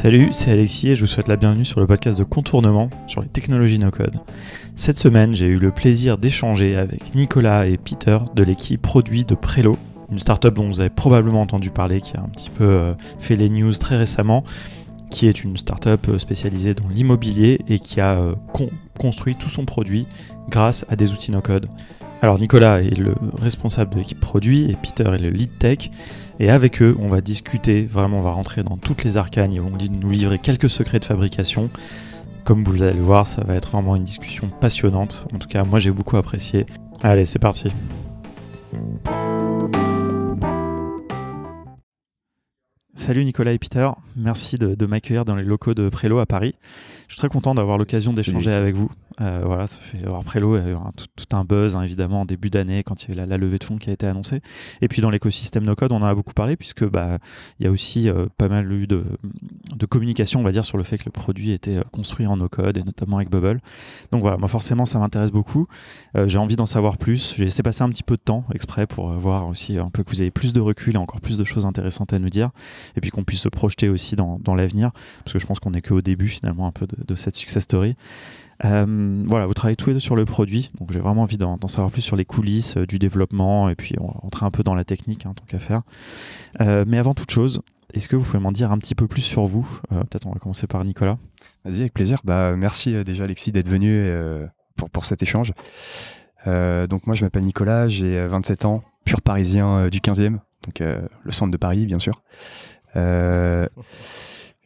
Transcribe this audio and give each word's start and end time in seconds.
Salut, 0.00 0.28
c'est 0.30 0.52
Alexis 0.52 0.90
et 0.90 0.94
je 0.94 1.00
vous 1.00 1.08
souhaite 1.08 1.26
la 1.26 1.34
bienvenue 1.34 1.64
sur 1.64 1.80
le 1.80 1.86
podcast 1.88 2.16
de 2.20 2.22
Contournement 2.22 2.88
sur 3.08 3.20
les 3.20 3.26
technologies 3.26 3.80
no-code. 3.80 4.20
Cette 4.76 4.96
semaine, 4.96 5.34
j'ai 5.34 5.46
eu 5.46 5.58
le 5.58 5.72
plaisir 5.72 6.18
d'échanger 6.18 6.76
avec 6.76 7.16
Nicolas 7.16 7.66
et 7.66 7.78
Peter 7.78 8.16
de 8.32 8.44
l'équipe 8.44 8.80
produit 8.80 9.24
de 9.24 9.34
Prelo, 9.34 9.76
une 10.08 10.20
startup 10.20 10.54
dont 10.54 10.68
vous 10.68 10.80
avez 10.80 10.88
probablement 10.88 11.40
entendu 11.40 11.70
parler, 11.70 12.00
qui 12.00 12.16
a 12.16 12.20
un 12.20 12.28
petit 12.28 12.48
peu 12.48 12.62
euh, 12.62 12.94
fait 13.18 13.34
les 13.34 13.50
news 13.50 13.72
très 13.72 13.96
récemment, 13.96 14.44
qui 15.10 15.26
est 15.26 15.42
une 15.42 15.56
startup 15.56 16.08
euh, 16.08 16.20
spécialisée 16.20 16.74
dans 16.74 16.88
l'immobilier 16.88 17.58
et 17.68 17.80
qui 17.80 18.00
a 18.00 18.18
euh, 18.18 18.36
construit 19.00 19.34
tout 19.34 19.48
son 19.48 19.64
produit 19.64 20.06
grâce 20.48 20.86
à 20.88 20.94
des 20.94 21.12
outils 21.12 21.32
no-code. 21.32 21.68
Alors 22.20 22.40
Nicolas 22.40 22.82
est 22.82 22.98
le 22.98 23.14
responsable 23.40 23.92
de 23.92 23.98
l'équipe 23.98 24.18
produit 24.18 24.68
et 24.68 24.74
Peter 24.74 25.04
est 25.04 25.22
le 25.22 25.30
lead 25.30 25.56
tech. 25.58 25.90
Et 26.40 26.50
avec 26.50 26.82
eux, 26.82 26.96
on 27.00 27.08
va 27.08 27.20
discuter, 27.20 27.82
vraiment 27.82 28.18
on 28.18 28.22
va 28.22 28.32
rentrer 28.32 28.64
dans 28.64 28.76
toutes 28.76 29.04
les 29.04 29.16
arcanes, 29.16 29.52
ils 29.52 29.60
vont 29.60 29.70
nous 29.70 30.10
livrer 30.10 30.38
quelques 30.38 30.68
secrets 30.68 30.98
de 30.98 31.04
fabrication. 31.04 31.70
Comme 32.44 32.64
vous 32.64 32.82
allez 32.82 32.96
le 32.96 33.02
voir, 33.02 33.26
ça 33.26 33.44
va 33.44 33.54
être 33.54 33.70
vraiment 33.70 33.94
une 33.94 34.04
discussion 34.04 34.48
passionnante. 34.60 35.26
En 35.32 35.38
tout 35.38 35.48
cas, 35.48 35.62
moi 35.62 35.78
j'ai 35.78 35.92
beaucoup 35.92 36.16
apprécié. 36.16 36.66
Allez, 37.02 37.24
c'est 37.24 37.38
parti. 37.38 37.70
Salut 42.94 43.24
Nicolas 43.24 43.52
et 43.52 43.58
Peter, 43.58 43.88
merci 44.16 44.58
de, 44.58 44.86
m'accueillir 44.86 45.24
dans 45.24 45.36
les 45.36 45.44
locaux 45.44 45.72
de 45.72 45.88
Prélo 45.88 46.18
à 46.18 46.26
Paris. 46.26 46.56
Je 47.08 47.14
suis 47.14 47.20
très 47.20 47.28
content 47.30 47.54
d'avoir 47.54 47.78
l'occasion 47.78 48.12
d'échanger 48.12 48.52
avec 48.52 48.74
vous. 48.74 48.90
Euh, 49.20 49.42
voilà, 49.44 49.66
ça 49.66 49.78
fait 49.78 49.98
alors 50.04 50.22
Prélo 50.22 50.54
a 50.54 50.60
eu 50.60 50.76
tout, 51.16 51.36
un 51.36 51.42
buzz 51.42 51.74
hein, 51.74 51.82
évidemment 51.82 52.20
en 52.20 52.24
début 52.24 52.50
d'année 52.50 52.84
quand 52.84 53.02
il 53.02 53.08
y 53.08 53.18
a 53.18 53.24
eu 53.24 53.26
la, 53.26 53.36
levée 53.36 53.58
de 53.58 53.64
fonds 53.64 53.78
qui 53.78 53.90
a 53.90 53.92
été 53.94 54.06
annoncée. 54.06 54.42
Et 54.82 54.88
puis 54.88 55.02
dans 55.02 55.10
l'écosystème 55.10 55.64
no 55.64 55.74
code, 55.74 55.90
on 55.90 55.96
en 55.96 56.04
a 56.04 56.14
beaucoup 56.14 56.34
parlé 56.34 56.56
puisque 56.56 56.84
bah 56.84 57.18
il 57.58 57.64
y 57.64 57.66
a 57.66 57.72
aussi 57.72 58.08
euh, 58.08 58.26
pas 58.36 58.48
mal 58.48 58.70
eu 58.70 58.86
de, 58.86 59.04
de, 59.74 59.86
communication, 59.86 60.40
on 60.40 60.44
va 60.44 60.52
dire, 60.52 60.64
sur 60.64 60.76
le 60.76 60.84
fait 60.84 60.98
que 60.98 61.06
le 61.06 61.10
produit 61.10 61.50
était 61.50 61.78
euh, 61.78 61.82
construit 61.90 62.26
en 62.26 62.36
no 62.36 62.48
code 62.48 62.76
et 62.76 62.82
notamment 62.82 63.16
avec 63.16 63.30
Bubble. 63.30 63.60
Donc 64.12 64.20
voilà, 64.20 64.36
moi 64.36 64.48
forcément 64.48 64.84
ça 64.84 64.98
m'intéresse 64.98 65.32
beaucoup. 65.32 65.66
J'ai 66.26 66.38
envie 66.38 66.56
d'en 66.56 66.66
savoir 66.66 66.98
plus. 66.98 67.34
J'ai 67.36 67.44
laissé 67.44 67.62
passer 67.62 67.82
un 67.82 67.88
petit 67.88 68.02
peu 68.02 68.16
de 68.16 68.22
temps 68.22 68.44
exprès 68.54 68.86
pour 68.86 69.10
voir 69.12 69.48
aussi 69.48 69.78
un 69.78 69.88
peu 69.88 70.02
que 70.02 70.10
vous 70.10 70.20
avez 70.20 70.30
plus 70.30 70.52
de 70.52 70.60
recul 70.60 70.94
et 70.94 70.98
encore 70.98 71.20
plus 71.20 71.38
de 71.38 71.44
choses 71.44 71.64
intéressantes 71.64 72.12
à 72.12 72.18
nous 72.18 72.30
dire 72.30 72.50
et 72.96 73.00
puis 73.00 73.10
qu'on 73.10 73.24
puisse 73.24 73.40
se 73.40 73.48
projeter 73.48 73.88
aussi 73.88 74.16
dans, 74.16 74.38
dans 74.40 74.54
l'avenir 74.54 74.90
parce 75.24 75.32
que 75.32 75.38
je 75.38 75.46
pense 75.46 75.58
qu'on 75.60 75.74
est 75.74 75.82
qu'au 75.82 76.02
début 76.02 76.28
finalement 76.28 76.66
un 76.66 76.72
peu 76.72 76.86
de, 76.86 76.97
de 77.06 77.14
cette 77.14 77.36
success 77.36 77.64
story. 77.64 77.96
Euh, 78.64 79.24
voilà, 79.26 79.46
vous 79.46 79.54
travaillez 79.54 79.76
tous 79.76 79.90
les 79.90 79.94
deux 79.94 80.00
sur 80.00 80.16
le 80.16 80.24
produit, 80.24 80.70
donc 80.78 80.90
j'ai 80.90 80.98
vraiment 80.98 81.22
envie 81.22 81.38
d'en 81.38 81.58
savoir 81.68 81.92
plus 81.92 82.02
sur 82.02 82.16
les 82.16 82.24
coulisses 82.24 82.76
euh, 82.76 82.86
du 82.86 82.98
développement 82.98 83.68
et 83.68 83.76
puis 83.76 83.94
on 84.00 84.08
rentrer 84.08 84.46
un 84.46 84.50
peu 84.50 84.64
dans 84.64 84.74
la 84.74 84.84
technique 84.84 85.26
hein, 85.26 85.34
tant 85.34 85.44
qu'à 85.44 85.60
faire. 85.60 85.82
Euh, 86.60 86.84
mais 86.86 86.98
avant 86.98 87.14
toute 87.14 87.30
chose, 87.30 87.62
est-ce 87.94 88.08
que 88.08 88.16
vous 88.16 88.24
pouvez 88.24 88.40
m'en 88.40 88.52
dire 88.52 88.72
un 88.72 88.78
petit 88.78 88.94
peu 88.94 89.06
plus 89.06 89.22
sur 89.22 89.44
vous? 89.46 89.68
Peut-être 89.90 90.26
on 90.26 90.32
va 90.32 90.38
commencer 90.40 90.66
par 90.66 90.84
Nicolas. 90.84 91.18
Vas-y, 91.64 91.80
avec 91.80 91.94
plaisir. 91.94 92.18
Bah, 92.24 92.54
merci 92.56 93.02
déjà 93.04 93.24
Alexis 93.24 93.52
d'être 93.52 93.68
venu 93.68 94.10
pour, 94.76 94.90
pour 94.90 95.04
cet 95.04 95.22
échange. 95.22 95.52
donc 96.44 97.06
moi 97.06 97.14
je 97.14 97.24
m'appelle 97.24 97.44
Nicolas, 97.44 97.88
j'ai 97.88 98.26
27 98.26 98.64
ans, 98.64 98.82
pur 99.04 99.22
parisien 99.22 99.88
du 99.88 100.00
15e, 100.00 100.38
donc 100.64 100.80
le 100.80 101.30
centre 101.30 101.50
de 101.50 101.56
Paris 101.56 101.86
bien 101.86 101.98
sûr. 101.98 102.22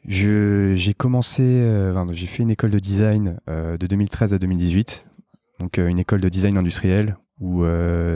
J'ai 0.05 0.95
commencé, 0.95 1.43
euh, 1.43 2.13
j'ai 2.13 2.27
fait 2.27 2.43
une 2.43 2.51
école 2.51 2.71
de 2.71 2.81
design 2.81 3.39
euh, 3.49 3.77
de 3.77 3.87
2013 3.87 4.35
à 4.35 4.39
2018, 4.39 5.07
donc 5.61 5.79
euh, 5.79 5.87
une 5.87 6.01
école 6.01 6.21
de 6.21 6.29
design 6.29 6.59
industriel 6.59 7.17
où 7.39 7.65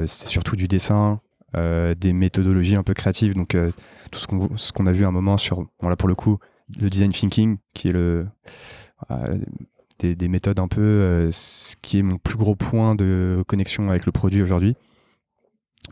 c'est 0.06 0.28
surtout 0.28 0.55
du 0.55 0.69
dessin, 0.69 1.20
des 1.55 2.12
méthodologies 2.12 2.77
un 2.77 2.84
peu 2.84 2.95
créatives, 2.95 3.34
donc 3.34 3.56
tout 4.12 4.20
ce 4.20 4.73
qu'on 4.73 4.87
a 4.87 4.93
vu 4.93 5.05
un 5.05 5.11
moment 5.11 5.37
sur, 5.37 5.67
voilà 5.81 5.97
pour 5.97 6.09
le 6.09 6.15
coup, 6.15 6.39
le 6.81 6.89
design 6.89 7.11
thinking, 7.11 7.56
qui 7.75 7.89
est 7.89 7.93
le 7.93 8.28
des, 9.98 10.15
des, 10.15 10.28
méthodes 10.28 10.61
un 10.61 10.69
peu, 10.69 11.28
ce 11.32 11.75
qui 11.82 11.99
est 11.99 12.03
mon 12.03 12.19
plus 12.19 12.37
gros 12.37 12.55
point 12.55 12.94
de 12.94 13.43
connexion 13.49 13.88
avec 13.88 14.06
le 14.06 14.12
produit 14.12 14.43
aujourd'hui. 14.43 14.77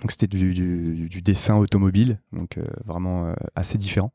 Donc 0.00 0.12
c'était 0.12 0.28
du, 0.28 0.54
du, 0.54 1.08
du, 1.08 1.20
dessin 1.20 1.56
automobile, 1.56 2.20
donc 2.32 2.60
vraiment 2.84 3.34
assez 3.56 3.78
différent. 3.78 4.12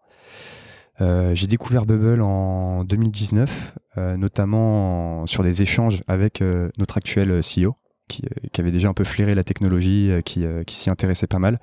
Euh, 1.01 1.33
j'ai 1.33 1.47
découvert 1.47 1.85
Bubble 1.85 2.21
en 2.21 2.83
2019, 2.83 3.75
euh, 3.97 4.17
notamment 4.17 5.25
sur 5.27 5.43
des 5.43 5.61
échanges 5.61 6.01
avec 6.07 6.41
euh, 6.41 6.69
notre 6.77 6.97
actuel 6.97 7.39
CEO, 7.39 7.75
qui, 8.07 8.23
avait 8.57 8.71
déjà 8.71 8.89
un 8.89 8.93
peu 8.93 9.03
flairé 9.03 9.35
la 9.35 9.43
technologie, 9.43 10.11
qui, 10.25 10.43
s'y 10.67 10.89
intéressait 10.89 11.27
pas 11.27 11.39
mal, 11.39 11.59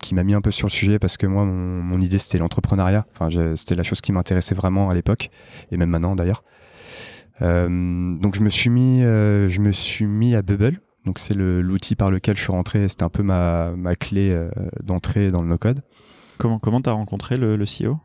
qui 0.00 0.14
m'a 0.14 0.24
mis 0.24 0.34
un 0.34 0.40
peu 0.40 0.50
sur 0.50 0.66
le 0.66 0.72
sujet 0.72 0.98
parce 0.98 1.16
que 1.16 1.26
moi, 1.26 1.44
mon, 1.44 2.00
idée, 2.00 2.18
c'était 2.18 2.38
l'entrepreneuriat. 2.38 3.06
Enfin, 3.12 3.28
c'était 3.56 3.76
la 3.76 3.84
chose 3.84 4.00
qui 4.00 4.12
m'intéressait 4.12 4.54
vraiment 4.54 4.90
à 4.90 4.94
l'époque, 4.94 5.30
et 5.70 5.76
même 5.76 5.90
maintenant 5.90 6.16
d'ailleurs. 6.16 6.42
donc 7.40 8.34
je 8.34 8.40
me 8.40 8.48
suis 8.48 8.70
mis, 8.70 9.02
je 9.02 9.60
me 9.60 9.70
suis 9.70 10.06
mis 10.06 10.34
à 10.34 10.42
Bubble. 10.42 10.80
Donc 11.06 11.18
c'est 11.18 11.34
l'outil 11.36 11.94
par 11.94 12.10
lequel 12.10 12.36
je 12.36 12.42
suis 12.42 12.52
rentré. 12.52 12.88
C'était 12.88 13.04
un 13.04 13.08
peu 13.08 13.22
ma, 13.22 13.94
clé 13.98 14.36
d'entrée 14.82 15.30
dans 15.30 15.42
le 15.42 15.48
no-code. 15.48 15.80
Comment 16.38 16.58
comment 16.58 16.80
t'as 16.80 16.92
rencontré 16.92 17.36
le 17.36 17.64
CEO 17.64 18.00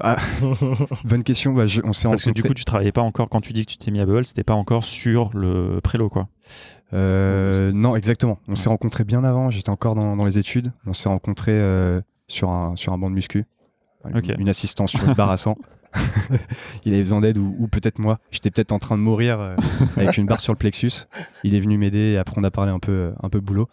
ah, 0.00 0.16
bonne 1.04 1.24
question. 1.24 1.52
Bah, 1.52 1.64
on 1.84 1.92
s'est 1.92 2.08
Parce 2.08 2.22
que 2.22 2.30
du 2.30 2.42
coup, 2.42 2.54
tu 2.54 2.64
travaillais 2.64 2.92
pas 2.92 3.02
encore 3.02 3.28
quand 3.28 3.40
tu 3.40 3.52
dis 3.52 3.64
que 3.64 3.72
tu 3.72 3.78
t'es 3.78 3.90
mis 3.90 4.00
à 4.00 4.06
Bubble, 4.06 4.24
c'était 4.24 4.44
pas 4.44 4.54
encore 4.54 4.84
sur 4.84 5.30
le 5.34 5.80
prélo, 5.82 6.08
quoi. 6.08 6.26
Euh, 6.92 7.72
non, 7.72 7.96
exactement. 7.96 8.38
On 8.48 8.54
s'est 8.54 8.68
rencontrés 8.68 9.04
bien 9.04 9.24
avant. 9.24 9.50
J'étais 9.50 9.70
encore 9.70 9.94
dans, 9.94 10.24
les 10.24 10.38
études. 10.38 10.72
On 10.86 10.92
s'est 10.92 11.08
rencontrés 11.08 11.52
euh, 11.52 12.00
sur 12.28 12.50
un 12.50 12.76
sur 12.76 12.92
un 12.92 12.98
banc 12.98 13.10
de 13.10 13.14
muscu. 13.14 13.44
Une, 14.38 14.48
assistance 14.48 14.92
sur 14.92 15.04
une 15.04 15.14
barre 15.14 15.32
à 15.32 15.36
100. 15.36 15.56
il 16.84 16.92
avait 16.92 17.02
besoin 17.02 17.20
d'aide 17.20 17.38
ou, 17.38 17.66
peut-être 17.66 17.98
moi. 17.98 18.20
J'étais 18.30 18.50
peut-être 18.50 18.70
en 18.70 18.78
train 18.78 18.96
de 18.96 19.02
mourir 19.02 19.40
euh, 19.40 19.56
avec 19.96 20.16
une 20.16 20.26
barre 20.26 20.40
sur 20.40 20.52
le 20.52 20.58
plexus. 20.58 20.92
Il 21.42 21.56
est 21.56 21.60
venu 21.60 21.76
m'aider 21.76 22.12
et 22.12 22.18
après 22.18 22.36
on 22.38 22.44
a 22.44 22.50
parlé 22.52 22.70
un 22.70 22.78
peu 22.78 23.12
un 23.20 23.28
peu 23.28 23.40
boulot. 23.40 23.68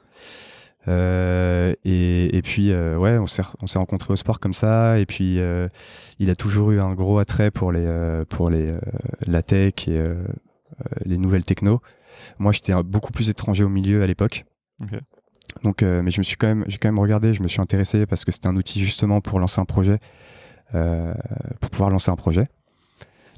Euh, 0.88 1.74
et, 1.86 2.36
et, 2.36 2.42
puis, 2.42 2.72
euh, 2.72 2.98
ouais, 2.98 3.18
on 3.18 3.28
s'est, 3.28 3.44
on 3.62 3.68
s'est 3.68 3.80
rencontrés 3.80 4.14
au 4.14 4.16
sport 4.16 4.40
comme 4.40 4.54
ça. 4.54 5.00
Et 5.00 5.06
puis, 5.06 5.38
euh, 5.40 5.68
il 6.20 6.30
a 6.30 6.36
toujours 6.36 6.72
eu 6.72 6.80
un 6.80 6.94
gros 6.94 7.20
attrait 7.20 7.52
pour, 7.52 7.72
les, 7.72 8.24
pour 8.30 8.50
les, 8.50 8.68
la 9.26 9.42
tech 9.42 9.88
et 9.88 9.96
les 11.06 11.18
nouvelles 11.18 11.46
techno. 11.46 11.82
Moi, 12.40 12.52
j'étais 12.52 12.74
beaucoup 12.84 13.12
plus 13.12 13.30
étranger 13.30 13.64
au 13.64 13.70
milieu 13.70 14.04
à 14.04 14.08
l'époque. 14.08 14.46
Donc, 15.64 15.82
mais 15.84 16.10
je 16.10 16.20
me 16.20 16.24
suis 16.24 16.36
quand 16.36 16.48
même, 16.48 16.66
j'ai 16.68 16.78
quand 16.78 16.88
même 16.88 17.00
regardé, 17.00 17.34
je 17.34 17.44
me 17.44 17.48
suis 17.48 17.62
intéressé 17.62 18.06
parce 18.06 18.26
que 18.26 18.32
c'était 18.32 18.48
un 18.48 18.56
outil 18.56 18.84
justement 18.84 19.22
pour 19.22 19.40
lancer 19.40 19.62
un 19.62 19.66
projet, 19.66 20.00
pour 20.72 21.70
pouvoir 21.70 21.90
lancer 21.90 22.12
un 22.12 22.16
projet. 22.16 22.48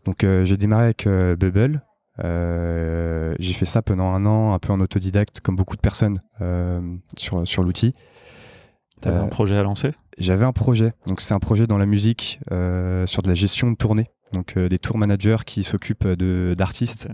Donc, 0.06 0.26
j'ai 0.44 0.58
démarré 0.58 0.86
avec 0.86 1.08
Bubble. 1.08 1.82
Euh, 2.24 3.36
j'ai 3.40 3.54
fait 3.54 3.66
ça 3.66 3.82
pendant 3.82 4.14
un 4.14 4.26
an, 4.26 4.54
un 4.54 4.60
peu 4.60 4.72
en 4.72 4.80
autodidacte, 4.80 5.42
comme 5.42 5.56
beaucoup 5.56 5.76
de 5.76 5.82
personnes 5.82 6.22
euh, 6.42 6.82
sur, 7.18 7.48
sur 7.48 7.64
l'outil. 7.64 7.94
Tu 9.02 9.10
avais 9.10 9.18
un 9.18 9.26
euh, 9.26 9.28
projet 9.28 9.58
à 9.58 9.64
lancer? 9.64 9.92
J'avais 10.18 10.46
un 10.46 10.54
projet. 10.54 10.94
Donc, 11.08 11.22
c'est 11.22 11.34
un 11.34 11.40
projet 11.40 11.68
dans 11.68 11.78
la 11.78 11.86
musique 11.86 12.40
sur 12.50 13.22
de 13.22 13.28
la 13.28 13.34
gestion 13.34 13.72
de 13.72 13.76
tournée. 13.76 14.10
Donc, 14.32 14.58
des 14.58 14.80
tour 14.80 14.98
managers 14.98 15.44
qui 15.46 15.64
s'occupent 15.64 16.08
d'artistes. 16.08 17.10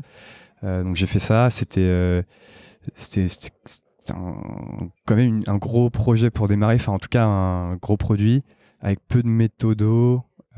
donc, 0.63 0.95
j'ai 0.95 1.07
fait 1.07 1.19
ça. 1.19 1.50
C'était 1.50 2.23
c'était 2.95 3.28
quand 5.06 5.16
même 5.16 5.44
un 5.47 5.57
gros 5.57 5.90
projet 5.90 6.29
pour 6.29 6.47
démarrer. 6.47 6.75
Enfin, 6.75 6.94
en 6.94 7.00
tout 7.00 7.09
cas, 7.09 7.25
un 7.25 7.75
gros 7.75 7.97
produit 7.97 8.44
avec 8.81 9.00
peu 9.07 9.23
de 9.23 9.28
méthodos, 9.28 10.22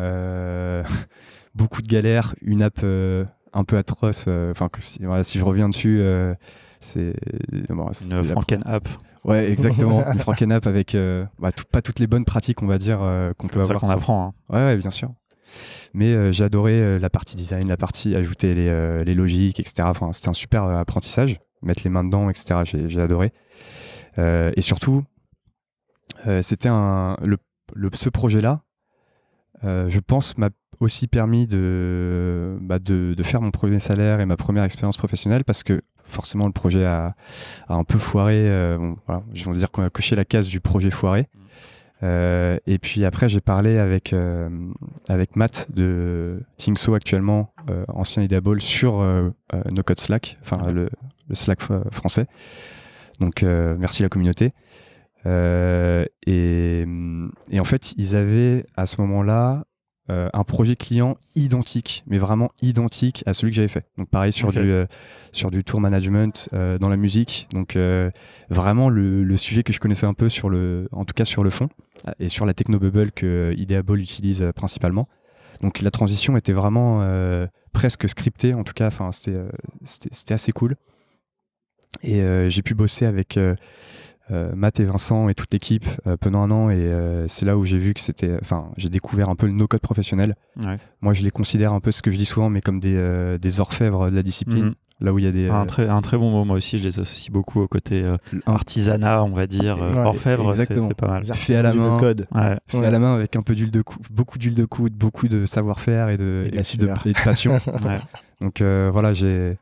beaucoup 1.56 1.82
de 1.82 1.88
galères, 1.88 2.36
une 2.42 2.62
app 2.62 2.84
un 3.54 3.64
peu 3.64 3.78
atroce. 3.78 4.26
Euh, 4.30 4.52
enfin, 4.52 4.68
si, 4.80 5.00
si 5.24 5.40
je 5.40 5.44
reviens 5.44 5.70
dessus, 5.70 6.00
euh, 6.02 6.34
c'est 6.80 7.14
bon, 7.70 7.90
une 7.90 8.24
Franken 8.24 8.62
app. 8.66 8.88
Ouais, 9.24 9.50
exactement. 9.50 10.04
une 10.14 10.20
Franken 10.20 10.52
app 10.52 10.68
avec 10.68 10.96
euh, 10.96 11.26
bah, 11.40 11.52
pas 11.72 11.82
toutes 11.82 12.00
les 12.00 12.08
bonnes 12.08 12.26
pratiques, 12.26 12.62
on 12.62 12.68
va 12.68 12.78
dire, 12.78 13.00
qu'on 13.38 13.48
peut 13.48 13.62
avoir. 13.62 13.80
qu'on 13.80 13.90
apprend. 13.90 14.36
Hein. 14.50 14.54
Ouais, 14.56 14.64
ouais, 14.64 14.78
bien 14.78 14.92
sûr. 14.92 15.12
Mais 15.94 16.34
j'ai 16.34 16.44
adoré 16.44 16.98
la 16.98 17.10
partie 17.12 17.36
design, 17.36 17.68
la 17.68 17.78
partie 17.78 18.16
ajouter 18.16 18.52
les, 18.54 19.04
les 19.04 19.14
logiques, 19.14 19.60
etc. 19.60 19.88
Enfin, 19.88 20.12
c'était 20.12 20.30
un 20.30 20.34
super 20.34 20.64
apprentissage. 20.64 21.40
Mettre 21.62 21.84
les 21.84 21.92
mains 21.92 22.04
dedans, 22.04 22.30
etc. 22.30 22.62
J'ai 22.64 23.00
adoré. 23.00 23.32
et 24.18 24.62
surtout, 24.62 25.04
c'était 26.42 26.70
un 26.70 27.16
le, 27.24 27.38
ce 27.94 28.10
projet-là 28.10 28.64
euh, 29.64 29.88
je 29.88 30.00
pense, 30.00 30.38
m'a 30.38 30.50
aussi 30.84 31.08
permis 31.08 31.48
de, 31.48 32.58
bah 32.62 32.80
de, 32.80 33.14
de, 33.16 33.24
faire 33.24 33.42
mon 33.42 33.52
premier 33.52 33.80
salaire 33.80 34.20
et 34.20 34.26
ma 34.26 34.38
première 34.38 34.64
expérience 34.64 34.98
professionnelle 34.98 35.44
parce 35.44 35.64
que 35.64 35.82
forcément 36.04 36.46
le 36.46 36.52
projet 36.52 36.86
a, 36.86 37.16
a 37.68 37.74
un 37.74 37.84
peu 37.84 37.98
foiré. 37.98 38.50
Euh, 38.50 38.78
bon, 38.78 38.98
voilà, 39.06 39.24
je 39.34 39.50
vais 39.50 39.58
dire 39.58 39.72
qu'on 39.72 39.84
a 39.84 39.90
coché 39.90 40.16
la 40.16 40.26
case 40.26 40.48
du 40.48 40.60
projet 40.60 40.92
foiré. 40.92 41.22
Mmh. 41.22 41.40
Euh, 42.04 42.58
et 42.68 42.80
puis 42.80 43.06
après, 43.06 43.30
j'ai 43.30 43.40
parlé 43.40 43.78
avec, 43.80 44.12
euh, 44.12 44.50
avec 45.08 45.38
Matt 45.38 45.68
de 45.74 46.44
Tingso 46.58 46.96
actuellement, 46.96 47.54
ancien 47.88 48.24
Ideable, 48.24 48.62
sur 48.62 49.02
No 49.02 49.84
Code 49.86 50.00
Slack, 50.00 50.38
enfin 50.42 50.62
le, 50.70 50.90
le, 51.30 51.36
Slack 51.36 51.62
français. 51.92 52.26
Donc 53.22 53.44
merci 53.44 54.04
la 54.04 54.10
communauté. 54.10 54.54
Euh, 55.26 56.06
et, 56.26 56.86
et, 57.52 57.60
en 57.60 57.64
fait, 57.64 57.94
ils 57.98 58.16
avaient 58.16 58.66
à 58.76 58.86
ce 58.86 59.00
moment-là 59.02 59.66
euh, 60.10 60.28
un 60.34 60.44
projet 60.44 60.76
client 60.76 61.16
identique, 61.34 62.04
mais 62.08 62.18
vraiment 62.18 62.52
identique 62.62 63.24
à 63.26 63.32
celui 63.32 63.52
que 63.52 63.56
j'avais 63.56 63.70
fait. 63.70 63.86
Donc 63.98 64.10
pareil 64.10 64.34
sur, 64.34 64.52
du, 64.52 64.60
euh, 64.60 64.86
sur 65.32 65.50
du 65.50 65.64
tour 65.64 65.80
management 65.80 66.50
euh, 66.52 66.78
dans 66.78 66.90
la 66.90 66.98
musique. 66.98 67.48
Donc 67.54 67.78
vraiment 68.50 68.90
le, 68.90 69.38
sujet 69.38 69.64
que 69.64 69.72
je 69.72 69.80
connaissais 69.80 70.06
un 70.06 70.14
peu 70.14 70.28
sur 70.28 70.50
le, 70.50 70.90
en 70.92 71.06
tout 71.06 71.14
cas 71.14 71.24
sur 71.24 71.42
le 71.42 71.50
fond 71.50 71.70
et 72.20 72.28
sur 72.28 72.46
la 72.46 72.54
technobubble 72.54 73.14
que 73.14 73.54
Ideable 73.56 74.02
utilise 74.02 74.46
principalement. 74.58 75.08
Donc 75.62 75.80
la 75.82 75.90
transition 75.90 76.36
était 76.36 76.52
vraiment 76.52 77.02
presque 77.72 78.10
scriptée, 78.10 78.54
en 78.54 78.66
tout 78.66 78.74
cas, 78.74 78.88
enfin 78.88 79.12
c'était 79.14 80.34
assez 80.34 80.52
cool. 80.52 80.76
Et 82.02 82.22
j'ai 82.50 82.62
pu 82.62 82.74
bosser 82.74 83.06
avec 83.06 83.40
Matt 84.30 84.80
et 84.80 84.86
Vincent 84.86 85.28
et 85.28 85.36
toute 85.36 85.52
l'équipe 85.54 85.86
euh, 86.08 86.16
pendant 86.18 86.42
un 86.42 86.52
an 86.52 86.70
et 86.70 86.76
euh, 86.76 87.28
c'est 87.28 87.46
là 87.46 87.58
où 87.58 87.66
j'ai 87.66 87.78
vu 87.78 87.94
que 87.94 88.00
c'était 88.00 88.38
enfin 88.42 88.70
j'ai 88.78 88.90
découvert 88.90 89.30
un 89.30 89.36
peu 89.36 89.48
le 89.48 89.52
no-code 89.52 89.82
professionnel. 89.82 90.36
Moi 91.02 91.14
je 91.14 91.24
les 91.24 91.32
considère 91.32 91.74
un 91.74 91.80
peu 91.80 91.92
ce 91.92 92.02
que 92.02 92.10
je 92.10 92.18
dis 92.18 92.26
souvent 92.26 92.50
mais 92.50 92.62
comme 92.62 92.80
des, 92.80 93.38
des 93.40 93.60
orfèvres 93.60 94.10
de 94.10 94.16
la 94.16 94.22
discipline 94.22 94.66
mhm. 94.66 94.74
là 95.02 95.14
où 95.14 95.20
il 95.20 95.26
y 95.26 95.28
a 95.28 95.32
des 95.32 95.50
un 95.50 95.66
très, 95.66 95.90
un 95.90 96.02
très 96.02 96.18
bon 96.18 96.32
mot. 96.32 96.46
Moi 96.46 96.56
aussi 96.58 96.80
je 96.80 96.86
les 96.86 97.00
associe 97.00 97.32
beaucoup 97.32 97.60
au 97.62 97.68
côté 97.68 98.04
artisanat 98.46 99.24
on 99.24 99.32
va 99.32 99.46
dire 99.46 99.78
orfèvre 99.80 100.54
c'est 100.54 100.94
pas 100.94 101.08
mal. 101.08 101.26
Fait 101.26 101.56
à 101.56 101.62
la 101.62 101.74
main. 101.74 102.00
code 102.00 102.26
fait 102.68 102.86
à 102.86 102.92
la 102.92 103.00
main 103.00 103.16
avec 103.16 103.36
un 103.36 103.42
peu 103.42 103.56
d'huile 103.56 103.72
de 103.72 103.82
coude 103.82 104.02
beaucoup 104.10 104.38
d'huile 104.38 104.56
de 104.56 104.66
coude 104.66 104.94
beaucoup 104.94 105.28
de 105.28 105.46
savoir-faire 105.46 106.10
et 106.10 106.18
de, 106.18 106.44
et 106.46 106.52
de, 106.52 107.10
et 107.10 107.14
de 107.14 107.24
passion. 107.24 107.60
Donc 108.42 108.62
voilà 108.62 109.12
j'ai 109.12 109.58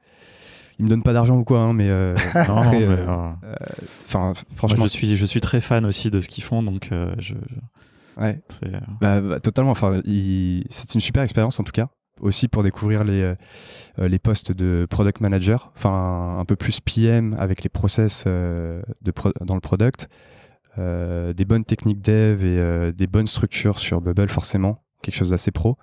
il 0.81 0.85
me 0.85 0.89
donne 0.89 1.03
pas 1.03 1.13
d'argent 1.13 1.37
ou 1.37 1.43
quoi, 1.43 1.59
hein, 1.59 1.73
mais, 1.73 1.89
euh, 1.89 2.15
euh, 2.35 3.35
euh, 3.43 4.33
franchement, 4.55 4.87
je 4.87 4.91
suis, 4.91 5.15
je 5.15 5.25
suis 5.27 5.39
très 5.39 5.61
fan 5.61 5.85
aussi 5.85 6.09
de 6.09 6.19
ce 6.19 6.27
qu'ils 6.27 6.43
font, 6.43 6.63
donc 6.63 6.89
je, 7.19 7.35
Ouais, 8.17 8.41
bah, 8.99 9.21
bah, 9.21 9.39
totalement. 9.39 9.71
Enfin, 9.71 10.01
c'est 10.03 10.95
une 10.95 11.01
super 11.01 11.23
expérience 11.23 11.59
en 11.59 11.63
tout 11.63 11.71
cas. 11.71 11.87
Aussi 12.19 12.47
pour 12.47 12.61
découvrir 12.63 13.03
les, 13.03 13.33
les 13.99 14.19
postes 14.19 14.51
de 14.51 14.85
product 14.89 15.21
manager, 15.21 15.71
enfin 15.75 16.37
un 16.39 16.45
peu 16.45 16.55
plus 16.55 16.79
PM 16.81 17.35
avec 17.39 17.63
les 17.63 17.69
process 17.69 18.25
de 18.25 18.81
dans 19.41 19.55
le 19.55 19.61
product, 19.61 20.09
des 20.77 21.45
bonnes 21.45 21.63
techniques 21.63 22.01
dev 22.01 22.45
et 22.45 22.91
des 22.91 23.07
bonnes 23.07 23.27
structures 23.27 23.79
sur 23.79 24.01
Bubble 24.01 24.29
forcément, 24.29 24.83
quelque 25.01 25.15
chose 25.15 25.29
d'assez 25.29 25.51
pro 25.51 25.77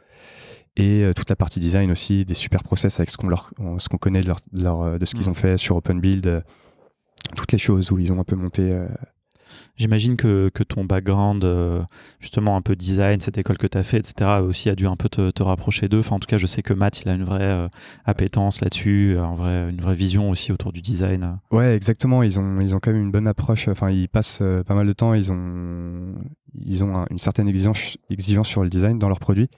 et 0.78 1.04
euh, 1.04 1.12
toute 1.12 1.28
la 1.28 1.36
partie 1.36 1.58
design 1.58 1.90
aussi, 1.90 2.25
des 2.25 2.34
super 2.34 2.62
process 2.62 3.00
avec 3.00 3.10
ce 3.10 3.16
qu'on 3.16 3.28
leur, 3.28 3.50
ce 3.78 3.88
qu'on 3.88 3.98
connaît 3.98 4.20
de, 4.20 4.32
leur, 4.52 4.82
euh, 4.82 4.96
de 4.96 5.04
ce 5.04 5.14
qu'ils 5.14 5.26
mm. 5.26 5.30
ont 5.30 5.34
fait 5.34 5.56
sur 5.56 5.76
Open 5.76 6.00
Build, 6.00 6.26
euh, 6.26 6.40
toutes 7.36 7.52
les 7.52 7.58
choses 7.58 7.90
où 7.90 7.98
ils 7.98 8.12
ont 8.12 8.20
un 8.20 8.25
peu 8.25 8.36
monté. 8.36 8.70
J'imagine 9.76 10.16
que, 10.16 10.50
que, 10.54 10.62
ton 10.62 10.84
background, 10.84 11.46
justement 12.20 12.56
un 12.56 12.62
peu 12.62 12.75
design, 12.75 13.20
cette 13.20 13.38
école 13.38 13.58
que 13.58 13.66
tu 13.66 13.76
as 13.76 13.82
fait, 13.82 13.98
etc., 13.98 14.40
aussi 14.40 14.70
a 14.70 14.75
dû 14.75 14.86
un 14.86 14.96
peu 14.96 15.08
te, 15.08 15.30
te 15.30 15.42
rapprocher 15.42 15.88
d'eux. 15.88 15.98
Enfin, 15.98 16.16
en 16.16 16.19
tout 16.20 16.26
cas, 16.26 16.38
je 16.38 16.46
sais 16.46 16.62
que 16.62 16.72
Matt, 16.72 17.02
il 17.02 17.08
a 17.08 17.14
une 17.14 17.25
vraie 17.25 17.69
appétence 18.04 18.60
là-dessus, 18.60 19.16
un 19.19 19.34
vrai, 19.34 19.70
une 19.70 19.80
vraie 19.80 19.94
vision 19.94 20.30
aussi 20.30 20.52
autour 20.52 20.72
du 20.72 20.80
design. 20.80 21.38
Ouais, 21.50 21.75
exactement. 21.75 22.22
Ils 22.22 22.40
ont, 22.40 22.60
ils 22.60 22.75
ont 22.75 22.78
quand 22.78 22.92
même 22.92 23.02
une 23.02 23.10
bonne 23.10 23.28
approche. 23.28 23.69
Enfin, 23.69 23.90
ils 23.90 24.08
passent 24.08 24.42
pas 24.66 24.75
mal 24.75 24.86
de 24.86 24.92
temps. 24.92 25.12
Ils 25.14 25.32
ont, 25.32 26.14
ils 26.54 26.82
ont 26.84 27.04
une 27.10 27.19
certaine 27.19 27.48
exigence, 27.48 27.98
exigence 28.10 28.48
sur 28.48 28.62
le 28.62 28.70
design 28.70 28.98
dans 28.98 29.08
leurs 29.08 29.20
produits. 29.20 29.50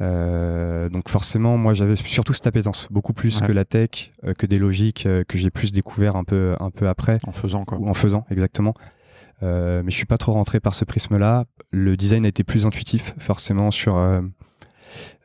Euh, 0.00 0.88
donc 0.88 1.08
forcément, 1.08 1.56
moi 1.56 1.72
j'avais 1.72 1.96
surtout 1.96 2.32
cette 2.32 2.46
appétence, 2.46 2.88
beaucoup 2.90 3.12
plus 3.12 3.40
que 3.40 3.52
la 3.52 3.64
tech, 3.64 4.12
euh, 4.24 4.34
que 4.34 4.46
des 4.46 4.58
logiques 4.58 5.06
euh, 5.06 5.22
que 5.22 5.38
j'ai 5.38 5.50
plus 5.50 5.70
découvert 5.72 6.16
un 6.16 6.24
peu, 6.24 6.56
un 6.58 6.70
peu 6.70 6.88
après. 6.88 7.18
En 7.26 7.32
faisant 7.32 7.64
quoi. 7.64 7.78
en 7.78 7.94
faisant, 7.94 8.26
exactement. 8.30 8.74
mais 9.42 9.90
je 9.90 9.96
suis 9.96 10.06
pas 10.06 10.18
trop 10.18 10.32
rentré 10.32 10.58
par 10.60 10.74
ce 10.74 10.84
prisme-là. 10.84 11.44
Le 11.70 11.96
design 11.96 12.24
a 12.24 12.28
été 12.28 12.44
plus 12.44 12.66
intuitif, 12.66 13.14
forcément, 13.18 13.70
sur 13.70 13.94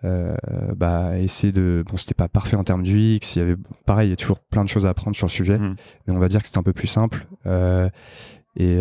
bah, 0.03 1.17
essayer 1.17 1.53
de. 1.53 1.83
Bon, 1.87 1.97
c'était 1.97 2.15
pas 2.15 2.27
parfait 2.27 2.55
en 2.55 2.63
termes 2.63 2.83
du 2.83 2.99
X, 2.99 3.35
il 3.35 3.39
y 3.39 3.41
avait 3.41 3.55
pareil, 3.85 4.07
il 4.07 4.11
y 4.11 4.13
a 4.13 4.17
toujours 4.17 4.39
plein 4.39 4.63
de 4.63 4.69
choses 4.69 4.85
à 4.85 4.89
apprendre 4.89 5.15
sur 5.15 5.25
le 5.25 5.31
sujet, 5.31 5.57
mmh. 5.57 5.75
mais 6.07 6.13
on 6.13 6.19
va 6.19 6.27
dire 6.27 6.41
que 6.41 6.47
c'était 6.47 6.59
un 6.59 6.63
peu 6.63 6.73
plus 6.73 6.87
simple. 6.87 7.27
et, 8.55 8.77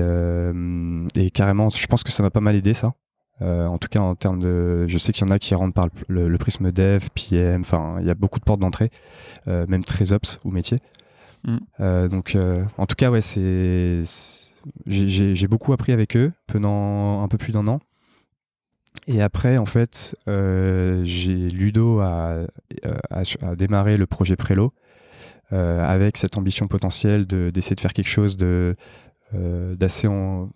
et 1.17 1.31
carrément, 1.31 1.71
je 1.71 1.87
pense 1.87 2.03
que 2.03 2.11
ça 2.11 2.23
m'a 2.23 2.31
pas 2.31 2.41
mal 2.41 2.57
aidé 2.57 2.75
ça. 2.75 2.95
Euh, 3.41 3.67
en 3.67 3.79
tout 3.79 3.89
cas, 3.89 4.01
en 4.01 4.15
termes 4.15 4.41
de, 4.41 4.87
je 4.89 4.99
sais 4.99 5.13
qu'il 5.13 5.27
y 5.27 5.31
en 5.31 5.33
a 5.33 5.39
qui 5.39 5.55
rentrent 5.55 5.75
par 5.75 5.89
le, 6.09 6.37
prisme 6.39 6.73
dev, 6.73 7.05
PM. 7.15 7.61
Enfin, 7.61 7.97
il 8.01 8.07
y 8.07 8.11
a 8.11 8.15
beaucoup 8.15 8.39
de 8.39 8.45
portes 8.45 8.61
d'entrée, 8.61 8.91
euh, 9.47 9.67
même 9.69 9.85
très 9.85 10.13
ops 10.13 10.39
ou 10.45 10.51
métier. 10.51 10.79
Mm. 11.45 11.57
Euh, 11.81 12.09
donc, 12.09 12.37
en 12.77 12.87
tout 12.87 12.97
cas, 12.97 13.11
ouais, 13.11 13.21
c'est, 13.21 14.01
j'ai 14.87 15.49
beaucoup 15.49 15.73
appris 15.73 15.93
avec 15.93 16.17
eux 16.17 16.33
pendant 16.47 17.23
un 17.23 17.29
peu 17.29 17.39
plus 17.39 17.53
d'un 17.53 17.67
an. 17.69 17.81
Et 19.07 19.23
après, 19.23 19.57
en 19.57 19.67
fait, 19.67 20.17
j'ai 20.27 21.49
Ludo 21.49 22.01
à, 22.01 22.47
à, 23.11 23.57
démarrer 23.57 23.97
le 23.97 24.07
projet 24.07 24.37
Prélo 24.37 24.73
avec 25.51 26.17
cette 26.17 26.37
ambition 26.37 26.67
potentielle 26.67 27.27
d'essayer 27.27 27.77
de, 27.77 27.81
faire 27.81 27.93
quelque 27.93 28.09
chose 28.09 28.37
de 28.37 28.77
d'assez 29.33 30.09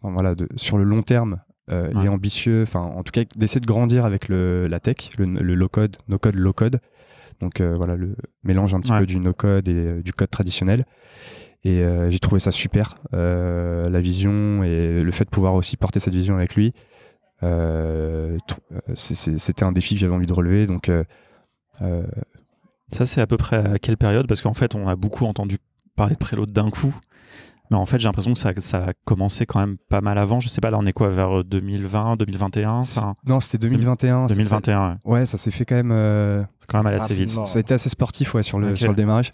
voilà, 0.02 0.34
sur 0.56 0.76
le 0.76 0.84
long 0.84 1.02
terme 1.02 1.40
euh, 1.70 1.92
et 2.02 2.08
ambitieux, 2.08 2.62
enfin 2.62 2.80
en 2.80 3.04
tout 3.04 3.12
cas 3.12 3.22
d'essayer 3.36 3.60
de 3.60 3.66
grandir 3.66 4.04
avec 4.04 4.28
le, 4.28 4.66
la 4.66 4.80
tech, 4.80 4.96
le, 5.16 5.54
low 5.54 5.68
code, 5.68 5.96
no 6.08 6.18
code, 6.18 6.34
low 6.34 6.52
code. 6.52 6.80
Donc 7.40 7.60
euh, 7.60 7.74
voilà 7.76 7.94
le 7.94 8.16
mélange 8.42 8.74
un 8.74 8.80
petit 8.80 8.92
peu 8.92 9.06
du 9.06 9.20
no 9.20 9.32
code 9.32 9.68
et 9.68 9.72
euh, 9.72 10.02
du 10.02 10.12
code 10.12 10.30
traditionnel. 10.30 10.84
Et 11.64 11.84
j'ai 12.08 12.18
trouvé 12.18 12.40
ça 12.40 12.50
super, 12.50 12.98
la 13.12 14.00
vision 14.00 14.64
et 14.64 14.98
le 14.98 15.10
fait 15.12 15.24
de 15.24 15.30
pouvoir 15.30 15.54
aussi 15.54 15.76
porter 15.76 16.00
cette 16.00 16.12
vision 16.12 16.34
avec 16.34 16.56
lui. 16.56 16.74
C'était 18.96 19.62
un 19.62 19.70
défi 19.70 19.94
que 19.94 20.00
j'avais 20.00 20.12
envie 20.12 20.26
de 20.26 20.32
relever. 20.32 20.66
Donc 20.66 20.90
ça 22.90 23.06
c'est 23.06 23.20
à 23.20 23.28
peu 23.28 23.36
près 23.36 23.74
à 23.74 23.78
quelle 23.78 23.96
période? 23.96 24.26
Parce 24.26 24.42
qu'en 24.42 24.54
fait 24.54 24.74
on 24.74 24.88
a 24.88 24.96
beaucoup 24.96 25.24
entendu 25.24 25.58
parler 25.94 26.14
de 26.14 26.18
Preload 26.18 26.50
d'un 26.50 26.68
coup. 26.68 26.98
Mais 27.70 27.76
en 27.76 27.86
fait, 27.86 27.98
j'ai 27.98 28.06
l'impression 28.06 28.34
que 28.34 28.38
ça, 28.38 28.52
ça, 28.58 28.78
a 28.88 28.92
commencé 29.04 29.46
quand 29.46 29.60
même 29.60 29.76
pas 29.88 30.00
mal 30.00 30.18
avant. 30.18 30.40
Je 30.40 30.48
sais 30.48 30.60
pas, 30.60 30.70
là, 30.70 30.78
on 30.78 30.84
est 30.84 30.92
quoi, 30.92 31.08
vers 31.08 31.42
2020, 31.42 32.16
2021 32.16 32.82
Non, 33.26 33.40
c'était 33.40 33.66
2021. 33.66 34.26
2021, 34.26 34.98
ouais. 35.04 35.24
ça 35.26 35.38
s'est 35.38 35.50
fait 35.50 35.64
quand 35.64 35.76
même. 35.76 35.92
Euh, 35.92 36.42
c'est 36.58 36.68
quand 36.68 36.82
même 36.82 37.00
assez 37.00 37.14
vite. 37.14 37.30
Ça 37.30 37.58
a 37.58 37.60
été 37.60 37.74
assez 37.74 37.88
sportif, 37.88 38.34
ouais, 38.34 38.42
sur 38.42 38.58
le, 38.58 38.76
sur 38.76 38.88
le 38.88 38.96
démarrage. 38.96 39.32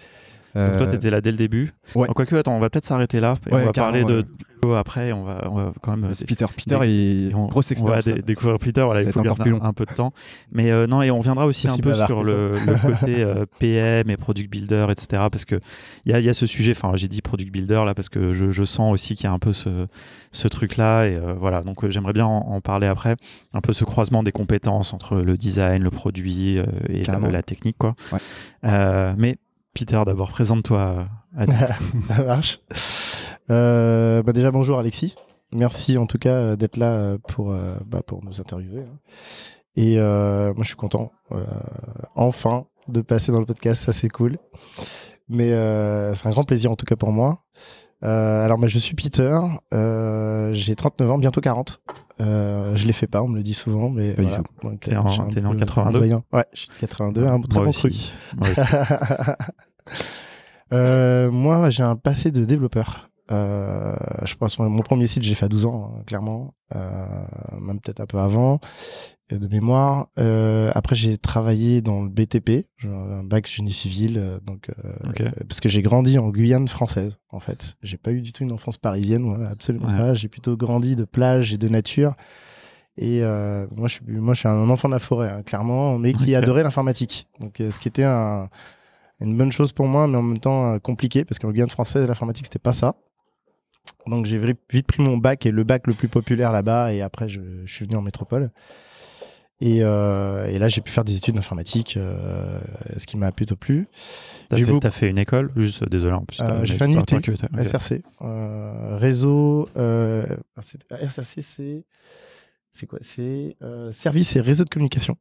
Donc 0.55 0.77
toi, 0.77 0.87
euh, 0.87 0.91
tu 0.91 0.97
étais 0.97 1.11
là 1.11 1.21
dès 1.21 1.31
le 1.31 1.37
début. 1.37 1.73
Ouais. 1.95 2.09
Quoique, 2.15 2.35
attends, 2.37 2.57
on 2.57 2.61
va 2.61 2.71
peut-être 2.71 2.87
s'arrêter 2.87 3.21
là. 3.21 3.35
on 3.51 3.59
va 3.59 3.73
parler 3.73 4.05
de 4.05 4.25
après. 4.77 5.13
On 5.13 5.25
va, 5.25 5.49
on 5.51 5.55
va 5.55 5.73
quand 5.81 5.97
même. 5.97 6.11
Peter. 6.27 6.47
Peter 6.57 7.33
on, 7.35 7.47
grosse 7.47 7.71
expérience. 7.71 8.07
On 8.07 8.15
va 8.15 8.19
découvrir 8.19 8.59
Peter. 8.59 8.83
Voilà, 8.83 9.03
il 9.03 9.13
faut 9.13 9.23
garder 9.23 9.51
un, 9.51 9.61
un, 9.63 9.73
peu 9.73 9.85
de 9.87 9.93
temps. 9.93 10.13
Mais 10.53 10.71
euh, 10.71 10.87
non, 10.87 11.03
et 11.03 11.11
on 11.11 11.21
viendra 11.21 11.47
aussi 11.47 11.69
un 11.69 11.77
peu 11.77 11.95
sur 11.95 12.25
le, 12.25 12.53
côté 12.83 13.23
euh, 13.23 13.47
PM 13.59 14.11
et 14.11 14.17
product 14.17 14.51
builder, 14.51 14.87
etc. 14.91 15.25
Parce 15.31 15.45
que 15.45 15.61
il 16.05 16.13
y 16.13 16.15
a, 16.15 16.21
y 16.21 16.29
a, 16.29 16.35
ce 16.35 16.47
sujet. 16.47 16.73
Enfin, 16.73 16.93
j'ai 16.95 17.09
dit 17.09 17.23
product 17.23 17.51
builder 17.51 17.83
là 17.87 17.95
parce 17.95 18.09
que 18.09 18.33
je, 18.33 18.51
je 18.51 18.65
sens 18.65 18.93
aussi 18.93 19.15
qu'il 19.15 19.25
y 19.25 19.29
a 19.29 19.33
un 19.33 19.39
peu 19.39 19.53
ce, 19.53 19.87
ce 20.33 20.49
truc-là. 20.49 21.07
Et 21.07 21.19
voilà, 21.39 21.63
donc 21.63 21.87
j'aimerais 21.89 22.13
bien 22.13 22.27
en, 22.27 22.61
parler 22.61 22.87
après. 22.87 23.17
Un 23.55 23.61
peu 23.61 23.73
ce 23.73 23.85
croisement 23.85 24.23
des 24.23 24.33
compétences 24.33 24.93
entre 24.93 25.17
le 25.17 25.37
design, 25.37 25.83
le 25.83 25.91
produit 25.91 26.59
et 26.89 27.05
la, 27.05 27.19
la, 27.19 27.43
technique, 27.43 27.77
quoi. 27.79 27.95
mais 28.63 29.39
Peter, 29.79 30.03
d'abord, 30.05 30.33
présente-toi. 30.33 31.07
Ça 32.09 32.25
marche. 32.25 32.59
Euh, 33.49 34.25
bah 34.25 34.33
déjà, 34.33 34.51
bonjour 34.51 34.81
Alexis. 34.81 35.15
Merci 35.53 35.97
en 35.97 36.07
tout 36.07 36.19
cas 36.19 36.33
euh, 36.33 36.57
d'être 36.57 36.77
là 36.77 36.95
euh, 36.95 37.19
pour, 37.29 37.55
bah, 37.87 38.03
pour 38.05 38.25
nous 38.25 38.41
interviewer. 38.41 38.83
Hein. 38.83 38.99
Et 39.77 39.99
moi, 39.99 40.63
je 40.63 40.67
suis 40.67 40.77
content, 40.77 41.13
enfin, 42.17 42.67
de 42.89 43.01
passer 43.03 43.31
dans 43.31 43.39
le 43.39 43.47
podcast. 43.47 43.85
Ça, 43.85 43.93
c'est 43.93 44.09
cool. 44.09 44.39
Mais 45.29 45.51
c'est 46.17 46.27
un 46.27 46.31
grand 46.31 46.43
plaisir 46.43 46.73
en 46.73 46.77
tout 46.77 46.87
cas 46.87 46.97
pour 46.97 47.13
moi. 47.13 47.45
alors, 48.03 48.59
bah, 48.59 48.67
je 48.67 48.79
suis 48.81 48.97
Peter. 48.97 49.39
J'ai 50.51 50.75
39 50.75 51.09
ans, 51.09 51.19
bientôt 51.19 51.41
40. 51.41 51.81
je 52.19 52.85
les 52.85 52.93
fais 52.93 53.07
pas, 53.07 53.23
on 53.23 53.29
me 53.29 53.37
le 53.37 53.45
dit 53.45 53.55
souvent, 53.55 53.91
mais 53.91 54.15
voilà. 54.15 54.43
T'es 54.81 54.97
en, 54.97 55.07
en, 55.07 55.55
82 55.55 56.01
Ouais, 56.33 56.45
je 56.53 56.63
suis 56.63 56.71
82, 56.81 57.27
un 57.27 57.41
très 57.43 57.61
bon 57.61 57.71
truc. 57.71 57.95
Euh, 60.73 61.31
moi, 61.31 61.71
j'ai 61.71 61.83
un 61.83 61.97
passé 61.97 62.31
de 62.31 62.45
développeur. 62.45 63.09
Euh, 63.31 63.95
je 64.23 64.35
pense 64.37 64.59
mon 64.59 64.83
premier 64.83 65.07
site, 65.07 65.23
j'ai 65.23 65.35
fait 65.35 65.45
à 65.45 65.49
12 65.49 65.67
ans, 65.67 65.93
hein, 65.95 66.03
clairement, 66.07 66.55
euh, 66.75 67.07
même 67.61 67.79
peut-être 67.79 68.01
un 68.01 68.07
peu 68.07 68.19
avant, 68.19 68.59
de 69.31 69.47
mémoire. 69.49 70.07
après, 70.75 70.97
j'ai 70.97 71.19
travaillé 71.19 71.83
dans 71.83 72.03
le 72.03 72.09
BTP, 72.09 72.65
un 72.85 73.23
bac 73.23 73.47
génie 73.47 73.73
civil, 73.73 74.41
donc 74.47 74.71
parce 75.47 75.61
que 75.61 75.69
j'ai 75.69 75.83
grandi 75.83 76.19
en 76.19 76.31
Guyane 76.31 76.69
française, 76.69 77.19
en 77.29 77.41
fait. 77.41 77.77
J'ai 77.83 77.99
pas 77.99 78.13
eu 78.13 78.23
du 78.23 78.33
tout 78.33 78.45
une 78.45 78.53
enfance 78.53 78.79
parisienne, 78.79 79.47
absolument 79.51 79.89
pas. 79.89 80.15
J'ai 80.15 80.29
plutôt 80.29 80.57
grandi 80.57 80.97
de 80.97 81.05
plage 81.05 81.53
et 81.53 81.59
de 81.59 81.69
nature. 81.69 82.15
Et 82.97 83.21
moi, 83.21 83.89
je 83.89 83.95
suis, 83.95 84.05
moi, 84.07 84.33
je 84.33 84.39
suis 84.41 84.49
un 84.49 84.71
enfant 84.71 84.89
de 84.89 84.95
la 84.95 85.01
forêt, 85.01 85.29
hein, 85.29 85.43
clairement, 85.43 85.99
mais 85.99 86.15
qui 86.15 86.35
adorait 86.35 86.63
l'informatique. 86.63 87.29
Donc, 87.41 87.57
ce 87.59 87.79
qui 87.79 87.89
était 87.89 88.05
un, 88.05 88.49
une 89.21 89.37
bonne 89.37 89.53
chose 89.53 89.73
pour 89.73 89.87
moi, 89.87 90.07
mais 90.07 90.17
en 90.17 90.23
même 90.23 90.39
temps 90.39 90.75
euh, 90.75 90.79
compliqué 90.79 91.25
parce 91.25 91.39
qu'en 91.39 91.51
Guyane 91.51 91.69
française, 91.69 92.07
l'informatique, 92.07 92.47
c'était 92.47 92.59
pas 92.59 92.73
ça. 92.73 92.95
Donc 94.07 94.27
j'ai 94.27 94.39
vite 94.39 94.87
pris 94.87 95.03
mon 95.03 95.17
bac 95.17 95.45
et 95.45 95.51
le 95.51 95.65
bac 95.65 95.87
le 95.87 95.95
plus 95.95 96.09
populaire 96.09 96.53
là-bas, 96.53 96.93
et 96.93 97.03
après 97.03 97.29
je, 97.29 97.41
suis 97.67 97.85
venu 97.85 97.97
en 97.97 98.03
métropole. 98.03 98.51
Et, 99.61 99.81
euh, 99.83 100.47
et 100.47 100.59
là, 100.59 100.69
j'ai 100.69 100.81
pu 100.81 100.93
faire 100.93 101.03
des 101.03 101.17
études 101.17 101.35
d'informatique, 101.35 101.97
euh, 101.97 102.61
ce 102.97 103.07
qui 103.07 103.17
m'a 103.17 103.33
plutôt 103.33 103.57
plu. 103.57 103.89
T'as 104.49 104.57
fait, 104.57 104.65
beaucoup- 104.65 104.89
fait 104.89 105.11
une 105.11 105.19
école? 105.19 105.51
Juste, 105.57 105.83
désolé. 105.89 106.13
En 106.15 106.25
plus, 106.25 106.39
Euh, 106.41 106.65
j'ai 106.65 106.77
fait 106.77 106.85
un 106.85 107.03
que 107.03 107.33
ok. 107.33 107.33
SRC. 107.59 108.03
Réseau. 108.21 109.69
C'est- 110.61 110.87
SRC, 110.93 111.43
c'est. 111.43 111.85
C'est 112.71 112.87
quoi? 112.87 113.01
C'est 113.03 113.57
service 113.91 114.37
et 114.37 114.41
réseau 114.41 114.65
de 114.65 114.71
communication. 114.71 115.17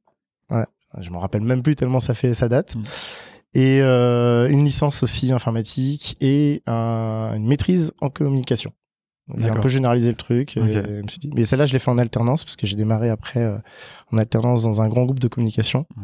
Voilà. 0.49 0.67
Je 1.01 1.09
m'en 1.09 1.19
rappelle 1.19 1.41
même 1.41 1.63
plus 1.63 1.75
tellement 1.75 1.99
ça 1.99 2.13
fait 2.13 2.33
ça 2.33 2.47
date. 2.47 2.75
Mm. 2.75 2.83
Et 3.53 3.79
euh, 3.81 4.47
une 4.49 4.63
licence 4.65 5.01
aussi 5.03 5.31
informatique 5.31 6.15
et 6.21 6.61
un- 6.67 7.33
une 7.35 7.47
maîtrise 7.47 7.93
en 8.01 8.09
communication. 8.09 8.71
J'ai 9.37 9.49
un 9.49 9.55
peu 9.55 9.67
généralisé 9.67 10.09
le 10.09 10.15
truc. 10.15 10.55
et 10.57 10.61
mais 11.35 11.43
celle-là, 11.43 11.65
je 11.65 11.73
l'ai 11.73 11.79
fait 11.79 11.91
en 11.91 11.97
alternance 11.97 12.45
parce 12.45 12.55
que 12.55 12.65
j'ai 12.65 12.75
démarré 12.77 13.09
après 13.09 13.41
euh, 13.41 13.57
en 14.13 14.17
alternance 14.17 14.63
dans 14.63 14.81
un 14.81 14.87
grand 14.87 15.03
groupe 15.05 15.19
de 15.19 15.27
communication. 15.27 15.85
Ouais. 15.97 16.03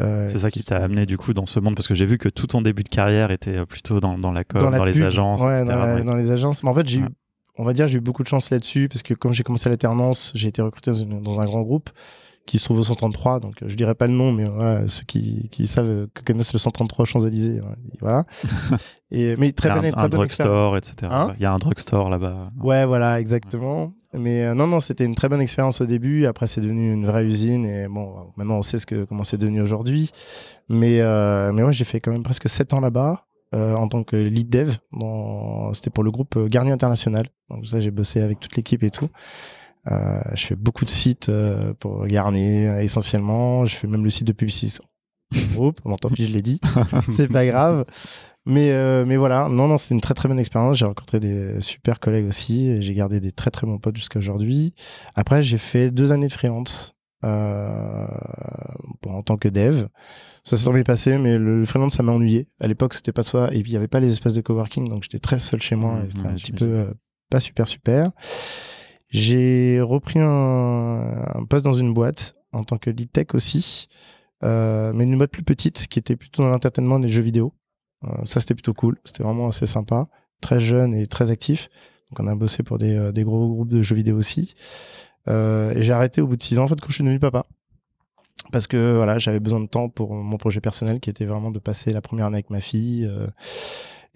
Euh, 0.00 0.28
C'est 0.28 0.38
ça 0.40 0.50
qui 0.50 0.62
t'a 0.62 0.76
amené 0.76 1.06
du 1.06 1.16
coup 1.16 1.32
dans 1.34 1.46
ce 1.46 1.58
monde 1.60 1.74
parce 1.74 1.88
que 1.88 1.94
j'ai 1.94 2.06
vu 2.06 2.18
que 2.18 2.28
tout 2.28 2.46
ton 2.48 2.60
début 2.62 2.82
de 2.84 2.88
carrière 2.88 3.30
était 3.32 3.64
plutôt 3.66 3.98
dans, 4.00 4.18
dans 4.18 4.30
la 4.32 4.44
com, 4.44 4.60
dans, 4.60 4.70
la 4.70 4.84
les 4.84 5.02
agences, 5.02 5.40
Ouais, 5.40 5.62
etc. 5.62 5.72
dans, 5.72 5.78
la- 5.86 6.02
dans 6.02 6.16
les 6.16 6.30
agences. 6.30 6.62
Mais 6.62 6.70
en 6.70 6.74
fait, 6.74 6.86
j'ai 6.88 6.98
Ouais. 7.00 7.06
eu, 7.06 7.10
on 7.58 7.64
va 7.64 7.72
dire, 7.72 7.86
j'ai 7.88 7.98
eu 7.98 8.00
beaucoup 8.00 8.22
de 8.22 8.28
chance 8.28 8.50
là-dessus 8.50 8.88
parce 8.88 9.02
que 9.02 9.14
comme 9.14 9.32
j'ai 9.32 9.42
commencé 9.44 9.68
l'alternance, 9.68 10.30
j'ai 10.34 10.48
été 10.48 10.62
recruté 10.62 10.90
dans, 10.92 11.20
dans 11.20 11.40
un 11.40 11.44
grand 11.44 11.62
groupe 11.62 11.90
qui 12.46 12.58
se 12.58 12.64
trouve 12.64 12.80
au 12.80 12.82
133. 12.84 13.40
Donc, 13.40 13.62
euh, 13.62 13.68
je 13.68 13.76
dirais 13.76 13.94
pas 13.94 14.06
le 14.06 14.12
nom, 14.12 14.32
mais 14.32 14.44
voilà, 14.44 14.88
ceux 14.88 15.04
qui, 15.04 15.48
qui 15.50 15.66
savent, 15.66 16.08
que 16.12 16.22
connaissent 16.22 16.52
le 16.52 16.58
133 16.58 17.04
Champs-Élysées. 17.04 17.60
ouais, 17.60 17.76
Voilà. 18.00 18.24
Et, 19.10 19.36
mais 19.36 19.52
très 19.52 19.68
Il 19.68 19.70
y 19.70 19.72
a 19.72 19.80
bonne, 19.80 19.86
un, 19.86 19.90
très 19.92 20.00
un 20.00 20.08
bonne 20.08 20.18
drugstore, 20.18 20.76
etc. 20.76 20.94
Hein 21.10 21.34
Il 21.36 21.42
y 21.42 21.46
a 21.46 21.52
un 21.52 21.58
drugstore 21.58 22.10
là-bas. 22.10 22.50
Ouais, 22.60 22.84
voilà, 22.84 23.20
exactement. 23.20 23.92
Mais 24.14 24.44
euh, 24.44 24.54
non, 24.54 24.66
non, 24.66 24.80
c'était 24.80 25.04
une 25.04 25.14
très 25.14 25.28
bonne 25.28 25.40
expérience 25.40 25.80
au 25.80 25.86
début. 25.86 26.26
Après, 26.26 26.46
c'est 26.46 26.60
devenu 26.60 26.92
une 26.92 27.04
vraie 27.04 27.24
usine. 27.24 27.64
Et 27.64 27.88
bon, 27.88 28.32
maintenant, 28.36 28.58
on 28.58 28.62
sait 28.62 28.78
ce 28.78 28.86
que, 28.86 29.04
comment 29.04 29.24
c'est 29.24 29.38
devenu 29.38 29.60
aujourd'hui. 29.60 30.10
Mais, 30.68 31.00
euh, 31.00 31.52
mais 31.52 31.62
ouais, 31.62 31.72
j'ai 31.72 31.84
fait 31.84 32.00
quand 32.00 32.12
même 32.12 32.22
presque 32.22 32.48
7 32.48 32.72
ans 32.74 32.80
là-bas 32.80 33.26
euh, 33.54 33.74
en 33.74 33.88
tant 33.88 34.02
que 34.02 34.16
lead 34.16 34.48
dev. 34.48 34.74
C'était 35.72 35.90
pour 35.90 36.04
le 36.04 36.10
groupe 36.10 36.38
Garnier 36.48 36.72
International. 36.72 37.26
Donc, 37.50 37.66
ça, 37.66 37.80
j'ai 37.80 37.90
bossé 37.90 38.20
avec 38.20 38.40
toute 38.40 38.56
l'équipe 38.56 38.82
et 38.82 38.90
tout. 38.90 39.08
Euh, 39.90 40.20
je 40.34 40.46
fais 40.46 40.56
beaucoup 40.56 40.84
de 40.84 40.90
sites 40.90 41.28
euh, 41.28 41.74
pour 41.74 42.06
Garnier, 42.06 42.68
euh, 42.68 42.82
essentiellement. 42.82 43.66
Je 43.66 43.76
fais 43.76 43.86
même 43.86 44.04
le 44.04 44.10
site 44.10 44.26
de 44.26 44.32
publicité 44.32 44.82
du 45.32 45.44
groupe. 45.46 45.80
Bon, 45.84 45.96
tant 45.96 46.10
pis, 46.10 46.26
je 46.26 46.32
l'ai 46.32 46.42
dit. 46.42 46.60
c'est 47.10 47.28
pas 47.28 47.44
grave. 47.46 47.84
Mais, 48.46 48.72
euh, 48.72 49.04
mais 49.06 49.16
voilà, 49.16 49.48
non, 49.48 49.68
non, 49.68 49.78
c'était 49.78 49.94
une 49.94 50.00
très 50.00 50.14
très 50.14 50.28
bonne 50.28 50.38
expérience. 50.38 50.76
J'ai 50.76 50.84
rencontré 50.84 51.18
des 51.18 51.60
super 51.60 51.98
collègues 51.98 52.26
aussi. 52.26 52.80
J'ai 52.82 52.94
gardé 52.94 53.20
des 53.20 53.32
très 53.32 53.50
très 53.50 53.66
bons 53.66 53.78
potes 53.78 53.96
jusqu'à 53.96 54.18
aujourd'hui. 54.18 54.74
Après, 55.14 55.42
j'ai 55.42 55.58
fait 55.58 55.90
deux 55.90 56.12
années 56.12 56.28
de 56.28 56.32
freelance 56.32 56.94
euh, 57.24 58.06
bon, 59.02 59.14
en 59.14 59.22
tant 59.22 59.36
que 59.36 59.48
dev. 59.48 59.86
Ça 60.44 60.58
s'est 60.58 60.70
bien 60.70 60.82
passé, 60.82 61.16
mais 61.16 61.38
le, 61.38 61.64
freelance, 61.64 61.94
ça 61.94 62.02
m'a 62.02 62.12
ennuyé. 62.12 62.48
À 62.60 62.68
l'époque, 62.68 62.92
c'était 62.92 63.12
pas 63.12 63.22
ça. 63.22 63.48
Et 63.52 63.62
puis, 63.62 63.70
il 63.70 63.72
n'y 63.72 63.78
avait 63.78 63.88
pas 63.88 64.00
les 64.00 64.10
espaces 64.10 64.34
de 64.34 64.42
coworking, 64.42 64.88
donc 64.90 65.04
j'étais 65.04 65.18
très 65.18 65.38
seul 65.38 65.62
chez 65.62 65.74
moi. 65.74 65.94
Mmh, 65.94 66.04
et 66.04 66.10
c'était 66.10 66.22
ouais, 66.22 66.28
un 66.28 66.34
petit 66.34 66.52
peu 66.52 66.64
euh, 66.66 66.94
pas 67.30 67.40
super 67.40 67.66
super. 67.66 68.10
J'ai 69.14 69.80
repris 69.80 70.18
un, 70.18 71.46
poste 71.48 71.64
dans 71.64 71.72
une 71.72 71.94
boîte 71.94 72.34
en 72.50 72.64
tant 72.64 72.78
que 72.78 72.90
lead 72.90 73.12
tech 73.12 73.28
aussi, 73.34 73.88
euh, 74.42 74.92
mais 74.92 75.04
une 75.04 75.16
boîte 75.16 75.30
plus 75.30 75.44
petite 75.44 75.86
qui 75.86 76.00
était 76.00 76.16
plutôt 76.16 76.42
dans 76.42 76.48
l'entertainment 76.48 76.98
les 76.98 77.12
jeux 77.12 77.22
vidéo. 77.22 77.54
Euh, 78.02 78.08
ça, 78.24 78.40
c'était 78.40 78.54
plutôt 78.54 78.74
cool. 78.74 78.98
C'était 79.04 79.22
vraiment 79.22 79.46
assez 79.46 79.66
sympa. 79.66 80.08
Très 80.40 80.58
jeune 80.58 80.94
et 80.94 81.06
très 81.06 81.30
actif. 81.30 81.68
Donc, 82.10 82.26
on 82.26 82.26
a 82.26 82.34
bossé 82.34 82.64
pour 82.64 82.78
des, 82.78 82.96
euh, 82.96 83.12
des 83.12 83.22
gros 83.22 83.48
groupes 83.48 83.68
de 83.68 83.82
jeux 83.82 83.94
vidéo 83.94 84.16
aussi. 84.16 84.52
Et 85.28 85.76
j'ai 85.76 85.92
arrêté 85.92 86.20
au 86.20 86.26
bout 86.26 86.36
de 86.36 86.42
six 86.42 86.58
ans, 86.58 86.64
en 86.64 86.68
fait, 86.68 86.80
quand 86.80 86.88
je 86.88 86.94
suis 86.94 87.04
devenu 87.04 87.20
papa. 87.20 87.46
Parce 88.50 88.66
que 88.66 88.96
voilà, 88.96 89.20
j'avais 89.20 89.38
besoin 89.38 89.60
de 89.60 89.68
temps 89.68 89.88
pour 89.88 90.12
mon 90.12 90.38
projet 90.38 90.60
personnel 90.60 90.98
qui 90.98 91.08
était 91.08 91.24
vraiment 91.24 91.52
de 91.52 91.60
passer 91.60 91.92
la 91.92 92.00
première 92.00 92.26
année 92.26 92.38
avec 92.38 92.50
ma 92.50 92.60
fille. 92.60 93.08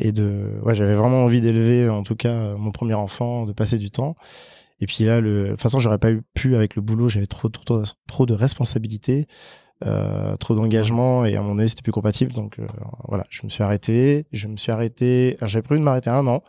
et 0.00 0.10
de. 0.10 0.60
J'avais 0.72 0.94
vraiment 0.94 1.22
envie 1.22 1.40
d'élever, 1.40 1.88
en 1.88 2.02
tout 2.02 2.16
cas, 2.16 2.56
mon 2.56 2.72
premier 2.72 2.94
enfant, 2.94 3.46
de 3.46 3.52
passer 3.52 3.78
du 3.78 3.92
temps. 3.92 4.16
Et 4.80 4.86
puis 4.86 5.04
là, 5.04 5.20
le... 5.20 5.44
de 5.44 5.50
toute 5.50 5.60
façon, 5.60 5.78
j'aurais 5.80 5.98
pas 5.98 6.10
pu 6.34 6.54
avec 6.56 6.76
le 6.76 6.82
boulot, 6.82 7.08
j'avais 7.08 7.26
trop, 7.26 7.48
trop, 7.48 7.64
trop, 7.64 7.82
trop 8.06 8.26
de 8.26 8.34
responsabilités, 8.34 9.26
euh, 9.84 10.36
trop 10.36 10.54
d'engagement, 10.54 11.24
et 11.24 11.36
à 11.36 11.42
mon 11.42 11.58
avis, 11.58 11.68
c'était 11.70 11.82
plus 11.82 11.92
compatible. 11.92 12.32
Donc 12.32 12.58
euh, 12.58 12.66
voilà, 13.08 13.24
je 13.30 13.40
me 13.44 13.48
suis 13.48 13.62
arrêté. 13.62 14.26
Je 14.32 14.46
me 14.48 14.56
suis 14.56 14.70
arrêté. 14.72 15.36
J'avais 15.42 15.62
prévu 15.62 15.80
de 15.80 15.84
m'arrêter 15.84 16.10
un 16.10 16.26
an. 16.26 16.42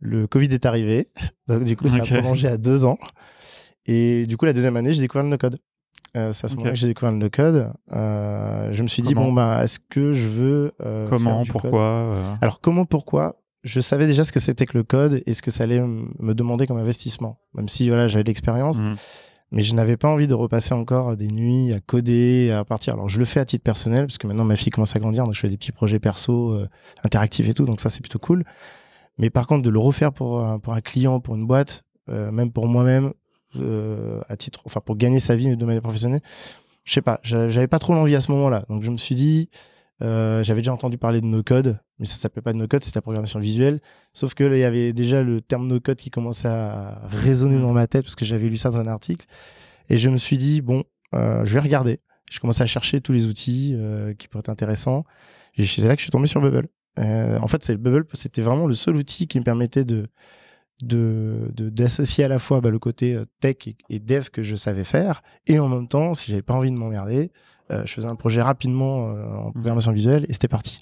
Le 0.00 0.26
Covid 0.26 0.48
est 0.48 0.66
arrivé. 0.66 1.06
Donc 1.48 1.64
du 1.64 1.76
coup, 1.76 1.88
ça 1.88 1.98
Ok. 1.98 2.12
a 2.12 2.18
prolongé 2.20 2.48
à 2.48 2.56
deux 2.56 2.84
ans. 2.84 2.98
Et 3.86 4.26
du 4.26 4.36
coup, 4.36 4.44
la 4.44 4.52
deuxième 4.52 4.76
année, 4.76 4.92
j'ai 4.92 5.00
découvert 5.00 5.24
le 5.24 5.30
no-code. 5.30 5.56
Euh, 6.16 6.32
c'est 6.32 6.44
à 6.46 6.48
ce 6.48 6.54
moment-là 6.56 6.72
que 6.72 6.78
j'ai 6.78 6.86
découvert 6.86 7.12
le 7.12 7.18
no-code. 7.18 7.72
Euh, 7.92 8.68
je 8.72 8.82
me 8.82 8.88
suis 8.88 9.02
dit, 9.02 9.14
bon, 9.14 9.32
bah, 9.32 9.64
est-ce 9.64 9.78
que 9.78 10.12
je 10.12 10.28
veux. 10.28 10.72
euh, 10.80 11.06
faire 11.06 11.18
Comment 11.18 11.42
du 11.42 11.52
code? 11.52 11.62
Pourquoi 11.62 12.38
alors 12.40 12.60
comment, 12.60 12.84
pourquoi? 12.84 13.36
Je 13.68 13.80
savais 13.80 14.06
déjà 14.06 14.24
ce 14.24 14.32
que 14.32 14.40
c'était 14.40 14.64
que 14.66 14.76
le 14.76 14.82
code 14.82 15.22
et 15.26 15.34
ce 15.34 15.42
que 15.42 15.50
ça 15.50 15.64
allait 15.64 15.80
me 15.80 16.32
demander 16.34 16.66
comme 16.66 16.78
investissement. 16.78 17.38
Même 17.54 17.68
si 17.68 17.88
voilà, 17.88 18.08
j'avais 18.08 18.24
l'expérience, 18.24 18.78
hmm. 18.78 18.94
mais 19.52 19.62
je 19.62 19.74
n'avais 19.74 19.96
pas 19.96 20.08
envie 20.08 20.26
de 20.26 20.34
repasser 20.34 20.72
encore 20.72 21.16
des 21.16 21.28
nuits 21.28 21.72
à 21.74 21.80
coder, 21.80 22.50
à 22.50 22.64
partir. 22.64 22.94
Alors 22.94 23.08
je 23.08 23.18
le 23.18 23.24
fais 23.26 23.40
à 23.40 23.44
titre 23.44 23.62
personnel 23.62 24.06
parce 24.06 24.16
que 24.18 24.26
maintenant 24.26 24.44
ma 24.44 24.56
fille 24.56 24.70
commence 24.70 24.96
à 24.96 24.98
grandir, 24.98 25.24
donc 25.24 25.34
je 25.34 25.40
fais 25.40 25.48
des 25.50 25.58
petits 25.58 25.72
projets 25.72 25.98
perso, 25.98 26.52
euh, 26.52 26.68
interactifs 27.04 27.46
et 27.48 27.54
tout, 27.54 27.66
donc 27.66 27.80
ça 27.80 27.90
c'est 27.90 28.00
plutôt 28.00 28.18
cool. 28.18 28.42
Mais 29.18 29.30
par 29.30 29.46
contre 29.46 29.62
de 29.62 29.70
le 29.70 29.78
refaire 29.78 30.12
pour 30.12 30.44
un, 30.44 30.58
pour 30.58 30.72
un 30.72 30.80
client, 30.80 31.20
pour 31.20 31.34
une 31.34 31.46
boîte, 31.46 31.84
euh, 32.08 32.30
même 32.30 32.50
pour 32.50 32.66
moi-même, 32.68 33.12
euh, 33.56 34.20
à 34.28 34.36
titre, 34.36 34.60
enfin 34.64 34.80
pour 34.80 34.96
gagner 34.96 35.20
sa 35.20 35.36
vie 35.36 35.56
de 35.56 35.64
manière 35.64 35.82
professionnelle, 35.82 36.20
je 36.84 36.92
sais 36.94 37.02
pas, 37.02 37.20
j'a- 37.22 37.48
j'avais 37.50 37.66
pas 37.68 37.78
trop 37.78 37.92
l'envie 37.92 38.14
à 38.16 38.20
ce 38.22 38.30
moment-là. 38.32 38.64
Donc 38.70 38.82
je 38.82 38.90
me 38.90 38.96
suis 38.96 39.14
dit, 39.14 39.50
euh, 40.02 40.42
j'avais 40.44 40.60
déjà 40.60 40.72
entendu 40.72 40.98
parler 40.98 41.20
de 41.20 41.26
no-code, 41.26 41.78
mais 41.98 42.06
ça 42.06 42.16
s'appelait 42.16 42.42
pas 42.42 42.52
de 42.52 42.58
no-code, 42.58 42.84
c'était 42.84 42.98
la 42.98 43.02
programmation 43.02 43.40
visuelle. 43.40 43.80
Sauf 44.12 44.34
que 44.34 44.44
là, 44.44 44.56
il 44.56 44.60
y 44.60 44.64
avait 44.64 44.92
déjà 44.92 45.22
le 45.22 45.40
terme 45.40 45.66
no-code 45.66 45.96
qui 45.96 46.10
commençait 46.10 46.48
à 46.48 47.00
résonner 47.08 47.58
dans 47.60 47.72
ma 47.72 47.86
tête 47.86 48.04
parce 48.04 48.14
que 48.16 48.24
j'avais 48.24 48.48
lu 48.48 48.56
ça 48.56 48.70
dans 48.70 48.78
un 48.78 48.86
article. 48.86 49.26
Et 49.88 49.96
je 49.98 50.08
me 50.08 50.16
suis 50.16 50.38
dit, 50.38 50.60
bon, 50.60 50.84
euh, 51.14 51.44
je 51.44 51.54
vais 51.54 51.60
regarder. 51.60 52.00
Je 52.30 52.40
commençais 52.40 52.62
à 52.62 52.66
chercher 52.66 53.00
tous 53.00 53.12
les 53.12 53.26
outils 53.26 53.72
euh, 53.76 54.14
qui 54.14 54.28
pourraient 54.28 54.40
être 54.40 54.48
intéressants. 54.50 55.04
Et 55.56 55.66
c'est 55.66 55.82
là 55.82 55.94
que 55.96 56.00
je 56.00 56.04
suis 56.04 56.10
tombé 56.12 56.26
sur 56.28 56.40
Bubble. 56.40 56.68
En 56.98 57.46
fait, 57.46 57.62
c'est 57.62 57.76
Bubble, 57.76 58.06
c'était 58.14 58.42
vraiment 58.42 58.66
le 58.66 58.74
seul 58.74 58.96
outil 58.96 59.28
qui 59.28 59.38
me 59.38 59.44
permettait 59.44 59.84
de 59.84 60.08
de 60.82 61.50
de- 61.54 61.70
d'associer 61.70 62.24
à 62.24 62.28
la 62.28 62.38
fois 62.38 62.60
bah, 62.60 62.70
le 62.70 62.78
côté 62.78 63.20
tech 63.40 63.56
et, 63.66 63.76
et 63.88 63.98
dev 63.98 64.28
que 64.30 64.42
je 64.42 64.54
savais 64.56 64.84
faire 64.84 65.22
et 65.46 65.58
en 65.58 65.68
même 65.68 65.88
temps 65.88 66.14
si 66.14 66.30
j'avais 66.30 66.42
pas 66.42 66.54
envie 66.54 66.70
de 66.70 66.76
m'emmerder 66.76 67.32
je 67.70 67.92
faisais 67.92 68.08
un 68.08 68.16
projet 68.16 68.42
rapidement 68.42 69.08
euh, 69.10 69.24
en 69.36 69.52
programmation 69.52 69.92
visuelle 69.92 70.24
et 70.28 70.32
c'était 70.32 70.48
parti 70.48 70.80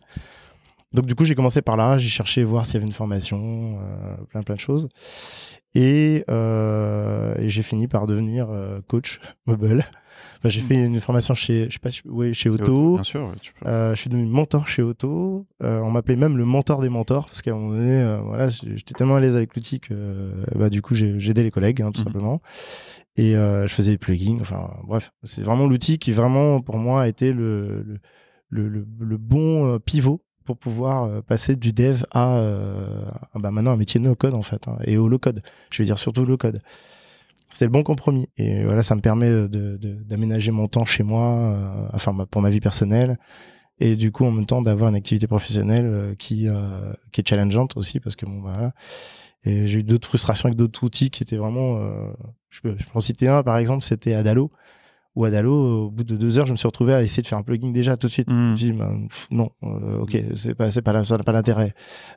donc 0.92 1.06
du 1.06 1.14
coup 1.14 1.24
j'ai 1.24 1.34
commencé 1.34 1.62
par 1.62 1.76
là 1.76 1.98
j'ai 1.98 2.08
cherché 2.08 2.44
voir 2.44 2.64
s'il 2.64 2.74
y 2.74 2.76
avait 2.78 2.86
une 2.86 2.92
formation 2.92 3.78
euh, 3.80 4.16
plein 4.30 4.42
plein 4.42 4.54
de 4.54 4.60
choses 4.60 4.88
et, 5.74 6.24
euh, 6.30 7.34
et 7.38 7.48
j'ai 7.48 7.62
fini 7.62 7.86
par 7.88 8.06
devenir 8.06 8.46
euh, 8.50 8.80
coach 8.88 9.20
mobile 9.46 9.84
Enfin, 10.38 10.48
j'ai 10.48 10.60
fait 10.60 10.74
une 10.84 11.00
formation 11.00 11.34
chez 11.34 11.66
je 11.68 11.74
sais 11.74 11.78
pas 11.78 11.90
ouais, 12.10 12.32
chez 12.32 12.48
Auto 12.48 12.94
Bien 12.94 13.02
sûr, 13.02 13.22
ouais, 13.26 13.34
tu 13.40 13.52
peux. 13.52 13.68
euh, 13.68 13.94
je 13.94 14.00
suis 14.00 14.08
devenu 14.10 14.26
mentor 14.26 14.66
chez 14.68 14.80
Auto. 14.82 15.46
Euh, 15.62 15.80
on 15.80 15.90
m'appelait 15.90 16.16
même 16.16 16.36
le 16.38 16.44
mentor 16.46 16.80
des 16.80 16.88
mentors 16.90 17.26
parce 17.26 17.42
qu'à 17.42 17.52
un 17.52 17.54
moment 17.54 17.70
donné, 17.74 18.00
euh, 18.00 18.18
voilà, 18.22 18.48
j'étais 18.48 18.94
tellement 18.94 19.16
à 19.16 19.20
l'aise 19.20 19.36
avec 19.36 19.54
l'outil 19.54 19.78
que 19.80 19.92
euh, 19.92 20.44
bah, 20.54 20.68
du 20.70 20.80
coup, 20.82 20.94
j'ai 20.94 21.16
aidé 21.30 21.42
les 21.42 21.50
collègues, 21.50 21.82
hein, 21.82 21.90
tout 21.92 22.00
Mhm. 22.00 22.04
simplement. 22.06 22.40
Et 23.16 23.34
euh, 23.36 23.66
je 23.66 23.72
faisais 23.74 23.92
des 23.92 23.98
plugins. 23.98 24.38
Enfin, 24.40 24.70
bref, 24.84 25.12
c'est 25.22 25.42
vraiment 25.42 25.66
l'outil 25.66 25.98
qui 25.98 26.12
vraiment, 26.12 26.60
pour 26.60 26.76
moi, 26.78 27.02
a 27.02 27.08
été 27.08 27.32
le, 27.32 27.82
le, 28.50 28.68
le, 28.68 28.86
le- 29.00 29.16
bon 29.18 29.66
euh, 29.74 29.78
pivot 29.78 30.22
pour 30.44 30.58
pouvoir 30.58 31.04
euh, 31.04 31.22
passer 31.22 31.56
du 31.56 31.72
dev 31.72 32.04
à, 32.12 32.36
euh, 32.36 33.04
bah, 33.34 33.50
maintenant 33.50 33.72
un 33.72 33.76
métier 33.76 34.00
no 34.00 34.14
code 34.14 34.34
en 34.34 34.42
fait 34.42 34.68
hein, 34.68 34.78
et 34.84 34.98
au 34.98 35.08
low 35.08 35.18
code. 35.18 35.42
Je 35.70 35.82
veux 35.82 35.86
dire 35.86 35.98
surtout 35.98 36.24
low 36.24 36.36
code. 36.36 36.60
C'est 37.52 37.64
le 37.64 37.70
bon 37.70 37.82
compromis. 37.82 38.28
Et 38.36 38.64
voilà, 38.64 38.82
ça 38.82 38.94
me 38.96 39.00
permet 39.00 39.30
d'aménager 39.48 40.50
mon 40.50 40.68
temps 40.68 40.84
chez 40.84 41.02
moi, 41.02 41.22
euh, 41.36 41.88
enfin 41.94 42.14
pour 42.30 42.42
ma 42.42 42.50
vie 42.50 42.60
personnelle, 42.60 43.18
et 43.80 43.96
du 43.96 44.12
coup 44.12 44.24
en 44.26 44.30
même 44.32 44.46
temps 44.46 44.62
d'avoir 44.62 44.90
une 44.90 44.96
activité 44.96 45.26
professionnelle 45.26 45.86
euh, 45.86 46.14
qui 46.16 46.48
qui 47.12 47.20
est 47.22 47.28
challengeante 47.28 47.76
aussi 47.76 48.00
parce 48.00 48.16
que 48.16 48.26
bon 48.26 48.40
bah, 48.42 48.52
voilà. 48.54 48.72
Et 49.44 49.66
j'ai 49.66 49.80
eu 49.80 49.82
d'autres 49.84 50.08
frustrations 50.08 50.46
avec 50.48 50.58
d'autres 50.58 50.82
outils 50.84 51.10
qui 51.10 51.22
étaient 51.22 51.36
vraiment. 51.36 51.78
euh, 51.78 52.08
je, 52.50 52.60
peux, 52.60 52.74
je 52.78 52.84
peux 52.84 52.90
en 52.96 53.00
citer 53.00 53.28
un 53.28 53.42
par 53.42 53.56
exemple, 53.58 53.84
c'était 53.84 54.14
Adalo. 54.14 54.50
Ou 55.14 55.24
Adalo, 55.24 55.86
au 55.86 55.90
bout 55.90 56.04
de 56.04 56.14
deux 56.14 56.38
heures, 56.38 56.46
je 56.46 56.52
me 56.52 56.56
suis 56.58 56.66
retrouvé 56.68 56.92
à 56.92 57.02
essayer 57.02 57.22
de 57.22 57.26
faire 57.26 57.38
un 57.38 57.42
plugin 57.42 57.70
déjà 57.70 57.96
tout 57.96 58.06
de 58.06 58.12
suite. 58.12 58.30
Hmm. 58.30 58.34
Je 58.34 58.50
me 58.50 58.56
suis 58.56 58.66
dit, 58.66 58.72
bah, 58.78 58.92
non, 59.30 59.48
euh, 59.62 60.00
ok, 60.00 60.14
c'est 60.34 60.54
pas, 60.54 60.70
c'est 60.70 60.82
pas, 60.82 60.92
là, 60.92 61.04
ça 61.04 61.16
n'a 61.16 61.22
pas 61.24 61.32
d'intérêt. 61.32 61.72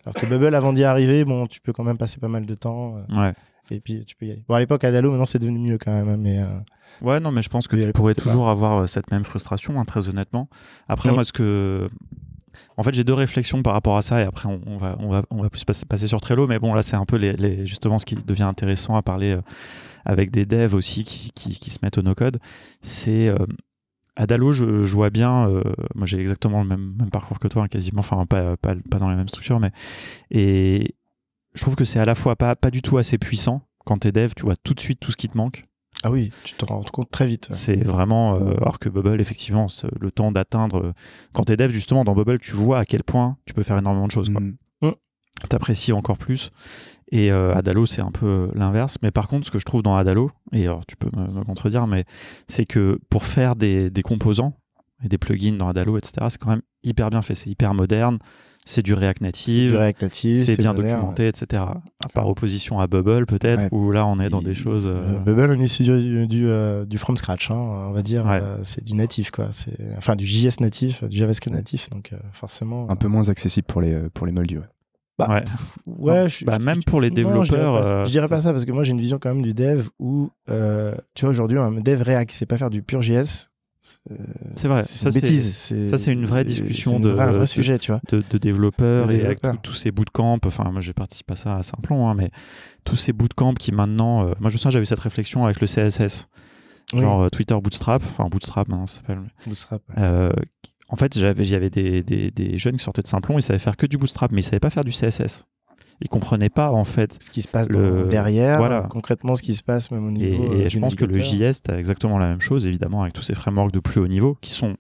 Alors 0.05 0.15
que 0.15 0.25
Bubble, 0.25 0.53
avant 0.53 0.73
d'y 0.73 0.83
arriver, 0.83 1.23
bon, 1.23 1.47
tu 1.47 1.61
peux 1.61 1.71
quand 1.71 1.85
même 1.85 1.97
passer 1.97 2.19
pas 2.19 2.27
mal 2.27 2.45
de 2.45 2.55
temps. 2.55 2.97
euh, 2.97 3.15
Ouais. 3.21 3.33
et 3.71 3.79
puis 3.79 4.03
tu 4.03 4.17
peux 4.17 4.25
y 4.25 4.31
aller. 4.31 4.43
Bon, 4.49 4.55
à 4.55 4.59
l'époque, 4.59 4.83
Adalo, 4.83 5.11
maintenant 5.11 5.25
c'est 5.25 5.39
devenu 5.39 5.59
mieux 5.59 5.77
quand 5.77 5.91
même. 5.93 6.09
hein, 6.09 6.17
Mais 6.19 6.43
Ouais, 7.01 7.21
non, 7.21 7.31
mais 7.31 7.41
je 7.41 7.47
pense 7.47 7.69
que 7.69 7.77
tu 7.77 7.89
pourrais 7.93 8.15
toujours 8.15 8.49
avoir 8.49 8.89
cette 8.89 9.11
même 9.11 9.23
frustration, 9.23 9.79
hein, 9.79 9.85
très 9.85 10.09
honnêtement. 10.09 10.49
Après, 10.89 11.07
Ouais. 11.07 11.15
moi, 11.15 11.23
ce 11.23 11.31
que. 11.31 11.88
En 12.77 12.84
fait, 12.84 12.94
j'ai 12.94 13.03
deux 13.03 13.13
réflexions 13.13 13.62
par 13.63 13.74
rapport 13.74 13.98
à 13.98 14.01
ça 14.01 14.22
et 14.22 14.24
après 14.24 14.50
on, 14.50 14.77
va, 14.77 14.96
on, 15.00 15.10
va, 15.10 15.24
on 15.29 15.41
va 15.41 15.50
plus 15.50 15.63
passer, 15.63 16.08
sur 16.08 16.22
Trello. 16.22 16.48
Mais 16.48 16.60
bon, 16.60 16.74
là, 16.74 16.82
c'est 16.82 16.96
un 16.96 17.06
peu 17.06 17.20
justement 17.63 18.00
ce 18.00 18.06
qui 18.06 18.15
devient 18.15 18.44
intéressant 18.44 18.96
à 18.96 19.01
parler 19.01 19.32
euh, 19.32 19.41
avec 20.06 20.32
des 20.32 20.46
devs 20.46 20.74
aussi 20.74 21.03
qui, 21.03 21.70
se 21.70 21.79
mettent 21.84 21.98
au 21.98 22.01
no-code. 22.01 22.39
C'est 22.82 23.27
euh, 23.27 23.38
à 24.15 24.27
Dalo, 24.27 24.51
je, 24.51 24.65
vois 24.65 25.10
bien, 25.10 25.48
euh, 25.48 25.62
moi 25.96 26.06
j'ai 26.06 26.20
exactement 26.20 26.62
le 26.62 26.68
même, 26.68 26.94
même, 27.00 27.10
parcours 27.10 27.39
que 27.39 27.48
toi, 27.48 27.63
hein, 27.63 27.68
quasiment, 27.68 28.00
enfin 28.00 28.25
pas, 28.25 28.56
dans 28.98 29.10
les 29.10 29.15
mêmes 29.15 29.29
structures, 29.29 29.60
mais 29.60 29.72
et 30.29 30.96
je 31.53 31.62
trouve 31.62 31.75
que 31.75 31.86
c'est 31.86 32.00
à 32.00 32.06
la 32.06 32.15
fois 32.15 32.36
pas, 32.36 32.56
pas 32.56 32.72
du 32.72 32.82
tout 32.82 32.98
assez 32.98 33.18
puissant. 33.18 33.62
Quand 33.86 34.00
tu 34.00 34.10
es 34.10 34.12
dev, 34.12 34.34
tu 34.36 34.44
vois 34.44 34.56
tout 34.58 34.74
de 34.74 34.79
suite 34.79 35.00
tout 35.00 35.12
ce 35.12 35.18
qui 35.18 35.29
te 35.29 35.38
manque. 35.38 35.63
Ah 36.03 36.12
oui, 36.12 36.32
tu 36.44 36.53
te 36.53 36.65
rends 36.65 36.82
compte 36.82 37.12
très 37.12 37.27
vite. 37.27 37.50
C'est 37.51 37.84
vraiment. 37.84 38.36
Euh, 38.36 38.56
alors 38.62 38.79
que 38.79 38.88
Bubble, 38.88 39.20
effectivement, 39.20 39.68
le 40.00 40.12
temps 40.12 40.32
d'atteindre. 40.32 40.77
Euh, 40.77 40.94
quand 41.34 41.46
tu 41.46 41.53
es 41.53 41.58
dev, 41.58 41.72
justement, 41.72 42.06
dans 42.06 42.15
Bubble, 42.15 42.39
tu 42.39 42.53
vois 42.53 42.79
à 42.79 42.86
quel 42.86 43.03
point 43.03 43.38
tu 43.46 43.53
peux 43.53 43.63
faire 43.63 43.77
énormément 43.77 44.08
de 44.08 44.12
choses. 44.12 44.29
Mm. 44.29 44.56
Mm. 44.82 44.91
Tu 45.50 45.56
apprécies 45.56 45.91
encore 45.91 46.18
plus. 46.18 46.51
Et 47.12 47.32
euh, 47.32 47.53
Adalo, 47.56 47.86
c'est 47.86 48.01
un 48.01 48.12
peu 48.12 48.50
l'inverse. 48.53 48.98
Mais 49.01 49.12
par 49.12 49.27
contre, 49.27 49.46
ce 49.46 49.51
que 49.51 49.60
je 49.60 49.65
trouve 49.65 49.82
dans 49.82 49.98
Adalo, 49.98 50.32
et 50.53 50.65
alors 50.65 50.86
tu 50.86 50.96
peux 50.96 51.10
me, 51.13 51.44
contredire, 51.44 51.86
mais 51.88 52.06
c'est 52.48 52.65
que 52.65 53.00
pour 53.10 53.25
faire 53.25 53.56
des, 53.56 53.89
des, 53.89 54.01
composants 54.01 54.58
et 55.03 55.10
des 55.10 55.18
plugins 55.18 55.58
dans 55.58 55.68
Adalo, 55.68 55.98
etc., 55.98 56.27
c'est 56.29 56.38
quand 56.38 56.51
même 56.51 56.62
hyper 56.84 57.10
bien 57.10 57.22
fait. 57.22 57.36
C'est 57.36 57.50
hyper 57.50 57.74
moderne 57.74 58.20
c'est 58.69 58.83
du 58.83 58.93
React 58.93 59.21
Native, 59.21 59.91
c'est 60.45 60.57
bien 60.57 60.75
documenté, 60.75 61.27
etc. 61.27 61.63
Par 62.13 62.27
opposition 62.27 62.79
à 62.79 62.85
Bubble, 62.85 63.25
peut-être, 63.25 63.65
où 63.71 63.91
là 63.91 64.05
on 64.05 64.19
est 64.19 64.29
dans 64.29 64.43
des 64.43 64.53
choses. 64.53 64.85
Euh, 64.85 65.01
euh, 65.01 65.19
Bubble, 65.19 65.55
on 65.57 65.59
est 65.59 65.67
sur 65.67 65.97
du, 65.97 66.47
euh, 66.47 66.85
du, 66.85 66.97
from 66.99 67.17
scratch, 67.17 67.49
hein, 67.49 67.55
on 67.55 67.91
va 67.91 68.03
dire. 68.03 68.25
c'est 68.63 68.83
du 68.83 68.93
natif, 68.93 69.31
quoi. 69.31 69.47
Enfin, 69.97 70.15
du 70.15 70.25
JS 70.25 70.59
natif, 70.59 71.03
du 71.03 71.17
JavaScript 71.17 71.55
natif, 71.55 71.89
donc 71.89 72.11
forcément. 72.31 72.89
Un 72.89 72.95
peu 72.95 73.07
moins 73.07 73.29
accessible 73.29 73.65
pour 73.65 73.81
les, 73.81 73.95
pour 74.13 74.27
les 74.27 74.31
moldus, 74.31 74.61
Bah, 75.17 75.43
ouais, 75.88 76.27
bah, 76.45 76.59
même 76.59 76.83
pour 76.83 77.01
les 77.01 77.09
développeurs. 77.09 78.05
je, 78.05 78.11
dirais 78.11 78.27
pas, 78.27 78.39
ça 78.39 78.53
parce 78.53 78.65
que 78.65 78.71
moi 78.71 78.83
j'ai 78.83 78.91
une 78.91 79.01
vision 79.01 79.17
quand 79.19 79.33
même 79.33 79.43
du 79.43 79.55
dev 79.55 79.88
où, 79.97 80.29
tu 80.47 81.25
vois, 81.25 81.31
aujourd'hui, 81.31 81.57
un 81.57 81.71
dev 81.71 82.03
React 82.03 82.29
qui 82.29 82.35
sait 82.35 82.45
pas 82.45 82.59
faire 82.59 82.69
du 82.69 82.83
pur 82.83 83.01
JS, 83.01 83.49
c'est 84.55 84.67
vrai, 84.67 84.84
ça 84.84 85.12
c'est 85.12 85.22
bêtise. 85.22 85.55
Ça 85.89 85.98
c'est 85.98 86.12
une 86.12 86.25
vraie 86.25 86.43
discussion 86.43 87.00
de, 87.00 87.10
vrai 87.10 87.46
sujet, 87.46 87.79
tu 87.79 87.91
vois. 87.91 88.01
de, 88.12 88.38
développeurs 88.38 89.12
et 89.12 89.25
avec 89.25 89.39
tous 89.63 89.74
ces 89.74 89.91
bootcamps. 89.91 90.39
Enfin, 90.46 90.69
moi 90.72 90.81
j'ai 90.81 90.93
participé 90.93 91.34
à 91.34 91.36
ça 91.36 91.58
à 91.58 91.63
Simplon, 91.63 92.08
hein, 92.08 92.13
mais 92.15 92.31
tous 92.84 92.96
ces 92.96 93.13
bootcamps 93.13 93.53
qui 93.53 93.72
maintenant. 93.72 94.27
Euh, 94.27 94.34
moi 94.39 94.50
je 94.50 94.58
sens 94.58 94.74
j'avais 94.74 94.86
cette 94.86 95.00
réflexion 95.00 95.46
avec 95.46 95.62
le 95.62 95.67
CSS, 95.67 96.27
genre 96.93 97.22
euh, 97.24 97.29
Twitter 97.29 97.55
Bootstrap, 97.62 98.01
enfin 98.03 98.29
Bootstrap, 98.29 98.69
hein, 98.72 98.86
ça 98.88 98.98
s'appelle. 98.98 99.19
Bootstrap. 99.46 99.81
Euh, 99.98 100.31
en 100.91 100.96
fait, 100.96 101.19
j'avais, 101.19 101.69
des, 101.69 102.01
des, 102.01 102.31
des, 102.31 102.58
jeunes 102.58 102.77
qui 102.77 102.84
sortaient 102.84 103.03
de 103.03 103.08
Simplon, 103.08 103.38
ils 103.38 103.43
savaient 103.43 103.60
faire 103.60 103.77
que 103.77 103.86
du 103.86 104.00
Bootstrap, 104.00 104.31
mais 104.31 104.41
ils 104.41 104.43
savaient 104.43 104.60
pas 104.60 104.72
faire 104.72 104.84
du 104.84 104.91
CSS 104.91 105.46
ils 106.01 106.10
comprenaient 106.10 106.50
pas 106.50 106.72
en 106.72 106.86
fait 106.86 107.22
ce 107.22 107.29
qui 107.29 107.41
se 107.41 107.48
passe 107.48 107.68
derrière, 107.68 108.88
concrètement 108.89 109.36
ce 109.36 109.41
qui 109.41 109.53
se 109.53 109.63
passe 109.63 109.91
même 109.91 110.08
au 110.08 110.12
niveau. 110.12 110.53
Et, 110.53 110.65
euh, 110.65 110.70
je 110.70 110.79
pense 110.79 110.96
que 110.96 111.06
le 111.06 111.20
JS 111.20 111.62
a 111.70 111.77
exactement 111.77 112.18
la 112.18 112.27
même 112.27 112.41
chose, 112.41 112.65
évidemment, 112.65 113.01
avec 113.01 113.13
tous 113.13 113.22
ces 113.22 113.34
frameworks 113.34 113.72
de 113.72 113.79
plus 113.79 114.00
haut 114.00 114.08
niveau 114.08 114.38
qui 114.41 114.51
sont 114.51 114.77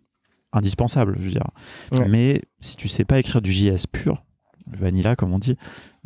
indispensables, 0.53 1.15
je 1.19 1.25
veux 1.25 1.31
dire. 1.31 1.47
Mais 2.07 2.41
si 2.61 2.75
tu 2.75 2.87
sais 2.87 3.05
pas 3.05 3.19
écrire 3.19 3.41
du 3.41 3.51
JS 3.51 3.85
pur, 3.91 4.23
vanilla 4.77 5.15
comme 5.15 5.33
on 5.33 5.39
dit, 5.39 5.55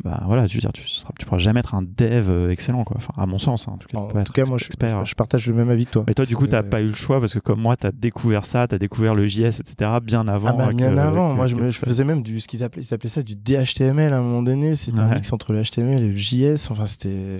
bah 0.02 0.22
voilà, 0.26 0.48
tu 0.48 0.56
veux 0.56 0.60
dire, 0.60 0.72
tu, 0.72 0.82
tu 0.82 1.26
pourras 1.26 1.38
jamais 1.38 1.60
être 1.60 1.74
un 1.74 1.82
dev 1.82 2.28
euh, 2.28 2.50
excellent, 2.50 2.84
quoi. 2.84 2.96
Enfin, 2.96 3.12
à 3.16 3.26
mon 3.26 3.38
sens, 3.38 3.68
hein, 3.68 3.72
en 3.74 3.78
tout 3.78 3.86
cas. 3.86 3.98
En, 3.98 4.24
tout 4.24 4.32
cas, 4.32 4.42
moi, 4.48 4.58
je, 4.58 4.64
je, 4.64 5.14
partage 5.14 5.46
le 5.46 5.54
même 5.54 5.70
avis 5.70 5.86
que 5.86 5.92
toi. 5.92 6.04
Mais 6.06 6.14
toi, 6.14 6.24
du 6.24 6.34
coup, 6.34 6.46
t'as 6.46 6.62
pas 6.62 6.80
eu 6.80 6.88
le 6.88 6.94
choix 6.94 7.20
parce 7.20 7.32
que 7.32 7.38
comme 7.38 7.60
moi, 7.60 7.76
tu 7.76 7.86
as 7.86 7.92
découvert 7.92 8.44
ça, 8.44 8.66
tu 8.66 8.74
as 8.74 8.78
découvert 8.78 9.14
le 9.14 9.26
JS, 9.26 9.60
etc. 9.60 9.92
bien 10.02 10.26
avant. 10.26 10.48
Ah 10.48 10.52
bah, 10.52 10.72
bien 10.72 10.96
avant. 10.98 11.34
moi, 11.34 11.46
je, 11.46 11.54
me, 11.54 11.70
faisais 11.70 12.04
même 12.04 12.22
du 12.22 12.40
ce 12.40 12.48
qu'ils 12.48 12.64
appelaient, 12.64 12.82
ils 12.82 12.92
appelaient 12.92 13.08
ça 13.08 13.22
du 13.22 13.36
DHTML 13.36 14.12
à 14.12 14.18
un 14.18 14.22
moment 14.22 14.42
donné. 14.42 14.74
C'était 14.74 14.98
un 14.98 15.14
mix 15.14 15.32
entre 15.32 15.52
le 15.52 15.62
HTML 15.62 16.02
et 16.02 16.08
le 16.08 16.16
JS. 16.16 16.70
Enfin, 16.70 16.86
c'était. 16.86 17.38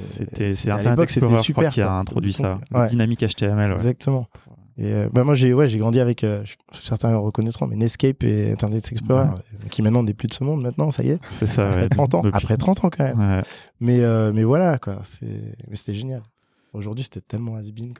C'était 0.52 0.70
à 0.70 0.82
l'époque, 0.82 1.10
c'était 1.10 1.42
super. 1.42 1.70
qui 1.70 1.80
a 1.80 1.92
introduit 1.92 2.32
ça. 2.32 2.60
Dynamique 2.88 3.24
HTML. 3.24 3.72
Exactement. 3.72 4.28
Et 4.76 4.92
euh, 4.92 5.08
bah 5.12 5.22
moi 5.22 5.34
j'ai 5.34 5.54
ouais 5.54 5.68
j'ai 5.68 5.78
grandi 5.78 6.00
avec 6.00 6.24
euh, 6.24 6.42
certains 6.72 7.12
le 7.12 7.18
reconnaîtront 7.18 7.68
mais 7.68 7.76
Netscape 7.76 8.24
et 8.24 8.50
Internet 8.50 8.90
Explorer 8.90 9.28
qui 9.70 9.82
maintenant 9.82 10.02
n'est 10.02 10.14
plus 10.14 10.26
de 10.26 10.34
ce 10.34 10.42
monde 10.42 10.62
maintenant 10.62 10.90
ça 10.90 11.04
y 11.04 11.10
est. 11.10 11.18
C'est 11.28 11.46
ça. 11.46 11.70
Après 11.70 11.88
30 11.88 12.14
ans. 12.14 12.22
Après 12.32 12.56
30 12.56 12.84
ans 12.84 12.90
quand 12.90 13.04
même. 13.04 13.42
Mais 13.80 14.00
euh, 14.00 14.32
mais 14.32 14.42
voilà 14.42 14.78
quoi 14.78 14.98
c'est 15.04 15.56
mais 15.68 15.76
c'était 15.76 15.94
génial. 15.94 16.22
Aujourd'hui, 16.72 17.04
c'était 17.04 17.20
tellement 17.20 17.54
has-been. 17.54 17.94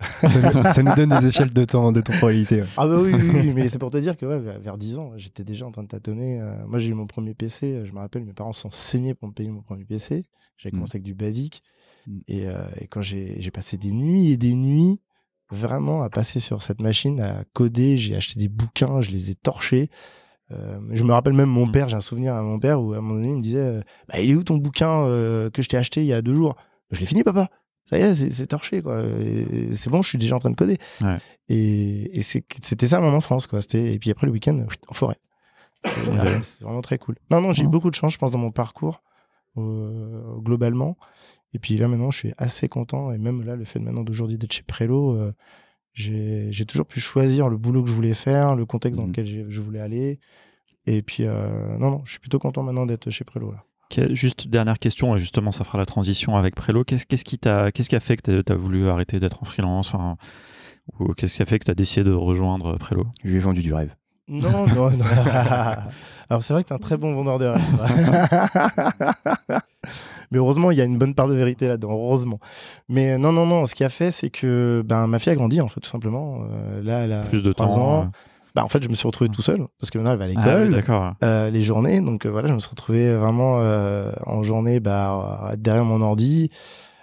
ça 0.72 0.82
nous 0.82 0.92
donne 0.96 1.10
des 1.10 1.28
échelles 1.28 1.52
de 1.52 1.64
temps, 1.64 1.92
de 1.92 2.00
temporalité. 2.00 2.60
Ah 2.76 2.88
bah 2.88 2.96
oui, 3.00 3.12
oui, 3.14 3.52
mais 3.54 3.68
c'est 3.68 3.78
pour 3.78 3.92
te 3.92 3.98
dire 3.98 4.16
que 4.16 4.26
ouais, 4.26 4.40
vers 4.40 4.76
10 4.76 4.98
ans, 4.98 5.12
j'étais 5.14 5.44
déjà 5.44 5.64
en 5.64 5.70
train 5.70 5.84
de 5.84 5.88
tâtonner. 5.88 6.42
moi, 6.66 6.80
j'ai 6.80 6.88
eu 6.88 6.94
mon 6.94 7.06
premier 7.06 7.34
PC. 7.34 7.82
Je 7.84 7.92
me 7.92 8.00
rappelle, 8.00 8.24
mes 8.24 8.32
parents 8.32 8.50
sont 8.52 8.70
saignés 8.70 9.14
pour 9.14 9.28
me 9.28 9.32
payer 9.32 9.48
mon 9.48 9.62
premier 9.62 9.84
PC. 9.84 10.24
J'avais 10.58 10.72
mm. 10.72 10.76
commencé 10.76 10.96
avec 10.96 11.04
du 11.04 11.14
basique. 11.14 11.62
Mm. 12.08 12.18
Et, 12.26 12.46
et, 12.80 12.88
quand 12.88 13.00
j'ai 13.00 13.48
passé 13.52 13.76
des 13.76 13.92
nuits 13.92 14.32
et 14.32 14.36
des 14.36 14.54
nuits 14.54 14.98
vraiment 15.54 16.02
à 16.02 16.10
passer 16.10 16.40
sur 16.40 16.62
cette 16.62 16.80
machine, 16.80 17.20
à 17.20 17.44
coder. 17.52 17.96
J'ai 17.96 18.16
acheté 18.16 18.38
des 18.38 18.48
bouquins, 18.48 19.00
je 19.00 19.10
les 19.10 19.30
ai 19.30 19.34
torchés. 19.34 19.90
Euh, 20.52 20.78
je 20.92 21.02
me 21.02 21.12
rappelle 21.12 21.32
même 21.32 21.48
mon 21.48 21.66
mmh. 21.66 21.72
père, 21.72 21.88
j'ai 21.88 21.96
un 21.96 22.02
souvenir 22.02 22.34
à 22.34 22.42
mon 22.42 22.58
père 22.58 22.80
où 22.80 22.92
à 22.92 22.98
un 22.98 23.00
moment 23.00 23.14
donné 23.14 23.30
il 23.30 23.36
me 23.36 23.42
disait 23.42 23.58
euh, 23.58 23.80
bah, 24.08 24.20
Il 24.20 24.30
est 24.30 24.34
où 24.34 24.44
ton 24.44 24.56
bouquin 24.56 25.06
euh, 25.06 25.50
que 25.50 25.62
je 25.62 25.68
t'ai 25.68 25.76
acheté 25.76 26.02
il 26.02 26.06
y 26.06 26.12
a 26.12 26.22
deux 26.22 26.34
jours? 26.34 26.56
Je 26.90 27.00
l'ai 27.00 27.06
fini, 27.06 27.22
papa. 27.22 27.48
Ça 27.86 27.98
y 27.98 28.02
est, 28.02 28.14
c'est 28.14 28.46
torché, 28.46 28.80
quoi. 28.80 29.02
C'est 29.72 29.90
bon, 29.90 30.00
je 30.00 30.08
suis 30.08 30.18
déjà 30.18 30.36
en 30.36 30.38
train 30.38 30.50
de 30.50 30.54
coder. 30.54 30.78
Et, 31.48 32.22
c'était 32.22 32.86
ça 32.86 33.00
mon 33.00 33.12
enfance, 33.12 33.46
quoi. 33.46 33.60
Et 33.74 33.98
puis 33.98 34.10
après 34.10 34.26
le 34.26 34.32
week-end, 34.32 34.64
en 34.88 34.94
forêt. 34.94 35.18
C'est 35.84 36.62
vraiment 36.62 36.80
très 36.80 36.96
cool. 36.96 37.16
Non, 37.30 37.42
non, 37.42 37.52
j'ai 37.52 37.64
eu 37.64 37.68
beaucoup 37.68 37.90
de 37.90 37.94
chance, 37.94 38.14
je 38.14 38.18
pense, 38.18 38.30
dans 38.30 38.38
mon 38.38 38.52
parcours, 38.52 39.02
globalement. 39.56 40.96
Et 41.54 41.58
puis 41.58 41.76
là, 41.76 41.88
maintenant, 41.88 42.10
je 42.10 42.18
suis 42.18 42.32
assez 42.36 42.68
content. 42.68 43.12
Et 43.12 43.18
même 43.18 43.42
là, 43.42 43.56
le 43.56 43.64
fait 43.64 43.78
de 43.78 43.84
maintenant 43.84 44.02
d'aujourd'hui 44.02 44.36
d'être 44.36 44.52
chez 44.52 44.62
Prelo, 44.62 45.14
euh, 45.14 45.32
j'ai 45.94 46.66
toujours 46.66 46.86
pu 46.86 47.00
choisir 47.00 47.48
le 47.48 47.56
boulot 47.56 47.84
que 47.84 47.88
je 47.88 47.94
voulais 47.94 48.14
faire, 48.14 48.56
le 48.56 48.66
contexte 48.66 48.98
dans 48.98 49.06
mmh. 49.06 49.10
lequel 49.10 49.46
je 49.48 49.60
voulais 49.60 49.80
aller. 49.80 50.18
Et 50.86 51.02
puis, 51.02 51.24
euh, 51.24 51.78
non, 51.78 51.90
non, 51.90 52.02
je 52.04 52.10
suis 52.10 52.20
plutôt 52.20 52.40
content 52.40 52.62
maintenant 52.62 52.86
d'être 52.86 53.08
chez 53.10 53.24
Prelo. 53.24 53.52
Là. 53.52 53.64
Juste 54.10 54.48
dernière 54.48 54.80
question, 54.80 55.14
et 55.14 55.20
justement, 55.20 55.52
ça 55.52 55.62
fera 55.62 55.78
la 55.78 55.86
transition 55.86 56.36
avec 56.36 56.56
Prelo. 56.56 56.82
Qu'est-ce 56.82 57.06
qui, 57.06 57.38
qu'est-ce 57.38 57.88
qui 57.88 57.96
a 57.96 58.00
fait 58.00 58.16
que 58.16 58.42
tu 58.42 58.52
as, 58.52 58.56
voulu 58.56 58.88
arrêter 58.88 59.20
d'être 59.20 59.40
en 59.42 59.46
freelance 59.46 59.94
Ou 60.98 61.14
qu'est-ce 61.14 61.36
qui 61.36 61.42
a 61.42 61.46
fait 61.46 61.60
que 61.60 61.66
tu 61.66 61.70
as 61.70 61.76
décidé 61.76 62.02
de 62.02 62.12
rejoindre 62.12 62.76
Prelo 62.76 63.06
Je 63.22 63.28
lui 63.28 63.36
ai 63.36 63.38
vendu 63.38 63.62
du 63.62 63.72
rêve. 63.72 63.94
Non, 64.26 64.66
non, 64.66 64.90
non. 64.90 64.98
Alors, 66.28 66.42
c'est 66.42 66.54
vrai 66.54 66.64
que 66.64 66.68
tu 66.68 66.74
es 66.74 66.76
un 66.76 66.80
très 66.80 66.96
bon 66.96 67.14
vendeur 67.14 67.38
de 67.38 67.46
rêve. 67.46 67.60
Mais 70.30 70.38
heureusement, 70.38 70.70
il 70.70 70.78
y 70.78 70.80
a 70.80 70.84
une 70.84 70.98
bonne 70.98 71.14
part 71.14 71.28
de 71.28 71.34
vérité 71.34 71.68
là-dedans, 71.68 71.92
heureusement. 71.92 72.40
Mais 72.88 73.18
non, 73.18 73.32
non, 73.32 73.46
non, 73.46 73.66
ce 73.66 73.74
qui 73.74 73.84
a 73.84 73.88
fait, 73.88 74.10
c'est 74.10 74.30
que 74.30 74.82
ben, 74.84 75.06
ma 75.06 75.18
fille 75.18 75.32
a 75.32 75.36
grandi, 75.36 75.60
en 75.60 75.68
fait, 75.68 75.80
tout 75.80 75.90
simplement. 75.90 76.40
Euh, 76.50 76.82
là, 76.82 77.04
elle 77.04 77.12
a 77.12 77.20
plus 77.20 77.42
de 77.42 77.52
temps. 77.52 77.76
Ans. 77.78 78.08
Bah, 78.54 78.64
en 78.64 78.68
fait, 78.68 78.82
je 78.82 78.88
me 78.88 78.94
suis 78.94 79.06
retrouvé 79.06 79.30
tout 79.30 79.42
seul 79.42 79.66
parce 79.80 79.90
que 79.90 79.98
maintenant 79.98 80.12
elle 80.12 80.18
va 80.18 80.26
à 80.26 80.28
ah 80.42 80.64
l'école, 80.64 81.16
euh, 81.24 81.50
les 81.50 81.62
journées. 81.62 82.00
Donc 82.00 82.24
euh, 82.24 82.28
voilà, 82.28 82.48
je 82.48 82.54
me 82.54 82.60
suis 82.60 82.70
retrouvé 82.70 83.12
vraiment 83.12 83.56
en 84.26 84.42
journée 84.44 84.78
bah, 84.78 85.52
derrière 85.56 85.84
mon 85.84 86.00
ordi. 86.00 86.50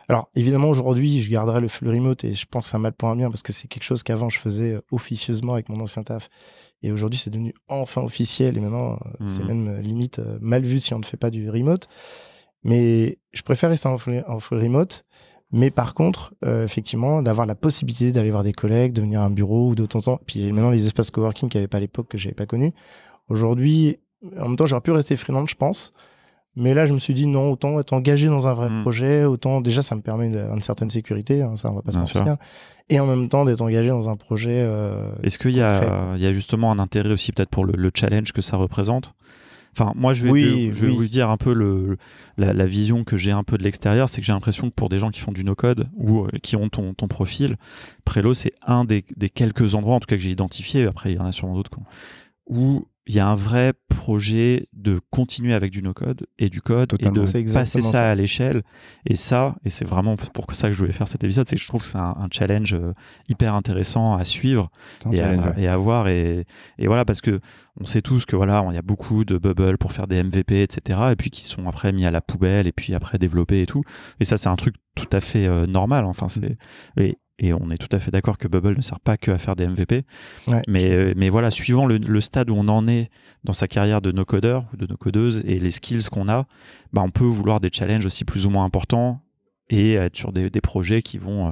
Alors 0.08 0.30
évidemment, 0.34 0.70
aujourd'hui, 0.70 1.22
je 1.22 1.30
garderai 1.30 1.60
le 1.60 1.68
full 1.68 1.90
remote 1.90 2.24
et 2.24 2.34
je 2.34 2.46
pense 2.46 2.66
que 2.66 2.72
c'est 2.72 2.78
un 2.78 2.80
mal 2.80 2.94
pour 2.94 3.10
un 3.10 3.18
bien 3.18 3.30
parce 3.30 3.44
que 3.44 3.52
c'est 3.52 3.68
quelque 3.68 3.84
chose 3.84 4.02
qu'avant 4.02 4.30
je 4.30 4.40
faisais 4.40 4.80
officieusement 4.92 5.54
avec 5.54 5.68
mon 5.68 5.82
ancien 5.82 6.04
taf. 6.04 6.30
Et 6.84 6.92
aujourd'hui, 6.92 7.20
c'est 7.20 7.30
devenu 7.30 7.54
enfin 7.68 8.02
officiel 8.02 8.58
et 8.58 8.62
maintenant, 8.62 8.98
c'est 9.26 9.44
mmh. 9.44 9.48
même 9.48 9.80
limite 9.82 10.22
mal 10.40 10.64
vu 10.64 10.80
si 10.80 10.94
on 10.94 11.00
ne 11.00 11.06
fait 11.06 11.18
pas 11.18 11.30
du 11.30 11.50
remote. 11.50 11.90
Mais 12.64 13.18
je 13.34 13.42
préfère 13.42 13.70
rester 13.70 13.88
en 13.88 13.98
full, 13.98 14.24
remote. 14.52 15.06
Mais 15.54 15.70
par 15.70 15.94
contre, 15.94 16.34
euh, 16.46 16.64
effectivement, 16.64 17.22
d'avoir 17.22 17.46
la 17.46 17.56
possibilité 17.56 18.12
d'aller 18.14 18.32
voir 18.32 18.44
des 18.44 18.54
collègues, 18.54 18.94
de 18.94 19.02
venir 19.02 19.20
à 19.20 19.26
un 19.26 19.30
bureau 19.30 19.70
ou 19.70 19.76
de 19.76 19.86
temps 19.86 20.00
en 20.00 20.02
temps. 20.02 20.22
Puis 20.26 20.52
maintenant, 20.54 20.70
les 20.70 20.86
espaces 20.86 21.12
coworking 21.12 21.50
qu'il 21.50 21.60
n'y 21.60 21.64
avait 21.64 21.68
pas 21.68 21.78
à 21.78 21.82
l'époque, 21.82 22.08
que 22.08 22.18
j'avais 22.18 22.36
pas 22.36 22.46
connu. 22.46 22.74
Aujourd'hui, 23.28 23.98
en 24.40 24.50
même 24.50 24.56
temps, 24.56 24.66
j'aurais 24.66 24.82
pu 24.82 24.92
rester 24.92 25.18
freelance, 25.18 25.50
je 25.50 25.56
pense. 25.56 25.92
Mais 26.56 26.74
là, 26.74 26.86
je 26.86 26.94
me 26.94 27.00
suis 27.00 27.14
dit 27.14 27.28
non, 27.28 27.52
autant 27.52 27.80
être 27.80 27.94
engagé 27.94 28.28
dans 28.28 28.48
un 28.48 28.54
vrai 28.54 28.70
hmm. 28.70 28.82
projet, 28.82 29.24
autant 29.24 29.62
déjà, 29.62 29.82
ça 29.82 29.96
me 29.96 30.02
permet 30.02 30.28
une 30.28 30.62
certaine 30.62 30.90
sécurité, 30.90 31.42
hein, 31.42 31.56
ça, 31.56 31.72
on 31.72 31.76
va 31.76 31.82
pas 31.82 31.94
se 31.94 31.98
mentir. 31.98 32.38
Et 32.90 33.00
en 33.00 33.06
même 33.06 33.30
temps, 33.30 33.46
d'être 33.46 33.62
engagé 33.62 33.90
dans 33.90 34.10
un 34.10 34.18
projet. 34.18 34.58
Euh, 34.58 35.12
Est-ce 35.24 35.40
qu'il 35.40 35.52
y, 35.52 35.62
a, 35.62 36.16
y 36.18 36.26
a 36.26 36.32
justement 36.34 36.72
un 36.72 36.80
intérêt 36.80 37.12
aussi, 37.12 37.32
peut-être, 37.32 37.50
pour 37.50 37.66
le 37.66 37.90
challenge 37.94 38.34
que 38.34 38.42
ça 38.42 38.58
représente? 38.58 39.14
Enfin, 39.74 39.94
moi, 39.96 40.14
je 40.14 40.28
vais, 40.28 40.74
je 40.74 40.86
vais 40.86 40.92
vous 40.92 41.08
dire 41.08 41.30
un 41.30 41.38
peu 41.38 41.54
le, 41.54 41.98
la, 42.38 42.66
vision 42.66 43.04
que 43.06 43.16
j'ai 43.16 43.32
un 43.32 43.44
peu 43.44 43.58
de 43.58 43.64
l'extérieur, 43.64 44.10
c'est 44.10 44.20
que 44.20 44.28
j'ai 44.28 44.34
l'impression 44.34 44.70
que 44.70 44.76
pour 44.76 44.90
des 44.90 45.00
gens 45.00 45.12
qui 45.12 45.22
font 45.22 45.32
du 45.32 45.46
no-code 45.46 45.88
ou 45.96 46.26
euh, 46.26 46.30
qui 46.44 46.58
ont 46.58 46.68
ton, 46.68 46.94
ton 46.94 47.08
profil, 47.08 47.56
Prelo, 48.04 48.34
c'est 48.34 48.54
un 48.66 48.84
des, 48.84 49.06
des, 49.16 49.30
quelques 49.30 49.76
endroits, 49.76 49.96
en 49.96 50.00
tout 50.00 50.08
cas 50.08 50.18
que 50.18 50.22
j'ai 50.22 50.32
identifié, 50.32 50.86
après 50.86 51.14
il 51.14 51.16
y 51.16 51.20
en 51.20 51.26
a 51.26 51.32
sûrement 51.32 51.56
d'autres, 51.56 51.72
où 52.48 52.86
il 53.08 53.16
y 53.16 53.20
a 53.20 53.28
un 53.28 53.36
vrai 53.36 53.74
projet 53.90 54.68
de 54.74 55.00
continuer 55.10 55.54
avec 55.54 55.72
du 55.72 55.82
no-code 55.82 56.28
et 56.38 56.50
du 56.50 56.62
code 56.62 56.94
et 57.00 57.10
de 57.10 57.54
passer 57.54 57.82
ça, 57.82 58.12
à 58.12 58.16
l'échelle. 58.16 58.62
Et 59.06 59.16
ça, 59.16 59.56
et 59.66 59.70
c'est 59.70 59.86
vraiment 59.86 60.16
pour 60.16 60.54
ça 60.54 60.68
que 60.68 60.74
je 60.74 60.80
voulais 60.80 60.92
faire 60.92 61.08
cet 61.08 61.24
épisode, 61.24 61.48
c'est 61.48 61.56
que 61.56 61.62
je 61.62 61.68
trouve 61.68 61.82
que 61.82 61.88
c'est 61.88 61.98
un, 61.98 62.28
challenge 62.32 62.74
euh, 62.74 62.94
hyper 63.28 63.56
intéressant 63.56 64.16
à 64.16 64.24
suivre 64.24 64.70
et, 65.12 65.20
à, 65.20 65.78
voir. 65.78 66.08
Et, 66.10 66.46
voilà, 66.80 67.04
parce 67.04 67.22
que 67.22 67.40
on 67.80 67.86
sait 67.86 68.02
tous 68.02 68.26
que 68.26 68.36
voilà, 68.36 68.64
il 68.70 68.76
y 68.76 68.78
a 68.78 68.84
beaucoup 68.84 69.26
de 69.26 69.38
bubbles 69.38 69.78
pour 69.78 69.94
faire 69.94 70.08
des 70.08 70.22
MVP, 70.22 70.62
etc. 70.62 71.00
Et 71.12 71.16
puis 71.16 71.32
qui 71.32 71.42
sont 71.42 71.68
après 71.68 71.92
mis 71.92 72.06
à 72.06 72.12
la 72.12 72.22
poubelle 72.22 72.68
et 72.68 72.72
puis 72.72 72.94
après 72.94 73.18
développés 73.18 73.62
et 73.62 73.66
tout. 73.66 73.84
Et 74.20 74.26
ça, 74.26 74.38
c'est 74.38 74.50
un 74.50 74.56
truc 74.56 74.76
tout 74.96 75.10
à 75.12 75.22
fait 75.22 75.48
euh, 75.48 75.66
normal. 75.66 76.06
Enfin, 76.06 76.28
c'est 76.28 76.58
et, 76.98 77.18
et 77.42 77.54
on 77.54 77.72
est 77.72 77.78
tout 77.78 77.94
à 77.94 78.00
fait 78.00 78.12
d'accord 78.12 78.38
que 78.38 78.48
Bubble 78.48 78.78
ne 78.78 78.84
sert 78.84 79.00
pas 79.00 79.18
que 79.18 79.32
à 79.32 79.40
faire 79.40 79.56
des 79.56 79.68
MVP. 79.68 80.04
Mais, 80.68 80.92
euh, 80.92 81.14
mais 81.18 81.30
voilà, 81.30 81.50
suivant 81.50 81.88
le, 81.88 82.22
stade 82.22 82.52
où 82.52 82.56
on 82.56 82.68
en 82.68 82.88
est 82.88 83.10
dans 83.44 83.52
sa 83.54 83.68
carrière 83.68 84.00
de 84.00 84.12
no-codeur 84.12 84.66
ou 84.74 84.78
de 84.78 84.86
no-codeuse 84.86 85.42
et 85.46 85.58
les 85.58 85.72
skills 85.72 86.06
qu'on 86.12 86.30
a, 86.30 86.46
bah 86.94 87.02
on 87.04 87.10
peut 87.10 87.26
vouloir 87.26 87.60
des 87.60 87.70
challenges 87.74 88.06
aussi 88.06 88.26
plus 88.26 88.46
ou 88.46 88.52
moins 88.52 88.64
importants 88.64 89.22
et 89.72 89.94
être 89.94 90.16
sur 90.16 90.32
des, 90.32 90.52
des 90.52 90.62
projets 90.62 91.02
qui 91.02 91.18
vont 91.18 91.48
euh, 91.48 91.52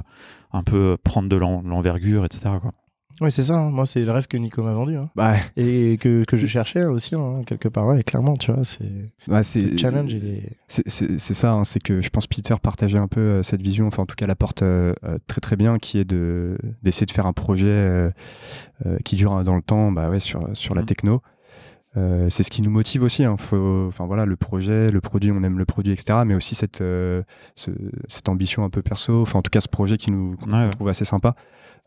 un 0.52 0.62
peu 0.62 0.96
prendre 1.02 1.28
de 1.28 1.36
l'envergure, 1.36 2.24
etc. 2.24 2.50
Quoi. 2.60 2.72
Oui, 3.20 3.30
c'est 3.30 3.42
ça. 3.42 3.58
Hein. 3.58 3.70
Moi, 3.70 3.84
c'est 3.84 4.00
le 4.00 4.10
rêve 4.10 4.26
que 4.26 4.36
Nico 4.36 4.62
m'a 4.62 4.72
vendu. 4.72 4.96
Hein. 4.96 5.10
Bah, 5.14 5.36
et 5.56 5.98
que, 6.00 6.24
que 6.24 6.36
je 6.36 6.46
cherchais 6.46 6.84
aussi, 6.84 7.14
hein, 7.14 7.42
quelque 7.46 7.68
part. 7.68 7.86
Ouais, 7.86 8.02
clairement, 8.02 8.36
tu 8.36 8.50
vois, 8.52 8.64
c'est 8.64 8.84
bah, 9.26 9.40
le 9.54 9.76
challenge. 9.76 10.16
C'est 10.68 11.18
ça. 11.18 11.60
c'est 11.64 11.82
que 11.82 12.00
je 12.00 12.08
pense 12.08 12.26
Peter 12.26 12.54
partageait 12.60 12.98
un 12.98 13.08
peu 13.08 13.20
euh, 13.20 13.42
cette 13.42 13.60
vision, 13.60 13.86
enfin, 13.86 14.04
en 14.04 14.06
tout 14.06 14.16
cas, 14.16 14.26
la 14.26 14.36
porte 14.36 14.62
euh, 14.62 14.94
euh, 15.04 15.18
très 15.26 15.40
très 15.40 15.56
bien, 15.56 15.78
qui 15.78 15.98
est 15.98 16.04
d'essayer 16.04 17.06
de, 17.06 17.12
faire 17.12 17.26
un 17.26 17.32
projet 17.32 18.10
qui 19.04 19.16
dure 19.16 19.44
dans 19.44 19.56
le 19.56 19.62
temps 19.62 19.92
bah, 19.92 20.08
ouais, 20.08 20.20
sur, 20.20 20.48
sur 20.54 20.74
la 20.74 20.82
mmh. 20.82 20.86
techno. 20.86 21.22
C'est 21.94 22.42
ce 22.42 22.50
qui 22.50 22.62
nous 22.62 22.70
motive 22.70 23.02
aussi. 23.02 23.26
enfin 23.26 24.06
voilà, 24.06 24.24
le 24.24 24.36
projet, 24.36 24.88
le 24.88 25.00
produit, 25.00 25.32
on 25.32 25.42
aime 25.42 25.58
le 25.58 25.64
produit, 25.64 25.92
etc. 25.92 26.20
Mais 26.24 26.34
aussi 26.34 26.54
cette, 26.54 26.82
cette 27.56 28.28
ambition 28.28 28.64
un 28.64 28.70
peu 28.70 28.82
perso. 28.82 29.22
Enfin, 29.22 29.40
en 29.40 29.42
tout 29.42 29.50
cas, 29.50 29.60
ce 29.60 29.68
projet 29.68 29.96
qui 29.96 30.10
nous 30.10 30.36
trouve 30.36 30.88
assez 30.88 31.04
sympa. 31.04 31.34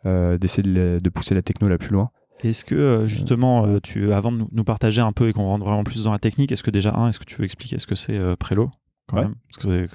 Euh, 0.06 0.38
d'essayer 0.38 1.00
de, 1.00 1.10
pousser 1.10 1.34
la 1.34 1.42
techno 1.42 1.70
la 1.70 1.78
plus 1.78 1.92
loin. 1.92 2.10
Est-ce 2.44 2.66
que 2.66 2.76
euh, 2.76 3.08
justement, 3.08 3.66
euh, 3.66 3.80
tu, 3.82 4.12
avant 4.12 4.34
de 4.34 4.44
nous 4.52 4.63
partager 4.66 5.00
un 5.00 5.13
peu 5.13 5.30
et 5.30 5.34
qu'on 5.34 5.46
rentre 5.46 5.63
vraiment 5.63 5.86
plus 5.86 6.04
dans 6.04 6.12
la 6.12 6.20
technique, 6.20 6.52
est-ce 6.52 6.63
que 6.63 6.72
déjà, 6.72 6.94
un, 6.94 7.08
est-ce 7.08 7.20
que 7.20 7.26
tu 7.26 7.38
veux 7.38 7.46
expliquer 7.46 7.80
ce 7.80 7.88
que 7.88 7.96
c'est 7.96 8.20
Prélo? 8.38 8.70
Quand 9.08 9.18
même 9.18 9.36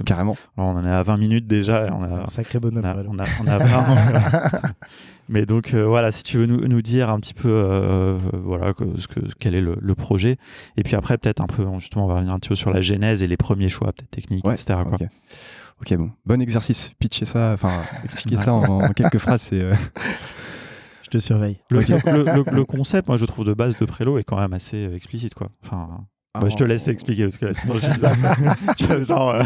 Carrément. 0.04 0.36
on 0.56 0.76
en 0.76 0.84
est 0.84 0.90
à 0.90 1.02
20 1.02 1.16
minutes 1.16 1.46
déjà. 1.46 1.88
On 1.92 2.02
a, 2.02 2.24
un 2.24 2.26
sacré 2.28 2.60
bonhomme. 2.60 2.84
On 3.08 3.18
a, 3.18 3.24
on 3.40 3.46
a, 3.48 4.60
Mais 5.30 5.44
donc 5.44 5.74
voilà, 5.74 6.10
si 6.12 6.22
tu 6.22 6.38
veux 6.38 6.46
nous, 6.46 6.66
nous 6.66 6.82
dire 6.82 7.10
un 7.10 7.20
petit 7.20 7.34
peu 7.34 8.18
voilà 8.32 8.72
ce 8.96 9.06
que 9.06 9.20
quel 9.38 9.54
est 9.54 9.60
le, 9.60 9.94
projet, 9.94 10.36
et 10.76 10.82
puis 10.82 10.94
après 10.96 11.18
peut-être 11.18 11.40
un 11.40 11.46
peu 11.46 11.66
justement 11.78 12.06
on 12.06 12.08
va 12.08 12.14
revenir 12.14 12.32
un 12.32 12.38
petit 12.38 12.48
peu 12.50 12.54
sur 12.54 12.70
la 12.70 12.80
genèse 12.80 13.22
et 13.22 13.26
les 13.26 13.36
premiers 13.36 13.68
choix 13.68 13.92
peut-être 13.92 14.10
techniques, 14.10 14.46
etc. 14.46 14.78
Quoi. 14.86 14.98
Ok, 15.80 15.94
bon, 15.94 16.10
bon 16.26 16.40
exercice. 16.40 16.92
Pitcher 16.98 17.24
ça, 17.24 17.52
enfin, 17.52 17.82
expliquer 18.04 18.36
ça 18.36 18.52
en, 18.52 18.88
quelques 18.90 19.18
phrases, 19.18 19.42
c'est. 19.42 19.60
Euh, 19.60 19.74
je 21.02 21.10
te 21.10 21.18
surveille. 21.18 21.58
Le, 21.70 22.62
concept, 22.64 23.08
moi, 23.08 23.16
je 23.16 23.24
trouve 23.24 23.44
de 23.44 23.54
base 23.54 23.78
de 23.78 23.84
Prélo 23.84 24.18
est 24.18 24.24
quand 24.24 24.38
même 24.38 24.52
assez 24.52 24.86
euh, 24.86 24.96
explicite, 24.96 25.34
quoi. 25.34 25.50
Enfin, 25.64 26.04
ah, 26.42 26.48
je 26.48 26.56
te 26.56 26.64
laisse 26.64 26.88
expliquer 26.88 27.24
parce 27.24 27.38
que 27.38 27.46
là, 27.46 27.54
sinon, 27.54 27.74
je 27.78 29.02
genre, 29.04 29.30
euh, 29.30 29.42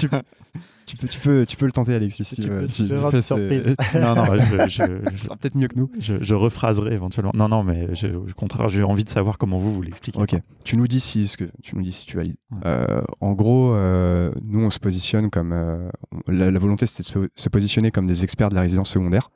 tu, 0.87 0.96
peux, 0.96 1.09
tu, 1.09 1.20
peux, 1.20 1.46
tu 1.46 1.57
peux 1.57 1.66
le 1.66 1.72
tenter, 1.72 1.94
Alexis, 1.94 2.24
si 2.24 2.37
tu, 2.37 2.48
veux. 2.48 2.66
Tu 2.66 2.85
peux 2.85 3.20
surprise. 3.20 3.66
non, 3.94 4.14
non, 4.14 4.24
je, 4.35 4.68
je, 4.68 4.83
peut-être 5.28 5.57
mieux 5.57 5.68
que 5.68 5.78
nous. 5.78 5.90
Je, 5.98 6.35
rephraserai 6.35 6.94
éventuellement. 6.94 7.33
Non, 7.35 7.48
non, 7.48 7.62
mais 7.62 7.88
au 8.14 8.26
contraire, 8.37 8.68
j'ai 8.68 8.83
envie 8.83 9.05
de 9.05 9.09
savoir 9.09 9.38
comment 9.38 9.59
vous 9.59 9.72
vous 9.72 9.83
l'expliquez. 9.83 10.18
Ok. 10.18 10.35
Tu 10.64 10.76
nous 10.76 10.87
dis 10.88 11.00
si 11.00 11.26
ce 11.26 11.37
que 11.37 11.44
tu 11.62 11.76
nous 11.76 11.83
dis 11.83 11.92
si 11.92 12.07
tu 12.07 12.16
valides. 12.16 12.37
Euh, 12.64 13.02
en 13.20 13.33
gros, 13.33 13.74
euh, 13.74 14.33
nous 14.42 14.61
on 14.61 14.70
se 14.70 14.78
positionne 14.78 15.31
comme 15.31 15.52
euh, 15.52 15.88
la, 16.26 16.59
volonté, 16.59 16.87
c'était 16.87 17.20
de 17.20 17.31
se, 17.35 17.48
positionner 17.48 17.90
comme 17.90 18.07
des 18.07 18.24
experts 18.24 18.48
de 18.48 18.55
la 18.55 18.62
résidence 18.62 18.90
secondaire. 18.90 19.31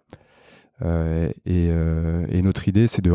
Et, 0.84 1.68
et, 1.68 2.42
notre 2.42 2.68
idée, 2.68 2.86
c'est 2.86 3.02
de 3.02 3.12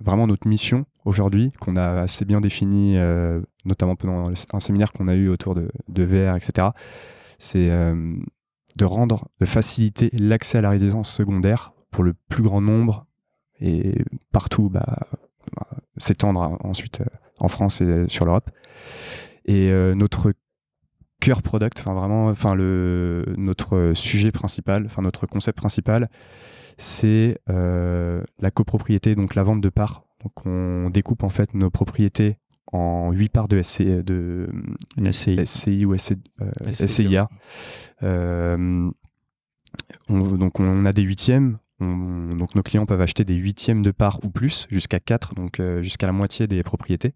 vraiment 0.00 0.26
notre 0.26 0.46
mission 0.46 0.84
aujourd'hui, 1.04 1.50
qu'on 1.60 1.76
a 1.76 2.02
assez 2.02 2.24
bien 2.24 2.40
définie, 2.40 2.96
notamment 3.64 3.96
pendant 3.96 4.30
un 4.52 4.60
séminaire 4.60 4.92
qu'on 4.92 5.08
a 5.08 5.14
eu 5.14 5.28
autour 5.28 5.54
de, 5.54 5.68
VR, 6.04 6.36
etc 6.36 6.68
c'est 7.42 7.70
euh, 7.70 8.14
de 8.76 8.84
rendre, 8.84 9.28
de 9.40 9.44
faciliter 9.44 10.10
l'accès 10.18 10.58
à 10.58 10.60
la 10.60 10.70
résidence 10.70 11.12
secondaire 11.12 11.72
pour 11.90 12.04
le 12.04 12.14
plus 12.28 12.42
grand 12.42 12.60
nombre 12.60 13.06
et 13.60 14.04
partout 14.30 14.70
bah, 14.70 15.00
bah, 15.56 15.66
s'étendre 15.96 16.56
ensuite 16.64 17.00
euh, 17.00 17.06
en 17.40 17.48
France 17.48 17.80
et 17.80 18.08
sur 18.08 18.24
l'Europe. 18.24 18.48
Et 19.44 19.70
euh, 19.70 19.94
notre 19.94 20.32
cœur 21.20 21.42
product, 21.42 21.80
enfin 21.80 21.94
vraiment, 21.94 22.28
enfin 22.28 22.54
le 22.54 23.24
notre 23.36 23.92
sujet 23.94 24.30
principal, 24.30 24.86
enfin 24.86 25.02
notre 25.02 25.26
concept 25.26 25.58
principal, 25.58 26.08
c'est 26.78 27.38
la 27.46 28.50
copropriété, 28.52 29.14
donc 29.14 29.34
la 29.34 29.42
vente 29.42 29.60
de 29.60 29.68
parts. 29.68 30.04
Donc 30.22 30.46
on 30.46 30.90
découpe 30.90 31.24
en 31.24 31.28
fait 31.28 31.54
nos 31.54 31.70
propriétés 31.70 32.38
en 32.72 33.12
8 33.12 33.28
parts 33.28 33.48
de, 33.48 33.60
SCI, 33.60 34.02
de 34.02 34.48
Une 34.96 35.12
SCI. 35.12 35.84
ou 35.86 35.96
SCIA. 35.96 37.28
Euh, 38.02 38.90
euh, 40.10 40.36
donc 40.36 40.60
on 40.60 40.84
a 40.84 40.92
des 40.92 41.02
huitièmes. 41.02 41.58
donc 41.80 42.54
nos 42.54 42.62
clients 42.62 42.86
peuvent 42.86 43.00
acheter 43.00 43.24
des 43.24 43.34
huitièmes 43.34 43.82
de 43.82 43.90
parts 43.90 44.20
ou 44.22 44.30
plus, 44.30 44.66
jusqu'à 44.70 45.00
4, 45.00 45.34
donc 45.34 45.60
euh, 45.60 45.82
jusqu'à 45.82 46.06
la 46.06 46.12
moitié 46.12 46.46
des 46.46 46.62
propriétés. 46.62 47.14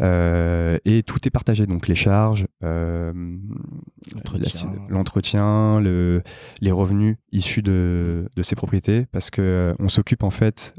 Et 0.00 1.02
tout 1.04 1.18
est 1.26 1.30
partagé, 1.30 1.66
donc 1.66 1.88
les 1.88 1.94
charges, 1.94 2.46
l'entretien, 4.88 5.80
le, 5.80 6.22
les 6.60 6.72
revenus 6.72 7.16
issus 7.32 7.62
de, 7.62 8.28
de, 8.34 8.42
ces 8.42 8.56
propriétés, 8.56 9.06
parce 9.12 9.30
qu'on 9.30 9.74
on 9.78 9.88
s'occupe 9.88 10.22
en 10.22 10.30
fait 10.30 10.74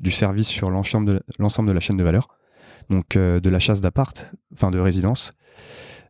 du 0.00 0.10
service 0.10 0.48
sur 0.48 0.70
l'ensemble 0.70 1.06
de, 1.06 1.22
de 1.38 1.72
la 1.72 1.80
chaîne 1.80 1.96
de 1.96 2.04
valeur 2.04 2.28
donc 2.90 3.16
euh, 3.16 3.40
de 3.40 3.50
la 3.50 3.58
chasse 3.58 3.80
d'appart, 3.80 4.32
enfin 4.52 4.70
de 4.70 4.78
résidence. 4.78 5.32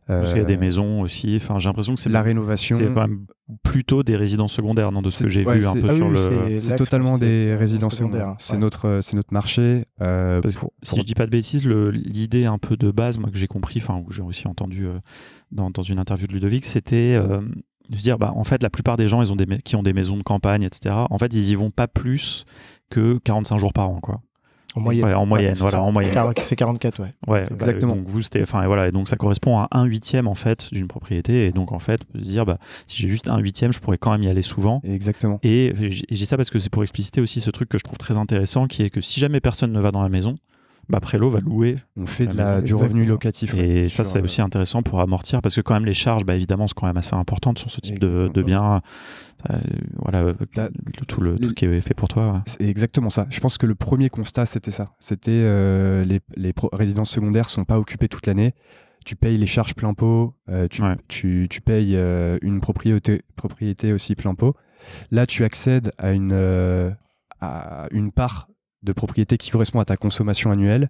Parce 0.07 0.29
qu'il 0.29 0.41
y 0.41 0.45
a 0.45 0.45
des 0.45 0.55
euh, 0.55 0.59
maisons 0.59 1.01
aussi. 1.01 1.35
Enfin, 1.35 1.59
j'ai 1.59 1.67
l'impression 1.67 1.93
que 1.93 2.01
c'est 2.01 2.09
la 2.09 2.21
rénovation. 2.21 2.77
C'est 2.77 2.93
quand 2.93 3.07
même 3.07 3.25
plutôt 3.63 4.03
des 4.03 4.15
résidences 4.15 4.53
secondaires, 4.53 4.91
non, 4.91 5.01
de 5.01 5.09
ce 5.09 5.23
que 5.23 5.29
j'ai 5.29 5.43
vu 5.43 5.65
un 5.65 5.73
peu 5.73 5.87
ah 5.89 5.95
sur 5.95 6.09
le. 6.09 6.59
C'est 6.59 6.75
totalement 6.75 7.17
des 7.17 7.55
résidences 7.55 7.97
secondaires. 7.97 8.35
C'est 8.39 8.57
notre, 8.57 8.99
c'est 9.01 9.15
notre 9.15 9.33
marché. 9.33 9.83
Euh, 10.01 10.41
si 10.83 10.97
je 10.97 11.03
dis 11.03 11.13
pas 11.13 11.25
de 11.25 11.31
bêtises, 11.31 11.65
l'idée 11.65 12.45
un 12.45 12.57
peu 12.57 12.77
de 12.77 12.91
base, 12.91 13.17
moi 13.17 13.29
que 13.29 13.37
j'ai 13.37 13.47
compris, 13.47 13.79
enfin, 13.81 14.01
que 14.07 14.13
j'ai 14.13 14.21
aussi 14.21 14.47
entendu 14.47 14.87
dans, 15.51 15.69
dans, 15.69 15.83
une 15.83 15.99
interview 15.99 16.27
de 16.27 16.33
Ludovic, 16.33 16.65
c'était 16.65 17.19
de 17.89 17.97
se 17.97 18.03
dire, 18.03 18.17
bah, 18.17 18.33
en 18.35 18.43
fait, 18.43 18.61
la 18.63 18.69
plupart 18.69 18.97
des 18.97 19.07
gens, 19.07 19.21
ils 19.21 19.31
ont 19.31 19.35
des 19.35 19.45
qui 19.63 19.75
ont 19.75 19.83
des 19.83 19.93
maisons 19.93 20.17
de 20.17 20.23
campagne, 20.23 20.63
etc. 20.63 20.95
En 21.09 21.17
fait, 21.17 21.33
ils 21.33 21.49
y 21.49 21.55
vont 21.55 21.71
pas 21.71 21.87
plus 21.87 22.45
que 22.89 23.17
45 23.19 23.57
jours 23.57 23.73
par 23.73 23.89
an, 23.89 23.99
quoi. 23.99 24.21
En 24.77 24.81
moyenne. 24.81 25.13
en 25.13 25.25
moyenne, 25.25 25.53
voilà, 25.57 25.81
en 25.81 25.91
moyenne. 25.91 26.15
C'est 26.37 26.55
44, 26.55 27.01
ouais. 27.01 27.13
Ouais, 27.27 27.45
exactement. 27.51 27.95
donc 27.95 28.07
vous, 28.07 28.21
c'était, 28.21 28.41
enfin, 28.41 28.65
voilà, 28.67 28.87
et 28.87 28.91
donc 28.91 29.07
ça 29.07 29.15
correspond 29.15 29.59
à 29.59 29.67
un 29.71 29.85
huitième 29.85 30.27
en 30.27 30.35
fait 30.35 30.69
d'une 30.71 30.87
propriété, 30.87 31.45
et 31.45 31.51
donc 31.51 31.71
en 31.71 31.79
fait, 31.79 32.01
se 32.15 32.19
dire, 32.19 32.45
bah, 32.45 32.57
si 32.87 33.01
j'ai 33.01 33.07
juste 33.07 33.27
un 33.27 33.39
huitième, 33.39 33.71
je 33.71 33.79
pourrais 33.79 33.97
quand 33.97 34.11
même 34.11 34.23
y 34.23 34.29
aller 34.29 34.41
souvent. 34.41 34.81
Exactement. 34.83 35.39
Et 35.43 35.73
j'ai 35.89 36.25
ça 36.25 36.37
parce 36.37 36.49
que 36.49 36.59
c'est 36.59 36.69
pour 36.69 36.83
expliciter 36.83 37.21
aussi 37.21 37.41
ce 37.41 37.51
truc 37.51 37.69
que 37.69 37.77
je 37.77 37.83
trouve 37.83 37.97
très 37.97 38.17
intéressant, 38.17 38.67
qui 38.67 38.83
est 38.83 38.89
que 38.89 39.01
si 39.01 39.19
jamais 39.19 39.39
personne 39.39 39.71
ne 39.71 39.79
va 39.79 39.91
dans 39.91 40.03
la 40.03 40.09
maison, 40.09 40.35
bah, 40.89 40.99
Prélo 40.99 41.29
va 41.29 41.39
louer. 41.39 41.77
On 41.97 42.05
fait 42.05 42.27
de 42.27 42.37
la, 42.37 42.61
du 42.61 42.73
revenu 42.73 43.03
locatif. 43.05 43.53
Et 43.53 43.89
ça, 43.89 44.03
c'est 44.03 44.21
aussi 44.21 44.41
intéressant 44.41 44.83
pour 44.83 45.01
amortir 45.01 45.41
parce 45.41 45.55
que 45.55 45.61
quand 45.61 45.73
même 45.73 45.85
les 45.85 45.93
charges, 45.93 46.25
bah, 46.25 46.35
évidemment, 46.35 46.67
sont 46.67 46.75
quand 46.75 46.87
même 46.87 46.97
assez 46.97 47.15
importantes 47.15 47.59
sur 47.59 47.69
ce 47.69 47.81
type 47.81 47.99
de, 47.99 48.29
de 48.33 48.43
biens. 48.43 48.81
Euh, 49.49 49.59
voilà, 49.97 50.33
tout, 51.07 51.21
le, 51.21 51.37
tout 51.37 51.53
qui 51.53 51.65
est 51.65 51.81
fait 51.81 51.93
pour 51.93 52.07
toi. 52.07 52.41
C'est 52.45 52.63
exactement 52.63 53.09
ça. 53.09 53.27
Je 53.29 53.39
pense 53.39 53.57
que 53.57 53.65
le 53.65 53.75
premier 53.75 54.09
constat, 54.09 54.45
c'était 54.45 54.71
ça. 54.71 54.93
C'était 54.99 55.31
euh, 55.31 56.03
les, 56.03 56.21
les 56.35 56.53
résidences 56.71 57.11
secondaires 57.11 57.49
sont 57.49 57.63
pas 57.63 57.77
occupées 57.79 58.07
toute 58.07 58.25
l'année. 58.25 58.55
Tu 59.05 59.15
payes 59.15 59.37
les 59.37 59.47
charges 59.47 59.73
plein 59.73 59.93
pot, 59.93 60.35
euh, 60.49 60.67
tu, 60.67 60.81
tu, 61.07 61.47
tu, 61.49 61.61
payes 61.61 61.95
une 62.41 62.59
propriété, 62.59 63.21
propriété 63.35 63.93
aussi 63.93 64.15
plein 64.15 64.35
pot. 64.35 64.55
Là, 65.11 65.25
tu 65.25 65.43
accèdes 65.43 65.91
à 65.97 66.11
une, 66.11 66.95
à 67.39 67.87
une 67.91 68.11
part 68.11 68.49
de 68.83 68.93
propriété 68.93 69.37
qui 69.37 69.51
correspond 69.51 69.79
à 69.79 69.85
ta 69.85 69.95
consommation 69.95 70.51
annuelle, 70.51 70.89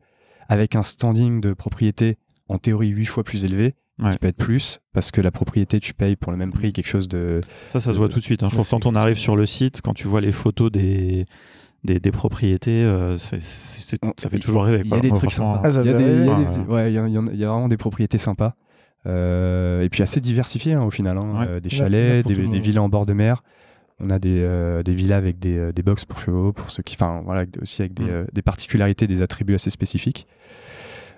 avec 0.50 0.76
un 0.76 0.84
standing 0.84 1.42
de 1.42 1.54
propriété 1.54 2.18
en 2.50 2.58
théorie 2.58 2.90
8 2.90 3.06
fois 3.06 3.24
plus 3.24 3.44
élevé, 3.44 3.76
qui 4.12 4.18
peut 4.20 4.28
être 4.28 4.38
plus, 4.38 4.80
parce 4.94 5.12
que 5.12 5.22
la 5.22 5.32
propriété, 5.32 5.80
tu 5.80 5.94
payes 5.94 6.16
pour 6.16 6.32
le 6.32 6.38
même 6.38 6.52
prix 6.52 6.72
quelque 6.72 6.88
chose 6.88 7.08
de... 7.08 7.42
Ça, 7.72 7.80
ça 7.80 7.94
se 7.94 7.98
voit 7.98 8.10
tout 8.10 8.20
de 8.20 8.24
suite. 8.24 8.44
Hein. 8.44 8.50
Je 8.52 8.56
pense 8.56 8.70
quand 8.70 8.86
on 8.86 8.96
arrive 8.96 9.18
sur 9.18 9.36
le 9.36 9.46
site, 9.46 9.82
quand 9.82 9.94
tu 9.94 10.08
vois 10.08 10.22
les 10.22 10.32
photos 10.32 10.72
des... 10.72 11.26
Des, 11.84 12.00
des, 12.00 12.12
propriétés, 12.12 12.84
euh, 12.84 13.18
ça 13.18 13.38
fait 14.30 14.40
toujours 14.40 14.66
rêver. 14.66 14.82
Il 14.84 14.92
y 14.92 14.94
a 14.96 15.00
des 15.00 15.12
trucs 15.12 15.32
sympas. 15.32 15.62
il, 15.64 15.86
y 15.86 17.44
a 17.46 17.48
vraiment 17.48 17.68
des 17.68 17.78
propriétés 17.78 18.18
sympas. 18.18 18.56
Euh, 19.06 19.84
et 19.84 19.90
puis 19.90 20.02
assez 20.02 20.20
diversifiées 20.20 20.74
hein, 20.74 20.82
au 20.82 20.90
final. 20.90 21.18
Hein. 21.18 21.48
Euh, 21.48 21.60
des 21.60 21.70
chalets, 21.70 22.26
des, 22.26 22.48
des, 22.48 22.60
villas 22.60 22.84
en 22.84 22.90
bord 22.90 23.06
de 23.06 23.14
mer. 23.14 23.44
On 24.00 24.12
a 24.12 24.20
des, 24.20 24.42
euh, 24.42 24.84
des 24.84 24.94
villas 24.94 25.18
avec 25.18 25.40
des, 25.40 25.58
euh, 25.58 25.72
des 25.72 25.82
box 25.82 26.06
pour 26.06 26.20
chevaux, 26.20 26.54
pour 26.54 26.70
ceux 26.70 26.84
qui, 26.84 26.96
enfin 26.96 27.22
voilà, 27.26 27.46
aussi 27.62 27.82
avec 27.82 27.96
des, 27.96 28.04
mm. 28.04 28.10
euh, 28.10 28.26
des, 28.32 28.44
particularités, 28.44 29.08
des 29.08 29.24
attributs 29.24 29.56
assez 29.56 29.72
spécifiques. 29.72 30.28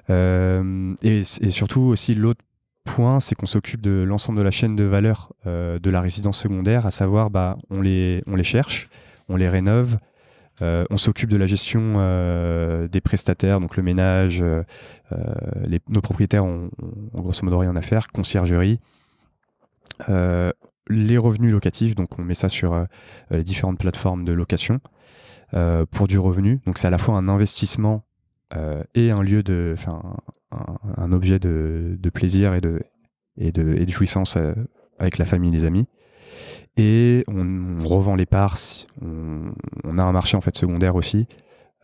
Euh, 0.09 0.95
et, 1.03 1.23
surtout 1.23 1.81
aussi 1.81 2.13
l'autre 2.13 2.41
point, 2.85 3.19
c'est 3.19 3.35
qu'on 3.35 3.45
s'occupe 3.45 3.81
de 3.81 4.03
l'ensemble 4.03 4.39
de 4.39 4.43
la 4.43 4.51
chaîne 4.51 4.75
de 4.75 4.85
valeur 4.85 5.33
de 5.45 5.89
la 5.89 6.01
résidence 6.01 6.39
secondaire, 6.39 6.87
à 6.87 6.91
savoir 6.91 7.29
bah, 7.29 7.57
on, 7.69 7.81
les, 7.81 8.23
on 8.25 8.35
les 8.35 8.43
cherche, 8.43 8.89
on 9.27 9.35
les 9.35 9.47
rénove, 9.47 9.99
on 10.61 10.97
s'occupe 10.97 11.29
de 11.29 11.37
la 11.37 11.45
gestion 11.45 11.93
des 12.87 13.01
prestataires, 13.01 13.59
donc 13.59 13.77
le 13.77 13.83
ménage, 13.83 14.43
nos 15.11 16.01
propriétaires 16.01 16.45
ont, 16.45 16.71
ont, 17.13 17.21
grosso 17.21 17.43
modo 17.43 17.59
rien 17.59 17.75
à 17.75 17.81
faire, 17.81 18.07
conciergerie, 18.07 18.79
les 20.89 21.17
revenus 21.17 21.51
locatifs, 21.51 21.95
donc 21.95 22.17
on 22.19 22.23
met 22.23 22.33
ça 22.33 22.49
sur 22.49 22.73
euh, 22.73 22.85
les 23.31 23.43
différentes 23.43 23.79
plateformes 23.79 24.25
de 24.25 24.33
location 24.33 24.79
euh, 25.53 25.83
pour 25.91 26.07
du 26.07 26.17
revenu. 26.17 26.59
Donc 26.65 26.77
c'est 26.77 26.87
à 26.87 26.91
la 26.91 26.97
fois 26.97 27.15
un 27.15 27.27
investissement 27.27 28.03
euh, 28.55 28.83
et 28.95 29.11
un 29.11 29.21
lieu 29.21 29.43
de, 29.43 29.73
enfin 29.77 30.01
un, 30.97 31.11
objet 31.11 31.39
de, 31.39 31.97
plaisir 32.13 32.55
et 32.55 32.61
de, 32.61 33.85
jouissance 33.87 34.37
avec 34.97 35.17
la 35.17 35.25
famille 35.25 35.51
et 35.51 35.53
les 35.53 35.65
amis. 35.65 35.85
Et 36.77 37.23
on, 37.27 37.77
revend 37.85 38.15
les 38.15 38.25
parts, 38.25 38.57
on, 39.01 39.51
on, 39.83 39.97
a 39.97 40.03
un 40.03 40.11
marché 40.11 40.37
en 40.37 40.41
fait 40.41 40.55
secondaire 40.55 40.95
aussi 40.95 41.27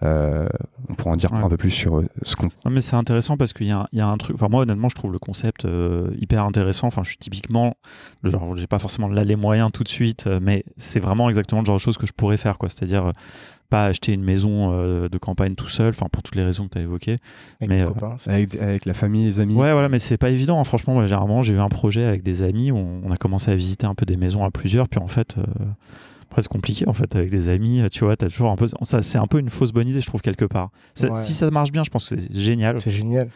euh, 0.04 0.48
on 0.90 0.94
pourra 0.96 1.12
en 1.12 1.16
dire 1.16 1.34
un 1.34 1.48
peu 1.48 1.56
plus 1.56 1.72
sur 1.72 2.00
euh, 2.00 2.10
ce 2.24 2.36
qu'on. 2.36 2.48
Non, 2.66 2.72
mais 2.72 2.82
c'est 2.82 2.98
intéressant 2.98 3.38
parce 3.38 3.54
qu'il 3.54 3.68
y, 3.68 3.96
y, 3.98 4.02
a 4.02 4.08
un 4.08 4.18
truc. 4.18 4.36
Enfin, 4.36 4.50
moi, 4.50 4.64
honnêtement, 4.64 4.90
je 4.90 4.96
trouve 4.96 5.14
le 5.14 5.20
concept 5.20 5.64
euh, 5.64 6.10
hyper 6.20 6.44
intéressant. 6.44 6.88
Enfin, 6.88 7.04
je 7.04 7.10
suis 7.10 7.18
typiquement. 7.18 7.78
Genre, 8.24 8.58
j'ai 8.58 8.68
pas 8.68 8.80
forcément 8.80 9.08
là 9.08 9.24
les 9.24 9.38
moyens 9.38 9.72
tout 9.72 9.84
de 9.84 9.90
suite, 9.90 10.28
mais 10.42 10.66
c'est 10.78 11.00
vraiment 11.00 11.30
exactement 11.30 11.62
le 11.62 11.66
genre 11.66 11.78
de 11.78 11.82
choses 11.82 11.98
que 11.98 12.08
je 12.08 12.14
pourrais 12.14 12.38
faire, 12.38 12.58
quoi. 12.58 12.68
C'est-à-dire 12.68 13.14
pas 13.70 13.86
acheter 13.86 14.14
une 14.14 14.24
maison 14.24 14.72
de 15.08 15.18
campagne 15.18 15.56
tout 15.56 15.70
seul, 15.70 15.90
enfin 15.90 16.08
pour 16.12 16.22
toutes 16.22 16.36
les 16.36 16.44
raisons 16.44 16.68
que 16.68 16.74
tu 16.74 16.78
as 16.78 16.82
évoquées. 16.82 17.18
Avec, 17.62 17.70
mais, 17.70 18.62
avec, 18.62 18.86
la 18.86 18.94
famille, 18.94 19.24
les 19.24 19.40
amis. 19.40 19.56
Ouais, 19.56 19.72
voilà, 19.72 19.90
mais 19.90 20.00
c'est 20.00 20.18
pas 20.18 20.30
évident. 20.30 20.60
Hein. 20.60 20.66
Franchement, 20.66 20.94
moi, 20.94 21.06
généralement, 21.06 21.42
j'ai 21.42 21.54
eu 21.54 21.60
un 21.60 21.70
projet 21.70 22.04
avec 22.04 22.22
des 22.22 22.44
amis 22.44 22.70
où 22.70 22.78
on, 22.78 23.12
a 23.12 23.18
commencé 23.18 23.50
à 23.50 23.56
visiter 23.56 23.88
un 23.88 23.96
peu 23.96 24.06
des 24.06 24.18
maisons 24.18 24.44
à 24.44 24.52
plusieurs, 24.52 24.90
puis 24.90 25.00
en 25.00 25.08
fait, 25.08 25.36
c'est 26.38 26.48
compliqué 26.48 26.88
en 26.88 26.94
fait 26.94 27.16
avec 27.16 27.30
des 27.30 27.50
amis 27.50 27.82
tu 27.92 28.04
vois 28.04 28.14
as 28.14 28.18
toujours 28.18 28.52
un 28.52 28.56
peu 28.56 28.68
ça 28.68 29.02
c'est 29.02 29.18
un 29.18 29.28
peu 29.28 29.40
une 29.40 29.50
fausse 29.50 29.72
bonne 29.72 29.88
idée 29.88 30.02
je 30.02 30.08
trouve 30.08 30.22
quelque 30.22 30.46
part. 30.46 30.70
Si 30.96 31.34
ça 31.34 31.50
marche 31.52 31.72
bien 31.72 31.84
je 31.84 31.90
pense 31.90 32.10
que 32.10 32.20
c'est 32.20 32.38
génial. 32.38 32.80
C'est 32.80 32.92
génial. 32.92 33.30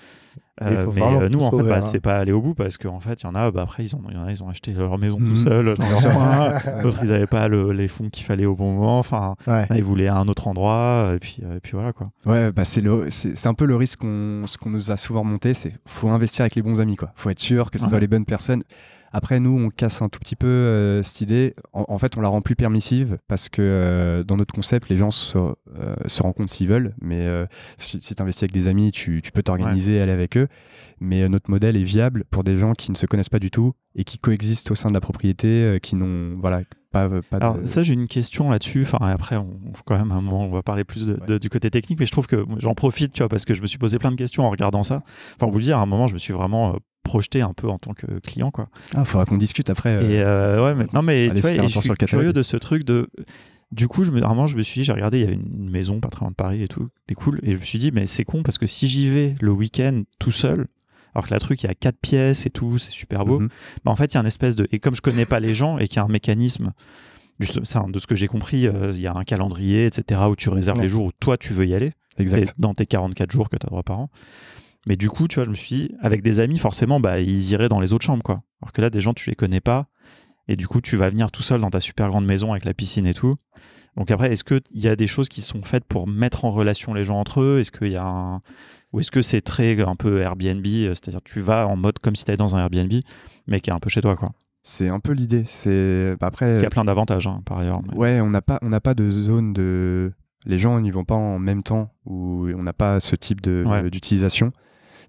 Euh, 0.61 0.87
mais 0.93 1.01
euh, 1.01 1.29
nous 1.29 1.39
en 1.39 1.51
fait 1.51 1.63
bah, 1.63 1.77
hein. 1.77 1.81
c'est 1.81 2.01
pas 2.01 2.17
aller 2.17 2.33
au 2.33 2.41
bout 2.41 2.53
parce 2.53 2.77
qu'en 2.77 2.99
fait 2.99 3.21
il 3.21 3.25
y 3.25 3.29
en 3.29 3.35
a 3.35 3.49
bah, 3.49 3.61
après 3.61 3.83
ils 3.83 3.95
ont 3.95 4.01
y 4.11 4.17
en 4.17 4.25
a 4.25 4.31
ils 4.31 4.43
ont 4.43 4.49
acheté 4.49 4.73
leur 4.73 4.97
maison 4.97 5.17
tout 5.17 5.23
mhm. 5.23 5.37
seuls 5.37 5.65
d'autres 6.83 6.99
ils 7.01 7.13
avaient 7.13 7.27
pas 7.27 7.47
les 7.47 7.87
fonds 7.87 8.09
qu'il 8.09 8.25
fallait 8.25 8.45
au 8.45 8.55
bon 8.55 8.73
moment. 8.73 8.99
Enfin 8.99 9.35
ils 9.73 9.83
voulaient 9.83 10.09
un 10.09 10.27
autre 10.27 10.47
endroit 10.47 11.13
et 11.15 11.19
puis 11.19 11.37
et 11.41 11.59
puis 11.61 11.73
voilà 11.73 11.93
quoi. 11.93 12.11
Ouais 12.25 12.51
bah 12.51 12.65
c'est 12.65 12.83
c'est 13.09 13.47
un 13.47 13.53
peu 13.53 13.65
le 13.65 13.75
risque 13.75 14.01
qu'on 14.01 14.43
ce 14.47 14.57
qu'on 14.57 14.69
nous 14.69 14.91
a 14.91 14.97
souvent 14.97 15.23
monté 15.23 15.53
c'est 15.53 15.71
faut 15.85 16.09
investir 16.09 16.43
avec 16.43 16.55
les 16.55 16.61
bons 16.61 16.81
amis 16.81 16.97
quoi. 16.97 17.11
Faut 17.15 17.29
être 17.29 17.39
sûr 17.39 17.71
que 17.71 17.79
ce 17.79 17.87
soit 17.87 17.99
les 17.99 18.07
bonnes 18.07 18.25
personnes 18.25 18.63
après, 19.11 19.39
nous, 19.39 19.57
on 19.57 19.69
casse 19.69 20.01
un 20.01 20.09
tout 20.09 20.19
petit 20.19 20.35
peu 20.35 20.47
euh, 20.47 21.03
cette 21.03 21.21
idée. 21.21 21.55
En, 21.73 21.97
fait, 21.97 22.17
on 22.17 22.21
la 22.21 22.29
rend 22.29 22.41
plus 22.41 22.55
permissive 22.55 23.17
parce 23.27 23.49
que 23.49 23.61
euh, 23.61 24.23
dans 24.23 24.37
notre 24.37 24.53
concept, 24.53 24.89
les 24.89 24.97
gens 24.97 25.11
se, 25.11 25.37
euh, 25.37 25.95
se 26.05 26.21
rendent 26.21 26.35
compte 26.35 26.49
s'ils 26.49 26.67
veulent. 26.67 26.93
Mais 27.01 27.27
si, 27.77 27.99
tu 27.99 28.21
investis 28.21 28.43
avec 28.43 28.51
des 28.51 28.67
amis, 28.67 28.91
tu, 28.91 29.21
peux 29.33 29.43
t'organiser, 29.43 30.01
aller 30.01 30.11
avec 30.11 30.37
eux. 30.37 30.47
Mais 30.99 31.27
notre 31.29 31.49
modèle 31.49 31.77
est 31.77 31.83
viable 31.83 32.23
pour 32.29 32.43
des 32.43 32.57
gens 32.57 32.73
qui 32.73 32.91
ne 32.91 32.95
se 32.95 33.05
connaissent 33.05 33.29
pas 33.29 33.39
du 33.39 33.51
tout 33.51 33.73
et 33.95 34.03
qui 34.03 34.19
coexistent 34.19 34.71
au 34.71 34.75
sein 34.75 34.89
de 34.89 34.93
la 34.93 35.01
propriété, 35.01 35.79
qui 35.81 35.95
n'ont 35.95 36.37
voilà, 36.39 36.61
pas, 36.91 37.09
pas 37.29 37.37
Alors, 37.37 37.57
ça, 37.65 37.83
j'ai 37.83 37.93
une 37.93 38.07
question 38.07 38.49
là-dessus. 38.49 38.81
Enfin, 38.83 38.97
après, 39.01 39.35
on, 39.35 39.59
quand 39.85 39.97
même 39.97 40.11
un 40.11 40.21
moment, 40.21 40.45
on 40.45 40.49
va 40.49 40.63
parler 40.63 40.83
plus 40.83 41.05
du 41.05 41.49
côté 41.49 41.69
technique, 41.69 41.99
mais 41.99 42.05
je 42.05 42.11
trouve 42.11 42.27
que 42.27 42.45
j'en 42.57 42.73
profite, 42.75 43.13
tu 43.13 43.19
vois, 43.19 43.29
parce 43.29 43.45
que 43.45 43.53
je 43.53 43.61
me 43.61 43.67
suis 43.67 43.77
posé 43.77 43.99
plein 43.99 44.11
de 44.11 44.15
questions 44.15 44.43
en 44.45 44.49
regardant 44.49 44.83
ça. 44.83 45.03
Enfin, 45.35 45.51
vous 45.51 45.57
le 45.57 45.63
dire, 45.63 45.77
à 45.77 45.81
un 45.81 45.85
moment, 45.85 46.07
je 46.07 46.13
me 46.13 46.19
suis 46.19 46.33
vraiment 46.33 46.75
projeté 47.03 47.41
un 47.41 47.53
peu 47.53 47.69
en 47.69 47.79
tant 47.79 47.93
que 47.93 48.19
client 48.19 48.51
quoi. 48.51 48.69
Ah, 48.93 49.05
faudra 49.05 49.25
qu'on 49.25 49.37
discute 49.37 49.69
après. 49.69 49.95
Euh, 49.95 50.01
et 50.01 50.21
euh, 50.21 50.63
ouais, 50.63 50.75
mais 50.75 50.85
non 50.93 51.01
mais 51.01 51.29
tu 51.33 51.39
vois, 51.39 51.67
je 51.67 51.79
suis 51.79 51.89
curieux 51.91 52.33
de 52.33 52.43
ce 52.43 52.57
truc 52.57 52.83
de 52.83 53.09
du 53.71 53.87
coup, 53.87 54.03
je 54.03 54.11
me, 54.11 54.19
vraiment, 54.19 54.47
je 54.47 54.55
me 54.55 54.63
suis 54.63 54.81
dit, 54.81 54.85
j'ai 54.85 54.93
regardé, 54.93 55.19
il 55.19 55.25
y 55.25 55.29
a 55.29 55.31
une 55.31 55.69
maison 55.69 55.99
pas 55.99 56.09
très 56.09 56.21
loin 56.21 56.31
de 56.31 56.35
Paris 56.35 56.63
et 56.63 56.67
tout, 56.67 56.89
c'est 57.07 57.13
cool. 57.13 57.39
Et 57.43 57.51
je 57.51 57.57
me 57.57 57.63
suis 57.63 57.77
dit, 57.77 57.91
mais 57.91 58.07
c'est 58.07 58.23
con 58.23 58.41
parce 58.41 58.57
que 58.57 58.65
si 58.65 58.87
j'y 58.87 59.09
vais 59.09 59.35
le 59.41 59.51
week-end 59.51 60.03
tout 60.17 60.31
seul, 60.31 60.67
alors 61.13 61.27
que 61.27 61.33
la 61.33 61.39
truc, 61.39 61.63
il 61.63 61.67
y 61.67 61.69
a 61.69 61.75
quatre 61.75 61.99
pièces 61.99 62.45
et 62.45 62.49
tout, 62.49 62.77
c'est 62.77 62.91
super 62.91 63.25
beau, 63.25 63.39
bah, 63.83 63.91
en 63.91 63.95
fait, 63.95 64.13
il 64.13 64.15
y 64.15 64.17
a 64.17 64.21
un 64.21 64.25
espèce 64.25 64.55
de. 64.55 64.67
Et 64.71 64.79
comme 64.79 64.95
je 64.95 65.01
connais 65.01 65.25
pas 65.25 65.39
les 65.39 65.53
gens 65.53 65.77
et 65.77 65.87
qu'il 65.87 65.97
y 65.97 65.99
a 65.99 66.03
un 66.03 66.09
mécanisme, 66.09 66.73
juste, 67.39 67.63
ça, 67.65 67.83
de 67.87 67.99
ce 67.99 68.07
que 68.07 68.15
j'ai 68.15 68.27
compris, 68.27 68.67
euh, 68.67 68.91
il 68.93 69.01
y 69.01 69.07
a 69.07 69.13
un 69.15 69.23
calendrier, 69.23 69.85
etc., 69.85 70.21
où 70.29 70.35
tu 70.35 70.49
réserves 70.49 70.81
les 70.81 70.89
jours 70.89 71.05
où 71.05 71.11
toi 71.19 71.37
tu 71.37 71.53
veux 71.53 71.65
y 71.65 71.73
aller. 71.73 71.93
Exact. 72.17 72.53
Dans 72.57 72.73
tes 72.73 72.85
44 72.85 73.31
jours 73.31 73.49
que 73.49 73.57
tu 73.57 73.65
as 73.65 73.69
droit 73.69 73.83
par 73.83 73.99
an. 73.99 74.09
Mais 74.87 74.95
du 74.95 75.09
coup, 75.09 75.27
tu 75.27 75.35
vois, 75.35 75.45
je 75.45 75.49
me 75.49 75.55
suis 75.55 75.75
dit, 75.75 75.91
avec 76.01 76.21
des 76.21 76.39
amis, 76.39 76.57
forcément, 76.57 76.99
bah, 76.99 77.19
ils 77.19 77.51
iraient 77.51 77.69
dans 77.69 77.79
les 77.79 77.93
autres 77.93 78.05
chambres, 78.05 78.23
quoi. 78.23 78.43
Alors 78.61 78.71
que 78.71 78.81
là, 78.81 78.89
des 78.89 78.99
gens, 78.99 79.13
tu 79.13 79.29
les 79.29 79.35
connais 79.35 79.61
pas. 79.61 79.87
Et 80.47 80.55
du 80.55 80.67
coup, 80.67 80.81
tu 80.81 80.97
vas 80.97 81.09
venir 81.09 81.31
tout 81.31 81.43
seul 81.43 81.61
dans 81.61 81.69
ta 81.69 81.79
super 81.79 82.07
grande 82.09 82.25
maison 82.25 82.51
avec 82.51 82.65
la 82.65 82.73
piscine 82.73 83.05
et 83.05 83.13
tout. 83.13 83.35
Donc 83.95 84.11
après, 84.11 84.31
est-ce 84.31 84.43
qu'il 84.43 84.61
y 84.73 84.87
a 84.87 84.95
des 84.95 85.07
choses 85.07 85.29
qui 85.29 85.41
sont 85.41 85.61
faites 85.63 85.85
pour 85.85 86.07
mettre 86.07 86.45
en 86.45 86.51
relation 86.51 86.93
les 86.93 87.03
gens 87.03 87.19
entre 87.19 87.41
eux? 87.41 87.59
Est-ce 87.59 87.71
qu'il 87.71 87.91
y 87.91 87.97
a 87.97 88.05
un... 88.05 88.41
Ou 88.91 88.99
est-ce 88.99 89.11
que 89.11 89.21
c'est 89.21 89.41
très 89.41 89.79
un 89.81 89.95
peu 89.95 90.21
Airbnb 90.21 90.65
C'est-à-dire 90.65 91.21
tu 91.23 91.41
vas 91.41 91.67
en 91.67 91.75
mode 91.75 91.99
comme 91.99 92.15
si 92.15 92.25
tu 92.25 92.31
étais 92.31 92.37
dans 92.37 92.55
un 92.55 92.59
Airbnb, 92.59 92.93
mais 93.47 93.59
qui 93.59 93.69
est 93.69 93.73
un 93.73 93.79
peu 93.79 93.89
chez 93.89 94.01
toi, 94.01 94.15
quoi? 94.15 94.31
C'est 94.61 94.89
un 94.89 94.99
peu 94.99 95.13
l'idée. 95.13 95.43
C'est 95.45 96.15
bah, 96.19 96.27
après. 96.27 96.55
Il 96.55 96.61
y 96.61 96.65
a 96.65 96.69
plein 96.69 96.85
d'avantages, 96.85 97.27
hein, 97.27 97.41
par 97.45 97.59
ailleurs. 97.59 97.81
Ouais, 97.95 98.19
on 98.21 98.29
n'a 98.29 98.41
pas, 98.41 98.59
on 98.61 98.69
n'a 98.69 98.81
pas 98.81 98.93
de 98.93 99.09
zone 99.09 99.53
de. 99.53 100.11
Les 100.45 100.57
gens 100.57 100.79
n'y 100.79 100.91
vont 100.91 101.05
pas 101.05 101.15
en 101.15 101.37
même 101.37 101.63
temps 101.63 101.93
ou 102.05 102.47
on 102.55 102.63
n'a 102.63 102.73
pas 102.73 102.99
ce 102.99 103.15
type 103.15 103.41
de 103.41 103.89
d'utilisation. 103.89 104.53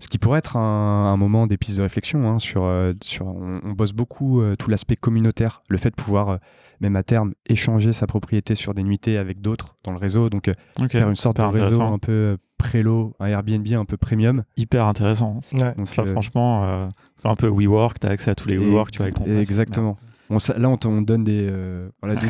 Ce 0.01 0.09
qui 0.09 0.19
pourrait 0.19 0.39
être 0.39 0.57
un, 0.57 1.17
moment 1.19 1.47
des 1.47 1.59
pistes 1.59 1.77
de 1.77 1.83
réflexion 1.83 2.29
hein, 2.29 2.39
sur, 2.39 2.65
euh, 2.65 2.93
sur 3.03 3.27
on, 3.27 3.73
bosse 3.73 3.93
beaucoup 3.93 4.41
euh, 4.41 4.57
tout 4.57 4.71
l'aspect 4.71 4.97
communautaire, 4.97 5.63
le 5.69 5.77
fait 5.77 5.91
de 5.91 5.95
pouvoir 5.95 6.29
euh, 6.31 6.37
même 6.81 6.97
à 6.97 7.03
terme 7.03 7.35
échanger 7.47 7.93
sa 7.93 8.07
propriété 8.07 8.55
sur 8.55 8.73
des 8.73 8.83
nuitées 8.83 9.19
avec 9.19 9.43
d'autres 9.43 9.77
dans 9.85 9.93
le 9.93 9.99
réseau, 9.99 10.31
donc 10.31 10.51
faire 10.89 11.09
une 11.11 11.17
sorte 11.17 11.37
de 11.37 11.43
réseau 11.43 11.83
un 11.83 11.99
peu 11.99 12.39
prélo, 12.57 13.15
un 13.21 13.27
Airbnb 13.27 13.67
un 13.75 13.85
peu 13.85 13.99
premium. 13.99 14.45
Hyper 14.57 14.87
intéressant. 14.87 15.41
Ouais. 15.53 15.75
Donc, 15.75 15.87
franchement, 15.87 16.89
un 17.25 17.37
peu 17.37 17.49
WeWork, 17.49 18.01
tu 18.01 18.07
as 18.07 18.11
accès 18.11 18.31
à 18.31 18.35
tous 18.35 18.49
les 18.49 18.57
WeWork, 18.57 18.91
tu 18.91 18.99
vois, 18.99 19.07
avec 19.07 19.17
ton 19.17 19.27
Exactement 19.39 19.97
là, 20.31 20.69
on, 20.85 21.03
donne 21.03 21.25
des, 21.25 21.49
euh, 21.51 21.89
voilà, 22.01 22.17
des 22.17 22.29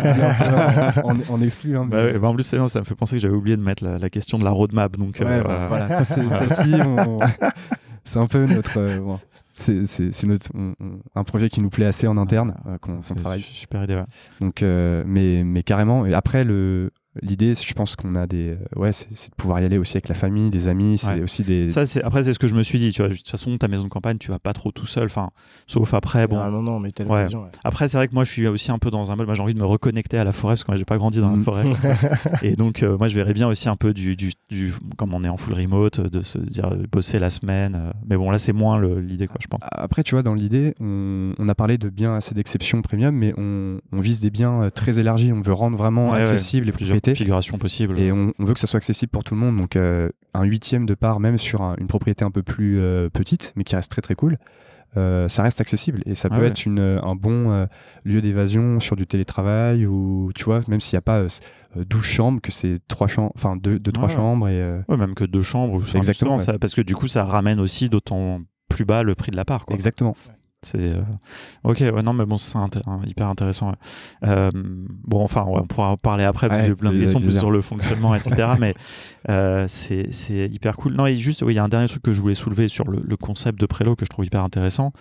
en, 1.30 1.40
exclu. 1.40 1.76
Hein, 1.76 1.86
bah 1.90 2.18
bah 2.18 2.28
en 2.28 2.34
plus, 2.34 2.44
ça 2.44 2.58
me 2.58 2.84
fait 2.84 2.94
penser 2.94 3.16
que 3.16 3.22
j'avais 3.22 3.34
oublié 3.34 3.56
de 3.56 3.62
mettre 3.62 3.84
la, 3.84 4.10
question 4.10 4.38
de 4.38 4.44
la 4.44 4.50
roadmap. 4.50 4.96
Donc, 4.96 5.20
euh, 5.20 5.42
voilà. 5.68 5.88
ça, 5.88 6.04
c'est, 6.04 6.22
c'est 8.04 8.18
un 8.18 8.26
peu 8.26 8.46
notre. 8.46 8.78
Euh, 8.78 9.16
c'est, 9.52 10.26
notre 10.26 10.50
un 11.14 11.24
projet 11.24 11.50
qui 11.50 11.60
nous 11.60 11.68
plaît 11.68 11.86
assez 11.86 12.06
en 12.06 12.16
interne, 12.16 12.54
qu'on, 12.80 13.00
travaille. 13.00 13.42
Super 13.42 13.84
idée. 13.84 14.02
Donc, 14.40 14.62
mais, 14.62 15.44
mais 15.44 15.62
carrément. 15.62 16.06
Et 16.06 16.14
après, 16.14 16.44
le, 16.44 16.90
L'idée, 17.22 17.54
je 17.54 17.74
pense 17.74 17.96
qu'on 17.96 18.14
a 18.14 18.28
des. 18.28 18.50
Euh, 18.50 18.80
ouais, 18.80 18.92
c'est 18.92 19.30
de 19.30 19.34
pouvoir 19.34 19.58
y 19.60 19.64
aller 19.64 19.78
aussi 19.78 19.96
avec 19.96 20.06
la 20.06 20.14
famille, 20.14 20.48
des 20.48 20.68
amis. 20.68 20.96
C'est 20.96 21.20
aussi 21.20 21.42
des. 21.42 21.68
Ça, 21.68 21.84
c'est 21.84 22.04
après, 22.04 22.22
c'est 22.22 22.32
ce 22.32 22.38
que 22.38 22.46
je 22.46 22.54
me 22.54 22.62
suis 22.62 22.78
dit. 22.78 22.92
Tu 22.92 23.02
vois, 23.02 23.08
de 23.08 23.16
toute 23.16 23.28
façon, 23.28 23.58
ta 23.58 23.66
maison 23.66 23.82
de 23.82 23.88
campagne, 23.88 24.16
tu 24.18 24.30
vas 24.30 24.38
pas 24.38 24.52
trop 24.52 24.70
tout 24.70 24.86
seul. 24.86 25.06
Enfin, 25.06 25.30
sauf 25.66 25.92
après. 25.92 26.28
Bon. 26.28 26.36
non, 26.50 26.62
non, 26.62 26.78
mais 26.78 26.92
ouais. 27.04 27.26
Après, 27.64 27.88
c'est 27.88 27.96
vrai 27.96 28.06
que 28.06 28.14
moi, 28.14 28.22
je 28.22 28.30
suis 28.30 28.46
aussi 28.46 28.70
un 28.70 28.78
peu 28.78 28.90
dans 28.90 29.10
un 29.10 29.16
mode. 29.16 29.26
Moi, 29.26 29.34
j'ai 29.34 29.42
envie 29.42 29.54
de 29.54 29.58
me 29.58 29.66
reconnecter 29.66 30.18
à 30.18 30.24
la 30.24 30.30
forêt 30.30 30.52
parce 30.52 30.62
que 30.62 30.70
moi, 30.70 30.76
j'ai 30.76 30.84
pas 30.84 30.98
grandi 30.98 31.20
dans 31.20 31.30
la 31.30 31.36
mm. 31.36 31.42
forêt. 31.42 31.64
et 32.42 32.54
donc, 32.54 32.84
euh, 32.84 32.96
moi, 32.96 33.08
je 33.08 33.16
verrais 33.16 33.34
bien 33.34 33.48
aussi 33.48 33.68
un 33.68 33.76
peu 33.76 33.92
du, 33.92 34.14
du, 34.14 34.30
du, 34.48 34.72
Comme 34.96 35.12
on 35.12 35.24
est 35.24 35.28
en 35.28 35.36
full 35.36 35.54
remote, 35.54 36.00
de 36.00 36.22
se 36.22 36.38
dire 36.38 36.70
bosser 36.92 37.18
la 37.18 37.30
semaine. 37.30 37.74
Euh. 37.74 37.90
Mais 38.08 38.16
bon, 38.16 38.30
là, 38.30 38.38
c'est 38.38 38.52
moins 38.52 38.80
l'idée, 38.80 39.26
quoi, 39.26 39.38
je 39.40 39.48
pense. 39.48 39.58
Après, 39.72 40.04
tu 40.04 40.14
vois, 40.14 40.22
dans 40.22 40.34
l'idée, 40.34 40.74
on, 40.78 41.32
on, 41.36 41.48
a 41.48 41.56
parlé 41.56 41.76
de 41.76 41.88
biens 41.88 42.14
assez 42.14 42.36
d'exception 42.36 42.82
premium, 42.82 43.16
mais 43.16 43.34
on, 43.36 43.78
on, 43.92 43.98
vise 43.98 44.20
des 44.20 44.30
biens 44.30 44.68
très 44.72 45.00
élargis. 45.00 45.32
On 45.32 45.40
veut 45.40 45.52
rendre 45.52 45.76
vraiment 45.76 46.12
accessibles 46.12 46.66
les 46.66 46.72
plusieurs 47.00 47.14
configurations 47.14 47.58
possibles 47.58 47.98
et 47.98 48.12
on, 48.12 48.32
veut 48.38 48.54
que 48.54 48.60
ça 48.60 48.66
soit 48.66 48.78
accessible 48.78 49.10
pour 49.10 49.24
tout 49.24 49.34
le 49.34 49.40
monde. 49.40 49.56
Donc 49.56 49.76
euh, 49.76 50.08
un 50.34 50.44
huitième 50.44 50.86
de 50.86 50.94
part, 50.94 51.20
même 51.20 51.38
sur 51.38 51.62
une 51.78 51.86
propriété 51.86 52.24
un 52.24 52.30
peu 52.30 52.42
plus 52.42 52.80
euh, 52.80 53.08
petite, 53.08 53.52
mais 53.56 53.64
qui 53.64 53.76
reste 53.76 53.90
très 53.90 54.02
très 54.02 54.14
cool. 54.14 54.38
Euh, 54.96 55.28
ça 55.28 55.44
reste 55.44 55.60
accessible. 55.60 56.02
Et 56.06 56.14
ça 56.14 56.28
ah 56.30 56.36
peut 56.36 56.44
être 56.44 56.66
une, 56.66 56.80
un 56.80 57.14
bon 57.14 57.66
lieu 58.04 58.20
d'évasion 58.20 58.80
sur 58.80 58.96
du 58.96 59.06
télétravail 59.06 59.86
ou 59.86 60.30
tu 60.34 60.44
vois 60.44 60.60
même 60.68 60.80
s'il 60.80 60.96
n'y 60.96 60.98
a 60.98 61.02
pas 61.02 61.24
12 61.76 62.02
chambres 62.02 62.40
que 62.40 62.50
c'est 62.50 62.74
trois 62.88 63.06
chambres 63.06 63.32
enfin 63.36 63.56
deux, 63.56 63.78
deux 63.78 63.92
trois 63.92 64.08
chambres 64.08 64.48
et 64.48 64.80
ouais, 64.88 64.96
même 64.96 65.14
que 65.14 65.24
deux 65.24 65.42
chambres 65.42 65.80
exactement 65.94 66.38
ça, 66.38 66.58
parce 66.58 66.74
que 66.74 66.80
du 66.80 66.96
coup 66.96 67.06
ça 67.06 67.24
ramène 67.24 67.60
aussi 67.60 67.88
d'autant 67.88 68.40
plus 68.68 68.84
bas 68.84 69.04
le 69.04 69.14
prix 69.14 69.30
de 69.30 69.36
la 69.36 69.44
part 69.44 69.64
quoi. 69.64 69.74
exactement 69.74 70.16
c'est 70.62 70.78
euh, 70.78 71.00
ok, 71.64 71.78
ouais, 71.80 72.02
non, 72.02 72.12
mais 72.12 72.26
bon, 72.26 72.36
c'est 72.36 72.58
hyper 73.06 73.28
intéressant. 73.28 73.72
Euh, 74.24 74.50
bon, 74.52 75.22
enfin, 75.22 75.44
on 75.46 75.66
pourra 75.66 75.88
en 75.88 75.96
parler 75.96 76.24
après, 76.24 76.48
parce 76.48 76.62
que 76.62 76.66
j'ai 76.66 76.74
plein 76.74 76.92
de 76.92 77.00
questions 77.00 77.20
plus 77.20 77.38
sur 77.38 77.50
le 77.50 77.62
fonctionnement, 77.62 78.14
etc. 78.14 78.52
mais 78.58 78.74
euh, 79.30 79.66
c'est 79.68 80.48
hyper 80.50 80.76
cool. 80.76 80.94
Non, 80.94 81.06
et 81.06 81.16
juste, 81.16 81.42
il 81.46 81.54
y 81.54 81.58
a 81.58 81.64
un 81.64 81.68
dernier 81.68 81.88
truc 81.88 82.02
que 82.02 82.12
je 82.12 82.20
voulais 82.20 82.34
soulever 82.34 82.68
sur 82.68 82.84
le, 82.88 83.16
concept 83.16 83.58
de 83.58 83.66
prélo 83.66 83.96
que 83.96 84.04
je 84.04 84.10
trouve 84.10 84.26
hyper 84.26 84.42
intéressant. 84.42 84.92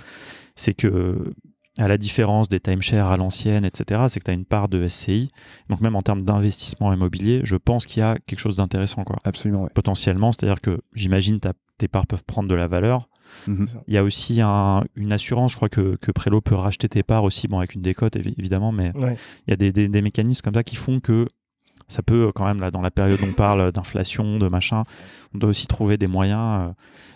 C'est 0.56 0.74
que 0.74 1.34
à 1.78 1.88
la 1.88 1.98
différence 1.98 2.50
des 2.50 2.60
timeshares 2.60 3.12
à 3.12 3.18
l'ancienne, 3.18 3.64
etc., 3.64 4.04
c'est 4.08 4.20
que 4.20 4.26
tu 4.26 4.32
as 4.32 4.34
une 4.34 4.46
part 4.46 4.70
de 4.70 4.88
SCI. 4.88 5.30
Donc 5.70 5.82
même 5.82 5.96
en 5.96 6.02
termes 6.02 6.24
d'investissement 6.24 6.94
immobilier, 6.94 7.42
je 7.44 7.56
pense 7.56 7.86
qu'il 7.86 8.00
y 8.00 8.04
a 8.04 8.18
quelque 8.28 8.40
chose 8.40 8.58
d'intéressant. 8.58 9.04
quoi. 9.04 9.18
Absolument, 9.24 9.64
ouais. 9.64 9.70
Potentiellement, 9.74 10.32
c'est-à-dire 10.32 10.62
que 10.62 10.82
j'imagine 10.94 11.40
que 11.40 11.50
tes 11.78 11.88
parts 11.88 12.08
peuvent 12.08 12.24
prendre 12.26 12.48
de 12.48 12.56
la 12.56 12.68
valeur. 12.68 13.09
Mhm. 13.48 13.66
Il 13.88 13.94
y 13.94 13.98
a 13.98 14.04
aussi 14.04 14.42
un- 14.42 14.84
une 14.96 15.12
assurance, 15.12 15.52
je 15.52 15.56
crois 15.58 15.70
que, 15.70 15.96
que 15.98 16.12
Prélo 16.12 16.42
peut 16.42 16.56
racheter 16.56 16.90
tes 16.90 17.04
parts 17.04 17.24
aussi, 17.24 17.48
bon, 17.48 17.58
avec 17.60 17.76
une 17.76 17.82
décote 17.82 18.16
évi- 18.16 18.36
évidemment, 18.38 18.72
mais 18.72 18.92
Ouais. 18.98 19.18
il 19.48 19.52
y 19.52 19.54
a 19.54 19.58
des, 19.58 19.72
des- 19.72 19.88
des 19.88 20.02
mécanismes 20.02 20.42
comme 20.44 20.54
ça 20.54 20.64
qui 20.64 20.76
font 20.76 21.00
que 21.00 21.28
ça 21.88 22.04
peut 22.04 22.32
quand 22.36 22.46
même, 22.46 22.60
là, 22.60 22.70
dans 22.70 22.82
la 22.82 22.92
période 22.92 23.20
où 23.22 23.26
on 23.26 23.34
parle 23.34 23.72
d'inflation, 23.72 24.38
de 24.38 24.48
machin, 24.48 24.84
on 25.34 25.40
doit 25.40 25.50
aussi 25.50 25.66
trouver 25.68 25.98
des 25.98 26.06
moyens. 26.08 26.70
euh, 26.70 26.74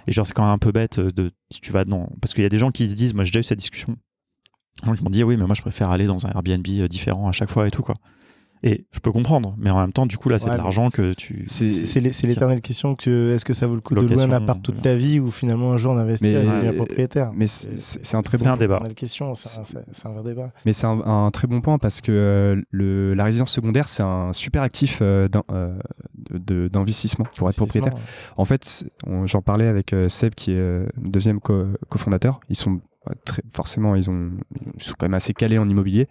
et 0.07 0.11
genre, 0.11 0.25
c'est 0.25 0.33
quand 0.33 0.43
même 0.43 0.51
un 0.53 0.57
peu 0.57 0.71
bête 0.71 0.99
de, 0.99 1.31
si 1.51 1.61
tu 1.61 1.71
vas 1.71 1.85
dans. 1.85 2.09
Parce 2.21 2.33
qu'il 2.33 2.41
y 2.43 2.47
a 2.47 2.49
des 2.49 2.57
gens 2.57 2.71
qui 2.71 2.89
se 2.89 2.95
disent, 2.95 3.13
moi 3.13 3.23
j'ai 3.23 3.29
déjà 3.31 3.39
eu 3.41 3.43
cette 3.43 3.59
discussion, 3.59 3.95
qui 4.81 4.89
m'ont 5.03 5.09
dit, 5.11 5.23
oui, 5.23 5.37
mais 5.37 5.45
moi 5.45 5.53
je 5.55 5.61
préfère 5.61 5.91
aller 5.91 6.07
dans 6.07 6.25
un 6.25 6.31
Airbnb 6.31 6.65
euh, 6.69 6.87
différent 6.87 7.29
à 7.29 7.31
chaque 7.31 7.49
fois 7.49 7.67
et 7.67 7.71
tout, 7.71 7.83
quoi. 7.83 7.95
Et 8.65 8.85
je 8.93 8.99
peux 8.99 9.11
comprendre, 9.11 9.55
mais 9.57 9.69
en 9.69 9.81
même 9.81 9.91
temps, 9.91 10.05
du 10.05 10.17
coup, 10.17 10.29
là, 10.29 10.39
c'est 10.39 10.45
Ouais, 10.45 10.53
de 10.53 10.57
l'argent 10.57 10.89
que 10.89 11.13
tu. 11.13 11.43
C'est 11.47 11.67
c'est 11.67 11.99
l'é- 11.99 12.13
c'est 12.13 12.27
l'éternelle 12.27 12.61
question 12.61 12.95
que 12.95 13.33
est-ce 13.35 13.43
que 13.43 13.51
ça 13.51 13.67
vaut 13.67 13.75
le 13.75 13.81
coup 13.81 13.93
de 13.93 13.99
louer 13.99 14.23
un 14.23 14.31
appart 14.31 14.61
toute 14.63 14.77
euh, 14.77 14.81
ta 14.81 14.95
vie 14.95 15.19
ou 15.19 15.31
finalement 15.31 15.73
un 15.73 15.77
jour 15.77 15.95
d'investir 15.95 16.29
et 16.29 16.45
devenir 16.45 16.71
Ouais, 16.71 16.75
propriétaire? 16.77 17.31
mais 17.35 17.45
c'est- 17.47 18.15
un 18.15 18.21
très 18.21 18.37
bon 18.37 18.47
un 18.49 18.55
débat. 18.55 18.81
Question, 18.95 19.35
c'est 19.35 19.59
un- 20.07 20.13
vrai 20.13 20.23
débat. 20.23 20.51
Mais 20.65 20.71
c'est 20.71 20.87
un, 20.87 20.97
un 21.01 21.29
très 21.31 21.47
bon 21.47 21.59
point 21.59 21.77
parce 21.77 21.99
que 21.99 22.11
euh, 22.13 22.61
le, 22.71 23.13
la 23.13 23.25
résidence 23.25 23.51
secondaire, 23.51 23.89
c'est 23.89 24.03
un 24.03 24.31
super 24.31 24.61
actif 24.61 24.99
euh, 25.01 25.27
euh, 25.51 25.77
d'investissement 26.31 27.25
pour 27.35 27.49
être 27.49 27.57
propriétaire. 27.57 27.93
En 28.37 28.45
fait, 28.45 28.85
j'en 29.25 29.41
parlais 29.41 29.67
avec 29.67 29.93
euh, 29.93 30.07
Seb, 30.09 30.35
qui 30.35 30.53
est 30.53 30.59
euh, 30.59 30.85
le 31.01 31.09
deuxième 31.09 31.39
co- 31.39 31.65
cofondateur. 31.89 32.39
Ils 32.49 32.55
sont 32.55 32.79
euh, 33.09 33.13
très, 33.25 33.41
forcément, 33.51 33.95
ils, 33.95 34.09
ont, 34.09 34.31
ils 34.77 34.83
sont 34.83 34.93
quand 34.97 35.05
même 35.05 35.13
assez 35.13 35.33
calés 35.33 35.57
en 35.57 35.67
immobilier. 35.69 36.07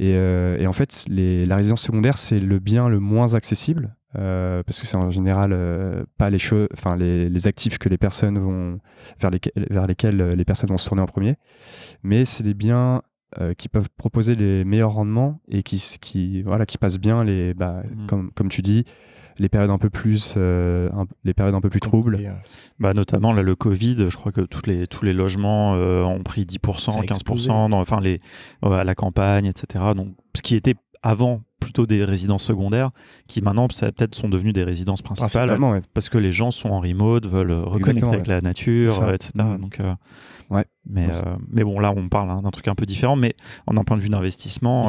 Et, 0.00 0.14
euh, 0.14 0.56
et 0.58 0.66
en 0.66 0.72
fait, 0.72 1.04
les, 1.08 1.44
la 1.44 1.56
résidence 1.56 1.82
secondaire, 1.82 2.16
c'est 2.16 2.38
le 2.38 2.58
bien 2.58 2.88
le 2.88 3.00
moins 3.00 3.34
accessible. 3.34 3.94
euh, 4.18 4.62
parce 4.64 4.80
que 4.80 4.86
c'est 4.86 4.96
en 4.96 5.10
général 5.10 5.52
euh, 5.52 6.02
pas 6.18 6.30
les, 6.30 6.38
choses, 6.38 6.66
enfin 6.72 6.96
les, 6.96 7.28
les 7.28 7.46
actifs 7.46 7.78
que 7.78 7.88
les 7.88 7.98
personnes 7.98 8.38
vont 8.38 8.80
vers 9.20 9.30
lesquels, 9.30 9.66
vers 9.70 9.86
lesquels 9.86 10.30
les 10.30 10.44
personnes 10.44 10.70
vont 10.70 10.78
se 10.78 10.88
tourner 10.88 11.02
en 11.02 11.06
premier, 11.06 11.36
mais 12.02 12.24
c'est 12.24 12.42
les 12.42 12.54
biens 12.54 13.02
euh, 13.40 13.54
qui 13.54 13.68
peuvent 13.68 13.88
proposer 13.96 14.34
les 14.34 14.64
meilleurs 14.64 14.92
rendements 14.94 15.40
et 15.48 15.62
qui, 15.62 15.80
qui, 16.00 16.42
voilà, 16.42 16.66
qui 16.66 16.78
passent 16.78 16.98
bien 16.98 17.22
les, 17.22 17.54
bah, 17.54 17.82
comme, 18.08 18.32
comme 18.32 18.48
tu 18.48 18.62
dis, 18.62 18.84
les 19.40 19.48
périodes 19.48 19.70
un 19.70 19.78
peu 19.78 19.90
plus, 19.90 20.34
euh, 20.36 20.88
un- 20.92 21.06
les 21.24 21.32
périodes 21.34 21.54
un 21.54 21.60
peu 21.60 21.70
plus 21.70 21.80
troubles. 21.80 22.18
Bah, 22.78 22.92
notamment 22.94 23.32
là, 23.32 23.42
le 23.42 23.56
Covid, 23.56 23.96
je 24.10 24.16
crois 24.16 24.32
que 24.32 24.42
toutes 24.42 24.66
les, 24.66 24.86
tous 24.86 25.04
les 25.04 25.12
logements 25.14 25.74
euh, 25.74 26.02
ont 26.04 26.22
pris 26.22 26.44
10%, 26.44 26.92
Ça 26.92 27.00
a 27.00 27.02
explosé. 27.02 27.48
15%, 27.48 27.70
dans, 27.70 27.80
enfin 27.80 28.00
les, 28.00 28.20
à 28.62 28.84
la 28.84 28.94
campagne, 28.94 29.46
etc. 29.46 29.82
Donc, 29.96 30.08
ce 30.36 30.42
qui 30.42 30.54
était 30.54 30.74
avant 31.02 31.40
plutôt 31.60 31.86
des 31.86 32.04
résidences 32.04 32.42
secondaires, 32.42 32.90
qui 33.28 33.42
maintenant 33.42 33.68
peut-être 33.68 34.14
sont 34.14 34.28
devenues 34.28 34.52
des 34.52 34.64
résidences 34.64 35.02
principales, 35.02 35.60
ouais. 35.62 35.82
parce 35.94 36.08
que 36.08 36.18
les 36.18 36.32
gens 36.32 36.50
sont 36.50 36.70
en 36.70 36.80
remote, 36.80 37.26
veulent 37.28 37.52
reconnecter 37.52 38.08
avec 38.08 38.26
la 38.26 38.40
nature, 38.40 39.12
etc. 39.12 39.30
Mhm. 39.36 39.58
Donc, 39.58 39.78
euh, 39.80 39.94
Ouais. 40.50 40.64
mais, 40.84 41.06
euh, 41.14 41.36
mais 41.48 41.62
bon, 41.62 41.78
là, 41.78 41.92
on 41.96 42.08
parle 42.08 42.28
hein, 42.30 42.40
d'un 42.42 42.50
truc 42.50 42.66
un 42.66 42.74
peu 42.74 42.84
différent, 42.86 43.14
mais 43.14 43.34
en 43.68 43.76
un 43.76 43.84
point 43.84 43.96
de 43.96 44.02
vue 44.02 44.08
d'investissement, 44.08 44.88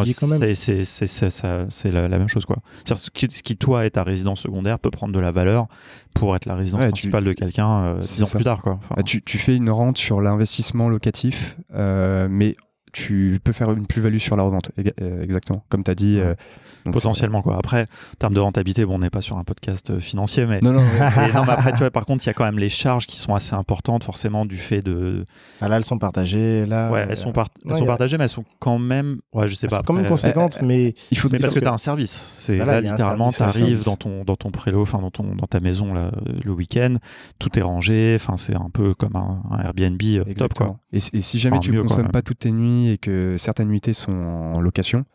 c'est- 1.69 1.91
la, 1.91 2.07
la 2.07 2.17
même 2.17 2.27
chose. 2.27 2.45
quoi. 2.45 2.57
Ce 2.86 3.10
qui, 3.12 3.27
ce 3.29 3.43
qui, 3.43 3.57
toi, 3.57 3.86
est 3.86 3.91
ta 3.91 4.03
résidence 4.03 4.39
secondaire 4.41 4.79
peut 4.79 4.89
prendre 4.89 5.13
de 5.13 5.19
la 5.19 5.31
valeur 5.31 5.67
pour 6.15 6.36
être 6.36 6.45
la 6.47 6.55
résidence 6.55 6.81
tu- 6.81 6.88
principale 6.88 7.23
de 7.25 7.34
quelqu'un 7.34 7.69
euh, 7.84 7.97
c'est 8.01 8.15
dix 8.15 8.21
ans 8.23 8.25
ça. 8.25 8.38
plus 8.39 8.43
tard. 8.45 8.62
Quoi. 8.62 8.79
Enfin, 8.81 8.95
Bah, 8.97 9.03
tu, 9.03 9.21
tu 9.21 9.38
fais 9.38 9.55
une 9.55 9.69
rente 9.69 9.99
sur 9.99 10.19
l'investissement 10.21 10.89
locatif, 10.89 11.57
euh, 11.75 12.27
mais 12.29 12.55
tu 12.91 13.39
peux 13.43 13.51
faire 13.51 13.71
une 13.71 13.88
plus-value 13.88 14.17
sur 14.17 14.36
la 14.36 14.43
revente. 14.43 14.71
Euh, 15.01 15.23
Exactement. 15.23 15.63
Comme 15.69 15.84
tu 15.84 15.91
as 15.91 15.95
dit. 15.95 16.15
Ouais. 16.17 16.21
euh, 16.23 16.36
donc 16.84 16.95
potentiellement 16.95 17.43
quoi. 17.43 17.58
Après, 17.60 17.84
en 17.84 18.15
termes 18.17 18.34
de 18.34 18.39
rentabilité, 18.39 18.86
bon, 18.86 18.95
on 18.95 18.99
n'est 18.99 19.12
pas 19.12 19.21
sur 19.21 19.38
un 19.38 19.43
podcast 19.43 19.91
euh, 19.91 19.99
financier, 19.99 20.47
mais, 20.47 20.60
Non, 20.63 20.71
non, 20.73 20.82
mais 21.17 21.32
non, 21.32 21.43
mais 21.45 21.51
après, 21.51 21.73
tu 21.73 21.77
vois, 21.77 21.91
par 21.91 22.08
contre, 22.08 22.23
il 22.25 22.27
y 22.27 22.30
a 22.32 22.34
quand 22.34 22.43
même 22.45 22.58
les 22.58 22.69
charges 22.69 23.06
qui 23.06 23.19
sont 23.19 23.36
assez 23.36 23.54
importantes, 23.54 24.04
forcément, 24.04 24.47
du 24.47 24.58
fait 24.58 24.82
de. 24.82 25.25
ah, 25.62 25.67
là, 25.67 25.77
elles 25.77 25.86
sont 25.86 25.99
partagées. 25.99 26.65
Là, 26.65 26.89
Ouais, 26.91 27.01
euh, 27.01 27.06
elles 27.10 27.17
sont, 27.17 27.32
part- 27.34 27.49
elles 27.65 27.73
ouais, 27.73 27.77
sont 27.77 27.84
a- 27.84 27.88
partagées, 27.88 28.17
mais 28.17 28.23
elles 28.23 28.30
sont 28.32 28.45
quand 28.60 28.80
même. 28.80 29.19
Ouais, 29.32 29.47
je 29.47 29.54
sais 29.54 29.67
elles 29.67 29.69
pas. 29.69 29.75
sont 29.77 29.84
quand 29.84 29.93
même 29.93 30.08
conséquentes, 30.08 30.58
euh, 30.62 30.65
mais 30.65 30.95
il 31.12 31.17
faut 31.19 31.30
Mais 31.32 31.38
parce 31.38 31.54
que 31.54 31.60
que- 31.60 31.63
tu 31.65 31.69
as 31.69 31.73
un 31.73 31.77
service. 31.77 32.34
C'est 32.39 32.56
Voilà, 32.58 32.82
là, 32.82 32.89
littéralement, 32.89 33.32
tu 33.32 33.43
arrives 33.43 33.84
dans 33.86 33.95
ton, 33.95 34.23
dans 34.23 34.36
ton 34.36 34.49
prélo, 34.49 34.82
enfin, 34.82 34.97
dans, 34.99 35.12
ton, 35.12 35.36
dans 35.36 35.45
ta 35.47 35.60
maison 35.60 35.93
là, 35.93 36.10
le 36.43 36.51
week-end, 36.51 36.95
tout 37.38 37.60
est 37.60 37.62
rangé, 37.62 38.13
enfin, 38.19 38.38
c'est 38.38 38.56
un 38.56 38.69
peu 38.73 38.95
comme 38.95 39.15
un, 39.15 39.43
un 39.51 39.60
Airbnb 39.63 40.01
euh, 40.04 40.23
top, 40.34 40.56
quoi. 40.56 40.77
Et, 40.93 40.99
si- 40.99 41.12
et 41.13 41.21
si 41.21 41.38
jamais 41.38 41.58
Enfin, 41.58 41.62
tu 41.69 41.71
ne 41.71 41.82
consommes 41.82 42.01
même. 42.04 42.12
pas 42.12 42.23
toutes 42.23 42.39
tes 42.39 42.49
nuits 42.51 42.81
et 42.89 42.98
que 42.98 43.36
certaines 43.38 43.67
nuitées 43.67 43.94
sont 43.94 44.12
en 44.13 44.60
location, 44.60 45.06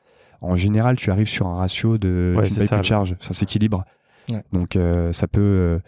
en 0.43 0.55
général, 0.55 0.97
tu 0.97 1.11
arrives 1.11 1.29
sur 1.29 1.47
un 1.47 1.57
ratio 1.57 1.99
de 1.99 2.35
Ouais, 2.37 2.49
tu 2.49 2.67
ça, 2.67 2.79
de 2.79 2.83
charge. 2.85 3.17
Ça 3.21 3.33
s'équilibre. 3.33 3.85
Ouais. 4.31 4.43
Donc, 4.53 4.77
euh, 4.77 5.13
ça 5.13 5.27
peut. 5.27 5.81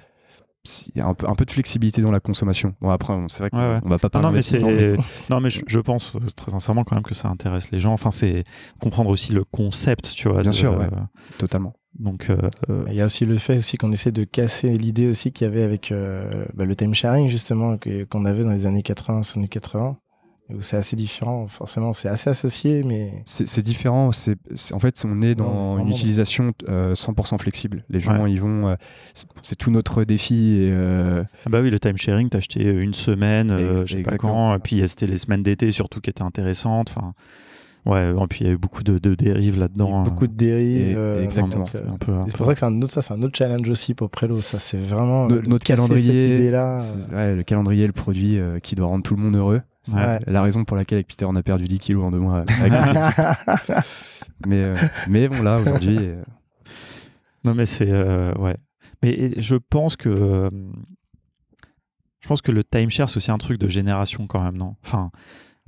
il 0.95 0.99
y 0.99 1.01
a 1.01 1.07
un 1.07 1.14
peu, 1.14 1.45
de 1.45 1.51
flexibilité 1.51 2.03
dans 2.03 2.11
la 2.12 2.21
consommation. 2.21 2.75
Bon, 2.81 2.91
après, 2.91 3.14
c'est 3.29 3.41
vrai 3.43 3.51
qu'on 3.51 3.59
Ouais, 3.59 3.81
va 3.85 3.99
pas 3.99 4.09
Non, 4.09 4.11
parler 4.11 4.27
non, 4.27 4.33
mais 4.33 4.41
d'investissement, 4.41 4.69
c'est. 4.69 4.97
non, 5.31 5.41
mais 5.41 5.51
je, 5.51 5.61
je 5.67 5.81
pense 5.81 6.14
euh, 6.17 6.21
très 6.37 6.51
sincèrement 6.51 6.85
quand 6.85 6.95
même 6.97 7.05
que 7.05 7.14
ça 7.14 7.29
intéresse 7.29 7.71
les 7.71 7.79
gens. 7.79 7.93
Enfin, 7.93 8.11
c'est 8.11 8.45
comprendre 8.81 9.11
aussi 9.11 9.33
le 9.33 9.45
concept, 9.45 10.12
tu 10.14 10.29
vois. 10.29 10.43
Bien 10.43 10.51
de- 10.51 10.55
sûr, 10.55 10.77
ouais. 10.79 10.88
totalement. 11.38 11.75
Donc, 11.99 12.31
euh, 12.31 12.38
il 12.87 12.95
y 12.95 13.01
a 13.01 13.07
aussi 13.07 13.27
le 13.27 13.38
fait 13.38 13.57
aussi 13.59 13.77
qu'on 13.77 13.91
essaie 13.93 14.12
de 14.12 14.23
casser 14.25 14.69
l'idée 14.71 15.09
aussi 15.09 15.33
qu'il 15.33 15.47
y 15.47 15.51
avait 15.51 15.62
avec 15.62 15.91
euh, 15.91 16.31
bah, 16.55 16.64
le 16.64 16.77
time 16.77 16.95
sharing 16.95 17.29
justement 17.29 17.77
que- 17.77 18.05
qu'on 18.05 18.25
avait 18.25 18.45
dans 18.45 18.53
les 18.53 18.67
années 18.67 18.83
80, 18.83 19.23
années 19.37 19.49
80, 19.49 19.97
où 20.54 20.61
c'est 20.62 20.76
assez 20.76 20.96
différent. 20.96 21.46
Forcément, 21.48 21.92
c'est 21.92 22.08
assez 22.08 22.30
associé, 22.30 22.82
mais 22.87 23.12
C'est 23.26 23.62
différent. 23.62 24.12
C'est 24.12 24.37
en 24.72 24.78
fait, 24.78 25.02
on 25.06 25.20
est 25.22 25.34
dans 25.34 25.76
Non, 25.76 25.78
une 25.84 25.88
utilisation 25.90 26.52
euh, 26.68 26.94
100% 26.94 27.38
flexible. 27.38 27.82
Les 27.90 28.00
gens, 28.00 28.22
Ouais. 28.22 28.32
ils 28.32 28.40
vont. 28.40 28.68
euh, 28.68 28.74
c'est- 29.42 29.56
tout 29.56 29.70
notre 29.70 30.04
défi. 30.04 30.54
Et, 30.62 30.70
euh, 30.70 31.22
ah 31.46 31.50
bah 31.50 31.61
oui, 31.61 31.70
le 31.70 31.78
time 31.78 31.96
sharing, 31.96 32.28
t'as 32.28 32.38
acheté 32.38 32.62
une 32.64 32.94
semaine, 32.94 33.50
euh, 33.50 33.84
je 33.87 33.96
sais 33.96 34.02
pas 34.02 34.16
quand, 34.16 34.54
et 34.54 34.58
puis 34.58 34.80
euh, 34.82 34.87
c'était 34.88 35.06
les 35.06 35.18
semaines 35.18 35.42
d'été 35.42 35.70
surtout 35.72 36.00
qui 36.00 36.11
étaient 36.11 36.22
intéressantes. 36.22 36.94
Enfin, 36.96 37.12
ouais, 37.87 38.11
et 38.11 38.26
puis 38.28 38.40
il 38.42 38.46
y 38.46 38.50
a 38.50 38.52
eu 38.52 38.56
beaucoup 38.58 38.82
de, 38.82 38.98
de 38.98 39.14
dérives 39.14 39.58
là-dedans. 39.58 40.02
beaucoup 40.04 40.26
de 40.26 40.34
dérives. 40.34 40.90
Et- 40.90 40.94
euh, 40.96 41.22
exactement. 41.24 41.64
euh, 41.74 42.24
C'est 42.26 42.37
pour 42.37 42.46
ça 42.46 42.54
que 42.54 42.58
c'est 42.61 42.66
un 42.66 42.80
autre, 42.82 42.92
ça, 42.92 43.02
c'est 43.02 43.14
un 43.14 43.22
autre 43.22 43.37
challenge 43.37 43.68
aussi 43.68 43.94
pour 43.94 44.08
Prelo. 44.11 44.40
Ça, 44.40 44.58
c'est 44.58 44.78
vraiment 44.78 45.26
No- 45.28 45.37
euh, 45.37 45.42
notre 45.46 45.64
calendrier, 45.66 46.20
Cette 46.28 46.38
idée-là. 46.38 46.78
ouais, 47.12 47.34
le 47.34 47.42
calendrier, 47.42 47.87
le 47.87 47.92
produit 47.92 48.38
euh, 48.38 48.58
qui 48.61 48.74
doit 48.76 48.87
rendre 48.87 49.02
tout 49.02 49.14
le 49.16 49.22
monde 49.22 49.37
heureux. 49.37 49.61
C'est 49.88 49.96
Ouais. 49.96 50.18
la 50.27 50.42
raison 50.42 50.64
pour 50.64 50.77
laquelle 50.77 50.96
avec 50.98 51.09
Peter 51.09 51.24
on 51.24 51.35
a 51.37 51.42
perdu 51.42 51.66
10 51.68 51.79
kilos 51.79 52.07
en 52.07 52.11
deux 52.11 52.18
mois. 52.18 52.44
avec- 52.61 52.72
mais, 54.46 54.62
euh, 54.64 54.74
mais 55.09 55.29
bon 55.29 55.42
là 55.42 55.57
aujourd'hui, 55.59 55.98
euh, 56.01 56.22
Non, 57.44 57.55
mais 57.55 57.66
c'est. 57.66 57.90
euh, 57.90 58.33
ouais. 58.35 58.57
Mais 59.03 59.31
je 59.40 59.57
pense 59.57 59.96
que. 59.96 60.51
je 62.20 62.29
pense 62.29 62.42
que 62.42 62.53
le 62.53 62.64
timeshare, 62.64 63.09
c'est 63.09 63.16
aussi 63.18 63.31
un 63.31 63.38
truc 63.38 63.59
de 63.59 63.68
génération 63.68 64.27
quand 64.27 64.42
même, 64.42 64.57
non? 64.57 64.74
Enfin. 64.85 65.11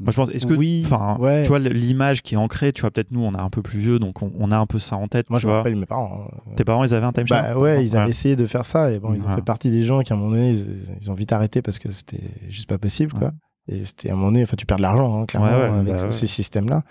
Moi, 0.02 0.12
je 0.12 0.16
pense. 0.16 0.30
Est-ce 0.30 0.46
que. 0.46 0.54
Oui, 0.54 0.82
Enfin, 0.86 1.16
ouais. 1.20 1.42
tu 1.42 1.48
vois, 1.48 1.58
l'image 1.58 2.22
qui 2.22 2.32
est 2.34 2.38
ancrée, 2.38 2.72
tu 2.72 2.80
vois, 2.80 2.90
peut-être 2.90 3.10
nous, 3.10 3.20
on 3.22 3.32
est 3.34 3.38
un 3.38 3.50
peu 3.50 3.60
plus 3.60 3.78
vieux, 3.78 3.98
donc 3.98 4.22
on, 4.22 4.32
on 4.38 4.50
a 4.50 4.56
un 4.56 4.64
peu 4.66 4.78
ça 4.78 4.96
en 4.96 5.08
tête. 5.08 5.28
Moi, 5.28 5.38
tu 5.38 5.42
je 5.42 5.46
me 5.46 5.52
vois. 5.52 5.58
rappelle 5.58 5.76
mes 5.76 5.84
parents. 5.84 6.26
hein. 6.32 6.52
Tes 6.56 6.64
parents, 6.64 6.84
ils 6.84 6.94
avaient 6.94 7.04
un 7.04 7.12
timeshare? 7.12 7.54
Bah 7.54 7.58
ouais, 7.60 7.84
ils 7.84 7.94
avaient 7.96 8.04
Ouais. 8.06 8.10
essayé 8.10 8.34
de 8.34 8.46
faire 8.46 8.64
ça 8.64 8.90
et 8.92 8.98
bon, 8.98 9.12
ils 9.12 9.22
ont 9.26 9.28
Ouais. 9.28 9.36
fait 9.36 9.42
partie 9.44 9.70
des 9.70 9.82
gens 9.82 10.00
qui 10.00 10.12
à 10.12 10.16
un 10.16 10.18
moment 10.18 10.30
donné, 10.30 10.52
ils, 10.52 10.96
ils 11.02 11.10
ont 11.10 11.14
vite 11.14 11.32
arrêté 11.34 11.60
parce 11.60 11.78
que 11.78 11.90
c'était 11.90 12.22
juste 12.48 12.66
pas 12.68 12.78
possible, 12.78 13.12
quoi. 13.12 13.32
Et 13.70 13.84
c'était 13.84 14.10
à 14.10 14.12
un 14.12 14.16
moment 14.16 14.28
donné, 14.32 14.42
enfin, 14.42 14.56
tu 14.58 14.66
perds 14.66 14.78
de 14.78 14.82
l'argent, 14.82 15.22
hein, 15.22 15.26
clairement, 15.26 15.48
Ouais, 15.48 15.70
ouais, 15.70 15.78
avec 15.78 15.92
bah 15.92 15.96
ce, 15.98 16.06
ouais. 16.06 16.12
ce 16.12 16.26
système-là. 16.26 16.82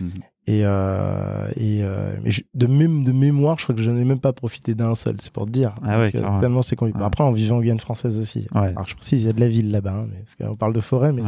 Mhm. 0.00 0.10
Et, 0.46 0.62
euh, 0.64 1.46
et 1.56 1.80
euh, 1.82 2.14
mais 2.24 2.30
je- 2.30 2.40
de 2.54 2.66
même 2.66 3.04
de 3.04 3.12
mémoire, 3.12 3.58
je 3.58 3.64
crois 3.64 3.74
que 3.74 3.82
je 3.82 3.90
n'ai 3.90 4.04
même 4.06 4.18
pas 4.20 4.32
profité 4.32 4.74
d'un 4.74 4.94
seul, 4.94 5.16
c'est 5.20 5.30
pour 5.30 5.44
te 5.44 5.50
dire. 5.50 5.74
Ah 5.84 5.98
Donc, 6.06 6.14
euh, 6.14 6.40
tellement 6.40 6.62
c'est 6.62 6.74
compliqué. 6.74 6.98
Après, 7.02 7.22
on 7.22 7.32
vivait 7.32 7.50
en 7.52 7.60
Guyane 7.60 7.80
française 7.80 8.18
aussi. 8.18 8.46
Alors, 8.54 8.88
je 8.88 8.94
précise, 8.94 9.24
il 9.24 9.26
y 9.26 9.28
a 9.30 9.34
de 9.34 9.40
la 9.40 9.48
ville 9.48 9.70
là-bas, 9.70 9.92
hein, 9.94 10.08
parce 10.24 10.48
qu'on 10.50 10.56
parle 10.56 10.72
de 10.72 10.80
forêt, 10.80 11.12
mais 11.12 11.20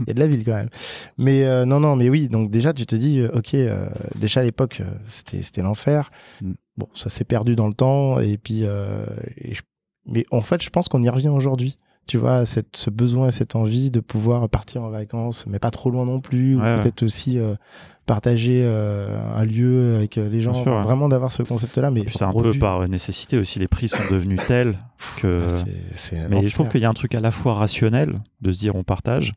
il 0.00 0.06
y 0.08 0.10
a 0.10 0.14
de 0.14 0.18
la 0.18 0.26
ville 0.26 0.42
quand 0.44 0.54
même. 0.56 0.68
Mais 1.16 1.44
euh, 1.44 1.64
non, 1.64 1.78
non, 1.78 1.94
mais 1.94 2.08
oui, 2.08 2.28
donc 2.28 2.50
déjà, 2.50 2.72
tu 2.72 2.86
te 2.86 2.96
dis, 2.96 3.20
euh, 3.20 3.30
ok, 3.34 3.54
déjà 4.18 4.40
à 4.40 4.42
l'époque, 4.42 4.82
c'était 5.06 5.42
c'était 5.42 5.62
l'enfer. 5.62 6.10
Mm. 6.42 6.52
Bon, 6.76 6.88
ça 6.92 7.08
s'est 7.08 7.24
perdu 7.24 7.54
dans 7.54 7.68
le 7.68 7.74
temps, 7.74 8.18
et 8.18 8.36
puis, 8.36 8.62
et 8.64 9.54
je- 9.54 9.62
mais 10.06 10.24
en 10.32 10.40
fait, 10.40 10.60
je 10.62 10.70
pense 10.70 10.88
qu'on 10.88 11.02
y 11.04 11.08
revient 11.08 11.28
aujourd'hui. 11.28 11.76
Tu 12.06 12.18
vois, 12.18 12.44
cette, 12.44 12.76
ce 12.76 12.90
besoin, 12.90 13.30
cette 13.30 13.56
envie 13.56 13.90
de 13.90 14.00
pouvoir 14.00 14.48
partir 14.48 14.82
en 14.82 14.90
vacances, 14.90 15.46
mais 15.46 15.58
pas 15.58 15.72
trop 15.72 15.90
loin 15.90 16.04
non 16.04 16.20
plus, 16.20 16.56
ou 16.56 16.60
ouais. 16.60 16.80
peut-être 16.80 17.02
aussi 17.02 17.38
euh, 17.38 17.54
partager 18.06 18.62
euh, 18.64 19.18
un 19.36 19.44
lieu 19.44 19.96
avec 19.96 20.16
euh, 20.16 20.28
les 20.28 20.40
gens, 20.40 20.52
Bien 20.52 20.62
sûr, 20.62 20.72
ouais. 20.72 20.82
vraiment 20.82 21.08
d'avoir 21.08 21.32
ce 21.32 21.42
concept-là. 21.42 21.90
Mais 21.90 22.04
c'est 22.08 22.22
un 22.22 22.32
peu 22.32 22.54
par 22.54 22.88
nécessité 22.88 23.38
aussi. 23.38 23.58
Les 23.58 23.68
prix 23.68 23.88
sont 23.88 24.04
devenus 24.10 24.40
tels 24.46 24.78
que. 25.16 25.46
Ah, 25.48 25.64
c'est 25.94 26.28
Mais 26.28 26.48
je 26.48 26.54
trouve 26.54 26.68
qu'il 26.68 26.80
y 26.80 26.84
a 26.84 26.88
un 26.88 26.94
truc 26.94 27.14
à 27.14 27.20
la 27.20 27.32
fois 27.32 27.54
rationnel 27.54 28.20
de 28.40 28.52
se 28.52 28.60
dire 28.60 28.76
on 28.76 28.84
partage. 28.84 29.34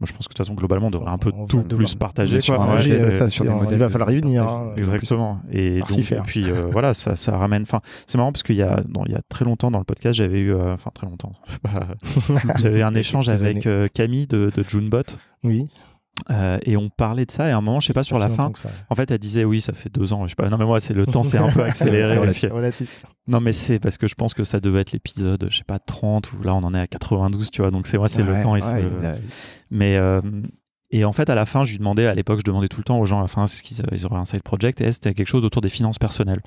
Moi, 0.00 0.06
je 0.06 0.12
pense 0.12 0.28
que 0.28 0.32
de 0.32 0.36
toute 0.36 0.46
façon, 0.46 0.54
globalement, 0.54 0.86
on 0.86 0.90
devrait 0.90 1.10
un 1.10 1.18
peu 1.18 1.32
On 1.34 1.46
tout 1.46 1.62
plus 1.64 1.96
partager. 1.96 2.38
sur 2.38 2.60
un 2.60 2.64
projet, 2.66 2.96
c'est- 2.98 3.04
euh, 3.04 3.18
ça, 3.18 3.26
sur 3.26 3.44
c'est- 3.44 3.50
des 3.50 3.56
on- 3.56 3.68
il 3.70 3.78
va 3.78 3.88
falloir 3.88 4.10
y 4.12 4.16
venir. 4.20 4.46
hein. 4.46 4.72
Exactement. 4.76 5.40
Et, 5.50 5.80
donc, 5.80 6.24
puis 6.26 6.48
euh, 6.48 6.66
voilà, 6.70 6.94
ça, 6.94 7.16
ça 7.16 7.36
ramène. 7.36 7.62
Enfin, 7.62 7.80
c'est 8.06 8.16
marrant 8.16 8.30
parce 8.30 8.44
qu'il 8.44 8.54
y 8.56 8.62
a, 8.62 8.80
il 9.06 9.12
y 9.12 9.16
a 9.16 9.22
très 9.28 9.44
longtemps 9.44 9.72
dans 9.72 9.78
le 9.78 9.84
podcast, 9.84 10.16
j'avais 10.16 10.38
eu, 10.38 10.54
euh, 10.54 10.74
enfin 10.74 10.90
très 10.94 11.06
longtemps, 11.08 11.32
j'avais 12.60 12.82
un 12.82 12.94
échange 12.94 13.28
avec 13.28 13.68
Camille 13.92 14.26
de, 14.28 14.50
de 14.54 14.62
Junebot 14.62 15.02
Oui. 15.44 15.68
Euh, 16.30 16.58
et 16.62 16.76
on 16.76 16.90
parlait 16.90 17.26
de 17.26 17.30
ça, 17.30 17.48
et 17.48 17.52
à 17.52 17.56
un 17.56 17.60
moment, 17.60 17.80
je 17.80 17.86
sais 17.86 17.92
pas, 17.92 18.02
sur 18.02 18.18
la 18.18 18.28
fin, 18.28 18.50
en 18.90 18.94
fait, 18.94 19.10
elle 19.10 19.18
disait 19.18 19.44
oui, 19.44 19.60
ça 19.60 19.72
fait 19.72 19.88
deux 19.88 20.12
ans. 20.12 20.24
Je 20.26 20.30
sais 20.30 20.36
pas, 20.36 20.48
non, 20.48 20.58
mais 20.58 20.64
moi, 20.64 20.80
c'est 20.80 20.94
le 20.94 21.06
temps, 21.06 21.22
c'est 21.22 21.38
un 21.38 21.50
peu 21.50 21.62
accéléré. 21.62 22.16
relatif. 22.16 23.04
Non, 23.26 23.40
mais 23.40 23.52
c'est 23.52 23.78
parce 23.78 23.98
que 23.98 24.08
je 24.08 24.14
pense 24.14 24.34
que 24.34 24.44
ça 24.44 24.60
devait 24.60 24.80
être 24.80 24.92
l'épisode, 24.92 25.48
je 25.50 25.58
sais 25.58 25.64
pas, 25.64 25.78
30, 25.78 26.32
ou 26.32 26.42
là, 26.42 26.54
on 26.54 26.64
en 26.64 26.74
est 26.74 26.80
à 26.80 26.86
92, 26.86 27.50
tu 27.50 27.62
vois. 27.62 27.70
Donc, 27.70 27.86
c'est 27.86 27.98
moi, 27.98 28.08
c'est 28.08 28.22
le 28.22 28.40
temps. 28.40 28.56
Et 28.56 28.60
Mais. 29.70 29.96
Euh, 29.96 30.20
et 30.90 31.04
en 31.04 31.12
fait, 31.12 31.28
à 31.28 31.34
la 31.34 31.44
fin, 31.44 31.64
je 31.64 31.72
lui 31.72 31.78
demandais, 31.78 32.06
à 32.06 32.14
l'époque, 32.14 32.38
je 32.38 32.44
demandais 32.44 32.68
tout 32.68 32.78
le 32.78 32.84
temps 32.84 32.98
aux 32.98 33.04
gens, 33.04 33.18
à 33.18 33.22
la 33.22 33.28
fin, 33.28 33.44
est-ce 33.44 33.62
qu'ils 33.62 34.06
auraient 34.06 34.16
un 34.16 34.24
side 34.24 34.42
project, 34.42 34.80
et 34.80 34.90
c'était 34.90 35.12
quelque 35.12 35.26
chose 35.26 35.44
autour 35.44 35.60
des 35.60 35.68
finances 35.68 35.98
personnelles. 35.98 36.40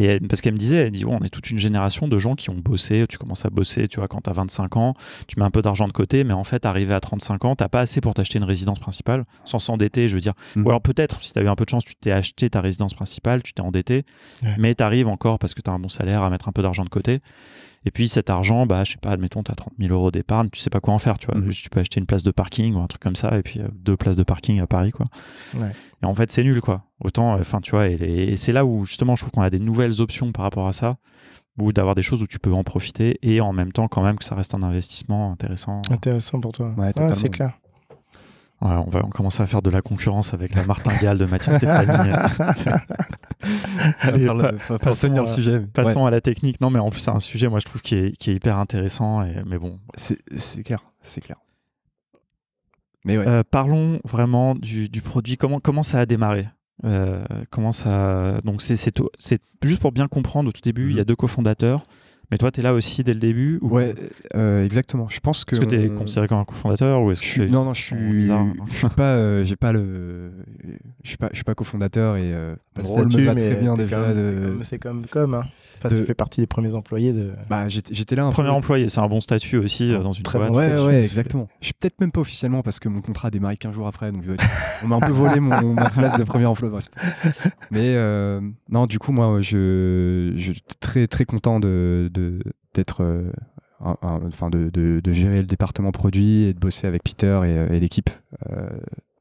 Et 0.00 0.20
parce 0.20 0.40
qu'elle 0.40 0.52
me 0.52 0.58
disait, 0.58 0.76
elle 0.76 0.92
dit, 0.92 1.04
on 1.04 1.18
est 1.20 1.28
toute 1.28 1.50
une 1.50 1.58
génération 1.58 2.06
de 2.06 2.18
gens 2.18 2.36
qui 2.36 2.50
ont 2.50 2.54
bossé, 2.54 3.04
tu 3.08 3.18
commences 3.18 3.44
à 3.44 3.50
bosser, 3.50 3.88
tu 3.88 3.98
vois, 3.98 4.06
quand 4.06 4.20
tu 4.20 4.30
as 4.30 4.32
25 4.32 4.76
ans, 4.76 4.94
tu 5.26 5.40
mets 5.40 5.44
un 5.44 5.50
peu 5.50 5.60
d'argent 5.60 5.88
de 5.88 5.92
côté, 5.92 6.22
mais 6.22 6.34
en 6.34 6.44
fait, 6.44 6.64
arrivé 6.66 6.94
à 6.94 7.00
35 7.00 7.44
ans, 7.44 7.56
t'as 7.56 7.68
pas 7.68 7.80
assez 7.80 8.00
pour 8.00 8.14
t'acheter 8.14 8.38
une 8.38 8.44
résidence 8.44 8.78
principale, 8.78 9.24
sans 9.44 9.58
s'endetter, 9.58 10.08
je 10.08 10.14
veux 10.14 10.20
dire. 10.20 10.34
Mmh. 10.54 10.64
Ou 10.64 10.68
alors 10.68 10.82
peut-être, 10.82 11.20
si 11.20 11.32
tu 11.32 11.38
as 11.40 11.42
eu 11.42 11.48
un 11.48 11.56
peu 11.56 11.64
de 11.64 11.70
chance, 11.70 11.84
tu 11.84 11.96
t'es 11.96 12.12
acheté 12.12 12.48
ta 12.48 12.60
résidence 12.60 12.94
principale, 12.94 13.42
tu 13.42 13.52
t'es 13.52 13.60
endetté, 13.60 14.04
mais 14.56 14.76
tu 14.76 14.84
arrives 14.84 15.08
encore, 15.08 15.40
parce 15.40 15.54
que 15.54 15.62
tu 15.62 15.68
as 15.68 15.72
un 15.72 15.80
bon 15.80 15.88
salaire, 15.88 16.22
à 16.22 16.30
mettre 16.30 16.48
un 16.48 16.52
peu 16.52 16.62
d'argent 16.62 16.84
de 16.84 16.90
côté. 16.90 17.18
Et 17.84 17.90
puis 17.90 18.08
cet 18.08 18.30
argent, 18.30 18.66
bah, 18.66 18.84
je 18.84 18.92
sais 18.92 18.98
pas, 18.98 19.10
admettons, 19.10 19.42
tu 19.42 19.50
as 19.50 19.54
30 19.54 19.72
000 19.78 19.92
euros 19.92 20.10
d'épargne, 20.10 20.48
tu 20.50 20.60
sais 20.60 20.70
pas 20.70 20.80
quoi 20.80 20.94
en 20.94 20.98
faire, 20.98 21.18
tu 21.18 21.26
vois. 21.26 21.38
Mhm. 21.38 21.50
Tu 21.50 21.70
peux 21.70 21.80
acheter 21.80 22.00
une 22.00 22.06
place 22.06 22.22
de 22.22 22.30
parking 22.30 22.74
ou 22.74 22.80
un 22.80 22.86
truc 22.86 23.02
comme 23.02 23.16
ça, 23.16 23.36
et 23.38 23.42
puis 23.42 23.60
euh, 23.60 23.68
deux 23.72 23.96
places 23.96 24.16
de 24.16 24.22
parking 24.22 24.60
à 24.60 24.66
Paris, 24.66 24.90
quoi. 24.90 25.06
Et 26.02 26.06
en 26.06 26.14
fait, 26.14 26.30
c'est 26.30 26.42
nul, 26.42 26.60
quoi. 26.60 26.84
Autant, 27.00 27.34
euh, 27.34 27.40
enfin, 27.40 27.60
tu 27.60 27.72
vois, 27.72 27.88
et, 27.88 28.36
c'est 28.36 28.52
là 28.52 28.64
où 28.64 28.84
justement, 28.84 29.16
je 29.16 29.22
trouve 29.22 29.32
qu'on 29.32 29.42
a 29.42 29.50
des 29.50 29.58
nouvelles 29.58 30.00
options 30.00 30.32
par 30.32 30.44
rapport 30.44 30.68
à 30.68 30.72
ça, 30.72 30.96
ou 31.60 31.72
d'avoir 31.72 31.94
des 31.94 32.02
choses 32.02 32.22
où 32.22 32.26
tu 32.26 32.38
peux 32.38 32.52
en 32.52 32.64
profiter, 32.64 33.18
et 33.22 33.40
en 33.40 33.52
même 33.52 33.72
temps, 33.72 33.88
quand 33.88 34.02
même, 34.02 34.18
que 34.18 34.24
ça 34.24 34.34
reste 34.34 34.54
un 34.54 34.62
investissement 34.62 35.32
intéressant. 35.32 35.82
Intéressant 35.90 36.40
pour 36.40 36.52
toi. 36.52 36.74
Ouais, 36.76 36.92
c'est 37.12 37.30
clair. 37.30 37.58
On 38.60 38.90
va 38.90 39.02
commencer 39.02 39.42
à 39.42 39.46
faire 39.46 39.62
de 39.62 39.70
la 39.70 39.82
concurrence 39.82 40.34
avec 40.34 40.54
la 40.54 40.64
martingale 40.64 41.18
de 41.18 41.26
Mathieu 41.26 41.56
Stéphanie. 41.56 42.10
Allez, 44.00 44.26
passons, 44.80 45.08
le 45.12 45.26
sujet. 45.26 45.60
Passons 45.60 46.06
à 46.06 46.10
la 46.10 46.20
technique. 46.20 46.60
Non, 46.60 46.70
mais 46.70 46.78
en 46.78 46.90
plus, 46.90 47.00
c'est 47.00 47.10
un 47.10 47.20
sujet, 47.20 47.48
moi, 47.48 47.60
je 47.60 47.66
trouve, 47.66 47.82
qui 47.82 47.94
est, 47.94 48.16
qui 48.16 48.30
est 48.30 48.34
hyper 48.34 48.56
intéressant. 48.58 49.22
Et, 49.22 49.42
mais 49.46 49.58
bon. 49.58 49.78
C'est 49.96 50.62
clair, 50.64 50.84
c'est 51.00 51.20
clair. 51.20 51.38
Mais 53.04 53.16
ouais. 53.16 53.28
Euh, 53.28 53.42
parlons 53.48 54.00
vraiment 54.04 54.54
du, 54.54 54.88
du, 54.88 55.02
produit. 55.02 55.36
Comment, 55.36 55.60
comment 55.60 55.82
ça 55.82 56.00
a 56.00 56.06
démarré? 56.06 56.48
Euh, 56.84 57.24
comment 57.50 57.72
ça 57.72 58.40
donc 58.44 58.62
c'est 58.62 58.76
juste 59.62 59.80
pour 59.80 59.90
bien 59.90 60.06
comprendre 60.06 60.48
au 60.48 60.52
tout 60.52 60.60
début 60.60 60.90
il 60.90 60.96
y 60.96 61.00
a 61.00 61.02
mhm. 61.02 61.06
deux 61.06 61.16
cofondateurs 61.16 61.84
mais 62.30 62.36
toi, 62.36 62.50
tu 62.50 62.60
es 62.60 62.62
là 62.62 62.74
aussi 62.74 63.02
dès 63.02 63.14
le 63.14 63.20
début 63.20 63.58
ou... 63.62 63.68
Ouais, 63.68 63.94
euh, 64.34 64.64
exactement. 64.64 65.08
Je 65.08 65.20
pense 65.20 65.44
que. 65.44 65.54
Est-ce 65.54 65.64
que 65.64 65.66
tu 65.66 65.80
es 65.80 65.88
considéré 65.88 66.28
comme 66.28 66.38
un 66.38 66.44
cofondateur 66.44 67.02
ou 67.02 67.10
est-ce 67.10 67.22
que 67.22 67.48
Non, 67.48 67.64
non, 67.64 67.72
je 67.72 67.82
suis. 67.82 68.26
je 68.26 68.74
suis 68.74 68.88
pas. 68.88 69.14
Euh, 69.14 69.44
j'ai 69.44 69.56
pas 69.56 69.72
le. 69.72 70.30
Je 71.02 71.08
suis 71.08 71.16
pas. 71.16 71.28
Je 71.30 71.36
suis 71.36 71.44
pas 71.44 71.54
cofondateur 71.54 72.16
et. 72.16 72.32
Euh, 72.34 72.54
le 72.76 72.84
statut, 72.84 73.30
mais 73.34 73.52
très 73.52 73.60
bien 73.60 73.74
déjà. 73.74 74.12
C'est 74.62 74.78
comme 74.78 75.06
comme. 75.06 75.34
Hein. 75.34 75.44
Enfin, 75.78 75.94
Tu 75.94 76.04
fais 76.04 76.14
partie 76.14 76.40
des 76.40 76.46
premiers 76.46 76.74
employés 76.74 77.12
de. 77.12 77.32
Bah, 77.48 77.68
j'étais 77.68 78.16
là. 78.16 78.24
Un 78.24 78.30
Premier 78.30 78.50
employé, 78.50 78.88
c'est 78.88 79.00
un 79.00 79.08
bon 79.08 79.20
statut 79.20 79.56
aussi 79.56 79.92
dans 79.92 80.12
une 80.12 80.22
très 80.22 80.38
boîte. 80.38 80.52
Bon 80.52 80.58
ouais, 80.58 80.80
ouais, 80.80 80.98
exactement. 80.98 81.48
Je 81.60 81.66
suis 81.66 81.74
peut-être 81.74 82.00
même 82.00 82.12
pas 82.12 82.20
officiellement 82.20 82.62
parce 82.62 82.80
que 82.80 82.88
mon 82.88 83.00
contrat 83.00 83.28
a 83.28 83.30
démarré 83.30 83.56
15 83.56 83.74
jours 83.74 83.86
après, 83.86 84.12
donc 84.12 84.24
on 84.84 84.88
m'a 84.88 84.96
un 84.96 85.00
peu 85.00 85.12
volé 85.12 85.40
mon, 85.40 85.74
ma 85.74 85.90
place 85.90 86.18
de 86.18 86.24
premier 86.24 86.46
emploi. 86.46 86.68
Mais 87.70 87.96
non, 88.68 88.86
du 88.86 88.98
coup, 88.98 89.12
moi, 89.12 89.40
je, 89.40 90.32
je 90.36 90.52
suis 90.52 90.62
très 90.80 91.06
très 91.06 91.24
content 91.24 91.60
de 91.60 92.10
d'être 92.74 93.02
euh, 93.02 93.30
enfin 93.80 94.50
de, 94.50 94.70
de, 94.70 95.12
gérer 95.12 95.38
le 95.38 95.46
département 95.46 95.92
produit 95.92 96.44
et 96.44 96.52
de 96.52 96.58
bosser 96.58 96.86
avec 96.86 97.02
Peter 97.04 97.40
et, 97.44 97.76
et 97.76 97.80
l'équipe. 97.80 98.10
Euh, 98.50 98.68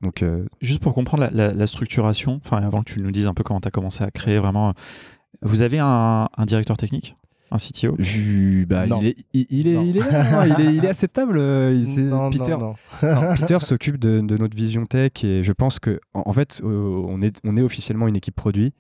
donc, 0.02 0.22
euh, 0.22 0.46
Juste 0.62 0.82
pour 0.82 0.94
comprendre 0.94 1.30
la, 1.32 1.68
structuration, 1.68 2.40
enfin 2.44 2.58
avant 2.58 2.84
que 2.84 2.92
tu 2.94 3.02
nous 3.02 3.12
dises 3.12 3.28
un 3.28 3.34
peu 3.34 3.44
comment 3.44 3.62
tu 3.62 3.68
as 3.68 3.72
commencé 3.72 4.04
à 4.04 4.12
créer 4.12 4.40
vraiment, 4.40 4.74
vous 5.42 5.62
avez 5.62 5.80
un, 5.80 6.28
un 6.36 6.46
directeur 6.46 6.78
technique? 6.78 7.16
Un 7.50 7.58
CTO 7.58 7.96
bah, 8.68 8.86
il, 9.00 9.08
est, 9.08 9.16
il, 9.34 9.68
est, 9.70 9.88
il, 9.88 9.98
est 9.98 10.00
là, 10.02 10.46
il, 10.46 10.62
est, 10.62 10.76
il, 10.76 10.84
est, 10.84 10.90
à 10.90 10.94
cette 10.94 11.14
table. 11.14 11.40
Peter, 12.30 12.58
Peter 13.40 13.58
s'occupe 13.62 13.98
de, 13.98 14.20
de, 14.20 14.36
notre 14.36 14.58
vision 14.58 14.86
tech 14.86 15.24
et 15.24 15.44
je 15.44 15.52
pense 15.54 15.80
que 15.80 16.02
en, 16.14 16.34
fait, 16.34 16.60
on, 16.62 17.22
est, 17.22 17.40
on 17.46 17.56
est 17.56 17.62
officiellement 17.62 18.10
une 18.10 18.18
équipe 18.18 18.36
produit 18.36 18.74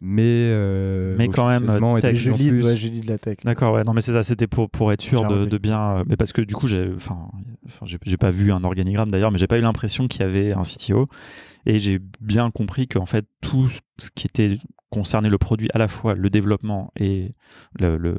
mais 0.00 0.22
euh, 0.50 1.14
mais 1.18 1.28
quand 1.28 1.48
même 1.48 1.66
tech, 2.00 2.16
je, 2.16 2.32
lis, 2.32 2.50
de 3.00 3.08
la 3.08 3.18
tech. 3.18 3.38
D'accord 3.44 3.74
ouais 3.74 3.84
non 3.84 3.92
mais 3.92 4.00
c'est 4.00 4.12
ça 4.12 4.22
c'était 4.22 4.46
pour 4.46 4.70
pour 4.70 4.92
être 4.92 5.02
sûr 5.02 5.26
de, 5.26 5.44
de, 5.44 5.58
bien 5.58 5.98
euh, 5.98 6.04
mais 6.06 6.16
parce 6.16 6.32
que 6.32 6.40
du 6.40 6.54
coup 6.54 6.68
j'ai 6.68 6.90
enfin 6.94 7.28
j'ai 8.02 8.16
pas 8.16 8.30
vu 8.30 8.52
un 8.52 8.64
organigramme 8.64 9.10
d'ailleurs 9.10 9.30
mais 9.30 9.38
j'ai 9.38 9.46
pas 9.46 9.58
eu 9.58 9.62
l'impression 9.62 10.08
qu'il 10.08 10.22
y 10.22 10.24
avait 10.24 10.52
un 10.52 10.62
CTO 10.62 11.08
et 11.66 11.78
j'ai 11.78 12.00
bien 12.20 12.50
compris 12.50 12.88
qu'en 12.88 13.06
fait 13.06 13.26
tout 13.40 13.68
ce 13.98 14.08
qui 14.14 14.26
était 14.26 14.56
concerné 14.90 15.28
le 15.28 15.38
produit 15.38 15.68
à 15.74 15.78
la 15.78 15.88
fois 15.88 16.14
le 16.14 16.30
développement 16.30 16.90
et 16.96 17.34
le, 17.78 17.96
le, 17.96 18.16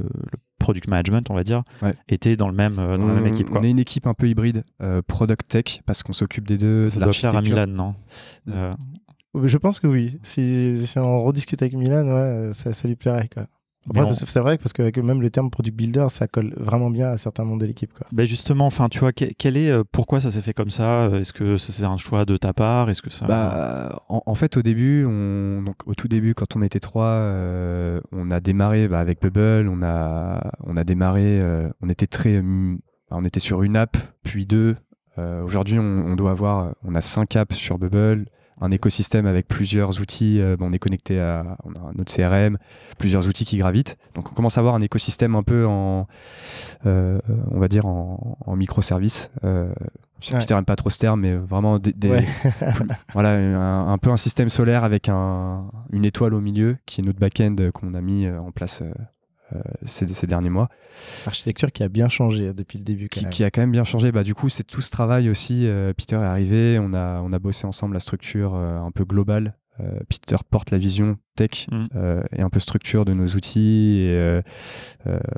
product 0.60 0.90
management 0.90 1.32
on 1.32 1.36
va 1.36 1.44
dire 1.44 1.64
était 2.10 2.36
dans 2.36 2.50
le 2.50 2.54
même 2.54 2.80
euh, 2.80 2.98
dans 2.98 3.08
la 3.08 3.14
même 3.14 3.34
équipe 3.34 3.50
quoi. 3.50 3.62
on 3.62 3.64
est 3.64 3.72
une 3.72 3.80
équipe 3.80 4.08
un 4.08 4.14
peu 4.14 4.28
hybride 4.28 4.64
product 5.08 5.48
tech 5.48 5.82
parce 5.86 6.04
qu'on 6.04 6.14
s'occupe 6.14 6.46
des 6.46 6.58
deux 6.58 6.90
ça 6.90 7.00
doit 7.00 7.14
faire 7.14 7.36
à 7.36 7.42
Milan 7.42 7.68
non? 7.68 7.96
Je 9.44 9.58
pense 9.58 9.80
que 9.80 9.88
oui. 9.88 10.20
Si, 10.24 10.76
on 10.96 11.24
rediscute 11.24 11.62
avec 11.62 11.74
Milan, 11.74 12.04
ouais, 12.04 12.52
ça, 12.54 12.88
lui 12.88 12.96
plairait. 12.96 13.30
Quoi. 13.32 13.46
C'est 14.14 14.40
vrai 14.40 14.58
parce 14.58 14.74
que 14.74 15.00
même 15.00 15.22
le 15.22 15.30
terme 15.30 15.50
product 15.50 15.76
builder, 15.76 16.08
ça 16.10 16.28
colle 16.28 16.54
vraiment 16.58 16.90
bien 16.90 17.10
à 17.10 17.18
certains 17.18 17.44
membres 17.44 17.62
de 17.62 17.66
l'équipe. 17.66 17.92
Ben 18.12 18.26
justement, 18.26 18.66
enfin, 18.66 18.90
tu 18.90 19.00
vois, 19.00 19.12
quel 19.14 19.58
est, 19.58 19.72
euh, 19.72 19.84
pourquoi 19.92 20.20
ça 20.20 20.32
s'est 20.32 20.42
fait 20.42 20.54
comme 20.54 20.70
ça? 20.70 21.10
Est-ce 21.14 21.34
que 21.34 21.58
c'est 21.58 21.86
un 21.86 21.98
choix 21.98 22.26
de 22.26 22.38
ta 22.38 22.54
part? 22.54 22.90
Est-ce 22.90 23.02
que 23.02 23.10
ça 23.10 23.26
bah, 23.26 24.04
en, 24.10 24.36
fait, 24.36 24.58
au 24.58 24.62
début, 24.62 25.06
on, 25.06 25.62
donc, 25.62 25.76
au 25.86 25.96
tout 25.96 26.08
début, 26.08 26.34
quand 26.34 26.56
on 26.56 26.62
était 26.62 26.80
trois, 26.80 27.06
euh, 27.06 28.02
on 28.12 28.32
a 28.32 28.40
démarré 28.40 28.88
bah, 28.88 29.00
avec 29.00 29.22
Bubble. 29.22 29.70
On 29.70 29.82
a, 29.82 30.52
on 30.66 30.78
a 30.78 30.84
démarré, 30.84 31.40
euh, 31.40 31.70
on 31.82 31.90
était 31.90 32.08
très, 32.08 32.42
on 33.12 33.26
était 33.26 33.40
sur 33.40 33.64
une 33.64 33.76
app, 33.76 33.98
puis 34.24 34.46
deux. 34.46 34.76
Aujourd'hui, 35.44 35.78
on, 35.78 35.98
on, 35.98 36.16
doit 36.16 36.32
avoir, 36.32 36.76
on 36.82 36.96
a 36.96 37.02
cinq 37.02 37.36
apps 37.36 37.54
sur 37.54 37.78
Bubble 37.78 38.26
un 38.62 38.72
écosystème 38.72 39.26
avec 39.26 39.48
plusieurs 39.48 40.02
outils. 40.02 40.40
Euh, 40.40 40.56
on 40.60 40.72
est 40.74 40.80
connecté 40.80 41.20
à 41.20 41.58
on 41.64 41.72
a 41.72 41.92
notre 41.96 42.14
CRM, 42.14 42.58
plusieurs 42.98 43.28
outils 43.28 43.46
qui 43.46 43.58
gravitent. 43.58 43.98
Donc 44.16 44.32
on 44.32 44.34
commence 44.36 44.58
à 44.58 44.62
avoir 44.62 44.76
un 44.76 44.82
écosystème 44.82 45.36
un 45.36 45.44
peu 45.44 45.66
en, 45.66 46.08
euh, 46.86 47.20
on 47.52 47.60
va 47.60 47.68
dire 47.68 47.86
en, 47.86 48.38
en 48.46 48.56
microservices. 48.56 49.32
Euh, 49.44 49.72
je 50.22 50.62
pas 50.62 50.76
trop 50.76 50.90
ce 50.90 51.00
terme, 51.00 51.22
mais 51.22 51.36
vraiment 51.36 51.80
des, 51.80 51.94
voilà, 53.14 53.36
un, 53.90 53.98
peu 53.98 54.10
un 54.10 54.18
système 54.18 54.50
solaire 54.50 54.84
avec 54.84 55.08
un, 55.08 55.72
une 55.94 56.04
étoile 56.04 56.34
au 56.34 56.42
milieu 56.42 56.76
qui 56.86 57.00
est 57.00 57.06
notre 57.06 57.20
back-end 57.20 57.56
qu'on 57.74 57.94
a 57.94 58.02
mis 58.02 58.28
en 58.28 58.52
place 58.52 58.84
euh, 59.56 59.60
ces, 59.84 60.28
derniers 60.28 60.50
mois. 60.50 60.70
Architecture 61.26 61.72
qui 61.72 61.82
a 61.82 61.90
bien 61.90 62.08
changé 62.10 62.50
hein, 62.50 62.54
depuis 62.56 62.78
le 62.78 62.84
début. 62.84 63.10
Qui, 63.10 63.44
a 63.44 63.50
quand 63.50 63.62
même 63.62 63.72
bien 63.72 63.84
changé. 63.84 64.12
Bah, 64.12 64.24
du 64.24 64.36
coup, 64.36 64.50
c'est 64.50 64.64
tout 64.64 64.82
ce 64.82 64.92
travail 64.92 65.30
aussi. 65.30 65.68
Euh, 65.68 65.94
Peter 65.94 66.18
est 66.18 66.20
arrivé, 66.20 66.78
on 66.80 66.94
a, 66.94 67.22
on 67.22 67.34
a 67.34 67.40
bossé 67.40 67.66
ensemble 67.66 67.94
la 67.94 68.00
structure 68.00 68.54
euh, 68.56 68.80
un 68.80 68.92
peu 68.92 69.06
globale. 69.06 69.56
Peter 70.10 70.36
porte 70.50 70.72
la 70.72 70.78
vision 70.78 71.18
tech 71.38 71.68
mm. 71.72 71.88
et 72.36 72.42
un 72.42 72.50
peu 72.50 72.60
structure 72.60 73.06
de 73.06 73.14
nos 73.14 73.28
outils. 73.28 74.00
Et, 74.02 74.42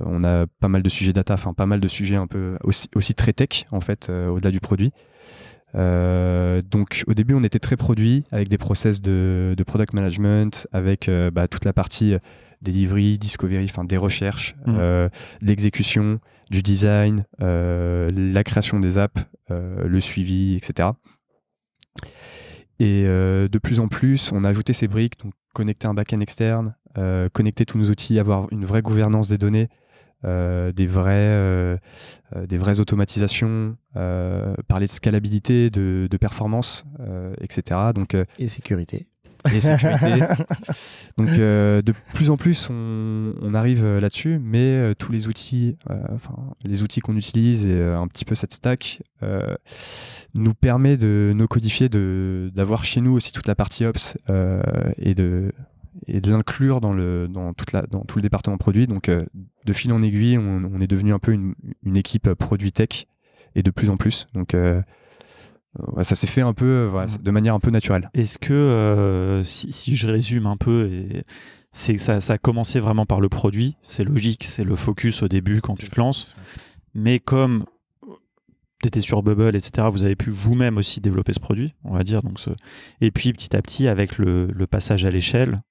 on 0.04 0.24
a 0.24 0.48
pas 0.60 0.68
mal 0.68 0.82
de 0.82 0.90
sujets 0.90 1.14
data, 1.14 1.36
enfin 1.36 1.54
pas 1.54 1.68
mal 1.68 1.80
de 1.80 1.88
sujets 1.88 2.16
un 2.16 2.26
peu 2.26 2.58
aussi, 2.64 2.90
aussi 2.96 3.14
très 3.14 3.34
tech 3.34 3.68
en 3.70 3.82
fait, 3.82 4.10
au-delà 4.10 4.50
du 4.50 4.60
produit. 4.60 4.94
donc 5.76 7.04
au 7.06 7.14
début 7.14 7.36
on 7.36 7.44
était 7.44 7.60
très 7.60 7.78
produit 7.78 8.24
avec 8.32 8.48
des 8.48 8.58
process 8.58 9.00
de, 9.00 9.54
de 9.56 9.64
product 9.64 9.94
management, 9.94 10.68
avec 10.72 11.08
bah, 11.32 11.48
toute 11.48 11.66
la 11.66 11.74
partie 11.74 12.16
delivery, 12.62 13.18
discovery, 13.18 13.66
enfin 13.66 13.84
des 13.84 13.98
recherches, 13.98 14.56
mmh. 14.66 14.76
euh, 14.78 15.10
l'exécution, 15.42 16.20
du 16.50 16.62
design, 16.62 17.26
euh, 17.42 18.08
la 18.16 18.44
création 18.44 18.80
des 18.80 18.98
apps, 18.98 19.26
euh, 19.52 19.88
le 19.88 20.00
suivi, 20.00 20.56
etc. 20.56 20.90
Et 22.80 23.04
de 23.04 23.60
plus 23.60 23.80
en 23.80 23.88
plus, 23.88 24.32
on 24.32 24.44
a 24.44 24.50
ajouté 24.50 24.74
ces 24.74 24.88
briques, 24.88 25.20
donc 25.24 25.34
connecter 25.54 25.86
un 25.86 25.94
back-end 25.94 26.20
externe, 26.20 26.74
connecter 27.32 27.64
tous 27.64 27.78
nos 27.78 27.92
outils, 27.92 28.18
avoir 28.18 28.48
une 28.52 28.66
vraie 28.66 28.82
gouvernance 28.82 29.28
des 29.28 29.38
données, 29.38 29.70
des, 30.24 30.88
vrais, 30.88 31.80
des 32.34 32.58
vraies 32.58 32.80
automatisations, 32.80 33.78
parler 33.94 34.88
de 34.88 34.92
scalabilité, 34.92 35.70
de, 35.70 36.08
de 36.10 36.18
performance, 36.18 36.86
etc. 37.40 37.92
Donc, 37.94 38.18
et 38.40 38.48
sécurité 38.48 39.11
et 39.54 39.60
sécurité. 39.60 40.26
Donc 41.18 41.30
euh, 41.30 41.82
de 41.82 41.94
plus 42.14 42.30
en 42.30 42.38
plus 42.38 42.70
on, 42.70 43.54
arrive 43.54 43.84
euh, 43.84 44.00
là-dessus, 44.00 44.40
mais 44.42 44.60
euh, 44.60 44.94
tous 44.98 45.12
les 45.12 45.28
outils, 45.28 45.78
enfin 46.14 46.34
les 46.66 46.84
outils 46.84 47.02
qu'on 47.02 47.16
utilise 47.16 47.68
et 47.68 47.82
un 47.82 48.08
petit 48.08 48.26
peu 48.26 48.36
cette 48.36 48.54
stack 48.54 49.02
nous 50.34 50.54
permet 50.54 50.98
de 50.98 51.34
nous 51.36 51.48
codifier, 51.48 51.90
d'avoir 51.90 52.86
chez 52.86 53.02
nous 53.02 53.14
aussi 53.14 53.32
toute 53.32 53.48
la 53.48 53.56
partie 53.56 53.86
ops 53.86 54.18
et 54.98 55.14
de 55.14 55.52
et 56.08 56.22
de 56.22 56.32
l'inclure 56.32 56.82
dans 56.82 56.94
le 56.94 57.28
dans 57.28 57.54
toute 57.54 57.74
la 57.74 57.84
dans 57.84 58.02
tout 58.02 58.18
le 58.18 58.22
département 58.22 58.58
produit. 58.58 58.88
Donc 58.88 59.10
de 59.10 59.74
fil 59.74 59.92
en 59.92 59.98
aiguille, 59.98 60.38
on, 60.38 60.80
est 60.80 60.88
devenu 60.88 61.14
un 61.14 61.20
peu 61.20 61.32
une, 61.32 61.54
une, 61.84 61.98
équipe 61.98 62.34
produit 62.34 62.72
tech 62.72 63.08
et 63.56 63.64
de 63.64 63.72
plus 63.72 63.90
en 63.90 63.98
plus. 63.98 64.28
Donc 64.34 64.56
ça 66.02 66.16
s'est 66.16 66.28
fait 66.28 66.42
un 66.42 66.54
peu 66.54 66.90
mm. 66.90 67.24
de 67.24 67.32
manière 67.32 67.56
un 67.56 67.60
peu 67.60 67.72
naturelle. 67.72 68.10
Est-ce 68.14 68.38
que, 68.38 69.42
si, 69.46 69.96
je 69.96 70.08
résume 70.08 70.46
un 70.46 70.58
peu, 70.58 71.08
c'est 71.72 71.98
ça, 71.98 72.20
ça, 72.20 72.34
a 72.34 72.38
commencé 72.38 72.80
vraiment 72.80 73.06
par 73.06 73.22
le 73.22 73.30
produit, 73.30 73.78
c'est 73.84 74.04
logique, 74.04 74.44
c'est 74.44 74.64
le 74.64 74.76
focus 74.76 75.24
au 75.24 75.28
début 75.28 75.62
quand 75.62 75.76
tu 75.76 75.90
te 75.90 76.00
lances, 76.00 76.36
mais 76.94 77.20
comme 77.20 77.66
tu 78.82 78.88
étais 78.88 79.02
sur 79.02 79.24
Bubble, 79.24 79.56
etc., 79.56 79.88
vous 79.92 80.04
avez 80.04 80.16
pu 80.16 80.32
vous-même 80.32 80.78
aussi 80.78 81.02
développer 81.02 81.34
ce 81.34 81.40
produit, 81.40 81.76
on 81.84 81.94
va 81.94 82.04
dire. 82.04 82.24
Donc 82.24 82.40
ce... 82.40 82.50
Et 83.00 83.12
puis 83.12 83.32
petit 83.32 83.56
à 83.56 83.62
petit, 83.62 83.88
avec 83.88 84.18
le, 84.18 84.48
le 84.48 84.68
passage 84.68 85.06
à 85.06 85.12
l'échelle, 85.12 85.62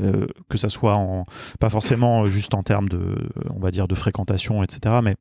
euh, 0.00 0.26
que 0.48 0.58
ça 0.58 0.68
soit 0.68 0.94
en, 0.94 1.26
pas 1.60 1.68
forcément 1.68 2.26
juste 2.26 2.54
en 2.54 2.62
termes 2.62 2.88
de, 2.88 3.16
on 3.50 3.60
va 3.60 3.70
dire, 3.70 3.86
de 3.86 3.94
fréquentation, 3.94 4.62
etc., 4.62 4.96
mais 5.02 5.14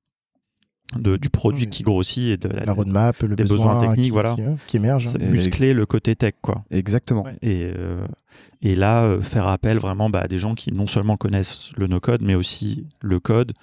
de, 0.98 1.18
du 1.18 1.30
produit 1.30 1.68
qui 1.68 1.84
grossit 1.84 2.30
et 2.30 2.38
de 2.38 2.50
la, 2.50 2.74
roadmap, 2.74 3.22
le 3.22 3.36
des 3.36 3.44
besoins 3.44 3.82
techniques, 3.88 4.12
voilà, 4.12 4.36
qui, 4.68 4.78
émerge. 4.78 5.08
Hein. 5.08 5.26
Muscler 5.30 5.74
le 5.74 5.86
côté 5.86 6.16
tech, 6.16 6.34
quoi. 6.41 6.64
Exactement. 6.72 7.26
Et, 7.41 7.72
euh, 7.76 8.06
et 8.62 8.76
là, 8.76 9.04
euh, 9.04 9.22
faire 9.22 9.48
appel 9.48 9.78
vraiment 9.78 10.10
bah, 10.10 10.22
à 10.24 10.28
des 10.28 10.39
gens 10.39 10.56
qui 10.56 10.72
non 10.72 10.88
seulement 10.88 11.18
connaissent 11.18 11.72
le 11.78 11.88
no-code, 11.88 12.22
mais 12.22 12.36
aussi 12.36 12.88
le 13.02 13.20
code 13.20 13.54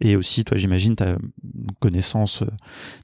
et 0.00 0.14
aussi, 0.14 0.44
toi, 0.44 0.56
j'imagine, 0.56 0.94
tu 0.94 1.02
as 1.02 1.10
une 1.10 1.72
connaissance 1.80 2.42
euh, 2.42 2.46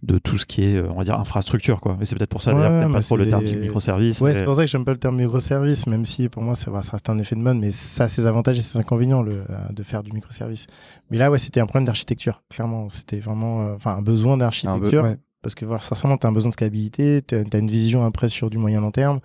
de 0.05 0.19
tout 0.19 0.39
ce 0.39 0.47
qui 0.47 0.63
est, 0.63 0.77
euh, 0.77 0.89
on 0.91 0.99
va 0.99 1.05
dire, 1.05 1.19
infrastructure. 1.19 1.81
Quoi. 1.81 1.99
Et 2.01 2.05
c'est 2.05 2.15
peut-être 2.15 2.31
pour 2.31 2.43
ça, 2.43 2.53
d'ailleurs, 2.53 2.91
pas 2.93 3.03
trop 3.03 3.17
le 3.17 3.29
terme 3.29 3.43
microservice. 3.43 4.21
Ouais, 4.21 4.35
c'est 4.35 4.45
pour 4.45 4.55
ça 4.55 4.63
que 4.63 4.69
j'aime 4.69 4.85
pas 4.85 4.93
le 4.93 4.99
terme 4.99 5.17
microservice, 5.17 5.89
même 5.89 6.05
si 6.05 6.29
pour 6.29 6.43
moi, 6.43 6.55
ça, 6.55 6.71
ça 6.83 6.93
reste 6.93 7.11
un 7.11 7.19
effet 7.19 7.35
de 7.35 7.41
mode, 7.41 7.57
mais 7.57 7.73
ça 7.73 8.05
a 8.05 8.09
ses 8.09 8.27
avantages 8.27 8.59
et 8.59 8.63
ses 8.63 8.79
inconvénients 8.79 9.23
le, 9.23 9.43
euh, 9.51 9.73
de 9.73 9.83
faire 9.83 10.05
du 10.05 10.13
microservice. 10.13 10.67
Mais 11.11 11.19
là, 11.19 11.33
ouais, 11.33 11.41
c'était 11.41 11.61
un 11.61 11.67
problème 11.67 11.87
d'architecture, 11.87 12.43
clairement. 12.49 12.89
C'était 12.89 13.19
vraiment 13.19 13.75
enfin 13.75 13.97
un 13.97 14.03
besoin 14.03 14.37
d'architecture. 14.37 15.17
Parce 15.43 15.55
que, 15.55 15.67
sincèrement, 15.81 16.17
tu 16.17 16.27
as 16.27 16.31
un 16.31 16.33
besoin 16.33 16.49
de 16.51 16.55
scalabilité, 16.55 17.21
tu 17.27 17.35
as, 17.35 17.59
une 17.59 17.71
vision 17.71 18.07
après 18.07 18.29
sur 18.29 18.49
du 18.49 18.57
moyen 18.57 18.81
long 18.81 18.93
terme. 18.93 19.21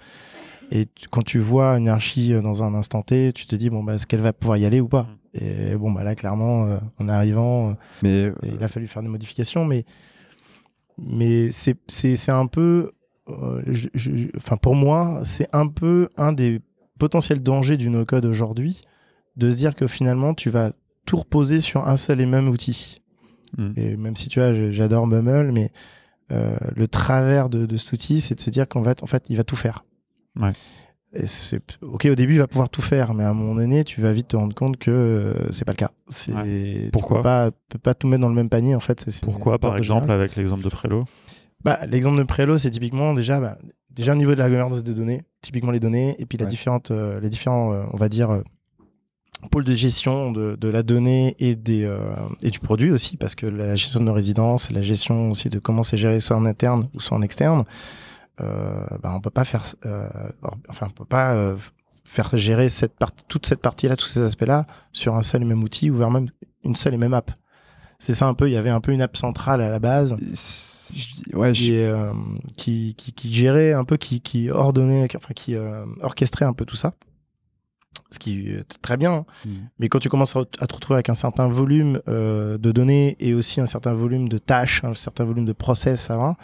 Et 0.72 0.88
quand 1.12 1.22
tu 1.22 1.40
vois 1.40 1.78
une 1.78 1.88
archi 1.88 2.34
dans 2.42 2.62
un 2.62 2.74
instant 2.74 3.04
T, 3.04 3.32
tu 3.32 3.46
te 3.46 3.56
dis, 3.56 3.70
bon, 3.70 3.84
bah, 3.84 3.94
est-ce 3.94 4.06
qu'elle 4.06 4.20
va 4.20 4.34
pouvoir 4.34 4.58
y 4.58 4.66
aller 4.66 4.82
ou 4.82 4.88
pas? 4.90 5.08
Et 5.34 5.76
bon, 5.76 5.92
bah 5.92 6.04
là, 6.04 6.16
clairement, 6.16 6.66
euh, 6.66 6.78
en 6.98 7.08
arrivant, 7.08 7.76
euh, 8.04 8.34
il 8.44 8.64
a 8.64 8.68
fallu 8.68 8.88
faire 8.88 9.04
des 9.04 9.10
modifications, 9.10 9.66
mais, 9.66 9.86
mais 10.98 11.52
c'est 11.52 12.30
un 12.30 12.48
peu, 12.48 12.92
euh, 13.30 13.62
enfin 14.38 14.58
pour 14.58 14.76
moi, 14.76 15.22
c'est 15.24 15.48
un 15.54 15.68
peu 15.68 16.10
un 16.18 16.34
des 16.34 16.62
potentiels 16.98 17.42
dangers 17.44 17.78
du 17.78 17.90
no-code 17.90 18.26
aujourd'hui, 18.26 18.82
de 19.36 19.52
se 19.52 19.56
dire 19.56 19.76
que 19.76 19.88
finalement, 19.88 20.34
tu 20.34 20.50
vas 20.50 20.72
tout 21.06 21.18
reposer 21.18 21.62
sur 21.62 21.88
un 21.88 21.98
seul 21.98 22.22
et 22.22 22.26
même 22.26 22.50
outil. 22.50 23.02
Hmm. 23.58 23.72
Et 23.78 23.98
même 23.98 24.16
si 24.16 24.30
tu 24.30 24.40
vois, 24.40 24.72
j'adore 24.72 25.08
Bumble, 25.08 25.52
mais 25.52 25.72
le 26.30 26.88
travers 26.88 27.50
de, 27.50 27.66
de 27.66 27.78
cet 27.78 27.94
outil, 27.94 28.22
c'est 28.22 28.36
de 28.36 28.42
se 28.42 28.50
dire 28.50 28.68
qu'en 28.68 28.84
fait, 28.84 29.02
en 29.04 29.08
fait, 29.08 29.24
il 29.30 29.38
va 29.38 29.44
tout 29.44 29.56
faire. 29.56 29.84
Ouais 30.36 30.54
ok 31.82 32.08
au 32.12 32.16
début 32.16 32.34
il 32.34 32.40
va 32.40 32.48
pouvoir 32.48 32.70
tout 32.70 32.82
faire 32.82 33.14
mais 33.14 33.24
à 33.24 33.30
un 33.30 33.34
moment 33.34 33.56
donné 33.56 33.84
tu 33.84 34.02
vas 34.02 34.14
vite 34.14 34.30
te 34.30 34.36
rendre 34.36 34.54
compte 34.54 34.78
que 34.78 34.92
euh, 34.92 35.52
c'est 35.52 35.66
pas 35.66 35.72
le 35.72 35.78
cas. 35.78 35.92
C'est 36.10 36.90
pourquoi 36.94 37.18
tu 37.18 37.22
peux 37.22 37.24
pas, 37.24 37.52
peux 37.70 37.80
pas 37.80 37.94
tout 37.96 38.08
mettre 38.08 38.22
dans 38.22 38.30
le 38.30 38.36
même 38.36 38.50
panier 38.50 38.76
en 38.76 38.80
fait 38.80 39.08
pourquoi 39.24 39.58
par 39.58 39.76
exemple 39.78 40.12
avec 40.12 40.36
l'exemple 40.36 40.64
de 40.64 40.70
Prelo 40.70 41.06
bah, 41.64 41.80
l'exemple 41.88 42.18
de 42.20 42.24
Prelo 42.24 42.58
c'est 42.58 42.70
typiquement 42.70 43.14
déjà 43.14 43.40
bah, 43.40 43.58
déjà 43.90 44.14
au 44.14 44.16
niveau 44.16 44.34
de 44.34 44.40
la 44.40 44.50
gouvernance 44.50 44.84
des 44.84 44.94
données 44.94 45.24
typiquement 45.42 45.72
les 45.72 45.80
données 45.80 46.16
et 46.20 46.26
puis 46.26 46.38
la 46.38 46.46
différente 46.46 46.92
euh, 46.92 47.20
les 47.20 47.30
différents 47.30 47.74
euh, 47.74 47.84
on 47.92 47.98
va 47.98 48.08
dire 48.08 48.44
pôles 49.52 49.64
de 49.64 49.74
gestion 49.74 50.32
de, 50.32 50.58
de, 50.58 50.68
la 50.68 50.84
donnée 50.84 51.36
et 51.40 51.56
des 51.56 51.90
et 52.44 52.50
du 52.52 52.60
produit 52.60 52.92
aussi 52.92 53.18
parce 53.18 53.34
que 53.36 53.48
la 53.48 53.74
gestion 53.76 54.00
de 54.02 54.06
nos 54.06 54.14
résidences 54.14 54.70
la 54.70 54.84
gestion 54.84 55.32
aussi 55.32 55.50
de 55.50 55.58
comment 55.58 55.84
c'est 55.84 55.98
géré 55.98 56.20
soit 56.20 56.38
en 56.38 56.46
interne 56.46 56.88
ou 56.94 57.00
soit 57.00 57.18
en 57.18 57.22
externe 57.24 57.64
euh, 58.42 58.86
bah, 59.02 59.14
on 59.16 59.22
peut 59.22 59.30
pas 59.30 59.44
faire, 59.44 59.64
euh, 59.86 60.08
enfin, 60.70 60.88
on 60.88 60.92
peut 60.92 61.06
pas 61.06 61.34
euh, 61.34 61.58
faire 62.06 62.36
gérer 62.38 62.70
cette 62.70 62.98
partie, 62.98 63.24
toute 63.28 63.46
cette 63.46 63.62
partie-là, 63.62 63.96
tous 63.96 64.08
ces 64.08 64.22
aspects-là, 64.22 64.66
sur 64.94 65.16
un 65.16 65.24
seul 65.24 65.42
et 65.42 65.46
même 65.46 65.64
outil, 65.64 65.90
ou 65.90 65.98
vers 65.98 66.12
même 66.12 66.28
une 66.64 66.76
seule 66.76 66.94
et 66.94 66.98
même 66.98 67.14
app. 67.14 67.32
C'est 68.00 68.14
ça 68.14 68.28
un 68.28 68.34
peu, 68.34 68.50
il 68.50 68.54
y 68.54 68.58
avait 68.58 68.70
un 68.70 68.80
peu 68.80 68.94
une 68.94 69.02
app 69.02 69.18
centrale 69.18 69.62
à 69.62 69.68
la 69.68 69.80
base 69.80 70.16
ouais, 71.34 71.52
qui, 71.52 71.82
qui, 72.56 72.96
qui, 72.96 73.12
qui, 73.12 73.34
gérait 73.34 73.74
un 73.74 73.84
peu, 73.84 73.98
qui, 73.98 74.22
qui 74.22 74.50
ordonnait, 74.50 75.08
enfin 75.18 75.34
qui 75.34 75.58
orchestrait 76.02 76.46
un 76.46 76.54
peu 76.54 76.64
tout 76.64 76.78
ça. 76.78 76.94
Ce 78.10 78.18
qui 78.18 78.52
est 78.52 78.82
très 78.82 78.96
bien. 78.96 79.14
Hein. 79.14 79.26
Mm. 79.46 79.50
Mais 79.80 79.90
quand 79.90 80.00
tu 80.00 80.08
commences 80.08 80.34
à, 80.36 80.46
te 80.46 80.74
retrouver 80.74 80.96
avec 80.96 81.10
un 81.10 81.16
certain 81.16 81.50
volume 81.50 82.00
de 82.08 82.72
données 82.72 83.18
et 83.20 83.34
aussi 83.34 83.60
un 83.60 83.66
certain 83.66 83.94
volume 83.94 84.30
de 84.30 84.38
tâches, 84.38 84.82
un 84.86 84.94
certain 84.94 85.26
volume 85.26 85.46
de 85.46 85.52
process 85.52 86.10
avant, 86.10 86.38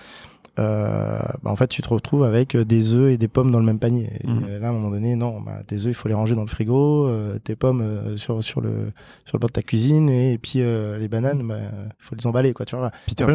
euh, 0.58 1.20
bah, 1.44 1.52
en 1.52 1.56
fait, 1.56 1.68
tu 1.68 1.82
te 1.82 1.90
retrouves 1.90 2.24
avec 2.24 2.56
euh, 2.56 2.64
des 2.64 2.94
œufs 2.94 3.12
et 3.12 3.18
des 3.18 3.28
pommes 3.28 3.52
dans 3.52 3.60
le 3.60 3.66
même 3.66 3.80
panier. 3.80 4.10
Et 4.24 4.28
mhm. 4.28 4.60
là, 4.60 4.68
à 4.68 4.70
un 4.70 4.74
moment 4.74 4.90
donné, 4.90 5.16
non, 5.16 5.42
bah, 5.42 5.64
tes 5.68 5.76
œufs, 5.76 5.88
il 5.88 5.94
faut 5.94 6.08
les 6.08 6.14
ranger 6.14 6.36
dans 6.36 6.44
le 6.44 6.48
frigo, 6.48 7.08
euh, 7.08 7.38
tes 7.40 7.56
pommes 7.56 7.82
euh, 7.82 8.18
sur, 8.18 8.42
sur, 8.42 8.62
le, 8.62 8.92
sur 9.26 9.38
le 9.38 9.40
bord 9.40 9.50
de 9.50 9.54
ta 9.54 9.62
cuisine, 9.62 10.10
et, 10.10 10.38
puis 10.38 10.60
les 10.60 11.08
bananes, 11.08 11.40
il 11.42 11.48
bah, 11.48 11.60
faut 12.00 12.16
les 12.16 12.26
emballer, 12.28 12.54
quoi, 12.54 12.66
tu 12.66 12.76
vois. 12.76 12.92
Peter, 13.08 13.26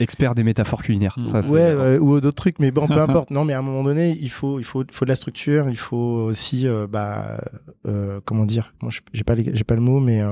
expert 0.00 0.34
des 0.34 0.44
métaphores 0.44 0.82
culinaires. 0.82 1.16
Ça, 1.26 1.40
ouais, 1.50 1.98
ou 1.98 2.20
d'autres 2.20 2.36
trucs, 2.36 2.58
mais 2.58 2.70
bon, 2.70 2.86
peu 2.86 2.94
importe. 3.00 3.30
Non, 3.30 3.44
mais 3.44 3.52
à 3.52 3.58
un 3.58 3.62
moment 3.62 3.84
donné, 3.84 4.16
il 4.20 4.30
faut, 4.30 4.58
il 4.58 4.64
faut, 4.64 4.84
faut 4.90 5.04
de 5.04 5.10
la 5.10 5.16
structure, 5.16 5.68
il 5.68 5.76
faut 5.76 5.96
aussi, 5.96 6.66
bah, 6.88 7.40
comment 8.24 8.46
dire, 8.46 8.72
moi, 8.80 8.90
j'ai 9.12 9.24
pas, 9.24 9.34
j'ai 9.36 9.64
pas 9.64 9.74
le 9.74 9.80
mot, 9.80 10.00
mais 10.00 10.22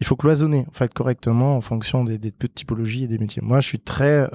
il 0.00 0.06
faut 0.06 0.16
cloisonner, 0.16 0.64
en 0.68 0.74
fait, 0.74 0.92
correctement 0.94 1.56
en 1.56 1.60
fonction 1.60 2.04
des, 2.04 2.18
des 2.18 2.32
typologies 2.32 3.04
et 3.04 3.08
des 3.08 3.18
métiers. 3.18 3.42
Moi, 3.44 3.60
je 3.60 3.66
suis 3.66 3.80
très 3.80 4.30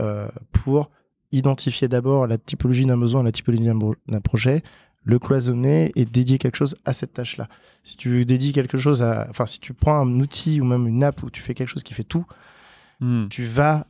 pour 0.51 0.91
identifier 1.31 1.87
d'abord 1.87 2.27
la 2.27 2.37
typologie 2.37 2.85
d'un 2.85 2.97
besoin, 2.97 3.23
la 3.23 3.31
typologie 3.31 3.63
d'un 3.63 4.21
projet, 4.21 4.61
le 5.03 5.19
cloisonner 5.19 5.91
et 5.95 6.05
dédier 6.05 6.37
quelque 6.37 6.57
chose 6.57 6.75
à 6.85 6.93
cette 6.93 7.13
tâche-là. 7.13 7.47
Si 7.83 7.97
tu 7.97 8.25
dédies 8.25 8.51
quelque 8.51 8.77
chose 8.77 9.01
à, 9.01 9.27
enfin, 9.29 9.45
si 9.45 9.59
tu 9.59 9.73
prends 9.73 9.95
un 9.95 10.19
outil 10.19 10.61
ou 10.61 10.65
même 10.65 10.87
une 10.87 11.03
app 11.03 11.23
où 11.23 11.29
tu 11.29 11.41
fais 11.41 11.53
quelque 11.53 11.69
chose 11.69 11.83
qui 11.83 11.93
fait 11.93 12.03
tout, 12.03 12.25
hmm. 12.99 13.27
tu 13.29 13.45
vas 13.45 13.87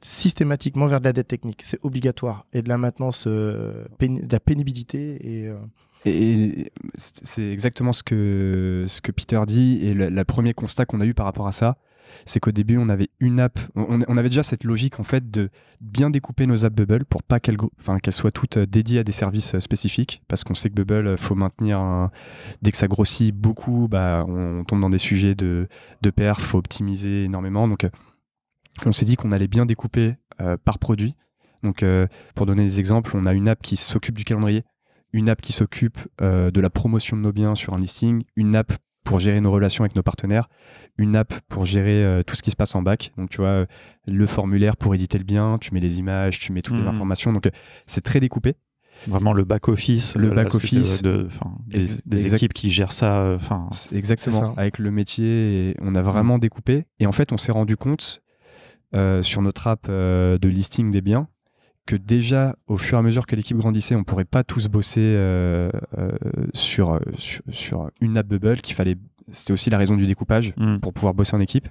systématiquement 0.00 0.86
vers 0.86 1.00
de 1.00 1.04
la 1.04 1.12
dette 1.12 1.28
technique. 1.28 1.62
C'est 1.64 1.78
obligatoire. 1.82 2.46
Et 2.52 2.62
de 2.62 2.68
la 2.68 2.78
maintenance, 2.78 3.24
euh, 3.26 3.84
de 4.00 4.32
la 4.32 4.40
pénibilité 4.40 5.18
et. 5.20 5.48
Euh, 5.48 5.56
et 6.04 6.72
c'est 6.96 7.48
exactement 7.48 7.92
ce 7.92 8.02
que, 8.02 8.84
ce 8.88 9.00
que 9.00 9.12
Peter 9.12 9.40
dit. 9.46 9.78
Et 9.82 9.94
le, 9.94 10.08
le 10.08 10.24
premier 10.24 10.52
constat 10.52 10.84
qu'on 10.84 11.00
a 11.00 11.06
eu 11.06 11.14
par 11.14 11.26
rapport 11.26 11.46
à 11.46 11.52
ça, 11.52 11.76
c'est 12.24 12.40
qu'au 12.40 12.52
début, 12.52 12.76
on 12.76 12.88
avait 12.88 13.10
une 13.20 13.40
app, 13.40 13.58
on, 13.74 14.16
avait 14.16 14.28
déjà 14.28 14.42
cette 14.42 14.64
logique 14.64 15.00
en 15.00 15.04
fait 15.04 15.30
de 15.30 15.50
bien 15.80 16.10
découper 16.10 16.46
nos 16.46 16.64
apps 16.64 16.74
Bubble 16.74 17.04
pour 17.04 17.22
pas 17.22 17.40
qu'elles 17.40 17.58
soient 18.10 18.30
toutes 18.30 18.58
euh, 18.58 18.66
dédiées 18.66 19.00
à 19.00 19.04
des 19.04 19.12
services 19.12 19.54
euh, 19.54 19.60
spécifiques, 19.60 20.22
parce 20.28 20.44
qu'on 20.44 20.54
sait 20.54 20.70
que 20.70 20.74
Bubble, 20.74 21.06
euh, 21.06 21.16
faut 21.16 21.34
maintenir, 21.34 22.10
dès 22.62 22.70
que 22.70 22.76
ça 22.76 22.88
grossit 22.88 23.34
beaucoup, 23.34 23.88
bah, 23.88 24.24
on, 24.28 24.64
tombe 24.64 24.80
dans 24.80 24.90
des 24.90 24.98
sujets 24.98 25.34
de, 25.34 25.68
de 26.02 26.10
perf, 26.10 26.40
faut 26.40 26.58
optimiser 26.58 27.24
énormément. 27.24 27.68
Donc, 27.68 27.86
on 28.86 28.92
s'est 28.92 29.04
dit 29.04 29.16
qu'on 29.16 29.32
allait 29.32 29.48
bien 29.48 29.66
découper 29.66 30.16
par 30.64 30.78
produit. 30.78 31.14
Donc, 31.62 31.84
pour 32.34 32.46
donner 32.46 32.64
des 32.64 32.80
exemples, 32.80 33.16
on 33.16 33.24
a 33.26 33.32
une 33.32 33.48
app 33.48 33.60
qui 33.62 33.76
s'occupe 33.76 34.16
du 34.16 34.24
calendrier, 34.24 34.64
une 35.12 35.28
app 35.28 35.40
qui 35.40 35.52
s'occupe 35.52 35.98
de 36.20 36.60
la 36.60 36.70
promotion 36.70 37.16
de 37.16 37.22
nos 37.22 37.32
biens 37.32 37.54
sur 37.54 37.74
un 37.74 37.78
listing, 37.78 38.22
une 38.36 38.56
app 38.56 38.72
pour 39.04 39.18
gérer 39.18 39.40
nos 39.40 39.50
relations 39.50 39.84
avec 39.84 39.96
nos 39.96 40.02
partenaires, 40.02 40.48
une 40.96 41.16
app 41.16 41.34
pour 41.48 41.64
gérer 41.64 42.04
euh, 42.04 42.22
tout 42.22 42.36
ce 42.36 42.42
qui 42.42 42.50
se 42.50 42.56
passe 42.56 42.74
en 42.74 42.82
bac. 42.82 43.12
Donc, 43.16 43.30
tu 43.30 43.38
vois, 43.38 43.48
euh, 43.48 43.66
le 44.06 44.26
formulaire 44.26 44.76
pour 44.76 44.94
éditer 44.94 45.18
le 45.18 45.24
bien, 45.24 45.58
tu 45.60 45.74
mets 45.74 45.80
les 45.80 45.98
images, 45.98 46.38
tu 46.38 46.52
mets 46.52 46.62
toutes 46.62 46.76
les 46.76 46.84
mmh. 46.84 46.88
informations. 46.88 47.32
Donc, 47.32 47.46
euh, 47.46 47.50
c'est 47.86 48.02
très 48.02 48.20
découpé. 48.20 48.54
Vraiment 49.08 49.32
le 49.32 49.44
back-office. 49.44 50.14
Le 50.16 50.30
back-office. 50.30 51.02
De, 51.02 51.26
des, 52.04 52.34
équipes 52.34 52.52
qui 52.52 52.70
gèrent 52.70 52.92
ça. 52.92 53.32
Enfin, 53.34 53.68
exactement. 53.92 54.54
Avec 54.56 54.78
le 54.78 54.90
métier, 54.90 55.74
on 55.80 55.94
a 55.94 56.02
vraiment 56.02 56.36
mmh. 56.36 56.40
découpé. 56.40 56.84
Et 57.00 57.06
en 57.06 57.12
fait, 57.12 57.32
on 57.32 57.38
s'est 57.38 57.52
rendu 57.52 57.76
compte 57.76 58.22
sur 59.22 59.40
notre 59.40 59.66
app 59.66 59.88
de 59.88 60.48
listing 60.48 60.90
des 60.90 61.00
biens 61.00 61.26
que 61.86 61.96
déjà, 61.96 62.56
au 62.66 62.76
fur 62.76 62.96
et 62.96 63.00
à 63.00 63.02
mesure 63.02 63.26
que 63.26 63.34
l'équipe 63.34 63.56
grandissait, 63.56 63.94
on 63.94 64.04
pourrait 64.04 64.24
pas 64.24 64.44
tous 64.44 64.68
bosser 64.68 65.00
euh, 65.00 65.70
euh, 65.98 66.10
sur, 66.54 67.00
sur, 67.18 67.90
une 68.00 68.16
app 68.16 68.26
Bubble, 68.26 68.60
qu'il 68.60 68.74
fallait. 68.74 68.96
C'était 69.30 69.52
aussi 69.52 69.70
la 69.70 69.78
raison 69.78 69.96
du 69.96 70.06
découpage 70.06 70.52
mm. 70.56 70.78
pour 70.78 70.92
pouvoir 70.92 71.14
bosser 71.14 71.34
en 71.34 71.40
équipe. 71.40 71.68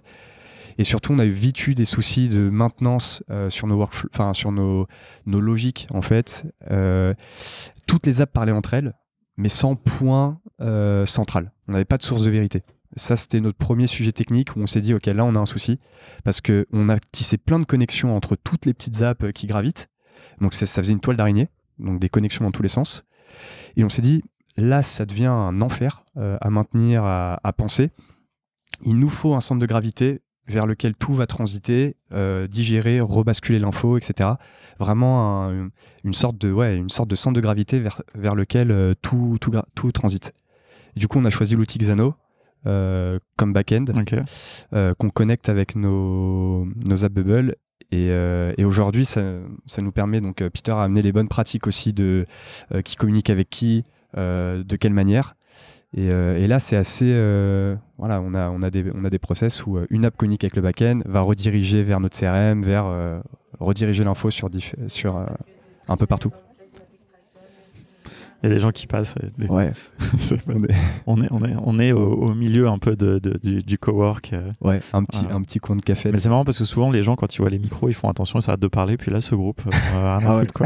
Et 0.78 0.84
surtout, 0.84 1.14
on 1.14 1.20
a 1.20 1.26
eu 1.26 1.32
vite 1.32 1.68
eu 1.68 1.76
des 1.76 1.86
soucis 1.86 2.30
de 2.30 2.50
maintenance 2.50 3.24
euh, 3.30 3.50
sur 3.50 3.68
nos 3.68 3.82
enfin 3.82 4.34
sur 4.34 4.52
nos, 4.52 4.88
nos 5.26 5.42
logiques 5.42 5.88
en 5.94 6.02
fait. 6.02 6.46
toutes 7.88 8.06
les 8.06 8.22
apps 8.22 8.32
parlaient 8.32 8.54
entre 8.54 8.74
elles, 8.74 8.94
mais 9.38 9.50
sans 9.50 9.76
point 9.76 10.40
central. 11.06 11.52
On 11.68 11.74
n'avait 11.74 11.86
pas 11.86 11.98
de 11.98 12.04
source 12.04 12.24
de 12.24 12.30
vérité. 12.30 12.64
Ça, 12.98 13.16
c'était 13.16 13.40
notre 13.40 13.58
premier 13.58 13.88
sujet 13.88 14.12
technique 14.12 14.56
où 14.56 14.60
on 14.60 14.68
s'est 14.68 14.82
dit, 14.82 14.94
OK, 14.94 15.06
là, 15.06 15.24
on 15.24 15.36
a 15.36 15.40
un 15.40 15.46
souci 15.46 15.80
parce 16.26 16.42
qu'on 16.42 16.90
a 16.90 17.00
tissé 17.12 17.38
plein 17.38 17.60
de 17.60 17.66
connexions 17.66 18.16
entre 18.16 18.36
toutes 18.36 18.66
les 18.66 18.74
petites 18.74 19.02
apps 19.02 19.32
qui 19.34 19.48
gravitent 19.48 19.88
donc 20.40 20.54
ça 20.54 20.66
faisait 20.66 20.94
une 20.94 21.00
toile 21.00 21.16
d'araignée, 21.16 21.50
donc 21.80 22.00
des 22.00 22.10
connexions 22.10 22.46
dans 22.46 22.52
tous 22.52 22.64
les 22.64 22.70
sens. 22.70 23.06
Et 23.76 23.84
on 23.84 23.90
s'est 23.90 24.02
dit, 24.02 24.24
là, 24.58 24.84
ça 24.84 25.06
devient 25.06 25.28
un 25.28 25.62
enfer 25.62 26.04
euh, 26.18 26.38
à 26.42 26.50
maintenir, 26.50 27.04
à, 27.04 27.54
penser. 27.58 27.92
Il 28.84 28.98
nous 28.98 29.10
faut 29.10 29.36
un 29.36 29.42
centre 29.42 29.62
de 29.62 29.66
gravité 29.66 30.22
vers 30.48 30.66
lequel 30.66 30.96
tout 30.96 31.14
va 31.14 31.28
transiter, 31.28 31.96
digérer, 32.50 33.00
rebasculer 33.00 33.60
l'info, 33.60 33.98
etc. 33.98 34.32
Vraiment 34.80 35.50
une, 36.04 36.14
sorte 36.14 36.38
de, 36.38 36.52
ouais, 36.52 36.76
une 36.76 36.90
sorte 36.90 37.10
de 37.10 37.16
centre 37.16 37.36
de 37.36 37.42
gravité 37.42 37.80
vers, 37.80 38.02
vers 38.16 38.36
lequel 38.36 38.96
tout, 39.02 39.38
tout, 39.40 39.52
tout 39.76 39.92
transite. 39.92 40.34
du 40.96 41.08
coup, 41.08 41.20
on 41.20 41.26
a 41.26 41.30
choisi 41.30 41.56
l'outil 41.56 41.78
Xano, 41.78 42.16
euh, 42.68 43.18
comme 43.38 43.54
backend 43.54 43.92
euh, 44.74 44.94
qu'on 45.00 45.10
connecte 45.10 45.50
avec 45.50 45.76
nos, 45.76 46.68
nos 46.88 47.06
app 47.06 47.12
bubble 47.12 47.56
et, 47.92 48.08
euh, 48.10 48.54
et 48.58 48.66
aujourd'hui 48.66 49.06
ça, 49.06 49.22
nous 49.80 49.92
permet 49.92 50.22
donc 50.22 50.38
Peter 50.50 50.72
a 50.72 50.84
amené 50.84 51.02
les 51.02 51.12
bonnes 51.12 51.28
pratiques 51.28 51.68
aussi 51.68 51.94
de 51.94 52.26
qui 52.84 52.96
communique 52.96 53.30
avec 53.30 53.50
qui 53.50 53.86
de 54.16 54.76
quelle 54.76 54.94
manière. 54.94 55.36
Et, 55.96 56.08
et 56.08 56.48
là 56.48 56.60
c'est 56.60 56.78
assez 56.78 57.12
voilà 57.98 58.22
on 58.22 58.34
a 58.34 58.50
on 58.50 58.62
a 58.62 58.70
des 58.70 58.86
on 58.94 59.04
a 59.04 59.10
des 59.10 59.20
process 59.20 59.66
où 59.66 59.78
une 59.90 60.06
app 60.06 60.16
communique 60.16 60.44
avec 60.44 60.56
le 60.56 60.62
backend 60.62 61.02
va 61.06 61.22
rediriger 61.22 61.84
vers 61.84 62.00
notre 62.00 62.18
CRM 62.18 62.62
vers 62.62 62.86
rediriger 63.60 64.04
l'info 64.04 64.30
sur 64.30 64.50
sur 64.88 65.26
un 65.90 65.98
peu 65.98 66.06
partout 66.06 66.32
il 68.44 68.50
y 68.50 68.52
a 68.52 68.56
des 68.56 68.60
gens 68.60 68.72
qui 68.72 68.88
passent. 68.88 69.16
Ouais. 69.50 69.72
on 71.06 71.22
est, 71.22 71.28
on 71.32 71.46
est, 71.46 71.56
on 71.64 71.80
est 71.80 71.92
au, 71.92 72.34
milieu 72.34 72.68
un 72.68 72.80
peu 72.80 72.96
de, 72.96 73.20
du, 73.20 73.62
du 73.62 73.78
cowork. 73.78 74.34
Euh. 74.34 74.52
Ouais, 74.62 74.80
un 74.94 75.04
petit, 75.04 75.26
un 75.32 75.42
petit 75.44 75.60
coin 75.60 75.76
de 75.76 75.82
café. 75.82 76.12
Mais 76.12 76.18
c'est 76.18 76.30
marrant 76.30 76.44
parce 76.44 76.58
que 76.58 76.66
souvent 76.66 76.90
les 76.90 77.04
gens 77.04 77.16
quand 77.16 77.34
ils 77.36 77.38
voient 77.38 77.52
les 77.52 77.60
micros, 77.60 77.90
ils 77.90 77.94
font 77.94 78.10
attention, 78.10 78.40
ils 78.40 78.42
s'arrêtent 78.42 78.62
de 78.62 78.68
parler. 78.68 78.98
Puis 78.98 79.12
là, 79.12 79.22
ce 79.22 79.36
groupe, 79.36 79.62
euh, 79.68 79.72
ah 79.96 80.38
ouais. 80.38 80.48
quoi. 80.48 80.66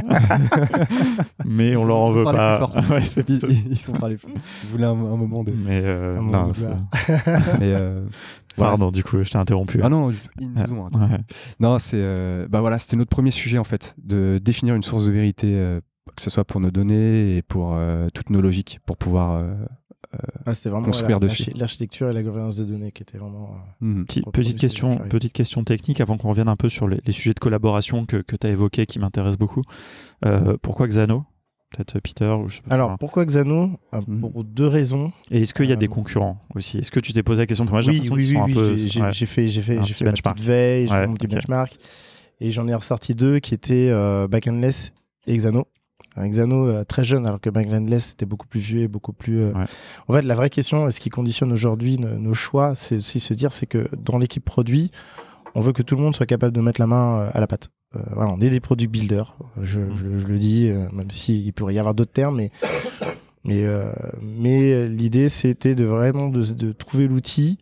Mais 1.43 1.75
on 1.75 1.85
leur 1.85 1.97
en 1.97 2.09
veut 2.11 2.23
pas. 2.23 2.69
ouais, 2.89 3.03
ils, 3.27 3.71
ils, 3.71 3.77
sont 3.77 3.93
pas 3.93 4.07
les. 4.07 4.15
Ils 4.63 4.69
voulaient 4.69 4.85
un, 4.85 4.95
moment 4.95 5.43
de. 5.43 5.51
Mais 5.51 5.81
euh, 5.83 6.17
non, 6.21 6.53
Mais 7.59 7.73
euh, 7.75 8.05
Pardon, 8.55 8.89
du 8.89 9.03
coup, 9.03 9.21
je 9.21 9.29
t'ai 9.29 9.37
interrompu. 9.37 9.81
Ah 9.83 9.89
non, 9.89 10.11
ils 10.39 10.49
nous 10.49 10.73
ont. 10.73 10.89
Non, 11.59 11.77
c'est 11.79 12.47
bah 12.47 12.61
voilà, 12.61 12.77
c'était 12.77 12.95
notre 12.95 13.09
premier 13.09 13.31
sujet 13.31 13.57
en 13.57 13.65
fait, 13.65 13.95
de 14.01 14.39
définir 14.41 14.75
une 14.75 14.83
source 14.83 15.05
de 15.05 15.11
vérité 15.11 15.79
que 16.13 16.21
ce 16.21 16.29
soit 16.29 16.43
pour 16.43 16.61
nos 16.61 16.71
données 16.71 17.37
et 17.37 17.41
pour 17.41 17.73
euh, 17.73 18.07
toutes 18.13 18.29
nos 18.29 18.41
logiques, 18.41 18.79
pour 18.85 18.97
pouvoir 18.97 19.41
euh, 19.41 19.55
euh, 20.13 20.17
ah, 20.45 20.51
vraiment 20.65 20.83
construire 20.85 21.19
dessus. 21.19 21.51
L'architecture 21.55 22.09
et 22.09 22.13
la 22.13 22.21
gouvernance 22.21 22.55
de 22.57 22.63
données 22.63 22.91
qui 22.91 23.01
étaient 23.01 23.17
vraiment. 23.17 23.55
Mmh. 23.81 24.03
petite, 24.31 24.57
question, 24.57 24.97
petite 25.09 25.33
question 25.33 25.63
technique 25.63 26.01
avant 26.01 26.17
qu'on 26.17 26.29
revienne 26.29 26.47
un 26.47 26.55
peu 26.55 26.69
sur 26.69 26.87
les, 26.87 26.99
sujets 27.11 27.33
de 27.33 27.39
collaboration 27.39 28.05
que, 28.05 28.17
que 28.17 28.35
tu 28.35 28.47
as 28.47 28.51
évoqués 28.51 28.85
qui 28.85 28.99
m'intéressent 28.99 29.39
beaucoup. 29.39 29.63
pourquoi 30.61 30.87
Xano? 30.87 31.25
Peut-être 31.71 31.99
Peter 31.99 32.29
ou 32.29 32.47
je 32.47 32.57
sais 32.57 32.61
pas 32.61 32.73
Alors, 32.73 32.97
pourquoi 32.99 33.25
Xano? 33.25 33.71
Mmh. 33.91 34.19
Pour 34.19 34.43
deux 34.43 34.67
raisons. 34.67 35.11
Et 35.31 35.41
est-ce 35.41 35.53
qu'il 35.53 35.65
y 35.65 35.73
a 35.73 35.75
des 35.75 35.87
concurrents 35.87 36.39
aussi? 36.53 36.77
Est-ce 36.77 36.91
que 36.91 36.99
tu 36.99 37.11
t'es 37.11 37.23
posé 37.23 37.41
la 37.41 37.47
question? 37.47 37.65
Moi, 37.65 37.81
j'ai 37.81 37.91
oui, 37.91 38.09
oui, 38.11 38.37
oui, 38.45 38.53
oui 38.55 38.89
j'ai 39.11 39.25
fait, 39.25 39.47
j'ai 39.47 39.61
fait, 39.61 39.83
j'ai 39.83 39.93
fait 39.93 40.05
benchmark. 40.05 40.39
veille, 40.39 40.87
j'ai 40.87 40.93
fait 40.93 41.07
mon 41.07 41.15
petit 41.15 41.27
benchmark. 41.27 41.77
Et 42.39 42.51
j'en 42.51 42.67
ai 42.67 42.75
ressorti 42.75 43.15
deux 43.15 43.39
qui 43.39 43.55
étaient 43.55 43.91
Backendless 44.29 44.93
et 45.25 45.35
Xano 45.35 45.67
un 46.15 46.27
Xano 46.29 46.67
euh, 46.67 46.83
très 46.83 47.03
jeune, 47.03 47.25
alors 47.25 47.41
que 47.41 47.49
Bangladesh 47.49 48.11
était 48.11 48.25
beaucoup 48.25 48.47
plus 48.47 48.59
vieux 48.59 48.81
et 48.81 48.87
beaucoup 48.87 49.13
plus. 49.13 49.41
Euh, 49.41 49.53
en 50.07 50.13
fait, 50.13 50.21
la 50.21 50.35
vraie 50.35 50.49
question, 50.49 50.89
ce 50.89 50.99
qui 50.99 51.09
conditionne 51.09 51.51
aujourd'hui 51.51 51.97
nos, 51.97 52.33
choix, 52.33 52.75
c'est 52.75 52.97
aussi 52.97 53.19
se 53.19 53.33
dire, 53.33 53.53
c'est 53.53 53.65
que 53.65 53.87
dans 53.97 54.17
l'équipe 54.17 54.43
produit, 54.43 54.91
on 55.55 55.61
veut 55.61 55.73
que 55.73 55.81
tout 55.81 55.95
le 55.95 56.01
monde 56.01 56.15
soit 56.15 56.25
capable 56.25 56.53
de 56.53 56.61
mettre 56.61 56.79
la 56.79 56.87
main 56.87 57.19
euh, 57.19 57.29
à 57.33 57.39
la 57.39 57.47
pâte. 57.47 57.69
voilà, 58.13 58.31
on 58.31 58.39
est 58.41 58.49
des 58.49 58.59
produits 58.59 58.87
builders, 58.87 59.35
je, 59.61 59.79
mm. 59.79 60.19
je, 60.19 60.27
le 60.27 60.37
dis, 60.37 60.71
même 60.91 61.09
s'il 61.09 61.53
pourrait 61.53 61.75
y 61.75 61.79
avoir 61.79 61.95
d'autres 61.95 62.11
termes, 62.11 62.37
mais 62.37 62.51
mais 63.45 63.63
mais 64.21 64.87
l'idée 64.87 65.29
c'était 65.29 65.75
de 65.75 65.85
vraiment 65.85 66.29
de, 66.29 66.41
de 66.53 66.71
trouver 66.71 67.07
l'outil 67.07 67.57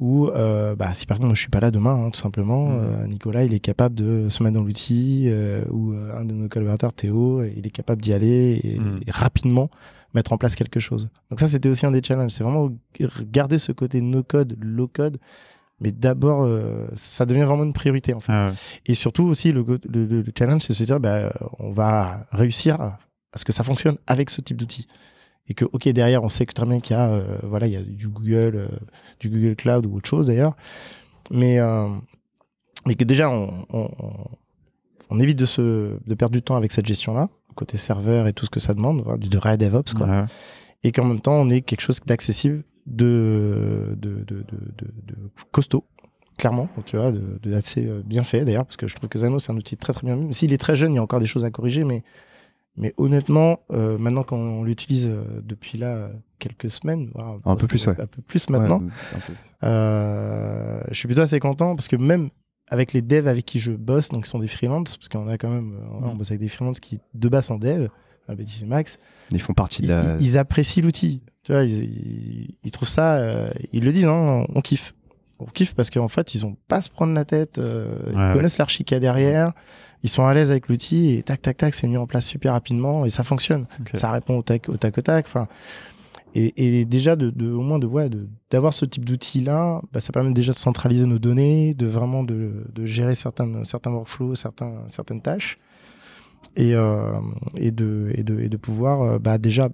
où 0.00 0.28
euh, 0.28 0.74
bah, 0.74 0.94
si 0.94 1.06
par 1.06 1.16
exemple 1.16 1.34
je 1.34 1.40
suis 1.40 1.50
pas 1.50 1.60
là 1.60 1.70
demain, 1.70 1.94
hein, 1.94 2.10
tout 2.10 2.20
simplement, 2.20 2.66
mmh. 2.66 2.80
euh, 2.80 3.06
Nicolas 3.06 3.44
il 3.44 3.54
est 3.54 3.60
capable 3.60 3.94
de 3.94 4.28
se 4.28 4.42
mettre 4.42 4.54
dans 4.54 4.62
l'outil, 4.62 5.24
euh, 5.26 5.64
ou 5.70 5.92
un 5.92 6.24
de 6.24 6.34
nos 6.34 6.48
collaborateurs, 6.48 6.92
Théo, 6.92 7.42
il 7.44 7.66
est 7.66 7.70
capable 7.70 8.02
d'y 8.02 8.12
aller 8.12 8.60
et, 8.62 8.78
mmh. 8.78 9.00
rapidement 9.08 9.70
mettre 10.14 10.32
en 10.32 10.38
place 10.38 10.56
quelque 10.56 10.80
chose. 10.80 11.08
Donc 11.30 11.40
ça 11.40 11.48
c'était 11.48 11.68
aussi 11.68 11.86
un 11.86 11.92
des 11.92 12.02
challenges, 12.02 12.32
c'est 12.32 12.44
vraiment 12.44 12.70
garder 13.30 13.58
ce 13.58 13.72
côté 13.72 14.00
no 14.00 14.22
code, 14.22 14.56
low 14.60 14.88
code, 14.88 15.18
mais 15.80 15.92
d'abord 15.92 16.48
ça 16.94 17.24
devient 17.26 17.44
vraiment 17.44 17.64
une 17.64 17.72
priorité 17.72 18.12
en 18.14 18.20
fait. 18.20 18.32
Ah 18.32 18.50
et 18.86 18.94
surtout 18.94 19.24
aussi 19.24 19.52
le, 19.52 19.64
le, 19.88 20.24
challenge 20.36 20.62
c'est 20.62 20.72
de 20.72 20.78
se 20.78 20.84
dire 20.84 21.00
bah, 21.00 21.32
on 21.58 21.72
va 21.72 22.26
réussir 22.30 22.80
à 22.80 22.98
ce 23.36 23.44
que 23.44 23.52
ça 23.52 23.64
fonctionne 23.64 23.96
avec 24.06 24.30
ce 24.30 24.40
type 24.40 24.56
d'outil 24.56 24.86
et 25.52 25.54
que 25.54 25.66
ok 25.70 25.86
derrière 25.90 26.22
on 26.22 26.30
sait 26.30 26.46
que 26.46 26.54
très 26.54 26.64
bien 26.64 26.80
qu'il 26.80 26.96
y 26.96 26.98
a 26.98 27.10
euh, 27.10 27.36
voilà 27.42 27.66
il 27.66 27.74
y 27.74 27.76
a 27.76 27.82
du 27.82 28.08
Google 28.08 28.56
euh, 28.56 28.68
du 29.20 29.28
Google 29.28 29.54
Cloud 29.54 29.84
ou 29.84 29.96
autre 29.96 30.08
chose 30.08 30.26
d'ailleurs. 30.26 30.56
Mais 31.30 31.60
euh, 31.60 31.88
mais 32.86 32.94
que 32.94 33.04
déjà 33.04 33.28
on, 33.28 33.66
on, 33.70 33.90
on, 35.10 35.20
évite 35.20 35.38
de 35.38 35.44
se 35.44 35.98
de 36.06 36.14
perdre 36.14 36.32
du 36.32 36.40
temps 36.40 36.56
avec 36.56 36.72
cette 36.72 36.86
gestion 36.86 37.12
là 37.12 37.28
côté 37.54 37.76
serveur 37.76 38.26
et 38.28 38.32
tout 38.32 38.46
ce 38.46 38.50
que 38.50 38.60
ça 38.60 38.72
demande 38.72 39.04
du 39.18 39.28
de 39.28 39.38
vrai 39.38 39.58
DevOps 39.58 39.92
quoi. 39.94 40.26
Et 40.84 40.90
qu'en 40.90 41.04
même 41.04 41.20
temps 41.20 41.34
on 41.34 41.50
ait 41.50 41.60
quelque 41.60 41.82
chose 41.82 42.00
d'accessible 42.06 42.64
de 42.86 43.94
de, 43.98 44.24
de, 44.24 44.36
de, 44.42 44.56
de, 44.78 45.16
costaud 45.52 45.84
clairement 46.38 46.70
tu 46.86 46.96
vois 46.96 47.12
de, 47.12 47.54
assez 47.54 47.86
bien 48.06 48.24
fait 48.24 48.46
d'ailleurs 48.46 48.64
parce 48.64 48.78
que 48.78 48.86
je 48.86 48.96
trouve 48.96 49.10
que 49.10 49.18
Zano 49.18 49.38
c'est 49.38 49.52
un 49.52 49.56
outil 49.56 49.76
très 49.76 49.92
très 49.92 50.06
bien 50.06 50.32
s'il 50.32 50.54
est 50.54 50.58
très 50.58 50.76
jeune 50.76 50.92
il 50.92 50.96
y 50.96 50.98
a 50.98 51.02
encore 51.02 51.20
des 51.20 51.26
choses 51.26 51.44
à 51.44 51.50
corriger 51.50 51.84
mais 51.84 52.02
mais 52.76 52.94
honnêtement, 52.96 53.60
euh, 53.70 53.98
maintenant 53.98 54.22
qu'on 54.22 54.64
l'utilise 54.64 55.06
euh, 55.06 55.24
depuis 55.44 55.76
là 55.76 56.10
quelques 56.38 56.70
semaines, 56.70 57.10
un 57.44 57.56
peu 57.56 57.66
plus, 57.66 57.86
ouais. 57.86 58.00
un 58.00 58.06
peu 58.06 58.22
plus 58.22 58.48
maintenant, 58.48 58.82
euh, 59.62 60.80
je 60.90 60.94
suis 60.94 61.06
plutôt 61.06 61.20
assez 61.20 61.38
content 61.38 61.76
parce 61.76 61.88
que 61.88 61.96
même 61.96 62.30
avec 62.68 62.94
les 62.94 63.02
devs 63.02 63.28
avec 63.28 63.44
qui 63.44 63.58
je 63.58 63.72
bosse, 63.72 64.08
donc 64.08 64.24
qui 64.24 64.30
sont 64.30 64.38
des 64.38 64.48
freelances, 64.48 64.96
parce 64.96 65.08
qu'on 65.08 65.28
a 65.28 65.36
quand 65.36 65.50
même, 65.50 65.76
on 65.90 66.14
bosse 66.14 66.30
avec 66.30 66.40
des 66.40 66.48
freelances 66.48 66.80
qui 66.80 67.00
de 67.12 67.28
base 67.28 67.46
sont 67.46 67.58
devs, 67.58 67.90
à 68.26 68.34
BTC 68.34 68.64
Max. 68.66 68.98
Ils 69.30 69.40
font 69.40 69.52
partie 69.52 69.82
de 69.82 69.88
la... 69.88 70.16
ils, 70.18 70.38
apprécient 70.38 70.82
l'outil. 70.82 71.22
Tu 71.42 71.52
vois, 71.52 71.64
ils, 71.64 72.56
ils, 72.64 72.70
trouvent 72.70 72.88
ça, 72.88 73.20
ils 73.72 73.84
le 73.84 73.92
disent, 73.92 74.06
hein, 74.06 74.46
on 74.48 74.60
kiffe. 74.62 74.94
On 75.38 75.46
kiffe 75.46 75.74
parce 75.74 75.90
qu'en 75.90 76.08
fait, 76.08 76.34
ils 76.34 76.46
ont 76.46 76.56
pas 76.68 76.76
à 76.76 76.80
se 76.80 76.88
prendre 76.88 77.12
la 77.12 77.24
tête, 77.24 77.60
ils 77.60 78.32
connaissent 78.32 78.58
l'archi 78.58 78.84
qu'il 78.84 78.94
y 78.94 78.96
a 78.96 79.00
derrière 79.00 79.52
ils 80.02 80.10
sont 80.10 80.26
à 80.26 80.34
l'aise 80.34 80.50
avec 80.50 80.68
l'outil 80.68 81.10
et 81.10 81.22
tac 81.22 81.40
tac 81.42 81.56
tac 81.56 81.74
c'est 81.74 81.86
mis 81.88 81.96
en 81.96 82.06
place 82.06 82.26
super 82.26 82.52
rapidement 82.52 83.04
et 83.04 83.10
ça 83.10 83.24
fonctionne. 83.24 83.66
Ça 83.94 84.10
répond 84.10 84.38
au 84.38 84.42
tac 84.42 84.68
au 84.68 84.76
tac 84.76 84.98
au 84.98 85.02
tac 85.02 85.26
enfin 85.26 85.46
et, 86.34 86.80
et, 86.80 86.84
déjà 86.86 87.14
de, 87.14 87.28
de, 87.28 87.50
au 87.50 87.60
moins 87.60 87.78
de 87.78 87.86
ouais 87.86 88.08
d'avoir 88.50 88.72
ce 88.72 88.86
type 88.86 89.04
d'outil 89.04 89.40
là 89.42 89.82
bah, 89.92 90.00
ça 90.00 90.12
permet 90.12 90.32
déjà 90.32 90.52
de 90.52 90.58
centraliser 90.58 91.04
nos 91.06 91.18
données 91.18 91.74
de 91.74 91.86
vraiment 91.86 92.24
de, 92.24 92.64
de 92.72 92.86
gérer 92.86 93.14
certains 93.14 93.64
certains 93.64 93.90
workflows 93.90 94.34
certains 94.34 94.84
certaines 94.88 95.20
tâches 95.20 95.58
et 96.56 96.74
euh, 96.74 97.12
et 97.56 97.70
de 97.70 98.12
et 98.14 98.22
de 98.22 98.40
et 98.40 98.48
de 98.48 98.56
pouvoir 98.56 99.02
euh, 99.02 99.18
bah, 99.18 99.38
déjà 99.38 99.68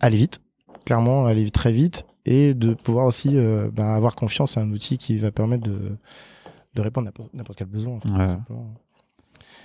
aller 0.00 0.16
vite 0.16 0.40
clairement 0.84 1.26
aller 1.26 1.50
très 1.50 1.72
vite 1.72 2.06
et 2.24 2.54
de 2.54 2.74
pouvoir 2.74 3.06
aussi 3.06 3.36
euh, 3.36 3.68
bah, 3.72 3.94
avoir 3.94 4.14
confiance 4.14 4.56
à 4.56 4.60
un 4.60 4.70
outil 4.70 4.96
qui 4.96 5.18
va 5.18 5.32
permettre 5.32 5.64
de 5.64 5.96
de 6.74 6.82
répondre 6.82 7.08
à 7.08 7.36
n'importe 7.36 7.58
quel 7.58 7.68
besoin 7.68 7.98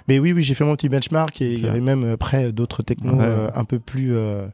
mais 0.09 0.17
oui, 0.17 0.33
oui, 0.33 0.41
j'ai 0.41 0.55
fait 0.55 0.65
mon 0.65 0.75
petit 0.75 0.89
benchmark 0.89 1.39
et 1.39 1.53
il 1.53 1.61
y 1.61 1.67
avait 1.67 1.79
même 1.79 2.03
euh, 2.03 2.13
après 2.15 2.51
d'autres 2.51 2.81
technos 2.81 3.21
euh, 3.21 3.51
un 3.53 3.63
peu 3.63 3.77
plus. 3.77 4.17
Euh, 4.17 4.47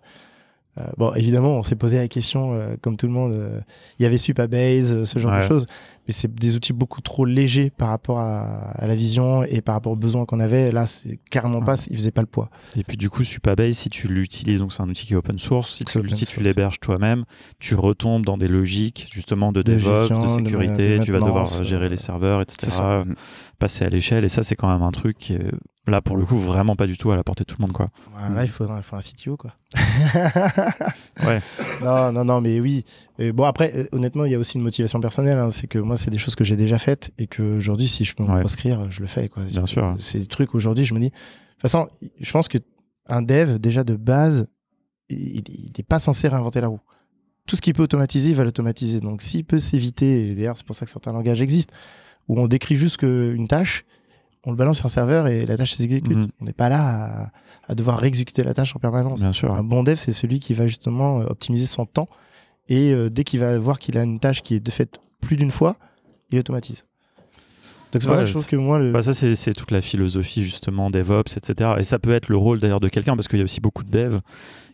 bon, 0.97 1.13
évidemment, 1.13 1.51
on 1.59 1.63
s'est 1.63 1.77
posé 1.77 1.95
la 1.95 2.09
question, 2.09 2.59
comme 2.81 2.97
tout 2.97 3.07
le 3.07 3.13
monde. 3.13 3.63
Il 3.97 4.03
y 4.03 4.05
avait 4.05 4.17
Supabase, 4.17 5.05
ce 5.05 5.17
genre 5.17 5.37
de 5.37 5.47
choses 5.47 5.65
mais 6.07 6.13
c'est 6.13 6.33
des 6.33 6.55
outils 6.55 6.73
beaucoup 6.73 7.01
trop 7.01 7.25
légers 7.25 7.71
par 7.75 7.89
rapport 7.89 8.19
à, 8.19 8.69
à, 8.71 8.85
la 8.85 8.95
vision 8.95 9.43
et 9.43 9.61
par 9.61 9.73
rapport 9.73 9.91
aux 9.93 9.97
besoins 9.97 10.25
qu'on 10.25 10.39
avait. 10.39 10.71
Là, 10.71 10.85
c'est 10.85 11.19
carrément 11.31 11.61
pas, 11.61 11.75
il 11.89 11.95
faisait 11.95 12.11
pas 12.11 12.21
le 12.21 12.27
poids. 12.27 12.49
Et 12.77 12.83
puis 12.83 12.95
du 12.95 13.09
coup, 13.09 13.23
Supabase, 13.23 13.75
si 13.75 13.89
tu 13.89 14.07
l'utilises, 14.07 14.59
donc 14.59 14.71
c'est 14.71 14.83
un 14.83 14.89
outil 14.89 15.07
qui 15.07 15.13
est 15.13 15.15
open 15.15 15.39
source, 15.39 15.73
si 15.73 15.85
tu, 15.85 15.99
tu 16.01 16.41
l'héberges 16.41 16.79
toi-même, 16.79 17.25
tu 17.59 17.75
retombes 17.75 18.25
dans 18.25 18.37
des 18.37 18.47
logiques 18.47 19.07
justement 19.11 19.51
de, 19.51 19.63
DevOps, 19.63 20.09
de 20.09 20.29
sécurité, 20.29 20.99
tu 21.03 21.11
vas 21.11 21.19
devoir 21.19 21.47
gérer 21.63 21.89
les 21.89 21.97
serveurs, 21.97 22.41
etc. 22.41 22.71
Passer 23.57 23.85
à 23.85 23.89
l'échelle, 23.89 24.25
et 24.25 24.29
ça, 24.29 24.43
c'est 24.43 24.55
quand 24.55 24.71
même 24.71 24.81
un 24.81 24.91
truc 24.91 25.17
qui 25.17 25.33
est 25.33 25.51
là 25.91 26.01
pour 26.01 26.17
le 26.17 26.25
coup 26.25 26.37
vraiment 26.39 26.75
pas 26.75 26.87
du 26.87 26.97
tout 26.97 27.11
à 27.11 27.15
la 27.15 27.23
portée 27.23 27.43
de 27.43 27.47
tout 27.47 27.57
le 27.59 27.63
monde 27.63 27.73
quoi. 27.73 27.89
là 28.33 28.43
il 28.43 28.49
faudra, 28.49 28.81
il 28.81 28.95
un 28.95 28.99
CTO 28.99 29.37
quoi. 29.37 29.53
ouais. 31.25 31.39
Non 31.83 32.11
non 32.11 32.25
non 32.25 32.41
mais 32.41 32.59
oui. 32.59 32.85
Et 33.19 33.31
bon 33.31 33.43
après 33.43 33.71
euh, 33.75 33.87
honnêtement 33.91 34.25
il 34.25 34.31
y 34.31 34.35
a 34.35 34.39
aussi 34.39 34.57
une 34.57 34.63
motivation 34.63 34.99
personnelle, 34.99 35.37
hein, 35.37 35.51
c'est 35.51 35.67
que 35.67 35.77
moi 35.77 35.97
c'est 35.97 36.09
des 36.09 36.17
choses 36.17 36.35
que 36.35 36.43
j'ai 36.43 36.55
déjà 36.55 36.79
faites 36.79 37.11
et 37.17 37.27
que 37.27 37.57
aujourd'hui 37.57 37.87
si 37.87 38.03
je 38.03 38.15
peux 38.15 38.23
me 38.23 38.43
je 38.89 39.01
le 39.01 39.07
fais 39.07 39.29
quoi. 39.29 39.43
Bien 39.43 39.65
sûr. 39.65 39.95
C'est 39.99 40.19
des 40.19 40.27
trucs 40.27 40.55
aujourd'hui 40.55 40.85
je 40.85 40.93
me 40.93 40.99
dis. 40.99 41.09
De 41.09 41.13
toute 41.13 41.61
façon 41.61 41.87
je 42.19 42.31
pense 42.31 42.47
que 42.47 42.57
un 43.07 43.21
dev 43.21 43.59
déjà 43.59 43.83
de 43.83 43.95
base 43.95 44.47
il 45.09 45.43
n'est 45.77 45.83
pas 45.83 45.99
censé 45.99 46.27
réinventer 46.27 46.61
la 46.61 46.67
roue. 46.67 46.81
Tout 47.47 47.55
ce 47.55 47.61
qu'il 47.61 47.73
peut 47.73 47.83
automatiser 47.83 48.29
il 48.29 48.35
va 48.35 48.43
l'automatiser. 48.43 49.01
Donc 49.01 49.21
s'il 49.21 49.45
peut 49.45 49.59
s'éviter 49.59 50.29
et 50.29 50.35
d'ailleurs 50.35 50.57
c'est 50.57 50.65
pour 50.65 50.75
ça 50.75 50.85
que 50.85 50.91
certains 50.91 51.13
langages 51.13 51.41
existent 51.41 51.73
où 52.27 52.39
on 52.39 52.47
décrit 52.47 52.75
juste 52.75 53.01
une 53.03 53.47
tâche 53.47 53.85
on 54.45 54.51
le 54.51 54.57
balance 54.57 54.77
sur 54.77 54.85
un 54.85 54.89
serveur 54.89 55.27
et 55.27 55.45
la 55.45 55.57
tâche 55.57 55.75
s'exécute. 55.75 56.15
Mhm. 56.15 56.27
On 56.39 56.45
n'est 56.45 56.53
pas 56.53 56.69
là 56.69 57.31
à, 57.67 57.75
devoir 57.75 57.97
réexécuter 57.97 58.43
la 58.43 58.53
tâche 58.53 58.75
en 58.75 58.79
permanence. 58.79 59.21
Bien 59.21 59.33
sûr. 59.33 59.53
Un 59.55 59.63
bon 59.63 59.81
dev, 59.83 59.95
c'est 59.95 60.13
celui 60.13 60.39
qui 60.39 60.53
va 60.53 60.67
justement 60.67 61.21
euh, 61.21 61.25
optimiser 61.25 61.65
son 61.65 61.85
temps 61.85 62.07
et 62.69 62.91
euh, 62.91 63.09
dès 63.09 63.23
qu'il 63.23 63.39
va 63.39 63.57
voir 63.57 63.79
qu'il 63.79 63.97
a 63.97 64.03
une 64.03 64.19
tâche 64.19 64.43
qui 64.43 64.53
est 64.55 64.59
de 64.59 64.71
fait 64.71 64.99
plus 65.19 65.35
d'une 65.35 65.51
fois, 65.51 65.77
il 66.31 66.37
automatise. 66.37 66.85
Donc 67.95 68.03
c'est 68.03 68.19
ouais, 68.19 68.25
je 68.25 68.31
trouve 68.31 68.47
que 68.47 68.55
moi... 68.55 68.79
Le... 68.79 68.91
Bah 68.91 69.01
ça, 69.01 69.13
c'est 69.13 69.53
toute 69.53 69.71
la 69.71 69.81
philosophie 69.81 70.43
justement 70.43 70.89
DevOps, 70.89 71.37
etc. 71.37 71.71
Et 71.79 71.83
ça 71.83 71.99
peut 71.99 72.13
être 72.13 72.29
le 72.29 72.37
rôle 72.37 72.59
d'ailleurs 72.59 72.79
de 72.79 72.89
quelqu'un, 72.89 73.15
parce 73.15 73.27
qu'il 73.27 73.39
y 73.39 73.41
a 73.41 73.45
aussi 73.45 73.61
beaucoup 73.61 73.83
de 73.83 73.91
devs 73.91 74.21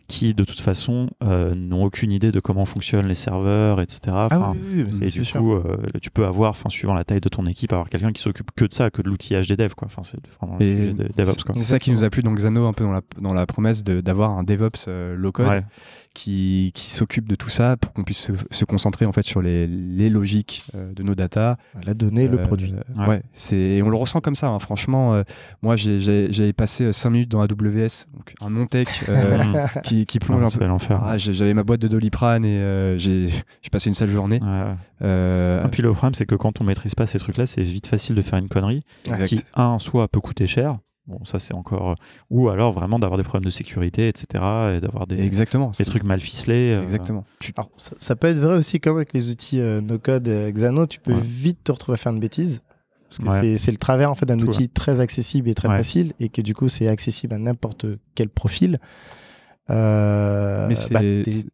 qui 0.08 0.34
de 0.34 0.44
toute 0.44 0.60
façon 0.60 1.08
euh, 1.22 1.54
n'ont 1.54 1.84
aucune 1.84 2.12
idée 2.12 2.32
de 2.32 2.40
comment 2.40 2.66
fonctionnent 2.66 3.06
les 3.06 3.14
serveurs, 3.14 3.80
etc. 3.80 4.00
ah 4.30 4.52
oui, 4.52 4.84
et 5.00 5.08
du 5.08 5.22
coup, 5.22 5.54
euh, 5.54 5.78
tu 6.02 6.10
peux 6.10 6.26
avoir, 6.26 6.50
enfin, 6.50 6.68
suivant 6.68 6.92
la 6.92 7.04
taille 7.04 7.20
de 7.20 7.28
ton 7.28 7.46
équipe, 7.46 7.72
avoir 7.72 7.88
quelqu'un 7.88 8.12
qui 8.12 8.20
s'occupe 8.20 8.50
que 8.54 8.66
de 8.66 8.74
ça, 8.74 8.90
que 8.90 9.00
de 9.00 9.08
l'outillage 9.08 9.46
des 9.46 9.56
devs, 9.56 9.74
quoi. 9.74 9.86
Enfin, 9.86 10.02
c'est 10.02 10.18
vraiment 10.38 10.58
DevOps. 10.58 11.54
C'est 11.54 11.64
ça 11.64 11.78
qui 11.78 11.92
nous 11.92 12.04
a 12.04 12.10
plu 12.10 12.22
dans 12.22 12.32
Xano 12.32 12.66
un 12.66 12.72
peu 12.74 12.84
dans 12.84 12.92
la, 12.92 13.00
dans 13.20 13.32
la 13.32 13.46
promesse 13.46 13.82
d'avoir 13.84 14.30
un 14.32 14.42
DevOps 14.42 14.86
euh, 14.88 15.14
low 15.16 15.32
code 15.32 15.64
qui, 16.14 16.72
qui 16.74 16.90
s'occupe 16.90 17.28
de 17.28 17.34
tout 17.34 17.48
ça 17.48 17.76
pour 17.76 17.92
qu'on 17.92 18.04
puisse 18.04 18.30
se, 18.50 18.64
concentrer 18.64 19.06
en 19.06 19.12
fait 19.12 19.22
sur 19.22 19.42
les, 19.42 19.66
les 19.66 20.10
logiques 20.10 20.66
de 20.74 21.02
nos 21.02 21.14
data, 21.14 21.56
la 21.84 21.94
donnée, 21.94 22.28
le 22.28 22.42
produit. 22.42 22.74
Ouais, 22.96 23.22
c'est 23.32 23.80
on 23.82 23.88
le 23.88 23.96
ressent 23.96 24.20
comme 24.20 24.34
ça. 24.34 24.48
Hein. 24.48 24.58
Franchement, 24.58 25.22
moi 25.62 25.76
j'ai 25.76 26.52
passé 26.52 26.92
5 26.92 27.10
minutes 27.10 27.30
dans 27.30 27.40
AWS, 27.40 28.06
donc 28.14 28.34
un 28.40 28.50
non 28.50 28.66
tech 28.66 28.88
qui 29.84 30.02
qui, 30.06 30.18
plonge 30.18 30.56
un 30.56 30.58
peu. 30.58 30.66
l'enfer. 30.66 31.00
Ah, 31.04 31.16
J'avais 31.16 31.54
ma 31.54 31.62
boîte 31.62 31.80
de 31.80 31.88
Doliprane 31.88 32.44
et 32.44 32.58
euh, 32.58 32.98
j'ai 32.98 33.28
passé 33.70 33.88
une 33.88 33.94
sale 33.94 34.10
journée. 34.10 34.40
Euh, 35.02 35.64
et 35.64 35.68
puis 35.68 35.82
le 35.82 35.92
problème, 35.92 36.14
c'est 36.14 36.26
que 36.26 36.34
quand 36.34 36.60
on 36.60 36.64
maîtrise 36.64 36.94
pas 36.94 37.06
ces 37.06 37.18
trucs-là, 37.18 37.46
c'est 37.46 37.62
vite 37.62 37.86
facile 37.86 38.14
de 38.14 38.22
faire 38.22 38.38
une 38.38 38.48
connerie 38.48 38.84
qui, 39.26 39.42
un, 39.54 39.78
soit 39.78 40.08
peut 40.08 40.20
coûter 40.20 40.46
cher. 40.46 40.78
Bon, 41.06 41.24
ça 41.24 41.38
c'est 41.38 41.54
encore. 41.54 41.96
Ou 42.30 42.48
alors 42.48 42.72
vraiment 42.72 42.98
d'avoir 42.98 43.18
des 43.18 43.24
problèmes 43.24 43.44
de 43.44 43.50
sécurité, 43.50 44.08
etc. 44.08 44.26
Et 44.76 44.80
d'avoir 44.80 45.06
des, 45.06 45.20
Exactement, 45.20 45.72
des 45.76 45.84
trucs 45.84 46.04
mal 46.04 46.20
ficelés. 46.20 46.72
Euh. 46.72 46.82
Exactement. 46.82 47.24
ça, 47.98 48.16
peut 48.16 48.28
être 48.28 48.38
vrai 48.38 48.56
aussi, 48.56 48.80
comme 48.80 48.96
avec 48.96 49.12
les 49.12 49.30
outils 49.30 49.58
no-code 49.58 50.28
Xano, 50.28 50.86
tu 50.86 51.00
peux 51.00 51.14
vite 51.14 51.64
te 51.64 51.72
retrouver 51.72 51.94
à 51.94 51.98
faire 51.98 52.12
une 52.12 52.20
bêtise. 52.20 52.62
Parce 53.24 53.40
que 53.40 53.56
c'est 53.56 53.72
le 53.72 53.78
travers 53.78 54.10
en 54.10 54.14
fait 54.14 54.26
d'un 54.26 54.40
outil 54.40 54.68
très 54.68 55.00
accessible 55.00 55.48
et 55.48 55.54
très 55.54 55.68
facile, 55.68 56.12
et 56.20 56.28
que 56.28 56.40
du 56.40 56.54
coup 56.54 56.68
c'est 56.68 56.88
accessible 56.88 57.34
à 57.34 57.38
n'importe 57.38 57.86
quel 58.14 58.28
profil. 58.28 58.78
Euh, 59.70 60.66
mais 60.68 60.74
bah, 60.90 61.00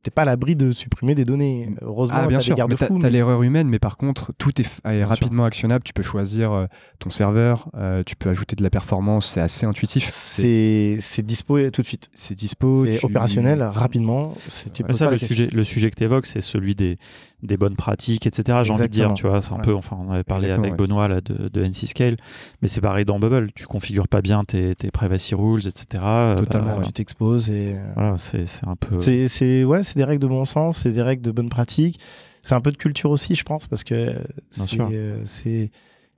t'es 0.02 0.11
pas 0.11 0.22
à 0.22 0.24
l'abri 0.24 0.56
de 0.56 0.72
supprimer 0.72 1.14
des 1.14 1.24
données. 1.24 1.68
Heureusement, 1.82 2.16
ah, 2.18 2.26
bien 2.26 2.40
sûr, 2.40 2.56
t'as 2.56 3.11
l'erreur 3.11 3.42
humaine, 3.42 3.68
mais 3.68 3.78
par 3.78 3.96
contre, 3.96 4.32
tout 4.38 4.52
est, 4.61 5.04
rapidement 5.04 5.44
actionnable. 5.44 5.84
Tu 5.84 5.92
peux 5.92 6.02
choisir 6.02 6.52
euh, 6.52 6.66
ton 6.98 7.11
serveur, 7.11 7.68
euh, 7.76 8.02
tu 8.04 8.16
peux 8.16 8.30
ajouter 8.30 8.56
de 8.56 8.62
la 8.62 8.70
performance, 8.70 9.26
c'est 9.26 9.40
assez 9.40 9.66
intuitif. 9.66 10.09
C'est 10.11 11.22
dispo 11.22 11.70
tout 11.70 11.82
de 11.82 11.86
suite. 11.86 12.09
C'est 12.14 12.34
dispo. 12.34 12.86
C'est 12.86 13.04
opérationnel 13.04 13.62
rapidement. 13.62 14.34
Tu 14.72 14.82
ça, 14.92 15.11
le 15.11 15.18
sujet, 15.18 15.48
le 15.52 15.64
sujet 15.64 15.90
que 15.90 15.96
tu 15.96 16.04
évoques, 16.04 16.26
c'est 16.26 16.40
celui 16.40 16.74
des, 16.74 16.98
des 17.43 17.57
bonnes 17.57 17.76
pratiques, 17.76 18.26
etc. 18.26 18.61
J'ai 18.64 18.72
envie 18.72 18.82
de 18.82 18.86
dire, 18.89 19.14
tu 19.14 19.26
vois, 19.26 19.41
c'est 19.43 19.53
un 19.53 19.59
peu, 19.59 19.74
enfin, 19.74 19.97
on 20.01 20.11
avait 20.11 20.24
parlé 20.24 20.51
avec 20.51 20.76
Benoît 20.76 21.09
là, 21.09 21.20
de, 21.20 21.49
de 21.49 21.64
NC 21.64 21.86
Scale, 21.86 22.16
mais 22.62 22.68
c'est 22.68 22.80
pareil 22.80 23.05
dans 23.05 23.18
Bubble. 23.18 23.53
Tu 23.55 23.66
configures 23.66 24.09
pas 24.09 24.22
bien 24.22 24.45
tes, 24.45 24.74
tes 24.74 24.91
privacy 24.91 25.34
rules, 25.34 25.66
etc. 25.66 26.03
Totalement, 26.36 26.78
bah, 26.78 26.82
tu 26.84 26.93
t'exposes 26.93 27.51
et. 27.51 27.76
Voilà, 27.95 28.18
c'est 28.18 28.45
un 28.66 28.76
peu. 28.76 28.99
C'est 28.99 29.64
ouais, 29.64 29.82
c'est 29.82 29.97
des 29.97 30.05
règles 30.05 30.22
de 30.22 30.28
bon 30.28 30.45
sens, 30.45 30.78
c'est 30.78 30.91
des 30.91 31.03
règles 31.03 31.22
de 31.22 31.30
bonne 31.30 31.51
pratique. 31.51 32.01
C'est 32.43 32.55
un 32.55 32.61
peu 32.61 32.70
de 32.70 32.76
culture 32.76 33.11
aussi, 33.11 33.34
je 33.34 33.45
pense, 33.45 33.66
parce 33.66 33.84
que 33.84 34.14
c'est. 34.51 35.70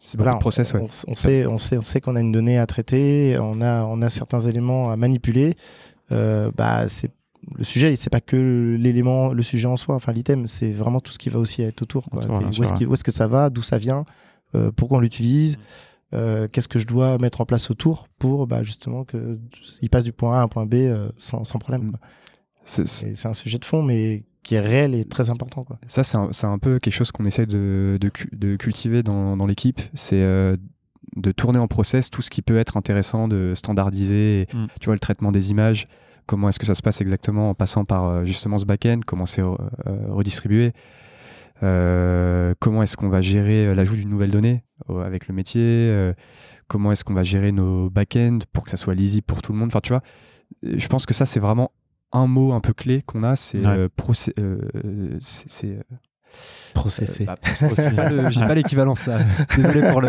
C'est 0.03 0.17
voilà, 0.17 0.37
process, 0.37 0.73
on, 0.73 0.85
on, 1.09 1.15
sait, 1.15 1.45
on 1.45 1.59
sait, 1.59 1.77
on 1.77 1.83
sait 1.83 2.01
qu'on 2.01 2.17
a 2.17 2.21
une 2.21 2.33
donnée 2.33 2.59
à 2.59 2.65
traiter, 2.65 3.37
on 3.39 3.61
a, 3.61 3.85
on 3.85 4.01
a 4.01 4.09
certains 4.09 4.41
éléments 4.41 4.91
à 4.91 4.97
manipuler. 4.97 5.57
Euh, 6.11 6.51
bah, 6.57 6.89
c'est 6.89 7.11
le 7.57 7.65
sujet, 7.65 7.95
c'est 7.97 8.11
pas 8.11 8.21
que 8.21 8.77
l'élément, 8.79 9.33
le 9.33 9.43
sujet 9.43 9.67
en 9.67 9.77
soi, 9.77 9.95
enfin 9.95 10.13
l'item, 10.13 10.47
c'est 10.47 10.73
vraiment 10.73 11.01
tout 11.01 11.13
ce 11.13 11.19
qui 11.19 11.29
va 11.29 11.39
aussi 11.39 11.63
être 11.63 11.83
autour. 11.83 12.05
Quoi. 12.11 12.23
où 12.27 12.63
est-ce 12.93 13.05
que 13.05 13.11
ça 13.11 13.27
va, 13.27 13.51
d'où 13.51 13.63
ça 13.63 13.79
vient, 13.79 14.05
euh, 14.55 14.71
pourquoi 14.75 14.99
on 14.99 15.01
l'utilise, 15.01 15.57
mm. 15.57 15.61
euh, 16.15 16.49
qu'est-ce 16.51 16.69
que 16.69 16.79
je 16.79 16.87
dois 16.87 17.19
mettre 17.19 17.41
en 17.41 17.47
place 17.47 17.71
autour 17.71 18.09
pour 18.19 18.47
bah, 18.47 18.63
justement 18.63 19.05
qu'il 19.05 19.91
passe 19.91 20.05
du 20.05 20.13
point 20.13 20.37
A 20.37 20.41
à 20.41 20.43
un 20.43 20.49
point 20.49 20.67
B 20.67 20.75
euh, 20.75 21.11
sans, 21.17 21.45
sans, 21.45 21.59
problème. 21.59 21.93
Mm. 22.65 22.85
C'est 22.85 23.27
un 23.27 23.35
sujet 23.35 23.59
de 23.59 23.65
fond, 23.65 23.83
mais 23.83 24.25
qui 24.43 24.55
est 24.55 24.61
réel 24.61 24.95
et 24.95 25.05
très 25.05 25.29
important. 25.31 25.65
Quoi. 25.65 25.79
Ça, 25.87 26.03
c'est 26.03 26.17
un, 26.17 26.53
un, 26.53 26.59
peu 26.59 26.79
quelque 26.79 26.95
chose 26.95 27.13
qu'on 27.13 27.27
essaie 27.27 27.47
de, 27.47 27.99
de, 28.01 28.11
de, 28.33 28.57
cultiver 28.57 29.03
dans, 29.03 29.37
dans 29.37 29.47
l'équipe. 29.47 29.81
C'est 29.95 30.23
de 31.17 31.33
tourner 31.33 31.59
en 31.59 31.69
process 31.69 32.11
tout 32.11 32.23
ce 32.23 32.31
qui 32.31 32.41
peut 32.43 32.59
être 32.59 32.77
intéressant, 32.77 33.29
de 33.29 33.53
standardiser, 33.55 34.47
mm. 34.53 34.67
tu 34.81 34.87
vois, 34.87 34.95
le 34.95 35.01
traitement 35.01 35.33
des 35.33 35.51
images 35.51 35.87
comment 36.31 36.49
est-ce 36.49 36.61
que 36.61 36.67
ça 36.67 36.75
se 36.75 36.83
passe 36.83 37.01
exactement 37.01 37.51
en 37.51 37.55
passant 37.55 37.85
par 37.85 38.05
euh, 38.05 38.25
justement 38.25 38.57
ce 38.57 38.65
back-end, 38.65 39.01
comment 39.05 39.27
c'est 39.27 39.43
euh, 39.43 39.57
redistribué, 40.11 40.73
euh, 41.65 42.55
comment 42.61 42.85
est-ce 42.85 42.97
qu'on 42.97 43.09
va 43.09 43.21
gérer 43.21 43.75
l'ajout 43.75 43.97
d'une 43.97 44.11
nouvelle 44.11 44.31
donnée 44.31 44.63
avec 44.89 45.27
le 45.27 45.35
métier, 45.35 46.13
comment 46.69 46.93
est-ce 46.93 47.03
qu'on 47.03 47.15
va 47.15 47.25
gérer 47.25 47.51
nos 47.51 47.91
back-ends 47.91 48.39
pour 48.53 48.63
que 48.63 48.71
ça 48.71 48.77
soit 48.77 48.95
lisible 48.95 49.25
pour 49.27 49.43
tout 49.43 49.53
le 49.53 49.59
monde. 49.59 49.71
Enfin, 49.71 49.81
tu 49.81 49.93
vois, 49.93 50.03
je 50.63 50.87
pense 50.87 51.05
que 51.05 51.15
ça, 51.15 51.25
c'est 51.25 51.41
vraiment 51.41 51.73
un 52.13 52.29
mot 52.29 52.53
un 52.53 52.61
peu 52.61 52.73
clé 52.75 53.03
qu'on 53.03 53.25
a, 53.25 53.35
c'est 53.35 53.61
c'est 55.19 55.81
Processé. 56.75 57.27
Euh, 57.29 58.31
j'ai 58.31 58.45
pas 58.45 58.55
l'équivalence 58.55 59.07
là. 59.07 59.19
Désolé 59.57 59.89
pour 59.91 60.03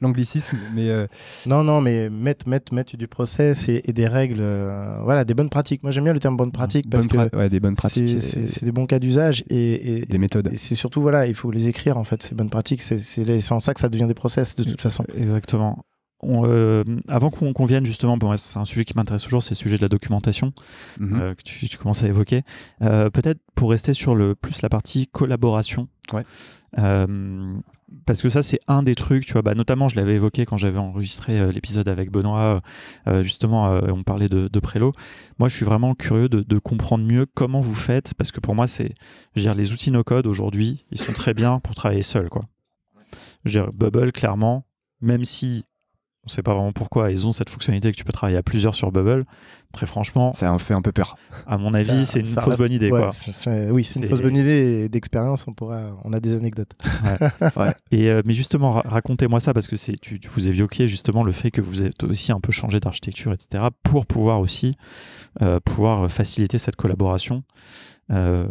l'anglicisme, 0.00 0.56
mais 0.74 0.88
euh, 0.88 1.06
non, 1.46 1.62
non, 1.62 1.80
mais 1.80 2.08
mettre, 2.08 2.48
mettre, 2.48 2.72
mettre 2.72 2.96
du 2.96 3.08
process 3.08 3.68
et, 3.68 3.82
des 3.92 4.06
règles, 4.06 4.40
euh, 4.40 4.98
voilà, 5.02 5.24
des 5.24 5.34
bonnes 5.34 5.50
pratiques. 5.50 5.82
Moi, 5.82 5.92
j'aime 5.92 6.04
bien 6.04 6.12
le 6.12 6.20
terme 6.20 6.36
bonne 6.36 6.52
pratique 6.52 6.88
parce 6.88 7.06
que 7.06 7.36
ouais, 7.36 7.48
des 7.48 7.60
bonnes 7.60 7.74
pratiques, 7.74 8.20
c'est 8.20 8.64
des 8.64 8.72
bons 8.72 8.86
cas 8.86 8.98
d'usage 8.98 9.44
et, 9.50 10.04
des 10.08 10.18
méthodes. 10.18 10.48
Et 10.52 10.56
c'est 10.56 10.74
surtout 10.74 11.02
voilà, 11.02 11.26
il 11.26 11.34
faut 11.34 11.50
les 11.50 11.68
écrire 11.68 11.96
en 11.96 12.04
fait. 12.04 12.22
Ces 12.22 12.34
bonnes 12.34 12.50
pratiques, 12.50 12.82
c'est 12.82 13.52
en 13.52 13.60
ça 13.60 13.74
que 13.74 13.80
ça 13.80 13.88
devient 13.88 14.06
des 14.06 14.14
process 14.14 14.56
de 14.56 14.64
toute 14.64 14.80
façon. 14.80 15.04
Exactement. 15.16 15.84
Euh, 16.24 16.82
avant 17.06 17.30
qu'on 17.30 17.64
vienne 17.64 17.86
justement, 17.86 18.16
bon, 18.16 18.36
c'est 18.36 18.58
un 18.58 18.64
sujet 18.64 18.84
qui 18.84 18.94
m'intéresse 18.96 19.22
toujours, 19.22 19.42
c'est 19.42 19.52
le 19.52 19.56
sujet 19.56 19.76
de 19.76 19.82
la 19.82 19.88
documentation 19.88 20.52
mhm. 20.98 21.20
euh, 21.20 21.34
que 21.34 21.42
tu, 21.42 21.78
commences 21.78 22.02
à 22.02 22.08
évoquer. 22.08 22.42
Euh, 22.82 23.08
peut-être 23.10 23.40
pour 23.54 23.70
rester 23.70 23.92
sur 23.92 24.14
le 24.14 24.34
plus 24.34 24.62
la 24.62 24.68
partie 24.68 25.06
collaboration. 25.06 25.88
Ouais. 26.12 26.24
parce 28.06 28.22
que 28.22 28.30
ça, 28.30 28.42
c'est 28.42 28.60
un 28.66 28.82
des 28.82 28.94
trucs, 28.94 29.26
tu 29.26 29.34
vois, 29.34 29.42
bah, 29.42 29.54
notamment, 29.54 29.88
je 29.88 29.96
l'avais 29.96 30.14
évoqué 30.14 30.46
quand 30.46 30.56
j'avais 30.56 30.78
enregistré 30.78 31.52
l'épisode 31.52 31.86
avec 31.86 32.10
Benoît, 32.10 32.62
justement, 33.20 33.78
on 33.88 34.02
parlait 34.02 34.30
de, 34.30 34.48
de 34.48 34.60
Prélo. 34.60 34.92
Moi, 35.38 35.50
je 35.50 35.56
suis 35.56 35.66
vraiment 35.66 35.94
curieux 35.94 36.30
de, 36.30 36.40
de, 36.40 36.58
comprendre 36.58 37.04
mieux 37.04 37.26
comment 37.26 37.60
vous 37.60 37.74
faites, 37.74 38.14
parce 38.14 38.32
que 38.32 38.40
pour 38.40 38.54
moi, 38.54 38.66
c'est, 38.66 38.94
je 39.34 39.40
veux 39.40 39.42
dire, 39.42 39.54
les 39.54 39.72
outils 39.72 39.90
no-code 39.90 40.26
aujourd'hui, 40.26 40.86
ils 40.92 40.98
sont 40.98 41.12
très 41.12 41.34
bien 41.34 41.60
pour 41.60 41.74
travailler 41.74 42.02
seul, 42.02 42.30
quoi. 42.30 42.46
Je 43.44 43.58
veux 43.58 43.64
dire, 43.64 43.72
Bubble, 43.74 44.12
clairement, 44.12 44.64
même 45.02 45.26
si 45.26 45.64
on 46.28 46.30
sait 46.30 46.42
pas 46.42 46.52
vraiment 46.52 46.72
pourquoi 46.72 47.10
ils 47.10 47.26
ont 47.26 47.32
cette 47.32 47.48
fonctionnalité 47.48 47.90
que 47.90 47.96
tu 47.96 48.04
peux 48.04 48.12
travailler 48.12 48.36
à 48.36 48.42
plusieurs 48.42 48.74
sur 48.74 48.92
Bubble. 48.92 49.24
Très 49.72 49.86
franchement, 49.86 50.34
ça 50.34 50.56
fait 50.58 50.74
un 50.74 50.82
peu 50.82 50.92
peur. 50.92 51.16
À 51.46 51.56
mon 51.56 51.72
avis, 51.72 52.04
c'est 52.04 52.20
une 52.20 52.26
fausse 52.26 52.58
bonne 52.58 52.72
idée. 52.72 52.90
quoi. 52.90 53.10
oui, 53.70 53.84
c'est 53.84 54.00
une 54.00 54.08
fausse 54.08 54.20
bonne 54.20 54.36
idée 54.36 54.90
d'expérience. 54.90 55.46
On 55.48 55.54
pourra, 55.54 55.80
on 56.04 56.12
a 56.12 56.20
des 56.20 56.34
anecdotes. 56.34 56.72
Et 57.90 58.08
euh, 58.10 58.20
mais 58.26 58.34
justement, 58.34 58.82
racontez-moi 58.84 59.40
ça 59.40 59.54
parce 59.54 59.66
que 59.66 59.76
c'est, 59.76 59.98
tu, 59.98 60.20
vous 60.30 60.48
évoquiez 60.48 60.86
justement 60.86 61.24
le 61.24 61.32
fait 61.32 61.50
que 61.50 61.62
vous 61.62 61.82
êtes 61.82 62.02
aussi 62.04 62.30
un 62.30 62.40
peu 62.40 62.52
changé 62.52 62.78
d'architecture, 62.78 63.32
etc., 63.32 63.64
pour 63.82 64.04
pouvoir 64.04 64.40
aussi 64.40 64.74
euh, 65.40 65.60
pouvoir 65.60 66.10
faciliter 66.10 66.58
cette 66.58 66.76
collaboration. 66.76 67.42
Euh, 68.10 68.46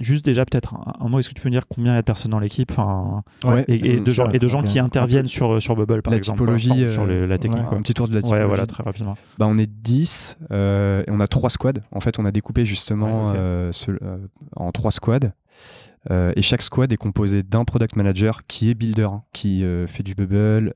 juste 0.00 0.24
déjà 0.24 0.44
peut-être 0.44 0.74
un, 0.74 1.08
mot, 1.08 1.18
est-ce 1.18 1.28
que 1.28 1.34
tu 1.34 1.42
peux 1.42 1.48
me 1.48 1.52
dire 1.52 1.68
combien 1.68 1.92
il 1.92 1.96
y 1.96 1.98
a 1.98 2.02
de 2.02 2.06
personnes 2.06 2.30
dans 2.30 2.38
l'équipe 2.38 2.70
enfin, 2.70 3.22
et, 3.68 3.98
de 3.98 4.12
gens, 4.12 4.30
et 4.30 4.38
de 4.38 4.48
gens 4.48 4.62
qui 4.62 4.78
interviennent 4.78 5.28
sur, 5.28 5.60
sur 5.60 5.76
Bubble 5.76 6.02
par 6.02 6.12
la 6.12 6.16
exemple 6.16 6.38
typologie, 6.38 6.88
sur 6.88 7.06
la 7.06 7.38
technique 7.38 7.64
Un 7.70 7.82
petit 7.82 7.94
tour 7.94 8.08
de 8.08 8.14
la 8.14 8.22
typologie. 8.22 8.42
Ouais, 8.42 8.48
voilà, 8.48 8.66
très 8.66 8.82
rapidement. 8.82 9.14
Bah, 9.38 9.46
on 9.48 9.58
est 9.58 9.70
10 9.70 10.38
euh, 10.50 11.02
et 11.06 11.10
on 11.10 11.20
a 11.20 11.26
3 11.26 11.50
squads. 11.50 11.80
En 11.92 12.00
fait, 12.00 12.18
on 12.18 12.24
a 12.24 12.32
découpé 12.32 12.64
justement 12.64 13.32
euh, 13.34 13.70
en 14.56 14.72
3 14.72 14.90
squads. 14.90 15.32
et 16.10 16.42
chaque 16.42 16.62
squad 16.62 16.90
est 16.92 16.96
composé 16.96 17.42
d'un 17.42 17.64
product 17.64 17.96
manager 17.96 18.46
qui 18.46 18.70
est 18.70 18.74
builder, 18.74 19.02
hein, 19.02 19.22
qui 19.32 19.62
fait 19.86 20.02
du 20.02 20.14
bubble, 20.14 20.74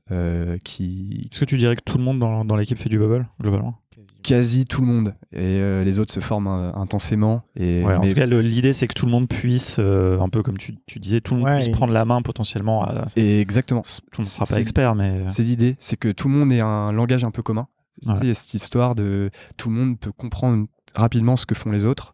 qui. 0.63 1.27
Est-ce 1.31 1.39
que 1.39 1.45
tu 1.45 1.57
dirais 1.57 1.75
que 1.75 1.83
tout 1.83 1.97
le 1.97 2.03
monde 2.03 2.19
dans, 2.19 2.45
dans 2.45 2.55
l'équipe 2.55 2.77
fait 2.77 2.89
du 2.89 2.99
bubble 2.99 3.27
globalement? 3.41 3.79
Quasi 4.23 4.65
tout 4.65 4.81
le 4.81 4.87
monde. 4.87 5.15
Et 5.31 5.39
euh, 5.39 5.81
les 5.81 5.99
autres 5.99 6.13
se 6.13 6.19
forment 6.19 6.47
euh, 6.47 6.71
intensément 6.73 7.43
et 7.55 7.83
en 7.83 8.01
tout 8.01 8.13
cas 8.13 8.25
l'idée 8.25 8.73
c'est 8.73 8.87
que 8.87 8.93
tout 8.93 9.05
le 9.05 9.11
monde 9.11 9.27
puisse 9.27 9.77
euh, 9.79 10.19
un 10.19 10.29
peu 10.29 10.43
comme 10.43 10.57
tu, 10.57 10.75
disais 10.97 11.21
tout 11.21 11.35
le 11.35 11.41
monde 11.41 11.55
puisse 11.55 11.69
prendre 11.69 11.93
la 11.93 12.05
main 12.05 12.21
potentiellement 12.21 12.83
à... 12.83 13.03
et 13.15 13.39
exactement. 13.41 13.81
Tout 13.81 14.21
le 14.21 14.23
monde 14.23 14.25
ne 14.25 14.31
sera 14.31 14.45
pas 14.45 14.59
expert 14.59 14.95
mais 14.95 15.23
c'est 15.29 15.43
l'idée 15.43 15.75
c'est 15.79 15.97
que 15.97 16.09
tout 16.11 16.27
le 16.27 16.35
monde 16.35 16.51
ait 16.51 16.61
un 16.61 16.91
langage 16.91 17.23
un 17.23 17.31
peu 17.31 17.41
commun. 17.41 17.67
C'est 18.01 18.33
cette 18.33 18.53
histoire 18.53 18.93
de 18.93 19.31
tout 19.57 19.69
le 19.69 19.75
monde 19.75 19.99
peut 19.99 20.11
comprendre 20.11 20.67
rapidement 20.93 21.35
ce 21.35 21.45
que 21.45 21.55
font 21.55 21.71
les 21.71 21.85
autres 21.85 22.13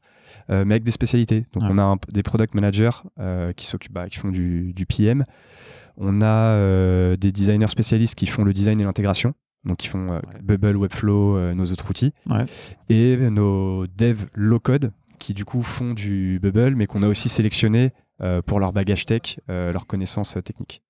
mais 0.49 0.75
avec 0.75 0.84
des 0.84 0.91
spécialités. 0.91 1.45
Donc 1.53 1.63
on 1.69 1.77
a 1.77 1.95
des 2.11 2.23
product 2.23 2.53
managers 2.53 2.91
qui 3.55 3.65
s'occupent 3.65 3.93
bah, 3.93 4.07
qui 4.09 4.19
font 4.19 4.29
du, 4.29 4.73
du, 4.73 4.86
PM 4.86 5.25
on 5.97 6.21
a 6.21 7.15
des 7.15 7.31
designers 7.31 7.67
spécialistes 7.67 8.15
qui 8.15 8.27
font 8.27 8.43
le 8.43 8.53
design 8.53 8.79
et 8.79 8.84
l'intégration 8.84 9.34
donc 9.66 9.78
qui 9.78 9.88
font 9.88 10.14
euh, 10.14 10.20
Bubble, 10.41 10.76
Webflow, 10.76 11.38
euh, 11.38 11.53
nos 11.53 11.66
autres 11.66 11.89
outils, 11.89 12.14
et 12.89 13.18
nos 13.18 13.88
devs 13.88 14.28
low-code 14.34 14.91
qui 15.20 15.34
du 15.34 15.45
coup 15.45 15.64
font 15.64 15.93
du 15.93 16.39
Bubble, 16.41 16.76
mais 16.76 16.86
qu'on 16.86 17.01
a 17.01 17.07
aussi 17.07 17.30
sélectionné 17.30 17.93
euh, 18.22 18.41
pour 18.41 18.59
leur 18.59 18.74
bagage 18.74 19.05
tech, 19.05 19.39
leurs 19.47 19.88
connaissances 19.88 20.38
techniques. 20.43 20.82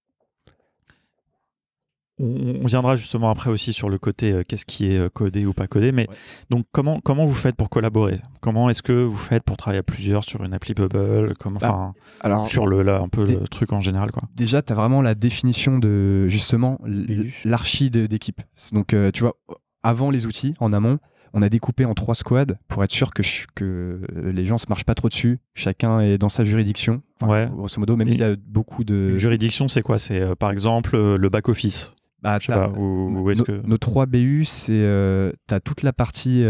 On, 2.20 2.66
viendra 2.66 2.95
justement 2.95 3.30
après 3.30 3.49
aussi 3.49 3.74
sur 3.74 3.89
le 3.89 3.97
côté 3.97 4.32
euh, 4.32 4.43
qu'est-ce 4.47 4.66
qui 4.66 4.91
est 4.91 4.97
euh, 4.97 5.09
codé 5.09 5.45
ou 5.45 5.53
pas 5.53 5.68
codé. 5.68 5.91
Mais 5.91 6.07
donc 6.49 6.66
comment 6.72 6.99
comment 7.01 7.26
vous 7.26 7.34
faites 7.34 7.55
pour 7.55 7.70
collaborer? 7.70 8.20
Comment 8.41 8.70
est-ce 8.70 8.82
que 8.84 8.93
vous 8.93 9.18
faites 9.18 9.43
pour 9.43 9.57
travailler 9.57 9.80
à 9.80 9.84
plusieurs 9.84 10.24
sur 10.24 10.43
une 10.43 10.53
appli 10.53 10.74
Bubble? 10.74 11.34
Comment 11.39 11.59
bah, 11.59 11.93
alors 12.22 12.47
sur 12.47 12.68
le 12.68 12.84
là 12.84 12.99
un 12.99 13.09
peu 13.09 13.26
le 13.26 13.47
truc 13.47 13.74
en 13.74 13.82
général 13.82 14.11
quoi? 14.11 14.24
Déjà, 14.36 14.61
tu 14.61 14.72
as 14.74 14.76
vraiment 14.76 15.01
la 15.01 15.16
définition 15.16 15.80
de 15.80 16.28
justement 16.28 16.80
l'archi 17.45 17.89
d'équipe. 17.89 18.41
Donc 18.72 18.95
tu 19.14 19.24
vois 19.24 19.36
avant 19.84 20.09
les 20.09 20.26
outils 20.26 20.53
en 20.59 20.72
amont, 20.72 20.99
on 21.34 21.41
a 21.41 21.49
découpé 21.49 21.86
en 21.86 21.93
trois 21.93 22.16
squads 22.16 22.55
pour 22.68 22.84
être 22.84 22.91
sûr 22.91 23.14
que, 23.14 23.24
que 23.55 24.01
les 24.24 24.45
gens 24.45 24.57
se 24.57 24.68
marchent 24.70 24.86
pas 24.86 24.93
trop 24.93 25.09
dessus. 25.09 25.39
Chacun 25.55 25.99
est 25.99 26.18
dans 26.18 26.30
sa 26.30 26.43
juridiction, 26.43 27.01
ouais. 27.22 27.49
grosso 27.51 27.80
modo, 27.80 27.95
même 27.97 28.09
s'il 28.11 28.22
y 28.22 28.24
a 28.24 28.36
beaucoup 28.36 28.84
de. 28.84 29.18
juridiction, 29.18 29.68
c'est 29.68 29.82
quoi? 29.82 29.97
C'est 29.97 30.22
euh, 30.22 30.36
par 30.36 30.51
exemple 30.51 30.95
euh, 30.95 31.18
le 31.18 31.30
back-office 31.30 31.93
bah, 32.24 32.40
Nos 33.66 33.78
trois 33.78 34.06
BU, 34.06 34.46
c'est. 34.46 34.82
Euh, 34.82 35.32
tu 35.48 35.54
as 35.54 35.60
toute 35.60 35.84
la 35.84 35.94
partie 35.94 36.44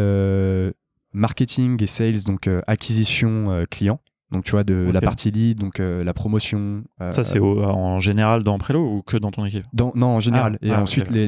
marketing 1.14 1.82
et 1.82 1.88
sales, 1.88 2.24
donc 2.26 2.50
acquisition 2.68 3.66
client. 3.70 4.00
Donc, 4.34 4.46
tu 4.46 4.52
vois, 4.52 4.64
de 4.64 4.90
la 4.92 5.00
partie 5.00 5.30
lead, 5.30 5.60
donc 5.60 5.80
euh, 5.80 6.04
la 6.04 6.14
promotion. 6.16 6.84
Euh, 7.02 7.12
ça, 7.12 7.24
c'est 7.24 7.40
en 7.40 8.00
général 8.00 8.44
dans 8.44 8.58
Prelo 8.58 8.82
ou 8.84 9.02
que 9.04 9.16
dans 9.16 9.30
ton 9.30 9.46
équipe? 9.46 9.64
Non, 9.74 9.94
en 9.96 10.20
général. 10.20 10.58
Ah, 10.62 10.66
et 10.66 10.72
ah, 10.72 10.82
ensuite, 10.82 11.12
les, 11.12 11.28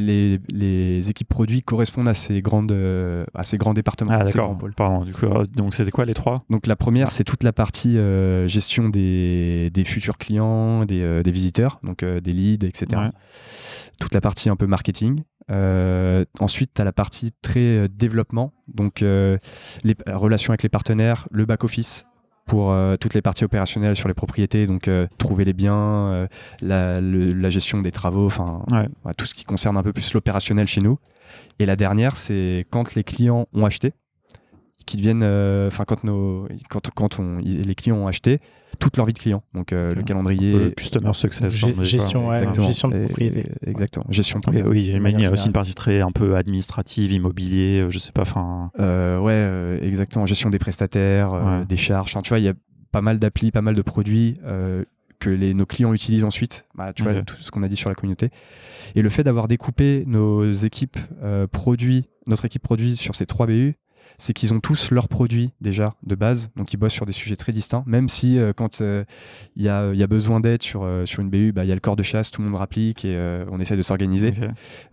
les, 0.50 1.10
équipes 1.10 1.30
produits 1.30 1.62
correspondent 1.62 2.08
à 2.08 2.16
ces, 2.16 2.42
grandes, 2.42 2.72
euh, 2.72 3.24
à 3.36 3.44
ces 3.44 3.58
grands 3.58 3.76
départements. 3.76 4.12
Ah, 4.12 4.24
d'accord. 4.24 4.58
Pardon. 4.76 5.06
Du 5.06 5.14
coup, 5.14 5.28
donc, 5.56 5.76
c'était 5.76 5.92
quoi 5.92 6.06
les 6.06 6.16
trois? 6.16 6.44
Donc, 6.50 6.66
la 6.66 6.76
première, 6.76 7.12
c'est 7.12 7.24
toute 7.24 7.44
la 7.44 7.54
partie 7.54 7.96
gestion 8.48 8.90
des, 8.90 9.70
des, 9.72 9.84
futurs 9.84 10.18
clients, 10.18 10.82
des, 10.82 11.22
des 11.22 11.32
visiteurs, 11.32 11.80
donc 11.84 12.04
des 12.04 12.32
leads, 12.32 12.66
etc. 12.66 13.04
Toute 14.00 14.16
la 14.16 14.22
partie 14.22 14.50
un 14.50 14.56
peu 14.56 14.66
marketing. 14.66 15.22
ensuite, 16.40 16.72
tu 16.74 16.82
as 16.82 16.86
la 16.86 16.92
partie 16.92 17.34
très 17.44 17.88
développement, 17.88 18.52
donc 18.68 19.02
les 19.02 19.96
relations 20.08 20.50
avec 20.50 20.64
les 20.64 20.70
partenaires, 20.70 21.28
le 21.30 21.46
back-office, 21.46 22.08
pour 22.46 22.72
euh, 22.72 22.96
toutes 22.98 23.14
les 23.14 23.22
parties 23.22 23.44
opérationnelles 23.44 23.96
sur 23.96 24.08
les 24.08 24.14
propriétés, 24.14 24.68
donc 24.68 24.88
euh, 24.88 25.08
trouver 25.18 25.46
les 25.46 25.54
biens, 25.54 26.12
euh, 26.12 26.28
la, 26.62 27.50
gestion 27.50 27.82
des 27.82 27.92
travaux, 27.92 28.26
enfin 28.26 28.64
tout 29.18 29.26
ce 29.26 29.34
qui 29.34 29.46
concerne 29.46 29.78
un 29.78 29.84
peu 29.84 29.94
plus 29.94 30.14
l'opérationnel 30.14 30.68
chez 30.68 30.82
nous. 30.82 31.00
Et 31.60 31.66
la 31.66 31.76
dernière, 31.76 32.16
c'est 32.18 32.66
quand 32.70 32.96
les 32.96 33.04
clients 33.04 33.48
ont 33.54 33.66
acheté, 33.66 33.94
qui 34.86 34.98
deviennent, 34.98 35.24
enfin 35.68 35.84
quand 35.86 36.04
nos, 36.04 36.48
quand, 36.70 36.90
quand 36.94 37.20
on, 37.20 37.38
les 37.38 37.76
clients 37.76 37.98
ont 37.98 38.08
acheté, 38.08 38.40
toute 38.80 38.98
leur 38.98 39.06
vie 39.06 39.14
de 39.14 39.20
client. 39.20 39.44
Donc 39.54 39.72
le 39.72 40.02
calendrier, 40.04 40.54
le 40.54 40.70
customer 40.72 41.14
success, 41.14 41.54
gestion, 41.54 42.34
gestion 42.54 42.90
de 42.90 43.06
propriété. 43.06 43.46
exactement, 43.66 44.06
gestion. 44.10 44.40
De 44.40 44.62
oui, 44.64 44.86
il 44.86 45.20
y 45.20 45.26
a 45.26 45.32
aussi 45.32 45.48
une 45.48 45.54
partie 45.54 45.76
très 45.76 46.02
un 46.02 46.12
peu 46.12 46.36
administrative, 46.36 47.12
immobilier, 47.12 47.86
je 47.90 48.00
sais 48.00 48.12
pas, 48.12 48.22
enfin. 48.22 48.72
ouais, 48.78 49.80
exactement, 49.82 50.26
gestion 50.26 50.50
des 50.50 50.60
prestataires, 50.60 51.66
des 51.68 51.78
charges. 51.78 52.18
tu 52.22 52.30
vois, 52.30 52.40
il 52.40 52.46
y 52.46 52.50
a 52.50 52.54
pas 52.92 53.02
mal 53.02 53.20
d'applis, 53.20 53.52
pas 53.52 53.62
mal 53.62 53.76
de 53.76 53.82
produits 53.82 54.36
que 55.20 55.30
les, 55.30 55.54
nos 55.54 55.66
clients 55.66 55.94
utilisent 55.94 56.26
ensuite. 56.26 56.66
Bah, 56.76 56.94
tu 56.94 57.04
vois, 57.04 57.22
tout 57.24 57.38
ce 57.40 57.52
qu'on 57.52 57.64
a 57.64 57.68
dit 57.68 57.76
sur 57.76 57.90
la 57.90 57.96
communauté. 57.96 58.30
Et 58.96 59.02
le 59.02 59.10
fait 59.10 59.24
d'avoir 59.24 59.48
découpé 59.48 60.04
nos 60.08 60.52
équipes 60.52 60.98
produits, 61.52 62.10
notre 62.28 62.46
équipe 62.46 62.62
produit 62.62 62.96
sur 62.96 63.16
ces 63.16 63.26
trois 63.26 63.48
BU, 63.48 63.76
c'est 64.18 64.34
qu'ils 64.34 64.54
ont 64.54 64.60
tous 64.60 64.92
leurs 64.92 65.08
produits 65.08 65.52
déjà 65.62 65.96
de 66.04 66.16
base, 66.16 66.50
donc 66.56 66.74
ils 66.74 66.78
bossent 66.78 66.94
sur 66.94 67.06
des 67.06 67.14
sujets 67.14 67.36
très 67.36 67.52
distincts, 67.52 67.84
même 67.86 68.10
si 68.10 68.40
euh, 68.40 68.54
quand 68.54 68.80
il 68.80 68.86
euh, 68.86 69.04
y, 69.58 69.70
a, 69.70 70.08
besoin 70.08 70.40
d'aide 70.40 70.62
sur, 70.62 70.84
euh, 70.84 71.06
sur 71.06 71.22
une 71.22 71.30
BU, 71.30 71.52
bah, 71.52 71.64
il 71.64 71.68
y 71.68 71.72
a 71.72 71.76
le 71.76 71.82
corps 71.82 71.96
de 71.96 72.04
chasse, 72.04 72.32
tout 72.32 72.42
le 72.42 72.48
monde 72.48 72.58
rapplique 72.58 73.06
et 73.06 73.16
on 73.52 73.60
essaie 73.60 73.78
de 73.78 73.82
s'organiser. 73.82 74.34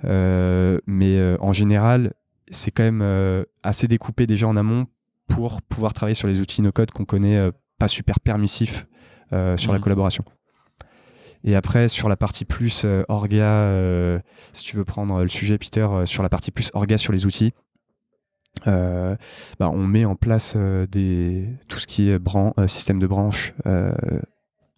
mais 0.05 1.37
en 1.41 1.53
général, 1.53 2.13
c'est 2.51 2.71
quand 2.71 2.85
même 2.85 3.45
assez 3.63 3.89
découpé 3.89 4.27
déjà 4.27 4.47
en 4.47 4.57
amont 4.57 4.87
pour 5.29 5.63
pouvoir 5.63 5.93
travailler 5.93 6.15
sur 6.15 6.29
les 6.29 6.41
outils 6.41 6.63
no-code 6.63 6.91
qu'on 6.91 7.05
connaît 7.05 7.51
pas 7.79 7.89
super 7.89 8.21
permissifs 8.21 8.87
sur 9.57 9.73
la 9.73 9.79
collaboration. 9.79 10.25
Et 11.45 11.57
après, 11.57 11.89
sur 11.89 12.09
la 12.09 12.17
partie 12.17 12.45
plus 12.45 12.87
orga, 13.09 14.21
si 14.53 14.65
tu 14.65 14.77
veux 14.77 14.85
prendre 14.85 15.23
le 15.23 15.29
sujet, 15.29 15.59
Peter, 15.59 15.87
sur 16.05 16.23
la 16.23 16.29
partie 16.29 16.51
plus 16.51 16.71
orga 16.75 16.99
sur 16.99 17.13
les 17.13 17.27
outils, 17.27 17.53
euh, 18.67 19.17
bah, 19.59 19.71
on 19.71 19.87
met 19.87 20.05
en 20.05 20.15
place 20.15 20.55
euh, 20.57 20.87
des, 20.87 21.49
tout 21.69 21.79
ce 21.79 21.87
qui 21.87 22.11
est 22.11 22.19
bran 22.19 22.55
euh, 22.59 22.67
système 22.67 22.99
de 22.99 23.07
branche, 23.07 23.55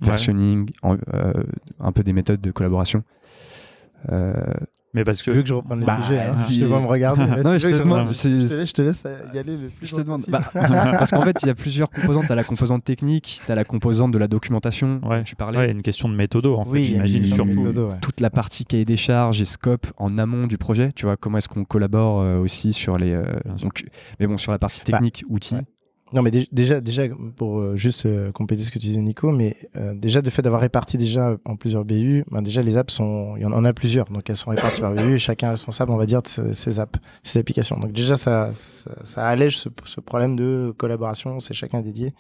versionning, 0.01 0.71
un 0.83 1.93
peu 1.93 2.03
des 2.03 2.13
méthodes 2.13 2.41
de 2.41 2.51
collaboration. 2.51 3.05
Mais 4.95 5.03
parce 5.03 5.23
que. 5.23 5.31
Tu 5.31 5.37
veux 5.37 5.43
que 5.43 5.49
je 5.49 5.55
reprenne 5.55 5.81
le 5.81 5.87
bah, 5.87 5.99
sujet 6.03 6.21
hein, 6.21 6.37
si... 6.37 6.61
Je 6.61 6.65
vais 6.65 6.81
me 6.81 6.87
regarder. 6.87 7.23
non, 7.43 7.59
je, 7.59 7.69
te 7.69 7.75
demande, 7.75 8.13
je, 8.13 8.73
te 8.73 8.83
laisse, 8.83 9.05
y 9.35 9.39
aller 9.39 9.57
le 9.57 9.69
plus. 9.69 9.87
Je 9.87 9.97
te 9.97 10.01
demande. 10.01 10.23
Bah, 10.29 10.41
parce 10.53 11.11
qu'en 11.11 11.23
fait, 11.23 11.37
il 11.43 11.47
y 11.47 11.51
a 11.51 11.55
plusieurs 11.55 11.91
composantes. 11.91 12.27
Tu 12.27 12.33
as 12.33 12.37
la 12.37 12.45
composante 12.45 12.85
technique, 12.85 13.43
tu 13.45 13.53
as 13.53 13.57
la 13.57 13.65
composante 13.65 14.13
de 14.13 14.19
la 14.19 14.29
documentation. 14.29 15.01
Ouais. 15.05 15.25
Tu 15.25 15.35
parlais. 15.35 15.59
Ouais, 15.59 15.71
une 15.71 15.83
question 15.83 16.09
de 16.09 16.15
méthodo, 16.15 16.57
en 16.57 16.65
fait, 16.65 16.71
oui, 16.71 16.85
j'imagine 16.85 17.23
surtout. 17.23 17.73
Toute 18.01 18.21
la 18.21 18.31
partie 18.31 18.65
cahier 18.65 18.85
des 18.85 18.97
charges 18.97 19.41
et 19.41 19.45
scope 19.45 19.87
en 19.97 20.17
amont 20.17 20.47
du 20.47 20.59
projet. 20.59 20.91
Tu 20.93 21.07
vois, 21.07 21.17
comment 21.17 21.39
est-ce 21.39 21.49
qu'on 21.49 21.65
collabore 21.65 22.21
euh, 22.21 22.39
aussi 22.39 22.73
sur 22.73 22.97
les. 22.97 23.13
Euh, 23.13 23.25
donc, 23.61 23.85
mais 24.21 24.27
bon, 24.27 24.37
sur 24.37 24.53
la 24.53 24.59
partie 24.59 24.81
bah, 24.87 24.99
technique, 24.99 25.25
outils. 25.29 25.57
Non, 26.15 26.23
mais 26.23 26.31
déjà, 26.31 26.81
déjà 26.81 27.03
pour 27.35 27.59
euh, 27.59 27.75
juste 27.75 28.07
euh, 28.07 28.31
compléter 28.31 28.63
ce 28.63 28.71
que 28.71 28.79
tu 28.79 28.87
disais, 28.87 29.01
Nico, 29.01 29.33
mais 29.33 29.57
euh, 29.77 29.95
déjà, 29.95 30.23
de 30.23 30.31
fait 30.31 30.43
d'avoir 30.43 30.61
réparti 30.61 30.97
déjà 30.97 31.37
en 31.45 31.57
plusieurs 31.57 31.85
BU, 31.85 32.25
ben 32.31 32.41
déjà, 32.41 32.63
les 32.63 32.77
apps 32.77 32.95
sont, 32.95 33.35
il 33.37 33.43
y 33.43 33.47
en 33.47 33.65
a 33.65 33.73
plusieurs, 33.73 34.05
donc 34.07 34.31
elles 34.31 34.37
sont 34.37 34.51
réparties 34.51 34.81
par 34.81 34.93
BU 34.95 35.15
et 35.15 35.19
chacun 35.19 35.49
est 35.49 35.51
responsable, 35.51 35.91
on 35.91 35.97
va 35.97 36.07
dire, 36.07 36.23
de 36.23 36.53
ces 36.53 36.79
apps, 36.79 37.01
ces 37.25 37.41
applications. 37.41 37.81
Donc 37.81 37.91
déjà, 37.91 38.15
ça, 38.15 38.51
ça, 38.55 39.27
allège 39.27 39.59
ce, 39.59 39.69
ce, 39.85 40.01
problème 40.01 40.37
de 40.37 40.73
collaboration, 40.77 41.41
c'est 41.41 41.53
chacun 41.53 41.81
dédié. 41.81 42.15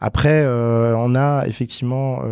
Après, 0.00 0.44
on 0.46 1.14
a 1.14 1.44
effectivement, 1.46 2.22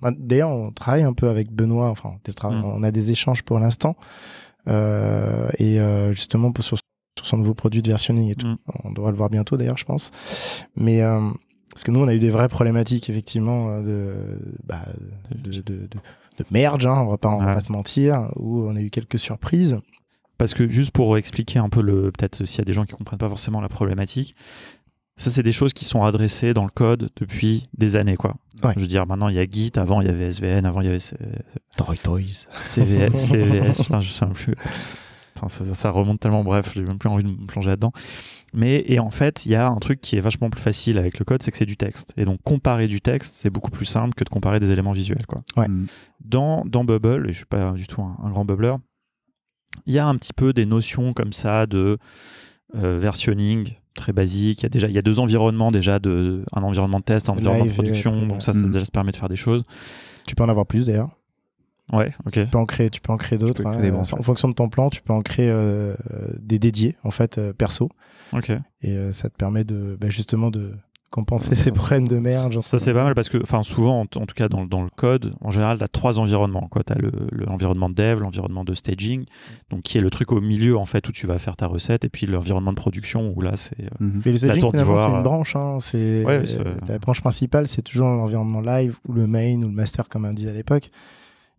ben, 0.00 0.12
d'ailleurs, 0.16 0.50
on 0.50 0.70
travaille 0.70 1.02
un 1.02 1.12
peu 1.12 1.28
avec 1.28 1.52
Benoît, 1.52 1.90
enfin, 1.90 2.10
mmh. 2.10 2.64
on 2.64 2.82
a 2.84 2.90
des 2.90 3.10
échanges 3.10 3.42
pour 3.42 3.58
l'instant. 3.58 3.96
et 4.68 5.78
justement, 6.12 6.52
pour, 6.52 6.64
sur 6.64 6.78
sur 7.26 7.30
son 7.30 7.38
nouveau 7.38 7.54
produit 7.54 7.82
de 7.82 7.90
versionning 7.90 8.30
et 8.30 8.34
tout. 8.34 8.46
Mm. 8.46 8.56
On 8.84 8.92
devra 8.92 9.10
le 9.10 9.16
voir 9.16 9.28
bientôt 9.28 9.56
d'ailleurs, 9.56 9.78
je 9.78 9.84
pense. 9.84 10.10
Mais 10.76 11.02
euh, 11.02 11.20
parce 11.70 11.84
que 11.84 11.90
nous, 11.90 12.00
on 12.00 12.08
a 12.08 12.14
eu 12.14 12.20
des 12.20 12.30
vraies 12.30 12.48
problématiques 12.48 13.10
effectivement 13.10 13.68
euh, 13.70 13.82
de, 13.82 14.38
bah, 14.64 14.86
de, 15.30 15.50
de, 15.50 15.60
de, 15.60 15.88
de, 16.38 16.44
merge, 16.50 16.86
hein, 16.86 17.02
on 17.02 17.10
va 17.10 17.18
pas, 17.18 17.28
on 17.28 17.44
va 17.44 17.54
pas 17.54 17.60
se 17.60 17.72
mentir, 17.72 18.30
où 18.36 18.62
on 18.62 18.76
a 18.76 18.80
eu 18.80 18.90
quelques 18.90 19.18
surprises. 19.18 19.78
Parce 20.38 20.54
que 20.54 20.68
juste 20.68 20.90
pour 20.90 21.16
expliquer 21.16 21.58
un 21.58 21.68
peu 21.68 21.80
le, 21.80 22.12
peut-être 22.12 22.44
s'il 22.44 22.58
y 22.58 22.62
a 22.62 22.64
des 22.64 22.72
gens 22.72 22.84
qui 22.84 22.92
comprennent 22.92 23.18
pas 23.18 23.28
forcément 23.28 23.60
la 23.60 23.68
problématique, 23.68 24.36
ça 25.16 25.30
c'est 25.30 25.42
des 25.42 25.52
choses 25.52 25.72
qui 25.72 25.86
sont 25.86 26.02
adressées 26.02 26.52
dans 26.52 26.64
le 26.64 26.70
code 26.70 27.08
depuis 27.16 27.62
des 27.76 27.96
années 27.96 28.16
quoi. 28.16 28.34
Je 28.74 28.80
veux 28.80 28.86
dire 28.86 29.06
maintenant 29.06 29.28
il 29.28 29.36
y 29.36 29.38
a 29.38 29.46
Git, 29.46 29.72
avant 29.76 30.02
il 30.02 30.08
y 30.08 30.10
avait 30.10 30.30
SVN, 30.30 30.66
avant 30.66 30.82
il 30.82 30.86
y 30.86 30.90
avait 30.90 30.98
Toy 31.78 31.96
Toys, 31.96 32.46
CVS, 32.54 33.16
CVS, 33.16 33.82
putain 33.82 34.00
je 34.00 34.10
sais 34.10 34.26
plus 34.26 34.54
ça, 35.48 35.90
remonte 35.90 36.20
tellement, 36.20 36.44
bref, 36.44 36.72
j'ai 36.74 36.82
même 36.82 36.98
plus 36.98 37.08
envie 37.08 37.24
de 37.24 37.28
me 37.28 37.46
plonger 37.46 37.70
là-dedans. 37.70 37.92
Mais 38.54 38.84
et 38.86 38.98
en 38.98 39.10
fait, 39.10 39.44
il 39.44 39.52
y 39.52 39.54
a 39.54 39.68
un 39.68 39.76
truc 39.76 40.00
qui 40.00 40.16
est 40.16 40.20
vachement 40.20 40.50
plus 40.50 40.60
facile 40.60 40.98
avec 40.98 41.18
le 41.18 41.24
code, 41.24 41.42
c'est 41.42 41.50
que 41.50 41.58
c'est 41.58 41.66
du 41.66 41.76
texte. 41.76 42.12
Et 42.16 42.24
donc 42.24 42.40
comparer 42.44 42.88
du 42.88 43.00
texte, 43.00 43.34
c'est 43.34 43.50
beaucoup 43.50 43.70
plus 43.70 43.84
simple 43.84 44.14
que 44.14 44.24
de 44.24 44.28
comparer 44.28 44.60
des 44.60 44.70
éléments 44.70 44.92
visuels. 44.92 45.26
Quoi. 45.26 45.42
Mm. 45.68 45.86
Dans, 46.24 46.64
dans 46.64 46.84
Bubble, 46.84 47.28
et 47.28 47.32
je 47.32 47.38
suis 47.38 47.46
pas 47.46 47.72
du 47.72 47.86
tout 47.86 48.02
un, 48.02 48.30
grand 48.30 48.44
bubbleur, 48.44 48.78
il 49.84 49.92
y 49.92 49.98
a 49.98 50.06
un 50.06 50.16
petit 50.16 50.32
peu 50.32 50.52
des 50.52 50.64
notions 50.64 51.12
comme 51.12 51.32
ça 51.32 51.66
de 51.66 51.98
euh, 52.76 52.98
versionning 52.98 53.74
très 53.94 54.12
basique. 54.12 54.60
Il 54.60 54.62
y 54.62 54.66
a 54.66 54.68
déjà 54.68 54.88
il 54.88 54.94
y 54.94 54.98
a 54.98 55.02
deux 55.02 55.18
environnements 55.18 55.70
déjà 55.70 55.98
de 55.98 56.44
un 56.52 56.62
environnement 56.62 57.00
de 57.00 57.04
test, 57.04 57.28
un 57.28 57.32
environnement 57.32 57.66
de 57.66 57.70
production. 57.70 58.26
donc 58.26 58.42
ça, 58.42 58.52
ça, 58.52 58.60
déjà, 58.60 58.84
ça 58.84 58.90
permet 58.90 59.10
de 59.10 59.16
faire 59.16 59.28
des 59.28 59.36
choses. 59.36 59.64
Tu 60.26 60.34
peux 60.34 60.44
en 60.44 60.48
avoir 60.48 60.66
plus 60.66 60.86
d'ailleurs. 60.86 61.15
Ouais, 61.92 62.12
ok. 62.26 62.32
Tu 62.32 62.46
peux 62.46 62.58
en 62.58 62.66
créer, 62.66 62.90
tu 62.90 63.00
peux 63.00 63.12
en 63.12 63.16
créer 63.16 63.38
d'autres. 63.38 63.64
Hein. 63.64 63.94
en 63.94 64.22
fonction 64.22 64.48
de 64.48 64.54
ton 64.54 64.68
plan, 64.68 64.90
tu 64.90 65.02
peux 65.02 65.12
en 65.12 65.22
créer 65.22 65.48
euh, 65.50 65.94
des 66.38 66.58
dédiés, 66.58 66.96
en 67.04 67.10
fait, 67.10 67.38
euh, 67.38 67.52
perso. 67.52 67.90
Ok. 68.32 68.50
Et 68.82 68.90
euh, 68.90 69.12
ça 69.12 69.30
te 69.30 69.36
permet 69.36 69.64
de, 69.64 69.96
bah, 70.00 70.10
justement, 70.10 70.50
de 70.50 70.74
compenser 71.10 71.54
ces 71.54 71.70
problèmes 71.70 72.08
de 72.08 72.18
merde. 72.18 72.58
Ça, 72.60 72.80
c'est 72.80 72.92
pas 72.92 73.04
mal 73.04 73.14
parce 73.14 73.28
que, 73.28 73.38
enfin, 73.40 73.62
souvent, 73.62 74.00
en, 74.00 74.06
tout 74.06 74.34
cas, 74.34 74.48
dans, 74.48 74.66
dans, 74.66 74.82
le 74.82 74.90
code, 74.90 75.34
en 75.40 75.52
général, 75.52 75.78
tu 75.78 75.84
as 75.84 75.88
trois 75.88 76.18
environnements. 76.18 76.68
Tu 76.74 76.92
as 76.92 76.96
l'environnement 77.30 77.88
de 77.88 77.94
dev, 77.94 78.20
l'environnement 78.20 78.64
de 78.64 78.74
staging, 78.74 79.24
donc 79.70 79.82
qui 79.82 79.96
est 79.96 80.00
le 80.00 80.10
truc 80.10 80.32
au 80.32 80.40
milieu, 80.40 80.76
en 80.76 80.86
fait, 80.86 81.08
où 81.08 81.12
tu 81.12 81.28
vas 81.28 81.38
faire 81.38 81.56
ta 81.56 81.68
recette, 81.68 82.04
et 82.04 82.08
puis 82.08 82.26
l'environnement 82.26 82.72
de 82.72 82.76
production, 82.76 83.32
où 83.34 83.40
là, 83.40 83.52
c'est. 83.54 83.78
Mm 84.00 84.20
le 84.24 84.36
staging, 84.36 84.70
c'est 84.72 84.80
une 84.80 85.22
branche. 85.22 85.54
Hein, 85.54 85.78
c'est 85.80 86.24
la 86.88 86.98
branche 86.98 87.20
principale, 87.20 87.68
c'est 87.68 87.82
toujours 87.82 88.08
l'environnement 88.08 88.60
live, 88.60 88.98
ou 89.08 89.12
le 89.12 89.28
main, 89.28 89.56
ou 89.58 89.68
le 89.68 89.74
master, 89.74 90.08
comme 90.08 90.24
on 90.24 90.32
dit 90.32 90.48
à 90.48 90.52
l'époque. 90.52 90.90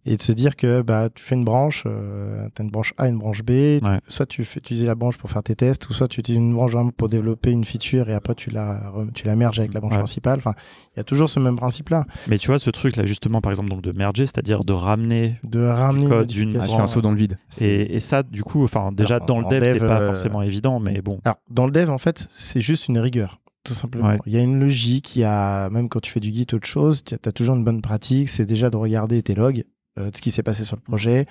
Et 0.07 0.15
de 0.15 0.21
se 0.21 0.31
dire 0.31 0.55
que 0.55 0.81
bah, 0.81 1.09
tu 1.13 1.23
fais 1.23 1.35
une 1.35 1.43
branche, 1.43 1.83
euh, 1.85 2.47
tu 2.55 2.61
as 2.61 2.65
une 2.65 2.71
branche 2.71 2.93
A, 2.97 3.09
une 3.09 3.17
branche 3.17 3.43
B, 3.43 3.79
soit 4.07 4.25
tu 4.25 4.45
fais 4.45 4.59
utiliser 4.59 4.85
la 4.85 4.95
branche 4.95 5.17
pour 5.17 5.29
faire 5.29 5.43
tes 5.43 5.55
tests, 5.55 5.89
ou 5.89 5.93
soit 5.93 6.07
tu 6.07 6.21
utilises 6.21 6.39
une 6.39 6.53
branche 6.53 6.71
pour 6.95 7.09
développer 7.09 7.51
une 7.51 7.65
feature 7.65 8.09
et 8.09 8.13
après 8.13 8.33
tu 8.33 8.49
la, 8.49 8.93
tu 9.13 9.27
la 9.27 9.35
merges 9.35 9.59
avec 9.59 9.73
la 9.73 9.81
branche 9.81 9.97
principale. 9.97 10.37
Enfin, 10.37 10.53
il 10.95 10.97
y 10.97 11.01
a 11.01 11.03
toujours 11.03 11.29
ce 11.29 11.39
même 11.39 11.57
principe-là. 11.57 12.05
Mais 12.29 12.37
tu 12.37 12.47
vois, 12.47 12.57
ce 12.57 12.69
truc-là, 12.69 13.05
justement, 13.05 13.41
par 13.41 13.51
exemple, 13.51 13.69
donc 13.69 13.81
de 13.81 13.91
merger, 13.91 14.25
c'est-à-dire 14.25 14.63
de 14.63 14.73
ramener, 14.73 15.35
de 15.43 15.65
ramener 15.65 16.03
du 16.03 16.09
code 16.09 16.27
d'une 16.27 16.63
c'est 16.63 16.79
un 16.79 16.87
saut 16.87 17.01
dans 17.01 17.11
le 17.11 17.17
vide. 17.17 17.37
Et, 17.59 17.95
et, 17.95 17.99
ça, 17.99 18.23
du 18.23 18.43
coup, 18.43 18.63
enfin, 18.63 18.91
déjà 18.93 19.19
dans 19.19 19.39
le 19.39 19.45
dev, 19.49 19.63
c'est 19.63 19.79
pas 19.79 20.01
euh, 20.01 20.07
forcément 20.07 20.41
évident, 20.41 20.79
mais 20.79 21.01
bon. 21.01 21.19
Alors, 21.25 21.37
dans 21.49 21.65
le 21.65 21.71
dev, 21.71 21.89
en 21.89 21.97
fait, 21.97 22.27
c'est 22.29 22.61
juste 22.61 22.87
une 22.87 22.99
rigueur 22.99 23.39
tout 23.67 23.73
simplement. 23.73 24.17
Il 24.25 24.33
y 24.33 24.37
a 24.37 24.41
une 24.41 24.59
logique, 24.59 25.15
il 25.15 25.19
y 25.19 25.23
a, 25.23 25.69
même 25.69 25.89
quand 25.89 25.99
tu 25.99 26.11
fais 26.11 26.19
du 26.19 26.33
Git, 26.33 26.47
autre 26.53 26.67
chose, 26.67 27.03
tu 27.03 27.15
as, 27.15 27.31
toujours 27.31 27.55
une 27.55 27.63
bonne 27.63 27.81
pratique, 27.81 28.29
c'est 28.29 28.45
déjà 28.45 28.69
de 28.69 28.77
regarder 28.77 29.21
tes 29.21 29.35
logs, 29.35 29.65
de 29.97 30.15
ce 30.15 30.21
qui 30.21 30.31
s'est 30.31 30.43
passé 30.43 30.63
sur 30.63 30.75
le 30.75 30.81
projet, 30.81 31.25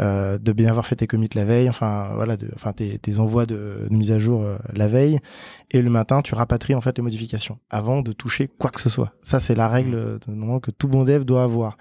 euh, 0.00 0.38
de 0.38 0.52
bien 0.52 0.70
avoir 0.70 0.86
fait 0.86 0.96
tes 0.96 1.06
commits 1.06 1.28
la 1.34 1.44
veille, 1.44 1.68
enfin 1.68 2.10
voilà, 2.14 2.36
de, 2.36 2.48
enfin 2.56 2.72
tes, 2.72 2.98
tes 2.98 3.20
envois 3.20 3.46
de, 3.46 3.86
mise 3.90 4.10
à 4.10 4.18
jour 4.18 4.42
euh, 4.42 4.56
la 4.74 4.88
veille, 4.88 5.20
et 5.70 5.82
le 5.82 5.90
matin 5.90 6.20
tu 6.20 6.34
rapatries 6.34 6.74
en 6.74 6.80
fait 6.80 6.96
les 6.98 7.02
modifications 7.02 7.60
avant 7.70 8.02
de 8.02 8.10
toucher 8.10 8.48
quoi 8.48 8.70
que 8.70 8.80
ce 8.80 8.88
soit. 8.88 9.12
Ça 9.22 9.38
c'est 9.38 9.54
la 9.54 9.68
règle 9.68 10.18
mmh. 10.26 10.60
que 10.60 10.72
tout 10.72 10.88
bon 10.88 11.04
dev 11.04 11.22
doit 11.24 11.44
avoir. 11.44 11.76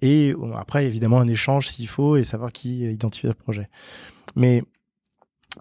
Et 0.00 0.32
après 0.56 0.86
évidemment 0.86 1.18
un 1.18 1.26
échange 1.26 1.68
s'il 1.68 1.88
faut 1.88 2.16
et 2.16 2.22
savoir 2.22 2.52
qui 2.52 2.84
identifie 2.84 3.26
le 3.26 3.34
projet. 3.34 3.66
Mais 4.36 4.62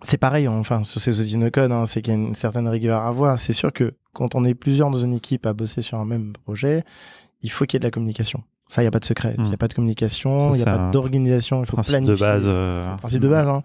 c'est 0.03 0.17
pareil, 0.17 0.47
enfin, 0.47 0.83
sur 0.83 1.01
ces 1.01 1.19
outils 1.19 1.37
de 1.37 1.49
code, 1.49 1.71
hein, 1.71 1.87
c'est 1.87 2.03
qu'il 2.03 2.13
y 2.13 2.15
a 2.15 2.19
une 2.19 2.35
certaine 2.35 2.67
rigueur 2.67 3.01
à 3.01 3.07
avoir. 3.07 3.39
C'est 3.39 3.53
sûr 3.53 3.73
que 3.73 3.95
quand 4.13 4.35
on 4.35 4.45
est 4.45 4.53
plusieurs 4.53 4.91
dans 4.91 4.99
une 4.99 5.13
équipe 5.13 5.47
à 5.47 5.53
bosser 5.53 5.81
sur 5.81 5.97
un 5.97 6.05
même 6.05 6.33
projet, 6.33 6.83
il 7.41 7.49
faut 7.49 7.65
qu'il 7.65 7.75
y 7.75 7.77
ait 7.77 7.79
de 7.79 7.85
la 7.85 7.91
communication. 7.91 8.43
Ça, 8.69 8.81
il 8.81 8.85
n'y 8.85 8.87
a 8.87 8.91
pas 8.91 8.99
de 8.99 9.05
secret. 9.05 9.33
Il 9.37 9.43
n'y 9.43 9.49
a 9.49 9.53
hmm. 9.53 9.57
pas 9.57 9.67
de 9.67 9.73
communication, 9.73 10.53
il 10.53 10.57
n'y 10.57 10.61
a 10.61 10.65
pas 10.65 10.91
d'organisation. 10.91 11.63
Il 11.63 11.65
faut 11.65 11.75
principe 11.75 12.03
de 12.03 12.15
base. 12.15 12.43
Euh, 12.45 12.81
c'est 12.83 12.91
le 12.91 12.97
principe 12.97 13.21
de 13.21 13.27
base. 13.27 13.49
Hein. 13.49 13.63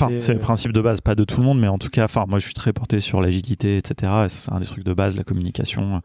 Enfin, 0.00 0.20
c'est 0.20 0.32
le 0.32 0.38
principe 0.38 0.72
de 0.72 0.80
base, 0.80 1.00
pas 1.00 1.14
de 1.14 1.24
tout 1.24 1.40
le 1.40 1.46
monde, 1.46 1.58
mais 1.58 1.66
en 1.66 1.78
tout 1.78 1.88
cas, 1.88 2.04
enfin, 2.04 2.24
moi, 2.28 2.38
je 2.38 2.44
suis 2.44 2.54
très 2.54 2.72
porté 2.72 3.00
sur 3.00 3.20
l'agilité, 3.20 3.78
etc. 3.78 4.12
Et 4.26 4.28
c'est 4.28 4.52
un 4.52 4.60
des 4.60 4.66
trucs 4.66 4.84
de 4.84 4.94
base, 4.94 5.16
la 5.16 5.24
communication, 5.24 6.02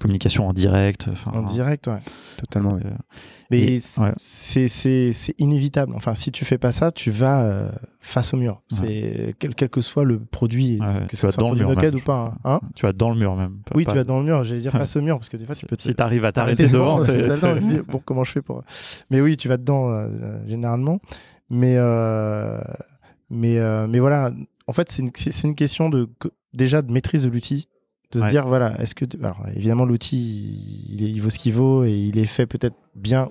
communication 0.00 0.48
en 0.48 0.52
direct. 0.52 1.08
En 1.26 1.42
direct, 1.42 1.86
ouais. 1.86 2.00
Totalement. 2.38 2.74
Euh, 2.74 2.90
mais 3.50 3.78
c'est 4.18 5.34
inévitable. 5.38 5.92
Enfin, 5.94 6.16
si 6.16 6.32
tu 6.32 6.44
fais 6.44 6.58
pas 6.58 6.72
ça, 6.72 6.90
tu 6.90 7.12
vas 7.12 7.42
euh, 7.42 7.70
face 8.00 8.34
au 8.34 8.36
mur. 8.36 8.62
C'est 8.68 9.36
quel, 9.38 9.54
quel, 9.54 9.68
que 9.68 9.80
soit 9.80 10.04
le 10.04 10.18
produit, 10.18 10.80
que 11.08 11.16
ce 11.16 11.30
soit 11.30 11.40
dans 11.40 11.50
le 11.50 11.56
mur 11.56 11.70
ou 11.70 12.00
pas. 12.00 12.34
Hein 12.44 12.60
tu 12.74 12.84
vas 12.84 12.92
dans 12.92 13.10
le 13.10 13.16
mur 13.16 13.36
même. 13.36 13.58
oui, 13.74 13.86
tu 13.86 13.94
vas 13.94 14.04
dans 14.04 14.18
le 14.18 14.24
mur. 14.24 14.42
J'allais 14.42 14.60
dire 14.60 14.72
face 14.72 14.96
au 14.96 15.02
mur 15.02 15.18
parce 15.18 15.28
que 15.28 15.36
des 15.36 15.44
fois, 15.44 15.54
tu 15.54 15.66
peux. 15.66 15.76
Si 15.78 15.94
t'arrives 15.94 16.24
à 16.24 16.32
t'arrêter 16.32 16.66
devant, 16.66 17.04
c'est. 17.04 17.28
bon, 17.86 18.02
comment 18.04 18.24
je 18.24 18.32
fais 18.32 18.42
pour. 18.42 18.64
Mais 19.10 19.20
oui, 19.20 19.36
tu 19.36 19.48
vas 19.48 19.56
dedans 19.56 19.90
euh, 19.90 20.40
généralement. 20.46 21.00
Mais 21.48 21.76
mais 23.30 23.58
mais 23.88 23.98
voilà. 23.98 24.32
En 24.68 24.72
fait, 24.72 24.90
c'est 24.90 25.02
une, 25.02 25.10
une 25.50 25.54
question 25.54 25.88
de 25.88 26.08
déjà 26.52 26.82
de 26.82 26.90
maîtrise 26.90 27.22
de 27.22 27.28
l'outil 27.28 27.68
de 28.12 28.20
se 28.20 28.26
dire 28.26 28.46
voilà 28.46 28.80
est-ce 28.80 28.94
que 28.94 29.04
alors 29.18 29.44
évidemment 29.54 29.84
l'outil 29.84 30.86
il, 30.88 31.02
il, 31.02 31.20
vaut 31.20 31.30
ce 31.30 31.38
qu'il 31.38 31.52
vaut 31.52 31.84
et 31.84 31.92
il 31.92 32.18
est 32.18 32.26
fait 32.26 32.46
peut-être 32.46 32.76
bien 32.94 33.28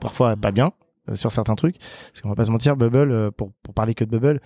parfois 0.00 0.36
pas 0.36 0.52
bien 0.52 0.72
euh, 1.08 1.16
sur 1.16 1.32
certains 1.32 1.54
trucs 1.54 1.76
parce 1.78 2.20
qu'on 2.22 2.30
va 2.30 2.34
pas 2.34 2.46
se 2.46 2.50
mentir 2.50 2.76
Bubble 2.76 3.12
euh, 3.12 3.30
pour, 3.30 3.52
pour 3.62 3.74
parler 3.74 3.94
que 3.94 4.04
de 4.04 4.10
Bubble 4.10 4.40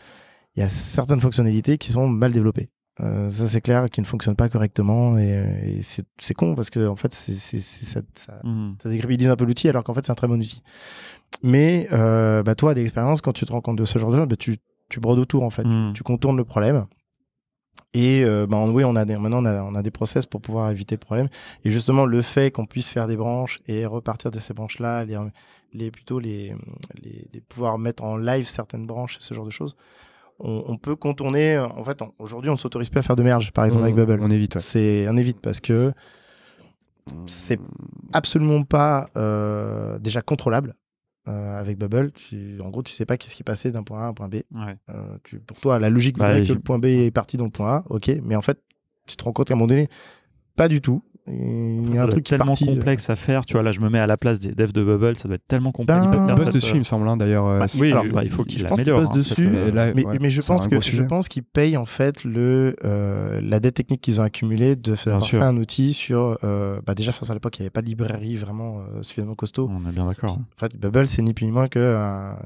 il 0.57 0.61
y 0.61 0.63
a 0.63 0.69
certaines 0.69 1.21
fonctionnalités 1.21 1.79
qui 1.79 1.93
sont 1.93 2.09
mal 2.09 2.33
développées 2.33 2.69
euh, 3.01 3.31
ça 3.31 3.47
c'est 3.47 3.61
clair 3.61 3.89
qui 3.91 4.01
ne 4.01 4.07
fonctionnent 4.07 4.37
pas 4.37 4.49
correctement 4.49 5.19
et, 5.19 5.81
c'est 5.83 6.35
con 6.35 6.55
parce 6.55 6.71
que 6.71 6.87
en 6.87 6.97
fait 6.97 7.13
c'est 7.15 7.35
ça, 7.35 8.01
ça, 8.15 8.41
mmh. 8.43 8.75
ça 8.83 8.89
décrédibilise 8.89 9.31
un 9.31 9.37
peu 9.37 9.45
l'outil 9.45 9.69
alors 9.69 9.85
qu'en 9.85 9.95
fait 9.95 10.05
c'est 10.05 10.13
un 10.13 10.17
très 10.17 10.29
bon 10.29 10.39
outil 10.39 10.63
mais 11.43 11.89
bah 11.91 12.55
toi 12.55 12.75
d'expérience 12.75 13.21
quand 13.21 13.33
tu 13.33 13.45
te 13.45 13.53
rends 13.53 13.61
compte 13.61 13.79
de 13.79 13.85
ce 13.85 13.99
genre 13.99 14.11
de 14.11 14.17
choses 14.17 14.29
bah, 14.29 14.37
tu 14.37 14.57
tu 14.91 15.01
brodes 15.01 15.19
autour 15.19 15.43
en 15.43 15.51
fait 15.51 15.65
mmh. 15.65 15.93
tu 15.95 16.03
contournes 16.03 16.37
le 16.37 16.45
problème 16.45 16.87
et 17.95 18.25
euh, 18.25 18.47
bah, 18.47 18.65
oui, 18.67 18.85
on 18.85 18.97
a 18.97 19.05
des, 19.05 19.17
maintenant 19.17 19.41
on 19.43 19.47
a, 19.47 19.63
on 19.63 19.75
a, 19.77 19.83
des 19.83 19.93
process 19.93 20.27
pour 20.27 20.41
pouvoir 20.41 20.71
éviter 20.71 20.97
le 20.97 21.01
problème. 21.01 21.29
Et 21.65 21.71
justement, 21.71 22.07
le 22.07 22.23
fait 22.23 22.51
qu'on 22.51 22.67
puisse 22.67 22.89
faire 22.89 23.07
des 23.07 23.17
branches 23.17 23.61
et 23.69 23.87
repartir 23.87 24.33
de 24.33 24.39
ces 24.41 24.53
branches-là, 24.53 25.05
les, 25.05 25.17
les, 25.73 25.91
plutôt 25.93 26.19
les, 26.19 26.55
les, 27.01 27.29
les, 27.33 27.41
pouvoir 27.41 27.79
mettre 27.79 28.03
en 28.03 28.17
live 28.17 28.47
certaines 28.47 28.87
branches, 28.87 29.17
ce 29.21 29.33
genre 29.33 29.47
de 29.47 29.51
choses, 29.51 29.77
on, 30.41 30.65
on 30.67 30.77
peut 30.77 30.97
contourner. 30.97 31.57
En 31.57 31.85
fait, 31.85 32.03
aujourd'hui, 32.19 32.51
on 32.51 32.55
ne 32.55 32.59
s'autorise 32.59 32.91
plus 32.91 32.99
à 32.99 33.03
faire 33.03 33.17
de 33.17 33.23
merge, 33.23 33.53
par 33.53 33.65
exemple 33.65 33.85
avec 33.85 33.95
Bubble. 33.95 34.19
On 34.21 34.31
évite. 34.31 34.59
C'est 34.59 35.07
on 35.09 35.17
évite 35.17 35.41
parce 35.41 35.61
que 35.61 35.93
c'est 37.27 37.61
absolument 38.13 38.63
pas 38.63 39.09
euh, 39.17 40.01
déjà 40.01 40.21
contrôlable. 40.21 40.75
Euh, 41.27 41.59
avec 41.59 41.79
Bubble, 41.79 42.13
tu, 42.13 42.61
en 42.61 42.69
gros, 42.69 42.83
tu 42.83 42.93
sais 42.93 43.07
pas 43.07 43.17
qu'est-ce 43.17 43.35
qui 43.35 43.45
passait 43.45 43.71
d'un 43.71 43.83
point 43.83 44.03
A 44.03 44.05
à 44.05 44.09
un 44.09 44.13
point 44.13 44.29
B. 44.29 44.43
Euh, 44.91 45.17
tu, 45.25 45.41
pour 45.41 45.59
toi, 45.59 45.79
la 45.79 45.89
logique 45.89 46.19
bah, 46.19 46.27
voudrait 46.27 46.47
que 46.47 46.53
le 46.53 46.61
point 46.61 46.79
B 46.79 46.85
est 46.85 47.11
parti 47.11 47.39
dans 47.39 47.47
le 47.47 47.51
point 47.51 47.77
A, 47.77 47.85
ok, 47.89 48.11
mais 48.23 48.37
en 48.37 48.43
fait, 48.43 48.63
tu 49.07 49.17
te 49.17 49.25
rends 49.25 49.33
compte 49.33 49.49
qu'à 49.49 49.55
un 49.55 49.57
moment 49.57 49.69
donné, 49.69 49.89
pas 50.55 50.69
du 50.69 50.83
tout. 50.83 51.03
Il 51.27 51.95
y 51.95 51.99
a 51.99 52.03
un 52.03 52.09
truc 52.09 52.25
tellement 52.25 52.53
euh, 52.53 52.67
complexe 52.67 53.09
à 53.09 53.17
faire. 53.17 53.47
Tu 53.47 53.55
vois, 53.55 53.63
là, 53.63 53.73
je 53.73 53.81
me 53.81 53.89
mets 53.89 53.99
à 53.99 54.07
la 54.07 54.19
place 54.19 54.39
des 54.39 54.53
devs 54.53 54.73
de 54.73 54.85
Bubble. 54.85 55.17
Ça 55.17 55.27
doit 55.27 55.37
être 55.37 55.47
tellement 55.49 55.73
complexe. 55.73 56.11
Ben, 56.11 56.27
il 56.29 56.35
bosse 56.35 56.51
dessus, 56.51 56.75
il 56.75 56.81
me 56.81 56.85
semble, 56.85 57.09
hein, 57.09 57.17
d'ailleurs. 57.17 57.47
Bah, 57.59 57.67
oui, 57.81 57.93
alors, 57.93 58.05
bah, 58.13 58.25
il 58.25 58.31
faut 58.31 58.45
qu'il 58.45 58.67
améliore. 58.67 59.01
Hein, 59.01 59.15
dessus. 59.15 59.49
mais, 59.49 59.95
mais, 60.21 60.31
je 60.31 60.43
pense 60.43 60.69
que 60.69 60.81
je 60.81 61.03
pense 61.03 61.29
qu'ils 61.29 61.43
payent 61.43 61.77
en 61.77 61.87
fait 61.87 62.25
le 62.25 62.77
euh, 62.85 63.41
la 63.43 63.61
dette 63.61 63.75
technique 63.75 64.03
qu'ils 64.03 64.21
ont 64.21 64.25
accumulée 64.25 64.77
de 64.77 64.95
faire 64.95 65.25
fait 65.25 65.39
un 65.39 65.57
outil 65.57 65.93
sur. 65.95 66.39
Euh, 66.45 66.81
bah 66.87 66.95
déjà, 66.95 67.13
à 67.13 67.35
l'époque, 67.35 67.59
il 67.59 67.63
n'y 67.63 67.65
avait 67.65 67.71
pas 67.71 67.83
de 67.83 67.87
librairie 67.87 68.37
vraiment 68.37 68.81
suffisamment 69.01 69.35
costaud. 69.35 69.71
On 69.73 69.89
est 69.89 69.93
bien 69.93 70.07
d'accord. 70.07 70.33
En 70.33 70.61
fait, 70.61 70.77
Bubble, 70.77 71.07
c'est 71.07 71.23
ni 71.23 71.33
plus 71.33 71.47
ni 71.47 71.53
moins 71.53 71.69
que 71.69 71.97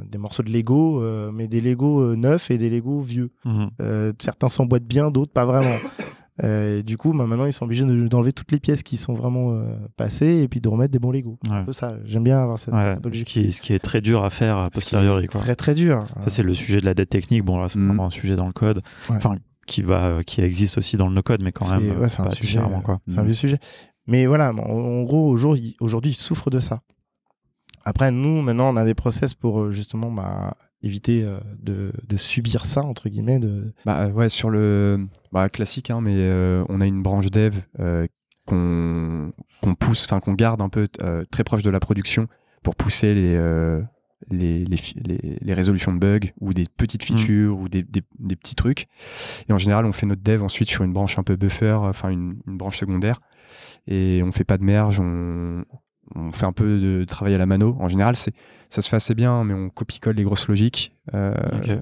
des 0.08 0.18
morceaux 0.18 0.44
de 0.44 0.50
Lego, 0.50 1.02
mais 1.32 1.48
des 1.48 1.60
Lego 1.60 2.14
neufs 2.14 2.50
et 2.50 2.58
des 2.58 2.70
Lego 2.70 3.00
vieux. 3.00 3.30
Mhm. 3.44 3.70
certains 4.18 4.48
s'emboîtent 4.48 4.86
bien, 4.86 5.10
d'autres 5.10 5.32
pas 5.32 5.46
vraiment. 5.46 5.74
Euh, 6.44 6.82
du 6.82 6.96
coup, 6.96 7.12
bah, 7.12 7.26
maintenant, 7.26 7.46
ils 7.46 7.52
sont 7.52 7.64
obligés 7.64 7.84
d'enlever 7.84 8.32
toutes 8.32 8.52
les 8.52 8.60
pièces 8.60 8.82
qui 8.82 8.96
sont 8.96 9.12
vraiment 9.12 9.52
euh, 9.52 9.74
passées 9.96 10.40
et 10.42 10.48
puis 10.48 10.60
de 10.60 10.68
remettre 10.68 10.92
des 10.92 10.98
bons 10.98 11.10
Lego. 11.10 11.38
Un 11.50 11.64
peu 11.64 11.72
ça. 11.72 11.96
J'aime 12.04 12.24
bien 12.24 12.38
avoir 12.38 12.58
cette 12.58 12.74
ouais, 12.74 12.96
ce, 13.12 13.24
qui, 13.24 13.52
ce 13.52 13.60
qui 13.60 13.72
est 13.72 13.78
très 13.78 14.00
dur 14.00 14.24
à 14.24 14.30
faire 14.30 14.58
a 14.58 14.70
posteriori. 14.70 15.26
Quoi. 15.26 15.40
Très 15.40 15.56
très 15.56 15.74
dur. 15.74 16.04
Ça, 16.24 16.30
c'est 16.30 16.42
le 16.42 16.54
sujet 16.54 16.80
de 16.80 16.86
la 16.86 16.94
dette 16.94 17.10
technique. 17.10 17.44
Bon, 17.44 17.58
là, 17.58 17.68
c'est 17.68 17.78
mm. 17.78 17.86
vraiment 17.86 18.06
un 18.06 18.10
sujet 18.10 18.36
dans 18.36 18.46
le 18.46 18.52
code. 18.52 18.82
Enfin, 19.08 19.36
qui, 19.66 19.82
va, 19.82 20.22
qui 20.24 20.40
existe 20.40 20.78
aussi 20.78 20.96
dans 20.96 21.08
le 21.08 21.14
no-code, 21.14 21.42
mais 21.42 21.52
quand 21.52 21.70
même. 21.70 21.98
Ouais, 21.98 22.08
c'est 22.08 22.22
un, 22.22 22.30
sujet. 22.30 22.60
C'est 23.08 23.18
un 23.18 23.22
vieux 23.22 23.34
sujet. 23.34 23.58
Mais 24.06 24.26
voilà, 24.26 24.50
en, 24.52 25.02
gros, 25.02 25.28
aujourd'hui, 25.28 26.10
ils 26.10 26.14
souffrent 26.14 26.50
de 26.50 26.60
ça. 26.60 26.80
Après, 27.84 28.10
nous, 28.10 28.42
maintenant, 28.42 28.72
on 28.72 28.76
a 28.76 28.84
des 28.84 28.94
process 28.94 29.34
pour 29.34 29.60
euh, 29.60 29.70
justement 29.70 30.10
bah, 30.10 30.56
éviter 30.82 31.24
euh, 31.24 31.38
de, 31.60 31.92
de, 32.06 32.16
subir 32.16 32.66
ça, 32.66 32.82
entre 32.82 33.08
guillemets. 33.08 33.38
De... 33.38 33.72
Bah, 33.84 34.08
ouais, 34.08 34.28
sur 34.28 34.50
le 34.50 35.06
bah, 35.32 35.48
classique, 35.48 35.90
hein, 35.90 36.00
mais 36.00 36.14
euh, 36.16 36.64
on 36.68 36.80
a 36.80 36.86
une 36.86 37.02
branche 37.02 37.30
dev 37.30 37.56
qu'on 38.46 39.32
pousse, 39.78 40.06
enfin 40.06 40.20
qu'on 40.20 40.32
garde 40.32 40.62
un 40.62 40.70
peu 40.70 40.86
très 41.30 41.44
proche 41.44 41.62
de 41.62 41.70
la 41.70 41.80
production 41.80 42.28
pour 42.62 42.76
pousser 42.76 43.14
les, 43.14 43.36
les, 44.30 44.64
les, 44.64 45.38
les, 45.42 45.54
résolutions 45.54 45.92
de 45.92 45.98
bugs 45.98 46.32
ou 46.40 46.54
des 46.54 46.64
petites 46.64 47.02
mmh. 47.02 47.18
features 47.18 47.58
ou 47.58 47.68
des, 47.68 47.82
des, 47.82 48.02
des, 48.18 48.36
petits 48.36 48.54
trucs. 48.54 48.86
Et 49.50 49.52
en 49.52 49.58
général, 49.58 49.84
on 49.84 49.92
fait 49.92 50.06
notre 50.06 50.22
dev 50.22 50.42
ensuite 50.42 50.70
sur 50.70 50.82
une 50.82 50.94
branche 50.94 51.18
un 51.18 51.22
peu 51.22 51.36
buffer, 51.36 51.72
enfin 51.72 52.08
une, 52.08 52.40
une 52.46 52.56
branche 52.56 52.78
secondaire. 52.78 53.20
Et 53.86 54.22
on 54.24 54.32
fait 54.32 54.44
pas 54.44 54.56
de 54.56 54.64
merge, 54.64 54.98
on, 54.98 55.64
on 56.14 56.32
fait 56.32 56.46
un 56.46 56.52
peu 56.52 56.78
de 56.78 57.04
travail 57.04 57.34
à 57.34 57.38
la 57.38 57.46
mano. 57.46 57.76
En 57.80 57.88
général, 57.88 58.16
c'est 58.16 58.32
ça 58.70 58.82
se 58.82 58.88
fait 58.88 58.96
assez 58.96 59.14
bien, 59.14 59.44
mais 59.44 59.54
on 59.54 59.70
copie-colle 59.70 60.16
les 60.16 60.24
grosses 60.24 60.46
logiques. 60.48 60.94
Euh, 61.14 61.32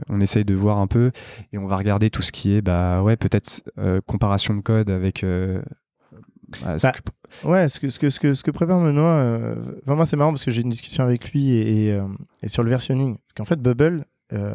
on 0.09 0.21
essaye 0.21 0.45
de 0.45 0.55
voir 0.55 0.79
un 0.79 0.87
peu 0.87 1.11
et 1.53 1.59
on 1.59 1.67
va 1.67 1.77
regarder 1.77 2.11
tout 2.11 2.23
ce 2.23 2.31
qui 2.31 2.55
est, 2.55 2.61
bah 2.61 3.03
ouais, 3.03 3.17
peut-être 3.17 3.63
euh, 3.79 4.01
comparaison 4.07 4.55
de 4.55 4.61
code 4.61 4.91
avec. 4.91 5.25
Euh, 5.25 5.61
bah, 6.63 6.79
ce 6.79 6.87
bah, 6.87 6.93
que... 6.93 7.47
Ouais, 7.47 7.69
ce 7.69 7.81
que, 7.81 7.89
ce 7.91 7.99
que, 7.99 8.09
ce 8.09 8.21
que, 8.21 8.35
ce 8.35 8.45
que 8.45 8.53
prépare 8.53 8.81
Benoît, 8.83 9.57
moi 9.87 10.07
c'est 10.07 10.17
marrant 10.17 10.31
parce 10.31 10.45
que 10.45 10.53
j'ai 10.53 10.63
une 10.63 10.71
discussion 10.71 11.03
avec 11.03 11.33
lui 11.33 11.51
et, 11.51 11.89
et, 11.89 12.01
et 12.43 12.49
sur 12.49 12.63
le 12.63 12.71
versionning. 12.71 13.17
Parce 13.17 13.35
qu'en 13.37 13.45
fait, 13.45 13.61
Bubble, 13.61 14.05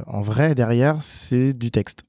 en 0.07 0.21
vrai, 0.21 0.55
derrière, 0.55 1.01
c'est 1.01 1.53
du 1.53 1.69
texte. 1.69 2.03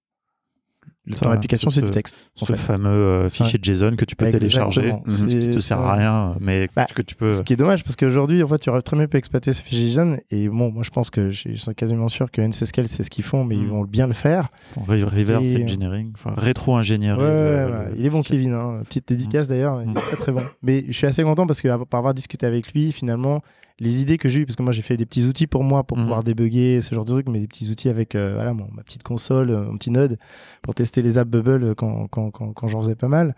Ton 1.21 1.31
application, 1.31 1.71
c'est 1.71 1.83
du 1.83 1.91
texte. 1.91 2.17
Ce 2.37 2.53
fameux 2.53 2.89
euh, 2.89 3.29
fichier 3.29 3.59
JSON 3.61 3.97
que 3.97 4.05
tu 4.05 4.15
peux 4.15 4.31
télécharger, 4.31 4.95
ce 5.09 5.25
qui 5.25 5.51
te 5.51 5.59
sert 5.59 5.81
à 5.81 5.95
rien, 5.95 6.37
mais 6.41 6.69
bah, 6.77 6.87
que 6.95 7.03
tu 7.03 7.17
peux. 7.17 7.35
Ce 7.35 7.43
qui 7.43 7.55
est 7.55 7.57
dommage, 7.57 7.83
parce 7.83 7.97
qu'aujourd'hui, 7.97 8.43
en 8.43 8.49
fait, 8.49 8.59
tu 8.59 8.71
aurais 8.71 8.83
très 8.83 8.97
bien 8.97 9.09
pu 9.09 9.17
exploiter 9.17 9.53
ce 9.53 9.63
fichier 9.63 9.89
JSON. 9.89 10.17
Et 10.31 10.49
bon, 10.49 10.71
moi, 10.71 10.85
je 10.85 10.91
pense 10.91 11.11
que 11.11 11.31
je 11.31 11.57
suis 11.57 11.75
quasiment 11.75 12.09
sûr 12.09 12.31
que 12.31 12.41
NCScale, 12.41 12.87
c'est 12.87 13.03
ce 13.03 13.11
qu'ils 13.11 13.25
font, 13.25 13.45
mais 13.45 13.57
ils 13.57 13.65
mm. 13.65 13.71
vont 13.71 13.85
bien 13.85 14.07
le 14.07 14.13
faire. 14.13 14.49
Reverse 14.87 15.57
engineering, 15.57 16.13
enfin, 16.15 16.35
rétro-ingénierie. 16.37 17.19
Ouais, 17.19 17.27
euh, 17.27 17.89
il 17.97 18.07
est 18.07 18.11
bon, 18.11 18.23
Kevin. 18.23 18.53
Hein. 18.53 18.83
Petite 18.85 19.09
dédicace 19.09 19.47
mm. 19.47 19.49
d'ailleurs, 19.49 19.83
très 19.95 20.17
très 20.17 20.33
bon. 20.33 20.43
Mais 20.63 20.85
je 20.87 20.93
suis 20.93 21.07
assez 21.07 21.25
content 21.25 21.47
parce 21.47 21.61
que, 21.61 21.85
par 21.85 21.99
avoir 21.99 22.15
discuté 22.15 22.47
avec 22.47 22.73
lui, 22.73 22.93
finalement, 22.93 23.43
les 23.83 24.01
idées 24.01 24.16
que 24.16 24.28
j'ai 24.28 24.41
eues, 24.41 24.47
parce 24.47 24.57
que 24.57 24.62
moi 24.62 24.72
j'ai 24.72 24.80
fait 24.83 24.97
des 24.97 25.05
petits 25.07 25.24
outils 25.26 25.47
pour 25.47 25.62
moi 25.64 25.85
pour 25.85 25.97
mhm. 25.99 26.05
pouvoir 26.05 26.22
débugger 26.24 26.80
ce 26.80 26.95
genre 26.95 27.05
de 27.05 27.12
trucs, 27.12 27.28
mais 27.28 27.41
des 27.41 27.47
petits 27.49 27.68
outils 27.70 27.89
avec 27.91 28.14
euh, 28.14 28.35
voilà, 28.35 28.55
ma 28.55 28.83
petite 28.83 29.03
console, 29.03 29.51
euh, 29.51 29.64
mon 29.64 29.76
petit 29.76 29.91
node 29.91 30.18
pour 30.62 30.74
tester 30.74 31.03
les 31.03 31.18
apps 31.18 31.30
Bubble 31.30 31.74
quand, 31.74 32.07
quand, 32.09 32.30
quand, 32.30 32.53
quand 32.55 32.68
j'en 32.68 32.80
faisais 32.80 32.95
pas 32.97 33.09
mal. 33.09 33.35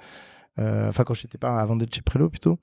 Euh, 0.60 0.88
enfin, 0.88 1.02
quand 1.02 1.14
j'étais 1.14 1.38
pas 1.38 1.56
avant 1.60 1.74
d'être 1.76 1.92
chez 1.94 2.02
Prelo 2.02 2.28
plutôt. 2.28 2.58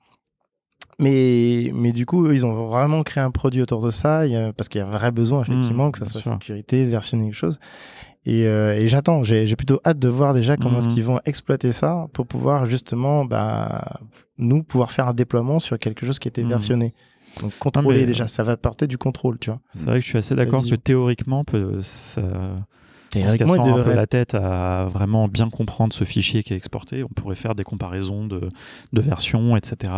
Mais, 0.98 1.70
mais 1.74 1.92
du 1.92 2.06
coup, 2.06 2.26
eux, 2.26 2.34
ils 2.34 2.44
ont 2.46 2.66
vraiment 2.68 3.02
créé 3.02 3.22
un 3.24 3.30
produit 3.30 3.62
autour 3.62 3.82
de 3.82 3.90
ça, 3.90 4.26
il 4.26 4.32
y 4.32 4.36
a- 4.36 4.52
parce 4.52 4.68
qu'il 4.68 4.80
y 4.80 4.84
a 4.84 4.86
un 4.86 4.90
vrai 4.90 5.10
besoin, 5.10 5.42
effectivement, 5.42 5.88
Mmh, 5.88 5.92
que 5.92 5.98
ça 5.98 6.06
soit 6.06 6.20
sûr. 6.20 6.32
sécurité, 6.34 6.84
versionner 6.84 7.24
quelque 7.24 7.34
chose. 7.34 7.58
Et, 8.24 8.46
euh, 8.46 8.74
et 8.78 8.86
j'attends, 8.86 9.24
j'ai 9.24 9.46
j'ai 9.48 9.56
plutôt 9.56 9.80
hâte 9.84 9.98
de 9.98 10.08
voir 10.08 10.32
déjà 10.32 10.56
comment 10.56 10.78
est-ce 10.78 10.86
Mhm. 10.88 10.94
qu'ils 10.94 11.04
vont 11.04 11.20
exploiter 11.24 11.72
ça 11.72 12.06
pour 12.12 12.26
pouvoir 12.26 12.66
justement, 12.66 13.24
bah, 13.24 13.98
nous, 14.38 14.62
pouvoir 14.62 14.92
faire 14.92 15.08
un 15.08 15.14
déploiement 15.14 15.58
sur 15.58 15.76
quelque 15.78 16.06
chose 16.06 16.18
qui 16.20 16.28
était 16.28 16.42
Mhm. 16.44 16.48
versionné. 16.50 16.94
Donc 17.40 17.56
contrôler 17.58 18.00
mais- 18.00 18.06
déjà, 18.06 18.28
ça 18.28 18.42
va 18.42 18.56
porter 18.56 18.86
du 18.86 18.98
contrôle, 18.98 19.38
tu 19.38 19.50
vois. 19.50 19.60
C'est 19.74 19.84
vrai 19.84 19.98
que 19.98 20.04
je 20.04 20.08
suis 20.08 20.18
assez 20.18 20.34
d'accord 20.34 20.62
que 20.62 20.74
théoriquement, 20.74 21.44
peut, 21.44 21.80
ça, 21.82 22.20
en 22.20 22.64
se 23.14 23.18
Théoriquement, 23.18 23.46
cassant 23.56 23.62
un 23.64 23.72
peu 23.72 23.78
devrait 23.78 23.96
la 23.96 24.06
tête 24.06 24.34
à 24.34 24.86
vraiment 24.90 25.28
bien 25.28 25.50
comprendre 25.50 25.92
ce 25.92 26.04
fichier 26.04 26.42
qui 26.42 26.54
est 26.54 26.56
exporté, 26.56 27.04
on 27.04 27.08
pourrait 27.08 27.34
faire 27.34 27.54
des 27.54 27.64
comparaisons 27.64 28.26
de, 28.26 28.48
de 28.92 29.00
versions, 29.00 29.54
etc. 29.56 29.92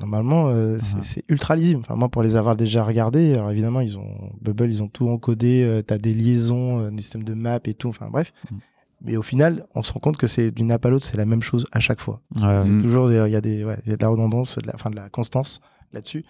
Normalement, 0.00 0.48
euh, 0.48 0.78
c'est 1.02 1.22
ultra 1.28 1.54
lisible. 1.56 1.80
Enfin, 1.80 1.96
moi, 1.96 2.08
pour 2.08 2.22
les 2.22 2.36
avoir 2.36 2.56
déjà 2.56 2.82
regardés, 2.84 3.34
alors 3.34 3.50
évidemment, 3.50 3.80
ils 3.80 3.98
ont 3.98 4.30
Bubble, 4.40 4.70
ils 4.70 4.82
ont 4.82 4.88
tout 4.88 5.08
encodé. 5.08 5.62
euh, 5.64 5.82
T'as 5.82 5.98
des 5.98 6.14
liaisons, 6.14 6.80
euh, 6.80 6.90
des 6.90 7.02
systèmes 7.02 7.24
de 7.24 7.34
map 7.34 7.60
et 7.64 7.74
tout. 7.74 7.88
Enfin, 7.88 8.08
bref. 8.10 8.32
Mm. 8.50 8.56
Mais 9.02 9.16
au 9.18 9.22
final, 9.22 9.66
on 9.74 9.82
se 9.82 9.92
rend 9.92 10.00
compte 10.00 10.16
que 10.16 10.26
c'est 10.26 10.50
d'une 10.50 10.72
app 10.72 10.86
à 10.86 10.88
l'autre, 10.88 11.04
c'est 11.04 11.18
la 11.18 11.26
même 11.26 11.42
chose 11.42 11.66
à 11.72 11.80
chaque 11.80 12.00
fois. 12.00 12.22
ouais, 12.40 12.64
Mm. 12.64 12.82
Toujours, 12.82 13.12
il 13.12 13.30
y 13.30 13.36
a 13.36 13.40
des, 13.42 13.64
ouais, 13.64 13.76
y 13.86 13.92
a 13.92 13.96
de 13.96 14.02
la 14.02 14.08
redondance, 14.08 14.56
de 14.56 14.66
la, 14.66 14.74
enfin, 14.74 14.88
de 14.88 14.96
la 14.96 15.10
constance 15.10 15.60
là-dessus. 15.92 16.24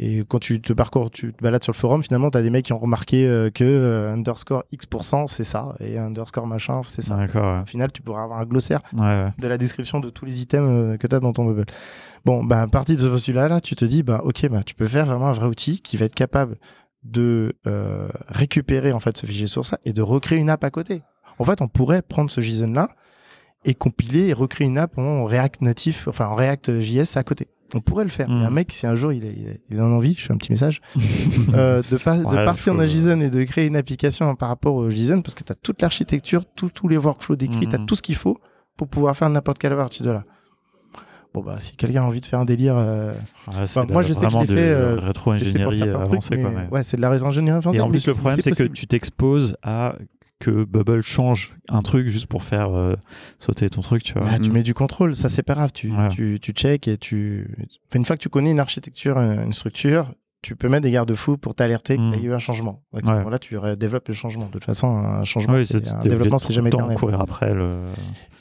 Et 0.00 0.22
quand 0.28 0.38
tu 0.38 0.60
te 0.60 0.72
parcours, 0.72 1.10
tu 1.10 1.32
te 1.32 1.42
balades 1.42 1.64
sur 1.64 1.72
le 1.72 1.76
forum, 1.76 2.04
finalement, 2.04 2.30
t'as 2.30 2.42
des 2.42 2.50
mecs 2.50 2.64
qui 2.64 2.72
ont 2.72 2.78
remarqué 2.78 3.26
euh, 3.26 3.50
que 3.50 3.64
euh, 3.64 4.12
underscore 4.12 4.62
X%, 4.70 5.26
c'est 5.26 5.42
ça, 5.42 5.74
et 5.80 5.98
underscore 5.98 6.46
machin, 6.46 6.82
c'est 6.86 7.02
ça. 7.02 7.16
D'accord, 7.16 7.62
Au 7.62 7.66
final, 7.66 7.90
tu 7.90 8.02
pourras 8.02 8.22
avoir 8.22 8.38
un 8.38 8.44
glossaire 8.44 8.80
ouais. 8.92 9.00
Ouais, 9.00 9.06
ouais. 9.06 9.32
de 9.36 9.48
la 9.48 9.58
description 9.58 9.98
de 9.98 10.08
tous 10.08 10.24
les 10.24 10.40
items 10.40 10.70
euh, 10.70 10.96
que 10.96 11.08
tu 11.08 11.16
as 11.16 11.20
dans 11.20 11.32
ton 11.32 11.44
bubble. 11.44 11.66
Bon, 12.24 12.44
bah, 12.44 12.62
à 12.62 12.66
partir 12.68 12.96
de 12.96 13.00
ce 13.00 13.06
postulat 13.08 13.48
là, 13.48 13.60
tu 13.60 13.74
te 13.74 13.84
dis, 13.84 14.04
bah, 14.04 14.20
ok, 14.24 14.48
bah, 14.48 14.62
tu 14.62 14.74
peux 14.74 14.86
faire 14.86 15.06
vraiment 15.06 15.28
un 15.28 15.32
vrai 15.32 15.46
outil 15.46 15.80
qui 15.80 15.96
va 15.96 16.04
être 16.04 16.14
capable 16.14 16.58
de 17.02 17.56
euh, 17.66 18.08
récupérer 18.28 18.92
en 18.92 19.00
fait 19.00 19.16
ce 19.16 19.26
fichier 19.26 19.46
source 19.46 19.74
et 19.84 19.92
de 19.92 20.02
recréer 20.02 20.38
une 20.38 20.50
app 20.50 20.62
à 20.62 20.70
côté. 20.70 21.02
En 21.38 21.44
fait, 21.44 21.60
on 21.60 21.68
pourrait 21.68 22.02
prendre 22.02 22.30
ce 22.30 22.40
JSON 22.40 22.72
là 22.72 22.90
et 23.64 23.74
compiler 23.74 24.28
et 24.28 24.32
recréer 24.32 24.66
une 24.66 24.78
app 24.78 24.98
en 24.98 25.24
React 25.24 25.62
natif, 25.62 26.08
enfin 26.08 26.26
en 26.26 26.34
React 26.34 26.80
JS 26.80 27.16
à 27.16 27.22
côté. 27.24 27.48
On 27.74 27.80
pourrait 27.80 28.04
le 28.04 28.10
faire. 28.10 28.28
Mm. 28.28 28.32
Il 28.32 28.40
y 28.40 28.44
a 28.44 28.46
un 28.46 28.50
mec, 28.50 28.72
si 28.72 28.86
un 28.86 28.94
jour 28.94 29.12
il, 29.12 29.58
a 29.78 29.84
envie, 29.84 30.14
je 30.16 30.24
fais 30.24 30.32
un 30.32 30.36
petit 30.36 30.50
message, 30.52 30.80
euh, 31.54 31.82
de, 31.90 31.96
partir 32.44 32.74
d'un 32.74 32.86
JSON 32.86 33.20
et 33.20 33.30
de 33.30 33.44
créer 33.44 33.66
une 33.66 33.76
application 33.76 34.34
par 34.36 34.48
rapport 34.48 34.74
au 34.74 34.90
JSON 34.90 35.22
parce 35.22 35.34
que 35.34 35.44
tu 35.44 35.52
as 35.52 35.54
toute 35.54 35.82
l'architecture, 35.82 36.44
tous 36.54 36.88
les 36.88 36.96
workflows 36.96 37.36
décrits, 37.36 37.66
Mhm. 37.66 37.68
tu 37.68 37.74
as 37.76 37.78
tout 37.80 37.94
ce 37.94 38.02
qu'il 38.02 38.14
faut 38.16 38.38
pour 38.76 38.88
pouvoir 38.88 39.16
faire 39.16 39.28
n'importe 39.28 39.58
quelle 39.58 39.76
partie 39.76 40.02
de 40.02 40.10
là. 40.10 40.22
Bon, 41.34 41.42
bah, 41.42 41.56
si 41.60 41.76
quelqu'un 41.76 42.02
a 42.02 42.06
envie 42.06 42.22
de 42.22 42.26
faire 42.26 42.40
un 42.40 42.46
délire, 42.46 42.74
euh, 42.78 43.12
Ouais, 43.48 43.84
moi, 43.90 44.02
je 44.02 44.14
sais 44.14 44.24
que 44.24 44.30
je 44.32 44.38
l'ai 44.38 44.46
fait, 44.46 44.54
euh, 44.56 44.96
rétro-ingénierie 44.98 45.78
quoi, 45.78 46.20
mais- 46.30 46.42
mais- 46.42 46.68
ouais, 46.70 46.82
c'est 46.82 46.96
de 46.96 47.02
la 47.02 47.10
rétro-ingénierie 47.10 47.58
avancée. 47.58 47.78
Et 47.78 47.80
en 47.82 47.86
mais 47.86 47.98
plus, 47.98 48.06
le 48.06 48.14
problème, 48.14 48.40
c'est 48.40 48.50
que 48.50 48.62
tu 48.64 48.86
t'exposes 48.86 49.54
à 49.62 49.94
que 50.40 50.64
Bubble 50.64 51.00
change 51.02 51.52
un 51.68 51.82
truc 51.82 52.08
juste 52.08 52.26
pour 52.26 52.44
faire 52.44 52.70
euh, 52.76 52.94
sauter 53.38 53.68
ton 53.68 53.80
truc, 53.80 54.02
tu 54.04 54.12
vois. 54.14 54.22
Bah, 54.24 54.38
tu 54.38 54.50
Mm. 54.50 54.52
mets 54.52 54.62
du 54.62 54.72
contrôle, 54.74 55.16
ça 55.16 55.28
c'est 55.28 55.42
pas 55.42 55.54
grave. 55.54 55.72
Tu, 55.72 55.90
Ouais. 55.90 56.08
tu, 56.10 56.38
tu 56.40 56.52
check 56.52 56.86
et 56.88 56.96
tu. 56.96 57.48
Enfin, 57.88 57.98
une 57.98 58.04
fois 58.04 58.16
que 58.16 58.22
tu 58.22 58.28
connais 58.28 58.50
une 58.52 58.60
architecture, 58.60 59.18
euh, 59.18 59.44
une 59.44 59.52
structure, 59.52 60.12
tu 60.40 60.54
peux 60.54 60.68
mettre 60.68 60.82
des 60.84 60.90
garde-fous 60.92 61.36
pour 61.36 61.54
t'alerter 61.56 61.96
qu'il 61.96 62.10
y 62.10 62.26
a 62.26 62.30
eu 62.30 62.32
un 62.32 62.38
changement. 62.38 62.82
À 62.92 62.98
Ouais. 62.98 63.02
moment-là, 63.02 63.38
tu 63.40 63.56
ré- 63.58 63.76
développes 63.76 64.06
le 64.08 64.14
changement. 64.14 64.46
De 64.46 64.50
toute 64.52 64.64
façon, 64.64 64.86
un 64.86 65.24
changement, 65.24 65.58
c'est- 65.66 65.92
un 65.92 66.00
développement, 66.00 66.38
c'est 66.38 66.52
jamais 66.52 66.68
éternel. 66.70 66.96
courir 66.96 67.20
après 67.20 67.52
le. 67.52 67.82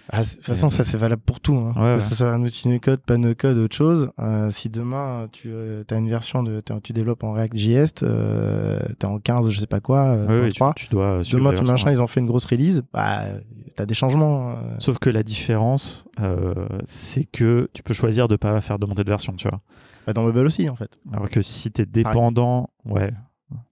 Ah, 0.09 0.21
de 0.23 0.27
toute 0.29 0.43
façon, 0.45 0.69
ça 0.69 0.83
c'est 0.83 0.97
valable 0.97 1.21
pour 1.25 1.39
tout. 1.39 1.55
Hein. 1.55 1.73
Ouais, 1.75 1.81
que 1.81 1.93
ouais. 1.95 1.99
ce 1.99 2.15
soit 2.15 2.31
un 2.31 2.41
outil 2.43 2.69
no 2.69 2.79
code, 2.79 3.01
pas 3.01 3.17
no 3.17 3.33
code, 3.35 3.57
autre 3.57 3.75
chose. 3.75 4.09
Euh, 4.19 4.51
si 4.51 4.69
demain 4.69 5.27
tu 5.31 5.51
as 5.89 5.95
une 5.95 6.07
version 6.09 6.43
de, 6.43 6.61
tu 6.83 6.93
développes 6.93 7.23
en 7.23 7.33
React.js, 7.33 8.03
euh, 8.03 8.79
t'es 8.99 9.05
en 9.05 9.17
15, 9.19 9.49
je 9.49 9.59
sais 9.59 9.67
pas 9.67 9.79
quoi, 9.81 10.01
euh, 10.05 10.27
Ouais, 10.27 10.33
ouais, 10.35 10.41
23, 10.49 10.73
tu, 10.75 10.85
tu 10.85 10.91
dois. 10.91 11.21
demain 11.31 11.51
tu 11.53 11.63
machin, 11.63 11.91
ils 11.91 12.01
ont 12.01 12.07
fait 12.07 12.19
une 12.21 12.27
grosse 12.27 12.45
release, 12.45 12.83
bah 12.93 13.23
t'as 13.75 13.85
des 13.85 13.93
changements. 13.95 14.51
euh. 14.51 14.53
Sauf 14.79 14.97
que 14.99 15.09
la 15.09 15.23
différence, 15.23 16.05
euh, 16.21 16.53
c'est 16.85 17.25
que 17.25 17.69
tu 17.73 17.83
peux 17.83 17.93
choisir 17.93 18.27
de 18.27 18.35
pas 18.37 18.61
faire 18.61 18.79
de 18.79 18.85
montée 18.85 19.03
de 19.03 19.09
version, 19.09 19.33
tu 19.33 19.47
vois. 19.49 19.59
Bah, 20.07 20.13
dans 20.13 20.25
Bubble 20.25 20.47
aussi 20.47 20.67
en 20.69 20.75
fait. 20.75 20.99
Alors 21.13 21.29
que 21.29 21.41
si 21.43 21.69
tu 21.71 21.81
es 21.81 21.85
dépendant, 21.85 22.69
ouais. 22.85 23.11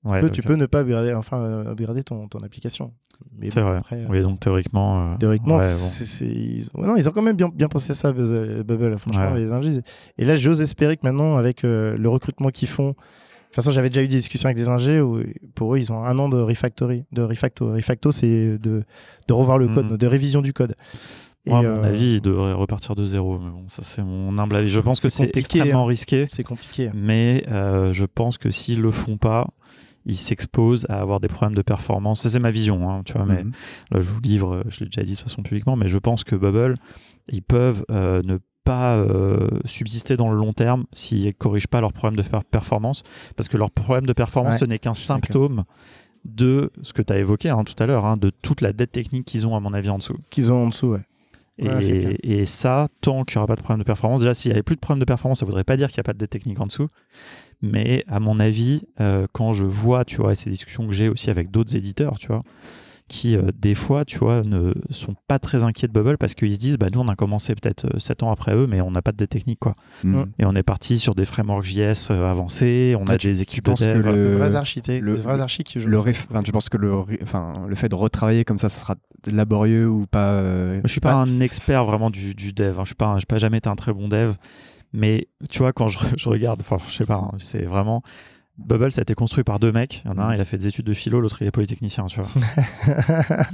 ouais 0.04 0.20
tu, 0.20 0.26
peux, 0.28 0.30
tu 0.32 0.42
ok. 0.42 0.48
peux 0.48 0.56
ne 0.56 0.66
pas 0.68 0.82
upgrader, 0.82 1.14
enfin, 1.14 1.40
euh, 1.42 1.72
upgrader 1.72 2.04
ton, 2.04 2.28
ton 2.28 2.40
application. 2.40 2.92
Mais 3.38 3.50
C'est 3.50 3.62
bon, 3.62 3.70
vrai. 3.70 3.78
après, 3.78 3.96
euh, 4.04 4.08
Oui, 4.10 4.22
donc 4.22 4.42
théoriquement. 4.42 5.14
euh, 5.14 5.18
Théoriquement, 5.18 5.56
ouais, 5.58 5.64
bon. 5.64 5.68
c'est, 5.74 6.04
c'est- 6.04 6.26
ils... 6.26 6.68
ouais, 6.76 6.86
non, 6.86 6.98
ils 6.98 7.08
ont 7.08 7.12
quand 7.14 7.22
même 7.22 7.38
bien, 7.38 7.48
bien 7.48 7.70
pensé 7.70 7.94
ça, 7.94 8.12
Buzz- 8.12 8.64
Bubble, 8.66 8.98
franchement, 8.98 9.32
Ouais. 9.32 9.40
les 9.40 9.52
ingés. 9.54 9.80
Et 10.18 10.26
là, 10.26 10.36
j'ose 10.36 10.62
espérer 10.62 10.98
que 10.98 11.02
maintenant, 11.08 11.38
avec 11.38 11.64
euh, 11.64 11.98
le 11.98 12.10
recrutement 12.10 12.50
qu'ils 12.50 12.68
font, 12.68 12.90
de 12.90 12.94
toute 12.94 13.64
façon, 13.64 13.72
j'avais 13.72 13.88
déjà 13.90 14.04
eu 14.04 14.10
des 14.10 14.18
discussions 14.18 14.48
avec 14.48 14.58
des 14.58 14.68
ingés 14.68 15.00
où, 15.00 15.22
pour 15.54 15.74
eux, 15.74 15.78
ils 15.80 15.90
ont 15.94 16.04
un 16.04 16.20
an 16.20 16.28
de 16.28 16.36
refactory, 16.36 17.06
de 17.14 17.22
refacto. 17.22 17.72
Refacto, 17.72 18.12
c'est 18.12 18.58
de, 18.58 18.84
de 19.30 19.34
revoir 19.34 19.58
le 19.58 19.70
code, 19.70 19.92
Mhm. 19.92 19.98
de 19.98 20.08
révision 20.08 20.42
du 20.42 20.52
code. 20.52 20.76
Moi, 21.48 21.60
à 21.60 21.62
mon 21.64 21.68
euh, 21.84 21.84
avis, 21.84 22.16
il 22.16 22.22
devrait 22.22 22.54
repartir 22.54 22.96
de 22.96 23.06
zéro. 23.06 23.38
Mais 23.40 23.50
bon, 23.52 23.68
ça, 23.70 23.84
c'est 23.84 24.04
mon 24.04 24.38
humble 24.38 24.56
avis. 24.56 24.70
Je 24.70 24.80
pense 24.80 25.00
que 25.00 25.10
C'est 25.10 25.36
extrêmement 25.38 25.86
risqué, 25.86 26.28
c'est 26.32 26.44
compliqué. 26.44 26.90
mais 26.94 27.44
euh, 27.50 27.94
je 27.94 28.06
pense 28.06 28.38
que 28.38 28.50
s'ils 28.50 28.82
le 28.82 28.92
font 28.92 29.18
pas, 29.18 29.48
ils 30.06 30.16
s'exposent 30.18 30.86
à 30.90 31.00
avoir 31.02 31.20
des 31.20 31.28
problèmes 31.28 31.56
de 31.56 31.62
performance. 31.64 32.22
Ça, 32.22 32.30
c'est 32.30 32.40
ma 32.40 32.52
vision, 32.52 32.90
hein, 32.90 33.02
tu 33.06 33.14
vois. 33.14 33.26
Mais 33.26 33.44
Mhm. 33.44 33.52
là, 33.92 34.00
je 34.02 34.06
vous 34.10 34.22
livre, 34.22 34.64
je 34.70 34.80
l'ai 34.82 34.86
déjà 34.88 35.04
dit 35.04 35.12
de 35.12 35.16
toute 35.18 35.24
façon 35.30 35.42
publiquement, 35.44 35.76
mais 35.76 35.88
je 35.88 35.98
pense 35.98 36.24
que 36.24 36.36
Bubble, 36.36 36.76
ils 37.30 37.42
peuvent 37.42 37.86
euh, 37.92 38.22
ne 38.24 38.38
pas 38.64 38.96
euh, 38.98 39.48
subsister 39.66 40.18
dans 40.18 40.32
le 40.32 40.38
long 40.38 40.54
terme 40.54 40.86
s'ils 40.92 41.26
ne 41.26 41.32
corrigent 41.32 41.68
pas 41.68 41.82
leurs 41.82 41.94
problèmes 41.94 42.18
de 42.24 42.28
per- 42.28 42.40
performance, 42.50 43.04
parce 43.36 43.48
que 43.50 43.58
leur 43.58 43.70
problème 43.72 44.06
de 44.08 44.14
performance, 44.14 44.54
Ouais, 44.54 44.60
ce 44.60 44.66
n'est 44.66 44.80
qu'un 44.80 44.94
symptôme 44.96 45.64
de 46.24 46.72
ce 46.82 46.92
que 46.94 47.04
tu 47.04 47.14
as 47.14 47.18
évoqué 47.20 47.50
hein, 47.50 47.64
tout 47.64 47.76
à 47.82 47.86
l'heure, 47.86 48.06
hein, 48.06 48.18
de 48.18 48.32
toute 48.32 48.62
la 48.62 48.74
dette 48.74 48.92
technique 48.92 49.26
qu'ils 49.26 49.46
ont, 49.46 49.56
à 49.56 49.60
mon 49.60 49.74
avis, 49.74 49.90
en 49.90 49.98
dessous. 50.00 50.18
Qu'ils 50.32 50.52
ont 50.52 50.64
en 50.64 50.70
dessous, 50.70 50.88
ouais. 50.88 51.02
Et, 51.58 51.68
Ouais, 52.40 52.46
ça, 52.46 52.88
tant 53.02 53.24
qu'il 53.24 53.38
n'y 53.38 53.40
aura 53.40 53.48
pas 53.48 53.56
de 53.56 53.62
problème 53.62 53.80
de 53.80 53.86
performance, 53.86 54.22
déjà, 54.22 54.34
s'il 54.34 54.50
n'y 54.50 54.54
avait 54.56 54.64
plus 54.64 54.76
de 54.76 54.82
problème 54.82 55.00
de 55.00 55.06
performance, 55.06 55.40
ça 55.40 55.46
ne 55.46 55.50
voudrait 55.50 55.64
pas 55.64 55.78
dire 55.78 55.88
qu'il 55.90 55.98
n'y 56.00 56.02
a 56.02 56.04
pas 56.04 56.14
de 56.14 56.18
dette 56.18 56.30
technique 56.32 56.60
en 56.60 56.66
dessous. 56.68 56.88
Mais 57.62 58.04
à 58.08 58.20
mon 58.20 58.40
avis, 58.40 58.84
euh, 59.00 59.28
quand 59.32 59.54
je 59.54 59.64
vois, 59.66 60.04
tu 60.06 60.18
vois, 60.18 60.34
et 60.34 60.36
ces 60.36 60.50
discussions 60.50 60.86
que 60.86 60.94
j'ai 60.94 61.08
aussi 61.10 61.30
avec 61.30 61.52
d'autres 61.52 61.76
éditeurs, 61.76 62.20
tu 62.20 62.28
vois, 62.28 62.44
qui 63.08 63.36
euh, 63.38 63.52
des 63.56 63.76
fois, 63.76 64.04
tu 64.04 64.18
vois, 64.18 64.42
ne 64.44 64.74
sont 64.90 65.14
pas 65.28 65.38
très 65.38 65.64
inquiets 65.64 65.88
de 65.88 65.94
Bubble 65.94 66.18
parce 66.18 66.34
qu'ils 66.34 66.54
se 66.56 66.58
disent, 66.58 66.78
bah 66.80 66.88
nous, 66.92 67.00
on 67.00 67.08
a 67.08 67.16
commencé 67.16 67.54
peut-être 67.54 68.00
7 68.02 68.24
ans 68.24 68.32
après 68.32 68.56
eux, 68.56 68.66
mais 68.68 68.82
on 68.82 68.90
n'a 68.92 69.04
pas 69.04 69.12
de 69.12 69.18
dette 69.18 69.30
technique, 69.30 69.60
quoi. 69.60 69.74
Mhm. 70.04 70.26
Et 70.40 70.46
on 70.46 70.56
est 70.56 70.64
parti 70.64 70.98
sur 70.98 71.14
des 71.14 71.26
frameworks 71.26 71.66
JS 71.66 72.10
euh, 72.12 72.26
avancés, 72.26 72.96
on 73.00 73.04
a 73.06 73.14
Ah, 73.14 73.18
tu- 73.20 73.28
des 73.28 73.42
équipes 73.44 73.66
de 73.66 73.74
dev. 73.74 74.02
le- 74.06 74.24
de 74.26 74.30
vrais 74.36 74.56
architectes, 74.56 75.04
le- 75.04 75.18
de 75.18 75.22
vrais 75.22 75.40
archis 75.40 75.64
qui. 75.64 75.78
Le 75.80 75.98
ref- 76.00 76.26
enfin, 76.32 76.42
tu 76.42 76.52
penses 76.52 76.68
que 76.68 76.78
le, 76.78 76.94
enfin, 77.22 77.66
le 77.68 77.76
fait 77.76 77.90
de 77.90 77.96
retravailler 77.96 78.44
comme 78.44 78.58
ça, 78.58 78.70
ce 78.70 78.80
sera 78.82 78.96
laborieux 79.28 79.88
ou 79.88 80.06
pas 80.08 80.32
euh, 80.34 80.82
Je 80.84 80.90
suis 80.92 81.00
pas 81.02 81.14
un 81.14 81.40
expert 81.40 81.86
vraiment 81.86 82.10
du, 82.10 82.36
du 82.36 82.54
dev. 82.54 82.78
hein. 82.80 82.84
Je 82.84 82.88
suis 82.90 82.96
pas, 82.96 83.18
j'ai 83.20 83.26
pas 83.26 83.38
jamais 83.38 83.58
été 83.58 83.70
un 83.70 83.76
très 83.76 83.94
bon 83.94 84.08
dev. 84.08 84.34
Mais 84.94 85.28
tu 85.50 85.60
vois, 85.60 85.74
quand 85.74 85.88
je, 85.88 85.98
je 86.18 86.30
regarde, 86.30 86.62
enfin, 86.62 86.78
je 86.90 86.94
sais 86.94 87.06
pas, 87.06 87.16
hein, 87.16 87.32
c'est 87.40 87.64
vraiment. 87.64 88.02
Bubble, 88.58 88.90
ça 88.92 89.02
a 89.02 89.04
été 89.04 89.16
construit 89.16 89.44
par 89.44 89.60
deux 89.60 89.74
mecs. 89.74 90.02
Il 90.06 90.12
y 90.12 90.14
en 90.14 90.18
a 90.18 90.24
un, 90.28 90.34
il 90.34 90.40
a 90.40 90.46
fait 90.46 90.58
des 90.58 90.68
études 90.68 90.86
de 90.86 90.94
philo, 90.94 91.20
l'autre, 91.20 91.42
il 91.42 91.48
est 91.48 91.52
polytechnicien, 91.52 92.06
tu 92.06 92.22
vois. 92.22 92.30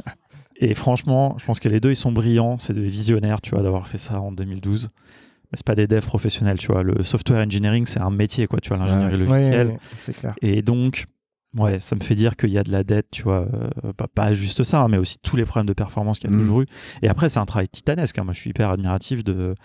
Et 0.58 0.74
franchement, 0.76 1.36
je 1.40 1.46
pense 1.46 1.60
que 1.60 1.70
les 1.70 1.80
deux, 1.80 1.90
ils 1.92 1.96
sont 1.96 2.12
brillants. 2.12 2.58
C'est 2.60 2.74
des 2.74 2.84
visionnaires, 2.86 3.42
tu 3.42 3.52
vois, 3.52 3.64
d'avoir 3.64 3.88
fait 3.88 3.98
ça 3.98 4.20
en 4.22 4.32
2012. 4.32 4.90
Mais 5.52 5.58
c'est 5.58 5.66
pas 5.66 5.74
des 5.76 5.88
devs 5.88 6.06
professionnels, 6.06 6.60
tu 6.60 6.68
vois. 6.72 6.84
Le 6.84 7.02
software 7.04 7.44
engineering, 7.46 7.86
c'est 7.88 8.00
un 8.00 8.12
métier, 8.12 8.46
quoi, 8.46 8.60
tu 8.62 8.70
vois, 8.70 8.78
l'ingénierie 8.78 9.14
Ouais. 9.14 9.18
logicielle. 9.36 9.68
Ouais, 9.70 9.80
c'est 9.96 10.14
clair. 10.16 10.36
Et 10.44 10.62
donc, 10.62 11.06
ouais, 11.58 11.80
ça 11.80 11.96
me 11.96 12.02
fait 12.02 12.16
dire 12.16 12.36
qu'il 12.36 12.50
y 12.52 12.58
a 12.58 12.64
de 12.64 12.72
la 12.72 12.84
dette, 12.84 13.08
tu 13.12 13.24
vois, 13.24 13.48
euh, 13.86 13.94
pas, 13.94 14.08
pas 14.08 14.34
juste 14.34 14.64
ça, 14.64 14.82
hein, 14.82 14.88
mais 14.88 14.98
aussi 14.98 15.18
tous 15.22 15.36
les 15.36 15.46
problèmes 15.46 15.68
de 15.68 15.74
performance 15.74 16.20
qu'il 16.20 16.30
y 16.30 16.34
a 16.34 16.36
Mhm. 16.36 16.42
toujours 16.42 16.62
eu. 16.62 16.66
Et 17.02 17.08
après, 17.10 17.30
c'est 17.30 17.40
un 17.40 17.46
travail 17.46 17.68
titanesque. 17.70 18.18
hein. 18.20 18.24
Moi, 18.24 18.34
je 18.34 18.40
suis 18.40 18.50
hyper 18.52 18.70
admiratif 18.70 19.24
de. 19.24 19.56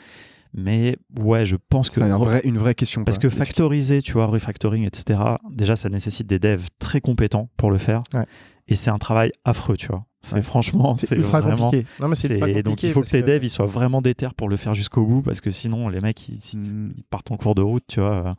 Mais 0.56 0.96
ouais, 1.20 1.44
je 1.44 1.56
pense 1.68 1.88
que. 1.90 1.96
C'est 1.96 2.02
un 2.02 2.16
vrai- 2.16 2.40
une 2.44 2.56
vraie 2.58 2.74
question. 2.74 3.04
Parce 3.04 3.18
quoi. 3.18 3.28
que 3.28 3.34
factoriser, 3.36 4.00
tu 4.02 4.12
vois, 4.12 4.26
refactoring, 4.26 4.84
etc., 4.86 5.20
déjà, 5.50 5.76
ça 5.76 5.88
nécessite 5.90 6.26
des 6.26 6.38
devs 6.38 6.66
très 6.78 7.00
compétents 7.00 7.50
pour 7.58 7.70
le 7.70 7.78
faire. 7.78 8.02
Ouais. 8.14 8.24
Et 8.68 8.74
c'est 8.74 8.90
un 8.90 8.98
travail 8.98 9.32
affreux, 9.44 9.76
tu 9.76 9.86
vois. 9.88 10.04
C'est 10.22 10.34
Ouais. 10.36 10.42
franchement, 10.42 10.96
C'est 10.96 11.14
ultra 11.14 11.38
vraiment. 11.40 11.66
compliqué. 11.66 11.86
Non, 12.00 12.08
mais 12.08 12.16
c'est 12.16 12.26
ultra 12.28 12.48
Et 12.48 12.54
compliqué. 12.54 12.62
donc 12.64 12.82
il 12.82 12.92
faut 12.92 13.02
que 13.02 13.06
tes 13.08 13.22
devs 13.22 13.44
ils 13.44 13.48
soient 13.50 13.66
vraiment 13.66 14.02
déter 14.02 14.26
pour 14.36 14.48
le 14.48 14.56
faire 14.56 14.74
jusqu'au 14.74 15.06
bout 15.06 15.22
parce 15.22 15.40
que 15.40 15.52
sinon 15.52 15.88
les 15.88 16.00
mecs 16.00 16.28
ils, 16.28 16.40
ils 16.54 17.04
partent 17.10 17.30
en 17.30 17.36
cours 17.36 17.54
de 17.54 17.62
route 17.62 17.84
tu 17.86 18.00
vois. 18.00 18.34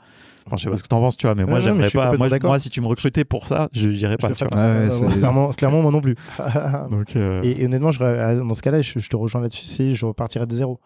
Enfin 0.45 0.57
je 0.57 0.63
sais 0.65 0.69
pas 0.69 0.75
ce 0.75 0.83
que 0.83 0.89
t'en 0.89 0.99
penses 0.99 1.15
tu 1.15 1.27
vois 1.27 1.35
mais 1.35 1.43
Non, 1.45 1.51
moi 1.51 1.59
j'aimerais 1.61 1.89
pas 1.89 2.11
moi, 2.17 2.59
si 2.59 2.69
tu 2.69 2.81
me 2.81 2.87
recrutais 2.87 3.23
pour 3.23 3.47
ça 3.47 3.69
je 3.71 3.87
n'irais 3.87 4.17
pas 4.17 4.31
tu 4.31 4.43
vois. 4.43 4.57
Ouais, 4.57 4.89
Euh, 4.91 5.09
clairement, 5.17 5.47
clairement, 5.53 5.81
moi 5.81 5.91
non 5.93 6.01
plus. 6.01 6.15
Donc 6.91 7.15
euh, 7.15 7.41
et, 7.43 7.61
et 7.61 7.65
honnêtement, 7.67 7.93
je, 7.93 7.99
dans 7.99 8.53
ce 8.53 8.61
cas-là, 8.63 8.81
je, 8.81 8.99
je 8.99 9.07
te 9.07 9.15
rejoins 9.15 9.39
là-dessus, 9.39 9.65
c'est 9.65 9.95
je 9.95 10.05
repartirais 10.05 10.45
de 10.45 10.51
zéro. 10.53 10.81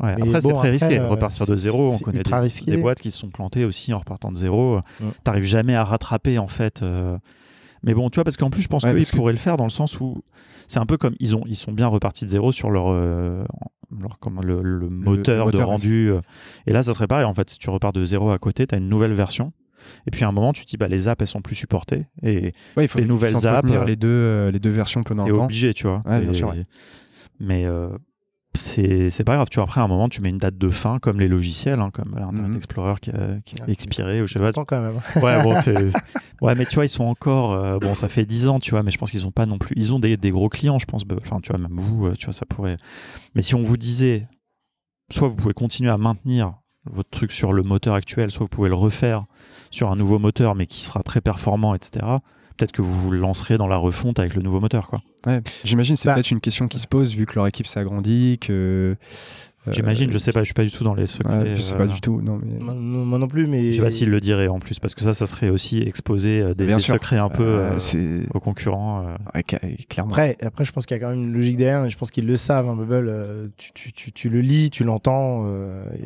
Ouais, 0.00 0.12
après 0.12 0.40
c'est 0.40 0.52
très 0.52 0.70
risqué 0.70 0.98
euh, 0.98 1.08
repartir 1.08 1.46
de 1.46 1.54
zéro 1.54 1.92
on 1.94 1.98
connaît 1.98 2.22
des, 2.66 2.76
boîtes 2.76 3.00
qui 3.00 3.10
se 3.10 3.18
sont 3.18 3.30
plantées 3.30 3.64
aussi 3.64 3.92
en 3.92 3.98
repartant 3.98 4.32
de 4.32 4.36
zéro. 4.36 4.76
Ouais. 4.76 5.06
T'arrives 5.22 5.44
jamais 5.44 5.74
à 5.74 5.84
rattraper 5.84 6.38
en 6.38 6.48
fait. 6.48 6.82
euh, 6.82 7.16
Mais 7.82 7.94
bon, 7.94 8.10
tu 8.10 8.16
vois, 8.16 8.24
parce 8.24 8.36
qu'en 8.36 8.50
plus, 8.50 8.62
je 8.62 8.68
pense 8.68 8.84
qu'ils 8.84 9.16
pourraient 9.16 9.32
le 9.32 9.38
faire 9.38 9.56
dans 9.56 9.64
le 9.64 9.70
sens 9.70 10.00
où 10.00 10.22
c'est 10.66 10.78
un 10.78 10.86
peu 10.86 10.96
comme 10.96 11.14
ils, 11.20 11.36
ont, 11.36 11.44
ils 11.46 11.56
sont 11.56 11.72
bien 11.72 11.86
repartis 11.86 12.24
de 12.24 12.30
zéro 12.30 12.52
sur 12.52 12.70
leur, 12.70 12.86
euh, 12.88 13.44
comme 14.20 14.40
le, 14.42 14.88
moteur 14.88 15.50
de 15.50 15.62
rendu. 15.62 16.10
Euh. 16.10 16.20
Et 16.66 16.72
là, 16.72 16.82
ça 16.82 16.94
serait 16.94 17.06
pareil. 17.06 17.24
En 17.24 17.34
fait, 17.34 17.50
si 17.50 17.58
tu 17.58 17.70
repars 17.70 17.92
de 17.92 18.04
zéro 18.04 18.30
à 18.30 18.38
côté, 18.38 18.66
tu 18.66 18.74
as 18.74 18.78
une 18.78 18.88
nouvelle 18.88 19.12
version. 19.12 19.52
Et 20.06 20.10
puis 20.10 20.24
à 20.24 20.28
un 20.28 20.32
moment, 20.32 20.54
tu 20.54 20.64
te 20.64 20.70
dis, 20.70 20.78
bah, 20.78 20.88
les 20.88 21.08
apps, 21.08 21.20
elles 21.20 21.28
sont 21.28 21.42
plus 21.42 21.54
supportées. 21.54 22.06
Et 22.22 22.52
il 22.80 22.88
faut 22.88 22.98
les 22.98 23.04
nouvelles 23.04 23.46
apps. 23.46 23.68
Les 23.86 23.96
deux, 23.96 24.48
les 24.48 24.60
deux 24.60 24.70
versions 24.70 25.02
T'es 25.02 25.12
obligé, 25.30 25.74
tu 25.74 25.86
vois. 25.86 26.02
bien 26.06 26.32
sûr, 26.32 26.54
Mais 27.38 27.66
c'est 28.56 29.24
pas 29.24 29.34
grave. 29.34 29.48
Tu 29.50 29.56
vois, 29.56 29.64
après, 29.64 29.80
à 29.80 29.84
un 29.84 29.88
moment, 29.88 30.08
tu 30.08 30.20
mets 30.20 30.28
une 30.28 30.38
date 30.38 30.56
de 30.56 30.70
fin, 30.70 30.98
comme 30.98 31.20
les 31.20 31.28
logiciels, 31.28 31.80
hein, 31.80 31.90
comme 31.92 32.14
l'Internet 32.16 32.50
mhm. 32.50 32.56
Explorer 32.56 32.94
qui 33.00 33.10
a, 33.10 33.40
qui 33.44 33.56
a 33.60 33.64
ah, 33.66 33.70
expiré. 33.70 34.22
Ou 34.22 34.26
je 34.26 34.34
sais 34.34 34.38
pas. 34.38 34.52
quand 34.52 34.80
même. 34.80 34.96
ouais, 35.22 35.42
bon, 35.42 35.54
ouais, 36.40 36.54
mais 36.54 36.64
tu 36.66 36.74
vois, 36.74 36.84
ils 36.84 36.90
sont 36.90 37.04
encore. 37.04 37.52
Euh, 37.52 37.78
bon, 37.78 37.94
ça 37.94 38.08
fait 38.08 38.24
10 38.24 38.48
ans, 38.48 38.60
tu 38.60 38.70
vois, 38.70 38.82
mais 38.82 38.90
je 38.90 38.98
pense 38.98 39.10
qu'ils 39.10 39.26
ont 39.26 39.32
pas 39.32 39.46
non 39.46 39.58
plus. 39.58 39.74
Ils 39.76 39.92
ont 39.92 39.98
des, 39.98 40.16
des, 40.16 40.30
gros 40.30 40.48
clients, 40.48 40.78
je 40.78 40.86
pense. 40.86 41.02
Enfin, 41.22 41.40
tu 41.40 41.50
vois, 41.50 41.58
même 41.58 41.76
vous, 41.76 42.06
euh, 42.06 42.14
tu 42.14 42.26
vois, 42.26 42.32
ça 42.32 42.46
pourrait. 42.46 42.76
Mais 43.34 43.42
si 43.42 43.54
on 43.54 43.62
vous 43.62 43.76
disait, 43.76 44.28
soit 45.10 45.28
vous 45.28 45.36
pouvez 45.36 45.54
continuer 45.54 45.90
à 45.90 45.98
maintenir 45.98 46.54
votre 46.86 47.10
truc 47.10 47.32
sur 47.32 47.52
le 47.52 47.62
moteur 47.62 47.94
actuel, 47.94 48.30
soit 48.30 48.44
vous 48.44 48.48
pouvez 48.48 48.68
le 48.68 48.74
refaire 48.74 49.24
sur 49.70 49.90
un 49.90 49.96
nouveau 49.96 50.18
moteur, 50.18 50.54
mais 50.54 50.66
qui 50.66 50.82
sera 50.82 51.02
très 51.02 51.20
performant, 51.20 51.74
etc 51.74 52.18
peut-être 52.56 52.72
que 52.72 52.82
vous 52.82 52.92
vous 52.92 53.10
lancerez 53.10 53.58
dans 53.58 53.66
la 53.66 53.76
refonte 53.76 54.18
avec 54.18 54.34
le 54.34 54.42
nouveau 54.42 54.60
moteur. 54.60 54.88
Quoi. 54.88 55.00
Ouais, 55.26 55.42
j'imagine 55.64 55.96
c'est 55.96 56.08
bah, 56.08 56.14
peut-être 56.14 56.30
une 56.30 56.40
question 56.40 56.68
qui 56.68 56.78
se 56.78 56.86
pose 56.86 57.14
vu 57.14 57.26
que 57.26 57.34
leur 57.36 57.46
équipe 57.46 57.66
s'agrandit, 57.66 58.38
que. 58.40 58.96
Euh, 59.66 59.72
j'imagine, 59.72 60.10
je 60.10 60.18
sais 60.18 60.30
pas, 60.30 60.40
je 60.40 60.44
suis 60.44 60.54
pas 60.54 60.64
du 60.64 60.70
tout 60.70 60.84
dans 60.84 60.92
les 60.92 61.06
secrets. 61.06 61.56
je 61.56 61.62
sais 61.62 61.74
pas 61.74 61.84
euh, 61.84 61.86
du 61.86 62.02
tout, 62.02 62.20
non. 62.20 62.38
Mais... 62.44 62.62
Moi, 62.62 63.18
non 63.18 63.26
plus, 63.26 63.46
mais. 63.46 63.72
Je 63.72 63.76
sais 63.76 63.82
pas 63.82 63.88
s'ils 63.88 64.10
le 64.10 64.20
diraient 64.20 64.48
en 64.48 64.58
plus, 64.58 64.78
parce 64.78 64.94
que 64.94 65.00
ça, 65.00 65.14
ça 65.14 65.26
serait 65.26 65.48
aussi 65.48 65.78
exposer 65.78 66.42
euh, 66.42 66.54
des, 66.54 66.78
secrets 66.78 67.16
un 67.16 67.30
peu 67.30 67.62
aux 68.34 68.40
concurrents. 68.40 69.06
clairement. 69.88 70.12
Après, 70.12 70.36
après, 70.42 70.66
je 70.66 70.72
pense 70.72 70.84
qu'il 70.84 70.96
y 70.96 71.00
a 71.00 71.02
quand 71.02 71.10
même 71.10 71.24
une 71.24 71.32
logique 71.32 71.56
derrière, 71.56 71.86
et 71.86 71.90
je 71.90 71.96
pense 71.96 72.10
qu'ils 72.10 72.26
le 72.26 72.36
savent, 72.36 72.68
hein, 72.68 72.76
Bubble. 72.76 73.50
Tu, 73.56 73.72
tu, 73.72 73.92
tu, 73.92 74.12
tu, 74.12 74.28
le 74.28 74.42
lis, 74.42 74.68
tu 74.68 74.84
l'entends, 74.84 75.46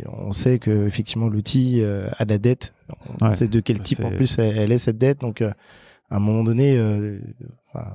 on 0.06 0.32
sait 0.32 0.60
que 0.60 0.86
effectivement 0.86 1.28
l'outil 1.28 1.82
a 1.82 2.24
de 2.24 2.30
la 2.30 2.38
dette. 2.38 2.74
On 3.20 3.32
sait 3.32 3.48
de 3.48 3.58
quel 3.58 3.80
type 3.80 4.04
en 4.04 4.10
plus 4.10 4.38
elle, 4.38 4.56
elle 4.56 4.72
est 4.72 4.78
cette 4.78 4.98
dette, 4.98 5.20
donc 5.20 5.42
à 6.10 6.16
un 6.16 6.20
moment 6.20 6.43
donné, 6.43 6.74
euh, 6.76 7.18
enfin, 7.68 7.86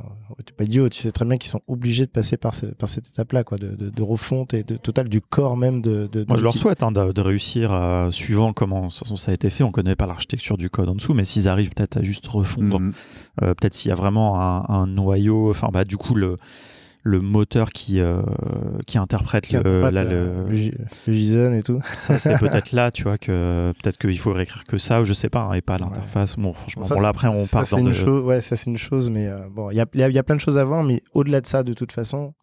t'es 0.46 0.54
pas 0.54 0.66
idiot, 0.66 0.88
tu 0.90 1.02
sais 1.02 1.12
très 1.12 1.26
bien 1.26 1.38
qu'ils 1.38 1.50
sont 1.50 1.62
obligés 1.68 2.06
de 2.06 2.12
passer 2.12 2.38
par, 2.38 2.54
ce, 2.54 2.68
par 2.68 2.88
cette 2.88 3.08
étape-là, 3.08 3.44
quoi, 3.44 3.58
de, 3.58 3.70
de, 3.70 3.90
de, 3.90 4.02
refonte 4.04 4.54
et 4.54 4.64
de 4.64 4.78
total 4.78 5.10
du 5.10 5.20
corps 5.20 5.58
même 5.58 5.82
de. 5.82 6.08
de 6.12 6.24
Moi, 6.28 6.38
je 6.38 6.44
leur 6.44 6.54
souhaite 6.56 6.84
hein, 6.84 6.92
de, 6.92 7.12
de, 7.12 7.22
réussir, 7.22 7.72
à, 7.72 8.10
suivant 8.12 8.54
comment 8.54 8.92
ça 8.92 9.32
a 9.32 9.34
été 9.34 9.50
fait. 9.50 9.64
On 9.64 9.72
connaît 9.72 9.96
pas 9.96 10.06
l'architecture 10.06 10.58
du 10.58 10.70
code 10.70 10.90
en 10.90 10.96
dessous, 10.96 11.16
mais 11.16 11.26
s'ils 11.26 11.48
arrivent 11.48 11.72
peut-être 11.72 11.98
à 11.98 12.04
juste 12.04 12.28
refondre, 12.28 12.80
mhm. 12.80 12.94
euh, 13.42 13.56
peut-être 13.56 13.74
s'il 13.74 13.90
y 13.90 13.92
a 13.92 13.96
vraiment 13.96 14.40
un, 14.40 14.66
un 14.70 14.86
noyau, 14.86 15.50
enfin, 15.50 15.70
bah, 15.74 15.84
du 15.84 15.98
coup, 15.98 16.14
le 16.14 16.36
le 17.04 17.20
moteur 17.20 17.72
qui, 17.72 18.00
euh, 18.00 18.22
qui 18.88 18.98
interprète, 18.98 19.52
le, 19.52 19.62
le, 19.92 21.14
JSON 21.14 21.54
et 21.54 21.62
tout. 21.62 21.80
Ça, 21.94 22.18
c'est 22.18 22.38
peut-être 22.40 22.72
là, 22.72 22.92
tu 22.92 23.04
vois, 23.04 23.18
que 23.18 23.74
peut-être 23.82 23.98
qu'il 23.98 24.18
faut 24.18 24.32
réécrire 24.32 24.64
que 24.64 24.78
ça, 24.78 25.02
ou 25.02 25.06
je 25.06 25.12
sais 25.12 25.30
pas, 25.30 25.42
hein, 25.42 25.54
et 25.54 25.62
pas 25.62 25.78
l'interface. 25.78 26.38
Bon, 26.38 26.54
franchement, 26.54 26.86
bon, 26.90 27.02
là, 27.02 27.10
après, 27.10 27.28
on 27.28 27.46
part 27.46 27.68
dans 27.70 27.78
une 27.78 27.94
chose, 27.94 28.24
Ouais, 28.24 28.40
ça, 28.40 28.56
c'est 28.56 28.70
une 28.70 28.78
chose, 28.78 29.10
mais 29.10 29.28
euh, 29.28 29.50
bon, 29.52 29.70
il 29.70 29.76
y 29.76 29.82
a, 29.82 29.86
y 29.94 30.18
a, 30.18 30.24
plein 30.24 30.36
de 30.36 30.42
choses 30.42 30.58
à 30.58 30.64
voir, 30.64 30.84
mais 30.84 31.04
au-delà 31.14 31.42
de 31.42 31.46
ça, 31.46 31.64
de 31.64 31.74
toute 31.74 31.92
façon, 31.92 32.34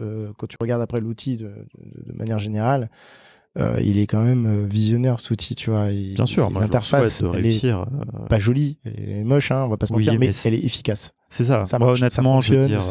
euh, 0.00 0.32
quand 0.38 0.46
tu 0.46 0.56
regardes 0.60 0.82
après 0.82 1.00
l'outil 1.00 1.36
de, 1.36 1.46
de, 1.46 2.12
manière 2.12 2.38
générale, 2.38 2.90
euh, 3.58 3.80
il 3.82 3.98
est 3.98 4.06
quand 4.06 4.22
même 4.22 4.66
visionnaire 4.66 5.18
cet 5.18 5.30
outil, 5.30 5.54
tu 5.54 5.70
vois. 5.70 5.88
Bien 5.88 6.26
sûr, 6.26 6.50
l'interface, 6.50 7.22
elle 7.22 7.28
réussir, 7.28 7.78
est 7.78 8.20
euh, 8.22 8.26
pas 8.28 8.38
jolie, 8.38 8.78
elle 8.84 9.08
est 9.08 9.24
moche, 9.24 9.50
hein, 9.50 9.64
on 9.64 9.68
va 9.68 9.78
pas 9.78 9.86
se 9.86 9.94
mentir, 9.94 10.18
mais, 10.18 10.30
elle 10.44 10.54
est 10.54 10.64
efficace. 10.64 11.14
C'est 11.28 11.44
ça. 11.44 11.64
ça 11.66 11.78
Moi, 11.78 11.92
honnêtement, 11.92 12.40
je 12.40 12.54
veux 12.54 12.66
dire, 12.66 12.82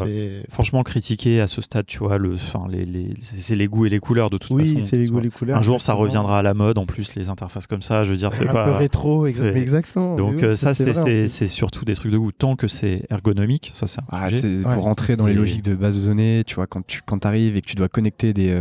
franchement, 0.50 0.82
critiquer 0.82 1.40
à 1.40 1.46
ce 1.46 1.60
stade, 1.62 1.86
tu 1.86 1.98
vois, 1.98 2.18
le, 2.18 2.34
enfin, 2.34 2.66
les, 2.68 2.84
les, 2.84 3.14
c'est 3.22 3.56
les 3.56 3.66
goûts 3.66 3.86
et 3.86 3.88
les 3.88 3.98
couleurs 3.98 4.30
de 4.30 4.38
toute 4.38 4.52
oui, 4.52 4.66
façon. 4.66 4.76
Oui, 4.76 4.86
c'est 4.86 4.96
les 4.96 5.06
goûts 5.06 5.18
et 5.20 5.22
les 5.22 5.30
couleurs. 5.30 5.58
Un 5.58 5.62
jour, 5.62 5.80
ça 5.80 5.94
reviendra 5.94 6.40
à 6.40 6.42
la 6.42 6.54
mode. 6.54 6.78
En 6.78 6.86
plus, 6.86 7.14
les 7.14 7.28
interfaces 7.28 7.66
comme 7.66 7.82
ça, 7.82 8.04
je 8.04 8.10
veux 8.10 8.16
dire, 8.16 8.32
c'est 8.32 8.46
pas 8.46 8.62
un 8.62 8.66
peu 8.66 8.72
rétro, 8.72 9.26
exactement. 9.26 10.16
Donc 10.16 10.44
ça, 10.54 10.74
c'est 10.74 11.48
surtout 11.48 11.84
des 11.84 11.94
trucs 11.94 12.12
de 12.12 12.18
goût. 12.18 12.32
Tant 12.32 12.56
que 12.56 12.68
c'est 12.68 13.04
ergonomique, 13.10 13.72
ça 13.74 13.86
c'est. 13.86 14.00
Ah, 14.10 14.28
pour 14.74 14.84
rentrer 14.84 15.16
dans 15.16 15.26
les 15.26 15.34
logiques 15.34 15.64
de 15.64 15.74
base 15.74 16.02
de 16.02 16.08
données, 16.08 16.42
tu 16.46 16.56
vois, 16.56 16.66
quand 16.66 16.86
tu 16.86 17.00
quand 17.04 17.24
arrives 17.24 17.56
et 17.56 17.62
que 17.62 17.66
tu 17.66 17.76
dois 17.76 17.88
connecter 17.88 18.32
des 18.32 18.54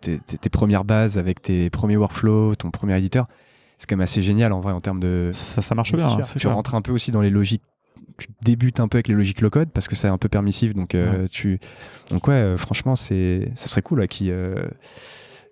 tes 0.00 0.50
premières 0.50 0.84
bases 0.84 1.18
avec 1.18 1.40
tes 1.42 1.70
premier 1.70 1.96
workflow, 1.96 2.54
ton 2.54 2.70
premier 2.70 2.96
éditeur, 2.98 3.26
c'est 3.78 3.88
quand 3.88 3.96
même 3.96 4.02
assez 4.02 4.22
génial 4.22 4.52
en 4.52 4.60
vrai 4.60 4.72
en 4.72 4.80
termes 4.80 5.00
de. 5.00 5.30
Ça, 5.32 5.62
ça 5.62 5.74
marche 5.74 5.94
bien. 5.94 6.08
Hein, 6.08 6.22
tu 6.36 6.46
rentres 6.46 6.74
un 6.74 6.82
peu 6.82 6.92
aussi 6.92 7.10
dans 7.10 7.20
les 7.20 7.30
logiques. 7.30 7.62
Tu 8.22 8.28
débutes 8.42 8.78
un 8.78 8.86
peu 8.86 8.96
avec 8.96 9.08
les 9.08 9.14
logiques 9.14 9.40
low 9.40 9.50
code 9.50 9.70
parce 9.70 9.88
que 9.88 9.96
c'est 9.96 10.08
un 10.08 10.18
peu 10.18 10.28
permissif. 10.28 10.74
Donc, 10.74 10.94
euh, 10.94 11.26
tu... 11.28 11.58
donc 12.10 12.28
ouais, 12.28 12.34
euh, 12.34 12.56
franchement, 12.56 12.94
c'est... 12.94 13.50
ça 13.56 13.66
serait 13.66 13.82
cool 13.82 14.06
qui, 14.06 14.30
euh, 14.30 14.68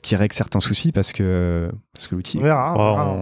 qui 0.03 0.15
règle 0.15 0.33
certains 0.33 0.61
soucis 0.61 0.93
parce 0.93 1.13
que, 1.13 1.69
parce 1.93 2.07
que 2.07 2.15
l'outil. 2.15 2.39
On 2.39 2.43
verra. 2.43 3.13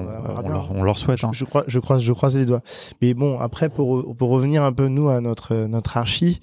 on, 0.71 0.83
leur, 0.83 0.99
souhaite. 0.99 1.25
Hein. 1.25 1.31
Je, 1.33 1.47
crois, 1.47 1.65
je, 1.67 1.79
croise, 1.79 2.03
je 2.03 2.13
croise 2.13 2.37
les 2.37 2.45
doigts. 2.45 2.63
Mais 3.01 3.15
bon, 3.15 3.41
après, 3.41 3.71
pour, 3.71 4.15
pour 4.15 4.29
revenir 4.29 4.63
un 4.63 4.73
peu, 4.73 4.89
nous, 4.89 5.09
à 5.09 5.23
notre, 5.23 5.55
notre 5.55 5.97
archi, 5.97 6.41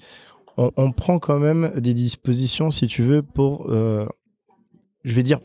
on, 0.56 0.72
on 0.76 0.90
prend 0.90 1.20
quand 1.20 1.38
même 1.38 1.70
des 1.76 1.94
dispositions, 1.94 2.72
si 2.72 2.88
tu 2.88 3.04
veux, 3.04 3.22
pour. 3.22 3.70
je 3.70 5.14
vais 5.14 5.22
dire 5.22 5.38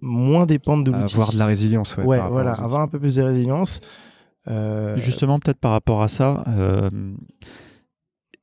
moins 0.00 0.46
dépendre 0.46 0.84
de 0.84 0.92
l'outil. 0.92 1.16
Avoir 1.16 1.32
de 1.32 1.38
la 1.38 1.46
résilience, 1.46 1.96
ouais. 1.96 2.04
ouais 2.04 2.20
voilà, 2.30 2.52
avoir 2.52 2.82
un 2.82 2.88
peu 2.88 3.00
plus 3.00 3.16
de 3.16 3.22
résilience. 3.22 3.80
Euh, 4.48 4.98
Justement, 4.98 5.38
peut-être 5.38 5.58
par 5.58 5.72
rapport 5.72 6.02
à 6.02 6.08
ça, 6.08 6.44
euh, 6.48 6.90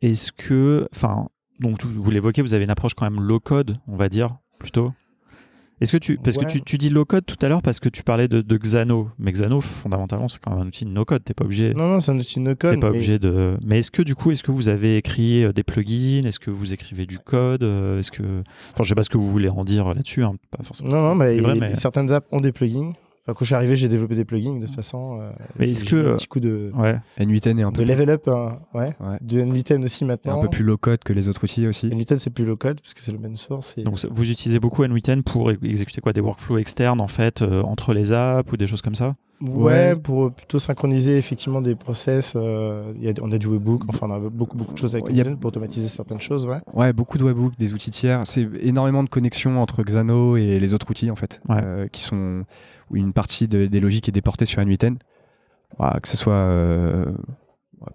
est-ce 0.02 0.32
que, 0.32 0.88
enfin, 0.94 1.30
donc 1.60 1.84
vous 1.86 2.12
l'évoquez, 2.12 2.42
vous 2.42 2.54
avez 2.54 2.64
une 2.64 2.70
approche 2.70 2.94
quand 2.94 3.10
même 3.10 3.22
low 3.22 3.40
code, 3.40 3.78
on 3.88 3.96
va 3.96 4.10
dire, 4.10 4.38
plutôt 4.60 4.92
est-ce 5.82 5.92
que 5.92 5.98
tu, 5.98 6.18
parce 6.18 6.38
que 6.38 6.46
tu, 6.46 6.62
tu, 6.62 6.78
dis 6.78 6.88
low 6.88 7.04
code 7.04 7.26
tout 7.26 7.36
à 7.42 7.50
l'heure 7.50 7.62
parce 7.62 7.82
que 7.82 7.90
tu 7.90 8.02
parlais 8.02 8.30
de, 8.30 8.40
de 8.40 8.58
Xano, 8.58 9.10
mais 9.20 9.34
Xano 9.34 9.60
fondamentalement 9.60 10.30
c'est 10.30 10.40
quand 10.40 10.52
même 10.52 10.62
un 10.62 10.68
outil 10.68 10.86
no 10.86 11.04
code, 11.04 11.26
t'es 11.26 11.34
pas 11.34 11.44
obligé. 11.44 11.74
Non 11.74 11.90
non 11.90 12.00
c'est 12.00 12.12
un 12.12 12.18
outil 12.18 12.40
no 12.40 12.56
code. 12.56 12.80
pas 12.80 12.88
obligé 12.88 13.20
de. 13.20 13.58
Mais 13.62 13.80
est-ce 13.80 13.92
que 13.92 14.02
du 14.02 14.16
coup 14.16 14.32
est-ce 14.32 14.42
que 14.42 14.52
vous 14.52 14.70
avez 14.70 14.96
écrit 14.96 15.44
euh, 15.44 15.52
des 15.52 15.64
plugins, 15.64 16.26
est-ce 16.26 16.40
que 16.40 16.50
vous 16.50 16.72
écrivez 16.72 17.06
du 17.06 17.20
code, 17.20 17.64
est-ce 17.64 18.10
que, 18.10 18.44
enfin 18.72 18.84
je 18.84 18.90
sais 18.90 18.96
pas 18.96 19.04
ce 19.04 19.10
que 19.10 19.18
vous 19.18 19.30
voulez 19.30 19.50
en 19.50 19.66
dire 19.66 19.94
là-dessus, 19.94 20.24
hein, 20.24 20.36
pas 20.50 20.64
forcément. 20.64 20.92
Non 20.92 21.10
non 21.10 21.16
mais, 21.16 21.42
mais... 21.42 21.76
certaines 21.76 22.10
apps 22.14 22.28
ont 22.32 22.40
des 22.40 22.54
plugins 22.54 22.94
quand 23.34 23.40
je 23.40 23.46
suis 23.46 23.56
arrivé, 23.56 23.76
j'ai 23.76 23.88
développé 23.88 24.16
des 24.16 24.26
plugins 24.26 24.60
de 24.60 24.66
toute 24.66 24.76
façon. 24.76 25.20
Euh, 25.20 25.32
mais 25.58 25.72
est-ce 25.72 25.84
que. 25.84 26.12
Un 26.12 26.16
petit 26.16 26.28
coup 26.28 26.40
de. 26.40 26.72
Ouais. 26.76 26.96
N8N 27.20 27.60
est 27.60 27.64
un 27.64 27.72
peu. 27.72 27.84
De 27.84 27.88
level 27.88 28.10
up, 28.12 28.28
hein, 28.28 28.60
ouais. 28.76 28.92
ouais. 29.00 29.18
De 29.22 29.42
N8N 29.42 29.84
aussi 29.84 30.06
maintenant. 30.06 30.40
Un 30.40 30.44
peu 30.44 30.50
plus 30.50 30.64
low 30.64 30.78
code 30.78 31.04
que 31.04 31.12
les 31.12 31.28
autres 31.28 31.44
outils 31.44 31.66
aussi. 31.66 31.88
N8N, 31.88 32.20
c'est 32.20 32.30
plus 32.30 32.46
low 32.46 32.56
code 32.56 32.80
parce 32.82 32.94
que 32.94 33.02
c'est 33.02 33.12
l'open 33.12 33.36
source. 33.36 33.80
Donc 33.80 33.98
vous 34.12 34.30
utilisez 34.30 34.60
beaucoup 34.60 34.84
N8N 34.84 35.24
pour 35.24 35.50
exécuter 35.50 36.02
quoi? 36.02 36.14
Des 36.14 36.22
workflows 36.22 36.60
externes 36.60 37.02
en 37.02 37.08
fait, 37.08 37.42
euh, 37.42 37.64
entre 37.64 37.94
les 37.94 38.14
apps 38.14 38.52
ou 38.52 38.58
des 38.58 38.68
choses 38.68 38.82
comme 38.84 38.96
ça? 38.96 39.16
Ouais, 39.42 39.96
pour 39.96 40.32
plutôt 40.32 40.60
synchroniser 40.60 41.18
effectivement 41.18 41.62
des 41.62 41.76
process. 41.76 42.34
Euh, 42.36 42.94
y 43.00 43.10
a, 43.10 43.14
on 43.22 43.32
a 43.32 43.38
du 43.38 43.48
webbook, 43.48 43.84
enfin 43.88 44.08
on 44.10 44.14
a 44.14 44.20
beaucoup, 44.20 44.58
beaucoup 44.58 44.74
de 44.74 44.78
choses 44.78 44.96
avec 44.96 45.08
N8N 45.08 45.38
pour 45.38 45.50
automatiser 45.50 45.88
certaines 45.88 46.22
choses. 46.22 46.46
Ouais, 46.46 46.60
ouais 46.74 46.94
beaucoup 46.94 47.18
de 47.18 47.24
webbook, 47.24 47.58
des 47.58 47.74
outils 47.74 47.92
tiers. 47.92 48.22
C'est 48.26 48.48
énormément 48.62 49.04
de 49.04 49.10
connexions 49.10 49.62
entre 49.62 49.84
Xano 49.84 50.38
et 50.38 50.58
les 50.58 50.74
autres 50.74 50.90
outils 50.90 51.12
en 51.12 51.16
fait, 51.16 51.42
euh, 51.50 51.88
qui 51.92 52.02
sont 52.02 52.44
où 52.92 52.96
une 52.96 53.14
partie 53.14 53.48
des 53.48 53.80
logiques 53.80 54.08
est 54.08 54.14
déportée 54.14 54.46
sur 54.46 54.62
N8N. 54.62 54.98
que 56.02 56.08
ce 56.08 56.18
soit 56.18 56.34
euh, 56.34 57.06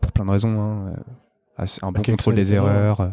pour 0.01 0.13
plein 0.13 0.27
de 0.27 0.31
raisons, 0.31 0.61
hein, 0.61 0.93
un 1.83 1.93
bon 1.93 2.03
contrôle 2.03 2.35
des 2.35 2.55
erreurs. 2.55 3.13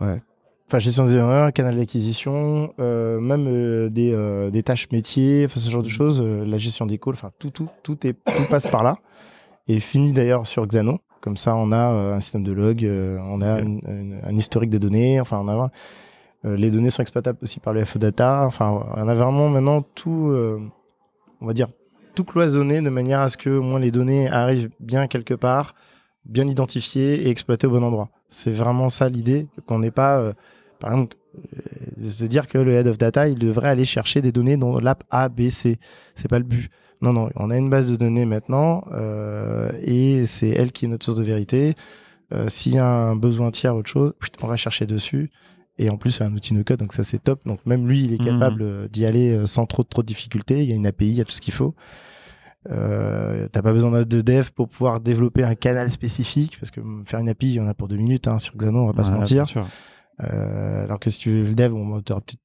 Ouais. 0.00 0.20
Enfin, 0.66 0.78
gestion 0.78 1.06
des 1.06 1.14
erreurs, 1.14 1.52
canal 1.52 1.76
d'acquisition, 1.76 2.72
même 2.78 3.88
des, 3.88 4.50
des, 4.50 4.62
tâches 4.64 4.90
métiers, 4.90 5.44
enfin, 5.44 5.60
ce 5.60 5.70
genre 5.70 5.82
de 5.82 5.88
mm. 5.88 5.90
choses, 5.90 6.20
la 6.20 6.58
gestion 6.58 6.86
des 6.86 6.98
calls, 6.98 7.14
enfin 7.14 7.30
tout, 7.38 7.50
tout, 7.50 7.68
tout, 7.84 8.04
est, 8.06 8.14
tout 8.14 8.48
passe 8.50 8.66
par 8.66 8.82
là. 8.82 8.98
Et 9.68 9.78
fini 9.78 10.12
d'ailleurs 10.12 10.46
sur 10.46 10.66
Xano. 10.66 10.98
Comme 11.20 11.36
ça, 11.36 11.54
on 11.54 11.70
a 11.72 11.86
un 11.86 12.20
système 12.20 12.42
de 12.42 12.52
log, 12.52 12.84
on 12.84 13.40
a 13.42 13.60
un 13.60 14.36
historique 14.36 14.70
de 14.70 14.78
données, 14.78 15.20
enfin, 15.20 15.40
on 15.40 15.48
a 15.48 15.70
euh, 16.46 16.56
les 16.56 16.70
données 16.70 16.90
sont 16.90 17.02
exploitables 17.02 17.38
aussi 17.42 17.60
par 17.60 17.72
le 17.72 17.84
FE 17.84 17.98
Data. 17.98 18.44
Enfin, 18.44 18.86
on 18.94 19.08
a 19.08 19.14
vraiment 19.14 19.48
maintenant 19.48 19.82
tout, 19.82 20.28
euh, 20.28 20.60
on 21.40 21.46
va 21.46 21.52
dire, 21.52 21.68
tout 22.14 22.24
cloisonné 22.24 22.80
de 22.80 22.90
manière 22.90 23.20
à 23.20 23.28
ce 23.28 23.36
que 23.36 23.50
au 23.50 23.62
moins 23.62 23.80
les 23.80 23.90
données 23.90 24.28
arrivent 24.28 24.70
bien 24.80 25.06
quelque 25.06 25.34
part, 25.34 25.74
bien 26.24 26.46
identifiées 26.46 27.26
et 27.26 27.30
exploitées 27.30 27.66
au 27.66 27.70
bon 27.70 27.82
endroit. 27.82 28.08
C'est 28.28 28.52
vraiment 28.52 28.90
ça 28.90 29.08
l'idée, 29.08 29.46
qu'on 29.66 29.80
n'ait 29.80 29.90
pas, 29.90 30.18
euh, 30.18 30.32
par 30.78 30.90
exemple, 30.90 31.16
de 31.96 32.26
dire 32.26 32.46
que 32.46 32.58
le 32.58 32.72
head 32.72 32.86
of 32.86 32.98
data, 32.98 33.28
il 33.28 33.38
devrait 33.38 33.68
aller 33.68 33.84
chercher 33.84 34.22
des 34.22 34.32
données 34.32 34.56
dans 34.56 34.78
l'app 34.78 35.04
A, 35.10 35.28
B, 35.28 35.48
C. 35.48 35.78
C'est 36.14 36.28
pas 36.28 36.38
le 36.38 36.44
but. 36.44 36.70
Non, 37.02 37.12
non, 37.12 37.28
on 37.36 37.50
a 37.50 37.58
une 37.58 37.68
base 37.68 37.90
de 37.90 37.96
données 37.96 38.24
maintenant 38.24 38.84
et 39.82 40.24
c'est 40.24 40.48
elle 40.48 40.72
qui 40.72 40.86
est 40.86 40.88
notre 40.88 41.04
source 41.04 41.18
de 41.18 41.22
vérité. 41.22 41.74
S'il 42.48 42.74
y 42.74 42.78
a 42.78 42.86
un 42.86 43.16
besoin 43.16 43.50
tiers, 43.50 43.76
autre 43.76 43.90
chose, 43.90 44.14
on 44.42 44.46
va 44.46 44.56
chercher 44.56 44.86
dessus. 44.86 45.30
Et 45.78 45.90
en 45.90 45.96
plus, 45.96 46.12
c'est 46.12 46.24
un 46.24 46.32
outil 46.32 46.54
no 46.54 46.64
code, 46.64 46.78
donc 46.78 46.92
ça 46.92 47.02
c'est 47.02 47.22
top. 47.22 47.40
Donc 47.46 47.64
même 47.66 47.86
lui, 47.86 48.04
il 48.04 48.14
est 48.14 48.20
mhm. 48.20 48.26
capable 48.26 48.62
euh, 48.62 48.88
d'y 48.88 49.04
aller 49.04 49.30
euh, 49.30 49.46
sans 49.46 49.66
trop, 49.66 49.82
trop 49.82 50.02
de 50.02 50.06
difficultés. 50.06 50.62
Il 50.62 50.68
y 50.68 50.72
a 50.72 50.76
une 50.76 50.86
API, 50.86 51.08
il 51.08 51.14
y 51.14 51.20
a 51.20 51.24
tout 51.24 51.32
ce 51.32 51.40
qu'il 51.40 51.54
faut. 51.54 51.74
Euh, 52.70 53.46
t'as 53.52 53.62
pas 53.62 53.72
besoin 53.72 54.02
de 54.02 54.20
dev 54.22 54.50
pour 54.50 54.68
pouvoir 54.68 55.00
développer 55.00 55.44
un 55.44 55.54
canal 55.54 55.88
spécifique 55.90 56.58
parce 56.58 56.70
que 56.72 56.80
faire 57.04 57.20
une 57.20 57.28
API, 57.28 57.48
il 57.48 57.54
y 57.54 57.60
en 57.60 57.68
a 57.68 57.74
pour 57.74 57.88
deux 57.88 57.96
minutes 57.96 58.26
hein, 58.26 58.38
sur 58.38 58.56
Xano, 58.56 58.80
on 58.80 58.86
va 58.86 58.92
pas 58.92 59.04
se 59.04 59.12
mentir. 59.12 59.44
Euh, 59.56 59.62
alors 60.18 60.98
que 60.98 61.10
si 61.10 61.20
tu 61.20 61.30
veux 61.30 61.48
le 61.48 61.54
dev, 61.54 61.74
on 61.74 61.90
va 61.90 62.02
peut-être 62.02 62.36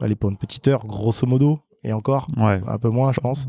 aller 0.00 0.16
pour 0.16 0.30
une 0.30 0.36
petite 0.36 0.66
heure, 0.68 0.86
grosso 0.86 1.26
modo 1.26 1.60
et 1.84 1.92
encore. 1.92 2.26
Un 2.36 2.78
peu 2.78 2.88
moins 2.88 3.12
je 3.12 3.20
pense. 3.20 3.48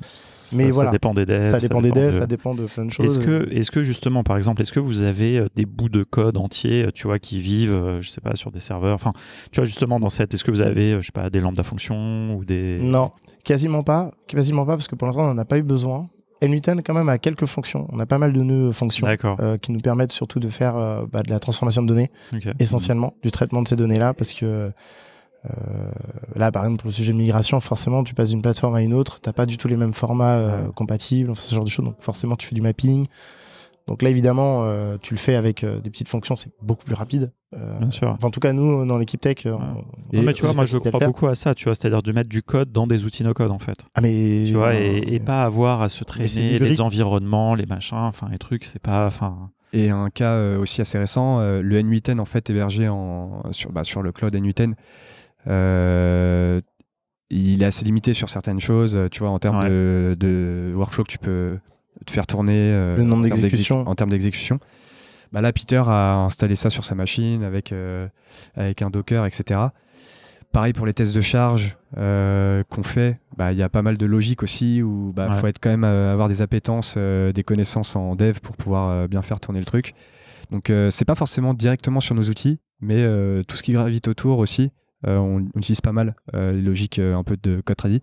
Mais 0.54 0.72
voilà. 0.72 0.90
ça 0.90 0.92
dépend 0.92 1.14
des 1.14 1.26
devs 1.26 1.52
ça 1.52 1.60
dépend 1.60 1.82
des 1.82 1.92
devs 1.92 2.20
ça 2.20 2.26
dépend 2.28 2.54
de 2.54 2.66
plein 2.66 2.86
de 2.86 2.92
choses. 2.92 3.18
est-ce 3.52 3.72
que 3.72 3.84
justement 3.84 4.24
par 4.24 4.38
exemple 4.38 4.62
est-ce 4.62 4.72
que 4.72 4.80
vous 4.80 5.02
avez 5.02 5.40
euh, 5.40 5.48
des 5.56 5.66
bouts 5.66 5.90
de 5.90 6.04
code 6.04 6.38
entiers 6.38 6.86
euh, 6.86 6.92
tu 6.94 7.08
vois 7.08 7.20
qui 7.20 7.40
vivent 7.40 7.74
euh, 7.74 8.02
je 8.02 8.10
sais 8.10 8.22
pas 8.22 8.36
sur 8.36 8.52
des 8.52 8.60
serveurs? 8.60 8.96
Enfin 8.96 9.14
tu 9.52 9.60
vois 9.60 9.66
justement 9.66 10.00
dans 10.00 10.10
cette 10.10 10.34
est-ce 10.34 10.44
que 10.44 10.52
vous 10.52 10.62
avez 10.62 11.00
je 11.02 11.06
sais 11.06 11.12
pas 11.12 11.30
des 11.30 11.40
lambda 11.40 11.64
fonctions 11.64 12.36
ou 12.36 12.46
des 12.46 12.80
non 12.82 13.12
quasiment 13.44 13.84
pas 13.84 14.12
quasiment 14.28 14.66
pas 14.66 14.74
parce 14.74 14.88
que 14.88 14.96
pour 14.96 15.08
l'instant 15.08 15.24
on 15.24 15.34
n'en 15.34 15.38
a 15.38 15.46
pas 15.46 15.58
eu 15.58 15.64
besoin 15.64 16.10
n 16.44 16.82
quand 16.84 16.94
même 16.94 17.10
a 17.10 17.18
quelques 17.18 17.46
fonctions. 17.46 17.88
On 17.92 18.00
a 18.00 18.06
pas 18.06 18.18
mal 18.18 18.34
de 18.34 18.42
nœuds 18.42 18.72
fonctions 18.72 19.08
qui 19.62 19.72
nous 19.72 19.80
permettent 19.80 20.12
surtout 20.12 20.40
de 20.40 20.50
faire 20.50 20.76
bah, 21.12 21.24
de 21.24 21.30
la 21.30 21.40
transformation 21.40 21.82
de 21.82 21.88
données, 21.88 22.12
essentiellement 22.60 23.14
du 23.24 23.32
traitement 23.32 23.62
de 23.62 23.68
ces 23.68 23.76
données-là, 23.76 24.14
parce 24.14 24.34
que 24.34 24.72
euh, 25.46 25.92
là, 26.36 26.52
par 26.52 26.64
exemple, 26.64 26.82
pour 26.82 26.88
le 26.88 26.94
sujet 26.94 27.12
de 27.12 27.18
migration, 27.18 27.60
forcément, 27.60 28.04
tu 28.04 28.14
passes 28.14 28.30
d'une 28.30 28.42
plateforme 28.42 28.76
à 28.76 28.82
une 28.82 28.94
autre, 28.94 29.20
t'as 29.20 29.34
pas 29.34 29.46
du 29.46 29.58
tout 29.58 29.68
les 29.68 29.76
mêmes 29.76 29.94
formats 29.94 30.38
euh, 30.38 30.72
compatibles, 30.72 31.36
ce 31.36 31.54
genre 31.54 31.66
de 31.66 31.70
choses. 31.70 31.86
Donc, 31.86 31.96
forcément, 32.00 32.36
tu 32.36 32.48
fais 32.48 32.56
du 32.56 32.62
mapping. 32.62 33.08
Donc 33.88 34.02
là, 34.02 34.10
évidemment, 34.10 34.64
euh, 34.64 34.98
tu 35.02 35.14
le 35.14 35.20
fais 35.20 35.36
avec 35.36 35.66
des 35.66 35.90
petites 35.90 36.08
fonctions, 36.08 36.36
c'est 36.36 36.52
beaucoup 36.62 36.86
plus 36.86 36.96
rapide. 36.96 37.32
Bien 37.80 37.92
sûr. 37.92 38.18
en 38.24 38.32
tout 38.32 38.40
cas, 38.40 38.52
nous, 38.52 38.84
dans 38.84 38.98
l'équipe 38.98 39.22
tech, 39.22 39.46
mais 40.12 40.34
tu 40.34 40.44
vois, 40.44 40.54
moi, 40.54 40.66
je 40.66 40.78
crois 40.78 41.00
beaucoup 41.00 41.28
à 41.28 41.36
ça, 41.36 41.54
tu 41.54 41.66
vois, 41.66 41.76
c'est-à-dire 41.76 42.02
de 42.02 42.12
mettre 42.12 42.30
du 42.30 42.42
code 42.42 42.72
dans 42.72 42.88
des 42.88 43.06
outils 43.06 43.24
no-code, 43.24 43.52
en 43.52 43.60
fait. 43.60 43.78
Ah, 43.94 44.02
mais 44.02 44.46
tu 44.48 44.54
vois, 44.54 44.74
et, 44.74 45.20
pas 45.20 45.44
avoir 45.44 45.82
à 45.84 45.90
se 45.90 46.04
traîner 46.04 46.58
les 46.58 46.82
environnements, 46.82 47.54
les 47.54 47.68
machins, 47.68 47.98
enfin, 47.98 48.28
les 48.32 48.40
trucs, 48.40 48.64
c'est 48.64 48.82
pas, 48.82 49.06
enfin. 49.06 49.52
Et 49.72 49.90
un 49.90 50.10
cas 50.10 50.58
aussi 50.58 50.82
assez 50.82 50.98
récent, 50.98 51.40
le 51.42 51.82
N8N 51.82 52.20
en 52.20 52.26
fait 52.26 52.50
hébergé 52.50 52.88
en, 52.90 53.44
sur, 53.52 53.72
bah, 53.72 53.84
sur 53.84 54.02
le 54.02 54.12
cloud 54.12 54.34
N8N 54.34 54.76
euh, 55.48 56.62
il 57.30 57.64
est 57.64 57.66
assez 57.66 57.84
limité 57.86 58.14
sur 58.14 58.30
certaines 58.30 58.60
choses, 58.60 59.00
tu 59.12 59.20
vois, 59.20 59.30
en 59.30 59.40
termes 59.40 59.68
de, 59.68 60.74
workflow 60.76 61.04
que 61.04 61.12
tu 61.12 61.18
peux 61.18 61.58
te 62.06 62.12
faire 62.12 62.28
tourner. 62.28 62.72
Euh, 62.72 62.98
le 62.98 63.04
nombre 63.04 63.24
d'exécutions. 63.24 63.88
En 63.88 63.96
termes 63.96 64.10
d'exécution. 64.10 64.60
Bah 65.32 65.42
là, 65.42 65.52
Peter 65.52 65.82
a 65.86 66.18
installé 66.18 66.56
ça 66.56 66.70
sur 66.70 66.86
sa 66.86 66.96
machine 66.96 67.44
avec, 67.44 67.72
euh, 67.72 68.08
avec 68.56 68.82
un 68.82 68.90
Docker, 68.90 69.26
etc. 69.26 69.60
Pareil 70.52 70.74
pour 70.74 70.86
les 70.86 70.94
tests 70.94 71.16
de 71.16 71.22
charge 71.22 71.76
qu'on 71.96 72.84
fait, 72.84 73.20
bah, 73.38 73.52
il 73.52 73.58
y 73.58 73.64
a 73.64 73.70
pas 73.70 73.82
mal 73.82 73.98
de 73.98 74.06
logique 74.06 74.44
aussi 74.44 74.84
où 74.84 75.10
il 75.10 75.14
bah, 75.16 75.32
faut 75.40 75.48
être 75.48 75.60
quand 75.60 75.72
même 75.72 75.84
avoir 75.84 76.28
des 76.28 76.44
appétences, 76.44 76.96
des 76.96 77.44
connaissances 77.44 77.96
en 77.96 78.16
dev 78.16 78.38
pour 78.40 78.56
pouvoir 78.56 79.08
bien 79.08 79.24
faire 79.24 79.40
tourner 79.40 79.58
le 79.58 79.66
truc. 79.66 79.96
Donc 80.52 80.72
c'est 80.92 81.06
pas 81.06 81.16
forcément 81.16 81.56
directement 81.56 82.00
sur 82.00 82.14
nos 82.14 82.22
outils, 82.30 82.60
mais 82.82 83.04
tout 83.48 83.58
ce 83.58 83.64
qui 83.64 83.74
gravite 83.74 84.08
autour 84.08 84.38
aussi, 84.38 84.70
euh, 85.08 85.18
on, 85.18 85.40
utilise 85.58 85.82
pas 85.82 85.92
mal 85.92 86.16
euh, 86.34 86.52
les 86.52 86.62
logiques 86.62 87.00
euh, 87.00 87.16
un 87.16 87.24
peu 87.24 87.38
de 87.42 87.62
code. 87.62 88.02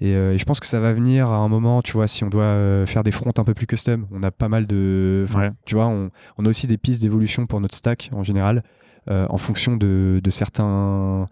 Et, 0.00 0.12
je 0.12 0.44
pense 0.44 0.60
que 0.60 0.66
ça 0.66 0.80
va 0.80 0.92
venir 0.92 1.28
à 1.28 1.36
un 1.36 1.48
moment, 1.48 1.82
tu 1.82 1.92
vois, 1.92 2.06
si 2.06 2.24
on 2.24 2.28
doit 2.28 2.84
faire 2.86 3.02
des 3.02 3.10
fronts 3.10 3.32
un 3.36 3.44
peu 3.44 3.54
plus 3.54 3.66
custom. 3.66 4.06
On 4.10 4.22
a 4.22 4.30
pas 4.30 4.48
mal 4.48 4.66
de. 4.66 5.24
Tu 5.64 5.74
vois, 5.74 5.86
on, 5.86 6.10
a 6.44 6.48
aussi 6.48 6.66
des 6.66 6.76
pistes 6.76 7.02
d'évolution 7.02 7.46
pour 7.46 7.60
notre 7.60 7.74
stack 7.74 8.10
en 8.12 8.22
général, 8.22 8.62
en 9.08 9.36
fonction 9.38 9.76
de, 9.76 10.20
certains 10.30 11.26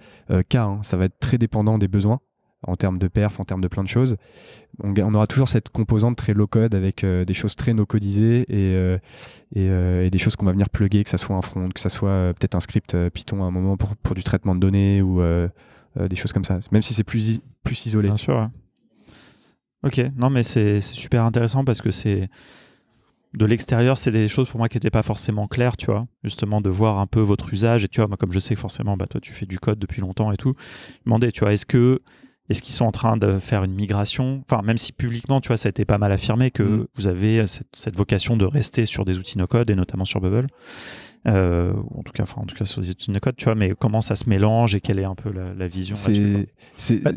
cas. 0.49 0.65
Hein. 0.65 0.79
Ça 0.83 0.97
va 0.97 1.05
être 1.07 1.19
très 1.19 1.39
dépendant 1.39 1.79
des 1.79 1.89
besoins 1.89 2.21
en 2.67 2.77
termes 2.77 2.99
de 2.99 3.09
perf, 3.09 3.41
en 3.41 3.45
termes 3.45 3.61
de 3.61 3.69
plein 3.69 3.83
de 3.83 3.89
choses. 3.89 4.17
On, 4.83 5.15
aura 5.15 5.27
toujours 5.27 5.49
cette 5.49 5.71
composante 5.71 6.17
très 6.17 6.35
low-code 6.35 6.75
avec 6.75 7.05
euh, 7.05 7.25
des 7.25 7.35
choses 7.35 7.57
très 7.57 7.75
no-codisées 7.75 8.43
et, 8.49 8.75
euh, 8.75 8.99
euh, 9.57 10.05
et, 10.05 10.11
des 10.11 10.19
choses 10.19 10.37
qu'on 10.37 10.47
va 10.47 10.53
venir 10.53 10.69
plugger, 10.69 11.05
que 11.05 11.11
ça 11.11 11.19
soit 11.19 11.37
un 11.37 11.43
front, 11.43 11.69
que 11.69 11.81
ça 11.81 11.89
soit 11.89 12.35
peut-être 12.39 12.55
un 12.55 12.61
script 12.61 12.97
Python 13.11 13.43
à 13.43 13.47
un 13.47 13.51
moment 13.51 13.77
pour, 13.77 14.15
du 14.15 14.25
traitement 14.25 14.55
de 14.55 14.61
données 14.61 15.03
ou 15.03 15.23
des 15.97 16.17
choses 16.17 16.33
comme 16.33 16.45
ça, 16.45 16.59
même 16.73 16.83
si 16.83 16.95
c'est 16.95 17.05
plus, 17.05 17.41
isolé. 17.87 18.09
Bien 18.09 18.17
sûr. 18.17 18.51
Ok, 19.85 20.01
non 20.17 20.31
mais 20.31 20.43
c'est 20.43 20.81
super 20.81 21.25
intéressant 21.25 21.65
parce 21.65 21.81
que 21.81 21.91
c'est 21.91 22.29
de 23.35 23.47
l'extérieur, 23.47 23.99
c'est 23.99 24.13
des 24.13 24.29
choses 24.29 24.49
pour 24.49 24.59
moi 24.59 24.69
qui 24.69 24.77
n'étaient 24.77 24.91
pas 24.91 25.03
forcément 25.03 25.49
claires, 25.49 25.77
tu 25.77 25.87
vois. 25.87 26.07
Justement, 26.23 26.61
de 26.61 26.71
voir 26.71 26.99
un 26.99 27.07
peu 27.07 27.21
votre 27.21 27.53
usage. 27.53 27.85
Et 27.85 27.89
tu 27.89 28.01
vois, 28.01 28.07
moi, 28.07 28.17
comme 28.17 28.33
je 28.33 28.39
sais 28.39 28.55
forcément, 28.55 28.97
bah, 28.97 29.07
toi, 29.07 29.21
tu 29.21 29.33
fais 29.33 29.47
du 29.47 29.59
code 29.59 29.79
depuis 29.79 30.01
longtemps 30.01 30.31
et 30.31 30.37
tout, 30.37 30.53
demander, 31.05 31.33
tu 31.33 31.41
vois, 31.41 31.53
est-ce 31.53 31.67
que 31.67 32.01
est-ce 32.51 32.61
qu'ils 32.61 32.75
sont 32.75 32.85
en 32.85 32.93
train 32.93 33.17
de 33.17 33.39
faire 33.39 33.65
une 33.65 33.75
migration? 33.75 34.45
Enfin, 34.49 34.63
même 34.63 34.77
si 34.77 34.93
publiquement, 34.93 35.41
tu 35.41 35.49
vois, 35.49 35.57
ça 35.57 35.69
a 35.69 35.71
été 35.71 35.85
pas 35.85 35.97
mal 35.97 36.13
affirmé 36.13 36.51
que 36.51 36.63
mm. 36.63 36.87
vous 36.95 37.07
avez 37.07 37.45
cette, 37.47 37.97
vocation 37.97 38.37
de 38.37 38.45
rester 38.45 38.85
sur 38.85 39.05
des 39.05 39.19
outils 39.19 39.39
no-code 39.39 39.71
et 39.71 39.75
notamment 39.75 40.05
sur 40.05 40.21
Bubble. 40.21 40.47
Euh, 41.27 41.73
en 41.95 42.03
tout 42.03 42.13
cas, 42.13 42.25
enfin, 42.25 42.43
en 42.43 42.45
tout 42.45 42.55
cas 42.55 42.67
sur 42.67 42.83
des 42.83 42.91
outils 42.91 43.11
no-code, 43.11 43.37
tu 43.37 43.47
vois. 43.47 43.55
Mais 43.55 43.73
comment 43.79 44.03
ça 44.03 44.15
se 44.15 44.29
mélange 44.29 44.75
et 44.75 44.81
quelle 44.81 44.99
est 44.99 45.05
un 45.05 45.15
peu 45.15 45.33
la, 45.33 45.69
vision 45.69 45.97
C'est, 46.77 46.99
bah, 46.99 47.13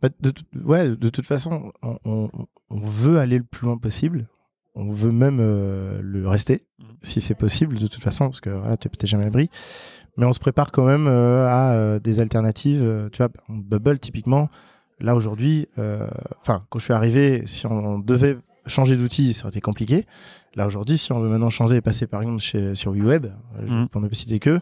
bah, 0.00 0.08
de, 0.20 0.32
ouais, 0.64 0.88
de 0.88 1.08
toute 1.10 1.26
façon, 1.26 1.72
on, 1.82 2.30
veut 2.70 3.18
aller 3.18 3.36
le 3.36 3.44
plus 3.44 3.66
loin 3.66 3.76
possible. 3.76 4.26
On 4.74 4.90
veut 4.90 5.12
même 5.12 5.36
euh, 5.38 6.00
le 6.02 6.26
rester, 6.26 6.64
mm. 6.78 6.84
si 7.02 7.20
c'est 7.20 7.34
possible, 7.34 7.76
de 7.76 7.88
toute 7.88 8.02
façon, 8.02 8.30
parce 8.30 8.40
que 8.40 8.48
voilà, 8.48 8.78
tu 8.78 8.88
n'es 8.88 9.06
jamais 9.06 9.24
à 9.24 9.26
l'abri 9.26 9.50
mais 10.16 10.26
on 10.26 10.32
se 10.32 10.40
prépare 10.40 10.72
quand 10.72 10.84
même 10.84 11.06
euh, 11.06 11.46
à 11.48 11.72
euh, 11.72 11.98
des 11.98 12.20
alternatives. 12.20 12.82
Euh, 12.82 13.08
tu 13.10 13.18
vois, 13.18 13.30
Bubble, 13.48 13.98
typiquement, 13.98 14.48
là 15.00 15.14
aujourd'hui, 15.14 15.68
enfin, 16.42 16.60
quand 16.68 16.78
je 16.78 16.84
suis 16.84 16.92
arrivé, 16.92 17.42
si 17.46 17.66
on 17.66 17.98
devait 17.98 18.36
changer 18.66 18.96
d'outil, 18.96 19.32
ça 19.32 19.44
aurait 19.44 19.50
été 19.50 19.60
compliqué. 19.60 20.04
Là 20.54 20.66
aujourd'hui, 20.66 20.98
si 20.98 21.12
on 21.12 21.20
veut 21.20 21.28
maintenant 21.28 21.50
changer 21.50 21.76
et 21.76 21.80
passer 21.80 22.06
par 22.06 22.20
exemple 22.20 22.40
chez, 22.40 22.74
sur 22.74 22.94
UWeb, 22.94 23.26
mmh. 23.60 23.86
pour 23.86 24.00
ne 24.00 24.08
pas 24.08 24.14
citer 24.14 24.38
que, 24.38 24.60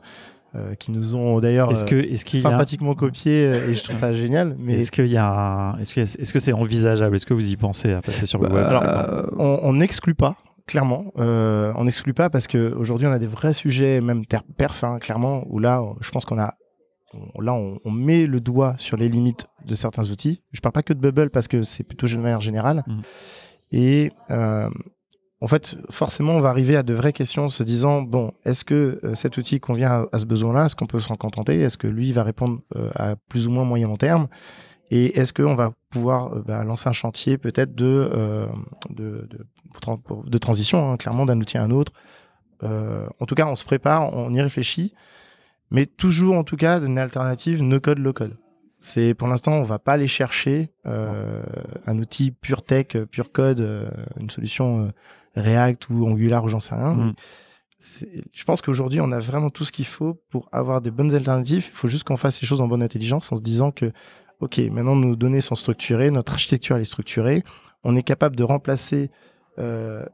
qui 0.78 0.92
nous 0.92 1.16
ont 1.16 1.40
d'ailleurs 1.40 1.76
sympathiquement 1.76 2.94
copié 2.94 3.50
et 3.50 3.74
je 3.74 3.84
trouve 3.84 3.96
ça 3.96 4.12
génial. 4.12 4.56
Mais 4.58 4.74
est-ce 4.74 4.92
qu'il 4.92 5.08
y 5.08 5.16
a, 5.16 5.76
est-ce 5.80 6.32
que 6.32 6.38
c'est 6.38 6.52
envisageable? 6.52 7.16
Est-ce 7.16 7.26
que 7.26 7.34
vous 7.34 7.50
y 7.50 7.56
pensez 7.56 7.92
à 7.92 8.00
passer 8.00 8.24
sur 8.24 8.38
bah, 8.38 8.48
web 8.48 8.64
Alors, 8.64 9.30
on 9.36 9.72
n'exclut 9.72 10.14
pas 10.14 10.36
clairement. 10.70 11.12
Euh, 11.18 11.72
on 11.74 11.84
n'exclut 11.84 12.14
pas 12.14 12.30
parce 12.30 12.46
qu'aujourd'hui, 12.46 13.08
on 13.08 13.12
a 13.12 13.18
des 13.18 13.26
vrais 13.26 13.52
sujets, 13.52 14.00
même 14.00 14.22
perf, 14.56 14.84
hein, 14.84 14.98
clairement, 15.00 15.42
où 15.48 15.58
là, 15.58 15.82
je 16.00 16.10
pense 16.10 16.24
qu'on 16.24 16.38
a. 16.38 16.54
là, 17.40 17.54
on, 17.54 17.90
met 17.90 18.26
le 18.26 18.40
doigt 18.40 18.74
sur 18.78 18.96
les 18.96 19.08
limites 19.08 19.46
de 19.66 19.74
certains 19.74 20.08
outils. 20.10 20.42
Je 20.52 20.60
parle 20.60 20.72
pas 20.72 20.82
que 20.82 20.92
de 20.92 21.00
Bubble 21.00 21.30
parce 21.30 21.48
que 21.48 21.62
c'est 21.62 21.82
plutôt 21.82 22.06
de 22.06 22.16
manière 22.16 22.40
générale. 22.40 22.84
Mmh. 22.86 23.00
Et 23.72 24.12
euh, 24.30 24.70
en 25.40 25.48
fait, 25.48 25.76
forcément, 25.90 26.34
on 26.34 26.40
va 26.40 26.50
arriver 26.50 26.76
à 26.76 26.84
de 26.84 26.94
vraies 26.94 27.12
questions 27.12 27.48
se 27.48 27.64
disant 27.64 28.02
bon, 28.02 28.32
est-ce 28.44 28.64
que 28.64 29.00
euh, 29.02 29.14
cet 29.14 29.38
outil 29.38 29.58
convient 29.58 30.06
à, 30.12 30.18
ce 30.20 30.24
besoin-là? 30.24 30.66
Est-ce 30.66 30.76
qu'on 30.76 30.86
peut 30.86 31.00
s'en 31.00 31.16
contenter? 31.16 31.60
Est-ce 31.60 31.78
que 31.78 31.88
lui 31.88 32.12
va 32.12 32.22
répondre 32.22 32.60
à 32.94 33.16
plus 33.16 33.48
ou 33.48 33.50
moins 33.50 33.64
moyen 33.64 33.88
long 33.88 33.96
terme? 33.96 34.28
Et 34.90 35.18
est-ce 35.18 35.32
qu'on 35.32 35.54
va 35.54 35.72
pouvoir 35.88 36.34
euh, 36.34 36.42
bah, 36.42 36.64
lancer 36.64 36.88
un 36.88 36.92
chantier 36.92 37.38
peut-être 37.38 37.74
de, 37.74 38.10
euh, 38.12 38.46
de, 38.90 39.28
de, 40.26 40.38
transition, 40.38 40.90
hein, 40.90 40.96
clairement, 40.96 41.26
d'un 41.26 41.38
outil 41.40 41.58
à 41.58 41.62
un 41.62 41.70
autre 41.70 41.92
euh, 42.64 43.06
En 43.20 43.26
tout 43.26 43.34
cas, 43.34 43.46
on 43.46 43.56
se 43.56 43.64
prépare, 43.64 44.12
on 44.12 44.34
y 44.34 44.42
réfléchit, 44.42 44.94
mais 45.70 45.86
toujours 45.86 46.36
en 46.36 46.44
tout 46.44 46.56
cas 46.56 46.80
d'une 46.80 46.98
alternative 46.98 47.62
no 47.62 47.78
code, 47.78 47.98
low 47.98 48.12
code. 48.12 48.36
C'est 48.78 49.14
pour 49.14 49.28
l'instant, 49.28 49.52
on 49.52 49.64
va 49.64 49.78
pas 49.78 49.92
aller 49.92 50.08
chercher 50.08 50.72
un 50.84 51.98
outil 51.98 52.30
pur 52.30 52.62
tech, 52.62 52.96
pur 53.10 53.30
code, 53.30 53.60
une 54.18 54.30
solution 54.30 54.90
React 55.36 55.90
ou 55.90 56.06
Angular 56.06 56.42
ou 56.42 56.48
j'en 56.48 56.60
sais 56.60 56.74
rien. 56.74 56.94
Mm. 56.94 57.14
Je 58.32 58.44
pense 58.44 58.62
qu'aujourd'hui, 58.62 59.02
on 59.02 59.12
a 59.12 59.18
vraiment 59.18 59.50
tout 59.50 59.66
ce 59.66 59.72
qu'il 59.72 59.84
faut 59.84 60.14
pour 60.30 60.48
avoir 60.50 60.80
des 60.80 60.90
bonnes 60.90 61.14
alternatives. 61.14 61.68
Il 61.70 61.76
faut 61.76 61.88
juste 61.88 62.04
qu'on 62.04 62.16
fasse 62.16 62.40
les 62.40 62.48
choses 62.48 62.62
en 62.62 62.68
bonne 62.68 62.82
intelligence 62.82 63.30
en 63.32 63.36
se 63.36 63.42
disant 63.42 63.70
que 63.70 63.92
OK, 64.40 64.58
maintenant 64.70 64.96
nos 64.96 65.16
données 65.16 65.40
sont 65.40 65.54
structurées, 65.54 66.10
notre 66.10 66.32
architecture 66.32 66.76
est 66.76 66.84
structurée, 66.84 67.42
on 67.84 67.94
est 67.96 68.02
capable 68.02 68.36
de 68.36 68.42
remplacer 68.42 69.10
euh, 69.58 70.04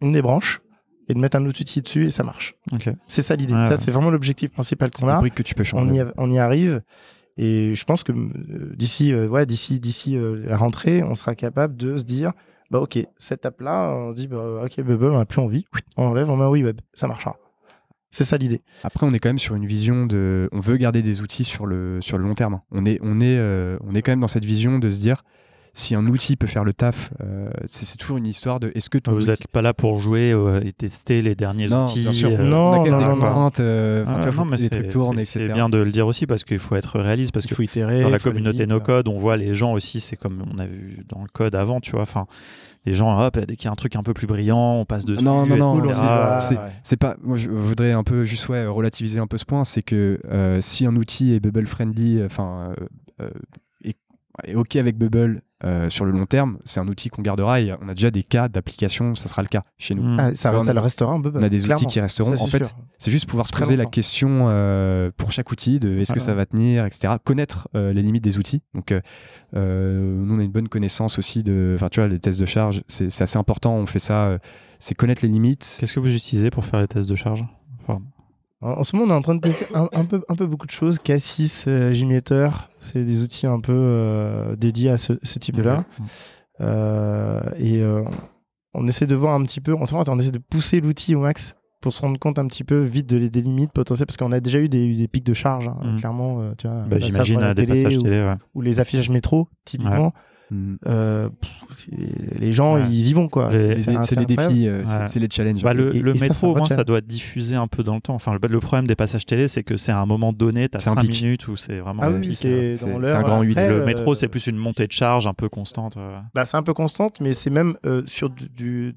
une 0.00 0.12
des 0.12 0.22
branches 0.22 0.60
et 1.08 1.14
de 1.14 1.18
mettre 1.18 1.36
un 1.36 1.46
autre 1.46 1.60
outil 1.60 1.82
dessus 1.82 2.06
et 2.06 2.10
ça 2.10 2.24
marche. 2.24 2.54
C'est 3.06 3.22
ça 3.22 3.36
l'idée. 3.36 3.52
ça, 3.52 3.76
c'est 3.76 3.90
vraiment 3.90 4.10
l'objectif 4.10 4.50
principal 4.50 4.90
qu'on 4.90 5.08
a. 5.08 5.28
que 5.30 5.42
tu 5.42 5.54
peux 5.54 5.64
changer. 5.64 6.04
On 6.16 6.30
y, 6.30 6.38
arrive. 6.38 6.82
Et 7.36 7.74
je 7.74 7.84
pense 7.84 8.02
que 8.02 8.12
euh, 8.12 8.74
d'ici, 8.74 9.12
euh, 9.12 9.28
ouais, 9.28 9.44
d'ici, 9.44 9.78
d'ici 9.78 10.16
la 10.18 10.56
rentrée, 10.56 11.02
on 11.02 11.14
sera 11.14 11.34
capable 11.34 11.76
de 11.76 11.98
se 11.98 12.02
dire, 12.02 12.32
bah 12.70 12.80
ok, 12.80 12.98
cette 13.18 13.40
étape-là, 13.40 13.94
on 13.94 14.12
dit, 14.12 14.26
bah, 14.26 14.64
ok, 14.64 14.80
Bubble, 14.80 15.10
on 15.10 15.18
n'a 15.18 15.26
plus 15.26 15.40
envie, 15.40 15.66
on 15.98 16.06
enlève, 16.06 16.30
on 16.30 16.36
met 16.36 16.44
un 16.44 16.64
web, 16.64 16.80
ça 16.94 17.06
marchera. 17.06 17.36
C'est 18.10 18.24
ça 18.24 18.36
l'idée. 18.36 18.62
Après, 18.84 19.06
on 19.06 19.12
est 19.12 19.18
quand 19.18 19.28
même 19.28 19.38
sur 19.38 19.54
une 19.54 19.66
vision 19.66 20.06
de. 20.06 20.48
On 20.52 20.60
veut 20.60 20.76
garder 20.76 21.02
des 21.02 21.20
outils 21.20 21.44
sur 21.44 21.66
le, 21.66 22.00
sur 22.00 22.18
le 22.18 22.24
long 22.24 22.34
terme. 22.34 22.60
On 22.70 22.86
est, 22.86 22.98
on, 23.02 23.20
est, 23.20 23.36
euh, 23.38 23.78
on 23.84 23.94
est 23.94 24.02
quand 24.02 24.12
même 24.12 24.20
dans 24.20 24.28
cette 24.28 24.44
vision 24.44 24.78
de 24.78 24.88
se 24.90 25.00
dire 25.00 25.22
si 25.76 25.94
un 25.94 26.06
outil 26.06 26.36
peut 26.36 26.46
faire 26.46 26.64
le 26.64 26.72
taf, 26.72 27.10
euh, 27.22 27.50
c'est 27.66 27.98
toujours 27.98 28.16
une 28.16 28.26
histoire 28.26 28.58
de 28.60 28.72
est-ce 28.74 28.88
que 28.88 28.96
ton 28.96 29.12
vous 29.12 29.26
n'êtes 29.26 29.46
pas 29.48 29.60
là 29.60 29.74
pour 29.74 29.98
jouer 29.98 30.32
euh, 30.32 30.60
et 30.64 30.72
tester 30.72 31.20
les 31.20 31.34
derniers 31.34 31.68
non, 31.68 31.84
outils. 31.84 32.00
Bien 32.00 32.14
sûr. 32.14 32.30
Euh, 32.30 32.42
non, 32.42 32.80
on 32.80 32.84
a 32.84 32.88
non, 32.88 32.98
des 32.98 33.04
non, 33.04 33.14
contraintes, 33.16 33.60
euh, 33.60 34.02
Ah, 34.08 34.30
non, 34.34 34.44
mais 34.46 34.56
les 34.56 34.70
trucs 34.70 34.88
tournent, 34.88 35.22
c'est 35.26 35.40
etc. 35.40 35.52
bien 35.52 35.68
de 35.68 35.76
le 35.76 35.90
dire 35.90 36.06
aussi 36.06 36.26
parce 36.26 36.44
qu'il 36.44 36.58
faut 36.58 36.76
être 36.76 36.98
réaliste 36.98 37.32
parce 37.32 37.44
Il 37.44 37.48
que 37.48 37.54
faut 37.56 37.62
itérer. 37.62 38.00
dans 38.02 38.08
la 38.08 38.18
communauté 38.18 38.66
no 38.66 38.80
code, 38.80 39.06
on 39.06 39.18
voit 39.18 39.36
les 39.36 39.54
gens 39.54 39.74
aussi, 39.74 40.00
c'est 40.00 40.16
comme 40.16 40.44
on 40.50 40.58
a 40.58 40.66
vu 40.66 41.04
dans 41.10 41.20
le 41.20 41.28
code 41.30 41.54
avant, 41.54 41.82
tu 41.82 41.90
vois. 41.90 42.02
Enfin, 42.02 42.26
les 42.86 42.94
gens, 42.94 43.18
hop, 43.20 43.38
dès 43.38 43.56
qu'il 43.56 43.66
y 43.66 43.68
a 43.68 43.72
un 43.72 43.76
truc 43.76 43.96
un 43.96 44.02
peu 44.02 44.14
plus 44.14 44.26
brillant, 44.26 44.74
on 44.74 44.84
passe 44.84 45.04
dessus. 45.04 45.22
Non, 45.24 45.44
non, 45.46 45.56
non, 45.56 45.74
va, 46.16 46.40
c'est- 46.82 46.96
pas. 46.96 47.16
Moi, 47.22 47.36
je 47.36 47.50
voudrais 47.50 47.92
un 47.92 48.04
peu 48.04 48.24
juste 48.24 48.48
ouais, 48.48 48.66
relativiser 48.66 49.20
un 49.20 49.26
peu 49.26 49.36
ce 49.36 49.44
point, 49.44 49.64
c'est 49.64 49.82
que 49.82 50.18
euh, 50.26 50.60
si 50.60 50.86
un 50.86 50.96
outil 50.96 51.34
est 51.34 51.40
bubble 51.40 51.66
friendly, 51.66 52.22
enfin, 52.24 52.72
euh, 52.80 52.86
euh, 53.22 53.30
est, 53.84 53.96
est 54.44 54.54
ok 54.54 54.76
avec 54.76 54.96
Bubble 54.96 55.42
euh, 55.64 55.88
sur 55.88 56.04
le 56.04 56.10
long 56.12 56.26
terme, 56.26 56.58
c'est 56.64 56.80
un 56.80 56.88
outil 56.88 57.08
qu'on 57.08 57.22
gardera. 57.22 57.60
Et 57.60 57.72
on 57.80 57.88
a 57.88 57.94
déjà 57.94 58.10
des 58.10 58.22
cas 58.22 58.48
d'application, 58.48 59.14
ça 59.14 59.28
sera 59.28 59.42
le 59.42 59.48
cas 59.48 59.62
chez 59.78 59.94
nous. 59.94 60.02
Mm. 60.02 60.16
Ah, 60.20 60.34
ça, 60.34 60.50
a- 60.50 60.72
le 60.72 60.80
restera 60.80 61.12
un 61.14 61.20
peu. 61.20 61.32
On 61.34 61.42
a 61.42 61.48
des 61.48 61.70
outils 61.70 61.86
qui 61.86 62.00
resteront. 62.00 62.36
Ça, 62.36 62.42
En 62.42 62.46
c'est 62.46 62.58
fait, 62.58 62.74
c'est 62.98 63.10
juste 63.10 63.26
pouvoir 63.28 63.46
se 63.46 63.52
poser 63.52 63.76
la 63.76 63.86
question 63.86 64.48
euh, 64.48 65.10
pour 65.16 65.32
chaque 65.32 65.50
outil 65.50 65.80
de 65.80 65.98
est-ce 65.98 66.12
que 66.12 66.18
Ah 66.18 66.22
ça 66.22 66.34
va 66.34 66.46
tenir, 66.46 66.84
etc. 66.84 67.14
Connaître 67.24 67.68
euh, 67.74 67.92
les 67.92 68.02
limites 68.02 68.24
des 68.24 68.38
outils. 68.38 68.62
Donc, 68.74 68.92
nous, 69.54 70.34
on 70.34 70.38
a 70.38 70.42
une 70.42 70.50
bonne 70.52 70.68
connaissance 70.68 71.18
aussi 71.18 71.42
de. 71.42 71.72
Enfin, 71.76 71.88
tu 71.88 72.00
vois, 72.00 72.08
les 72.08 72.18
tests 72.18 72.40
de 72.40 72.46
charge, 72.46 72.82
c'est 72.88 73.10
c'est 73.10 73.24
assez 73.24 73.38
important. 73.38 73.74
On 73.74 73.86
fait 73.86 73.98
ça. 73.98 74.26
euh, 74.26 74.38
c'est 74.78 74.94
connaître 74.94 75.24
les 75.24 75.30
limites. 75.32 75.78
Qu'est-ce 75.80 75.94
que 75.94 76.00
vous 76.00 76.14
utilisez 76.14 76.50
pour 76.50 76.64
faire 76.66 76.80
les 76.80 76.86
tests 76.88 77.08
de 77.08 77.14
charge? 77.16 77.44
Enfin, 77.82 78.02
En, 78.62 78.84
ce 78.84 78.96
moment, 78.96 79.12
on 79.12 79.14
est 79.14 79.18
en 79.18 79.22
train 79.22 79.34
de 79.34 79.40
tester 79.40 79.66
un, 79.74 79.88
un 79.92 80.04
peu, 80.06 80.22
un 80.28 80.34
peu 80.34 80.46
beaucoup 80.46 80.66
de 80.66 80.70
choses. 80.72 80.98
K6, 81.04 81.64
euh, 81.68 81.92
JMeter, 81.92 82.48
c'est 82.80 83.04
des 83.04 83.22
outils 83.22 83.46
un 83.46 83.60
peu 83.60 83.72
euh, 83.74 84.56
dédiés 84.56 84.90
à 84.90 84.96
ce, 84.96 85.12
ce 85.22 85.38
type 85.38 85.56
de 85.56 85.62
là. 85.62 85.84
Euh, 86.60 87.40
et 87.58 87.80
euh, 87.82 88.02
on 88.74 88.86
essaie 88.88 89.06
de 89.06 89.14
voir 89.14 89.34
un 89.34 89.42
petit 89.44 89.60
peu, 89.60 89.74
en 89.74 89.84
fait, 89.86 90.08
on 90.08 90.18
essaie 90.18 90.30
de 90.30 90.38
pousser 90.38 90.80
l'outil 90.80 91.14
au 91.14 91.20
max 91.20 91.54
pour 91.82 91.92
se 91.92 92.00
rendre 92.00 92.18
compte 92.18 92.38
un 92.38 92.46
petit 92.46 92.64
peu 92.64 92.80
vite 92.80 93.06
de, 93.08 93.28
des 93.28 93.42
limites 93.42 93.72
potentielles 93.72 94.06
parce 94.06 94.16
qu'on 94.16 94.32
a 94.32 94.40
déjà 94.40 94.58
eu 94.58 94.68
des, 94.68 94.94
des 94.94 95.06
pics 95.08 95.26
de 95.26 95.34
charge, 95.34 95.68
hein, 95.68 95.76
Mhm. 95.84 95.98
clairement. 95.98 96.54
tu 96.56 96.66
vois, 96.66 96.76
un 96.78 96.86
Bah, 96.86 96.98
J'imagine 96.98 97.42
à 97.42 97.54
des 97.54 97.66
télé 97.66 97.82
passages 97.82 97.98
ou, 97.98 98.02
télé. 98.02 98.22
ouais. 98.22 98.34
ou 98.54 98.62
les 98.62 98.80
affichages 98.80 99.10
métro, 99.10 99.48
typiquement. 99.64 100.12
Mm. 100.50 100.74
Euh, 100.86 101.28
pff, 101.28 101.88
les 102.38 102.52
gens, 102.52 102.74
Ouais. 102.76 102.84
ils 102.88 103.08
y 103.08 103.12
vont 103.12 103.26
quoi. 103.28 103.50
C'est 103.52 103.74
les, 104.16 104.26
défis, 104.26 104.68
euh, 104.68 104.82
c'est- 104.86 104.98
Ouais. 104.98 105.06
c'est 105.06 105.18
les 105.20 105.28
challenges. 105.30 105.62
Bah, 105.62 105.74
le 105.74 105.94
Et- 105.94 106.00
le 106.00 106.16
et 106.16 106.20
métro, 106.20 106.52
au 106.52 106.56
moins, 106.56 106.66
ça 106.66 106.84
doit 106.84 107.00
diffuser 107.00 107.56
un 107.56 107.66
peu 107.66 107.82
dans 107.82 107.96
le 107.96 108.00
temps. 108.00 108.14
Enfin, 108.14 108.32
le, 108.40 108.48
le 108.48 108.60
problème 108.60 108.86
des 108.86 108.94
passages 108.94 109.26
télé, 109.26 109.48
c'est 109.48 109.64
que 109.64 109.76
c'est 109.76 109.92
à 109.92 109.98
un 109.98 110.06
moment 110.06 110.32
donné, 110.32 110.68
tu 110.68 110.76
as 110.76 110.80
C'est 110.80 110.90
un 110.90 110.94
5 110.94 111.00
pic. 111.02 111.22
minutes 111.22 111.48
où 111.48 111.56
c'est 111.56 111.78
vraiment 111.80 112.02
Ah 112.04 112.10
oui, 112.10 112.20
pic, 112.20 112.36
c'est 112.38 112.76
un 112.84 113.22
grand 113.22 113.42
huit. 113.42 113.56
Après, 113.58 113.68
Le 113.68 113.82
euh, 113.82 113.86
métro, 113.86 114.14
c'est 114.14 114.28
plus 114.28 114.46
une 114.46 114.56
montée 114.56 114.86
de 114.86 114.92
charge 114.92 115.26
un 115.26 115.34
peu 115.34 115.48
constante. 115.48 115.98
Bah, 116.34 116.44
c'est 116.44 116.56
un 116.56 116.62
peu 116.62 116.74
constante, 116.74 117.20
mais 117.20 117.32
c'est 117.32 117.50
même 117.50 117.74
sur 118.06 118.30
du, 118.30 118.94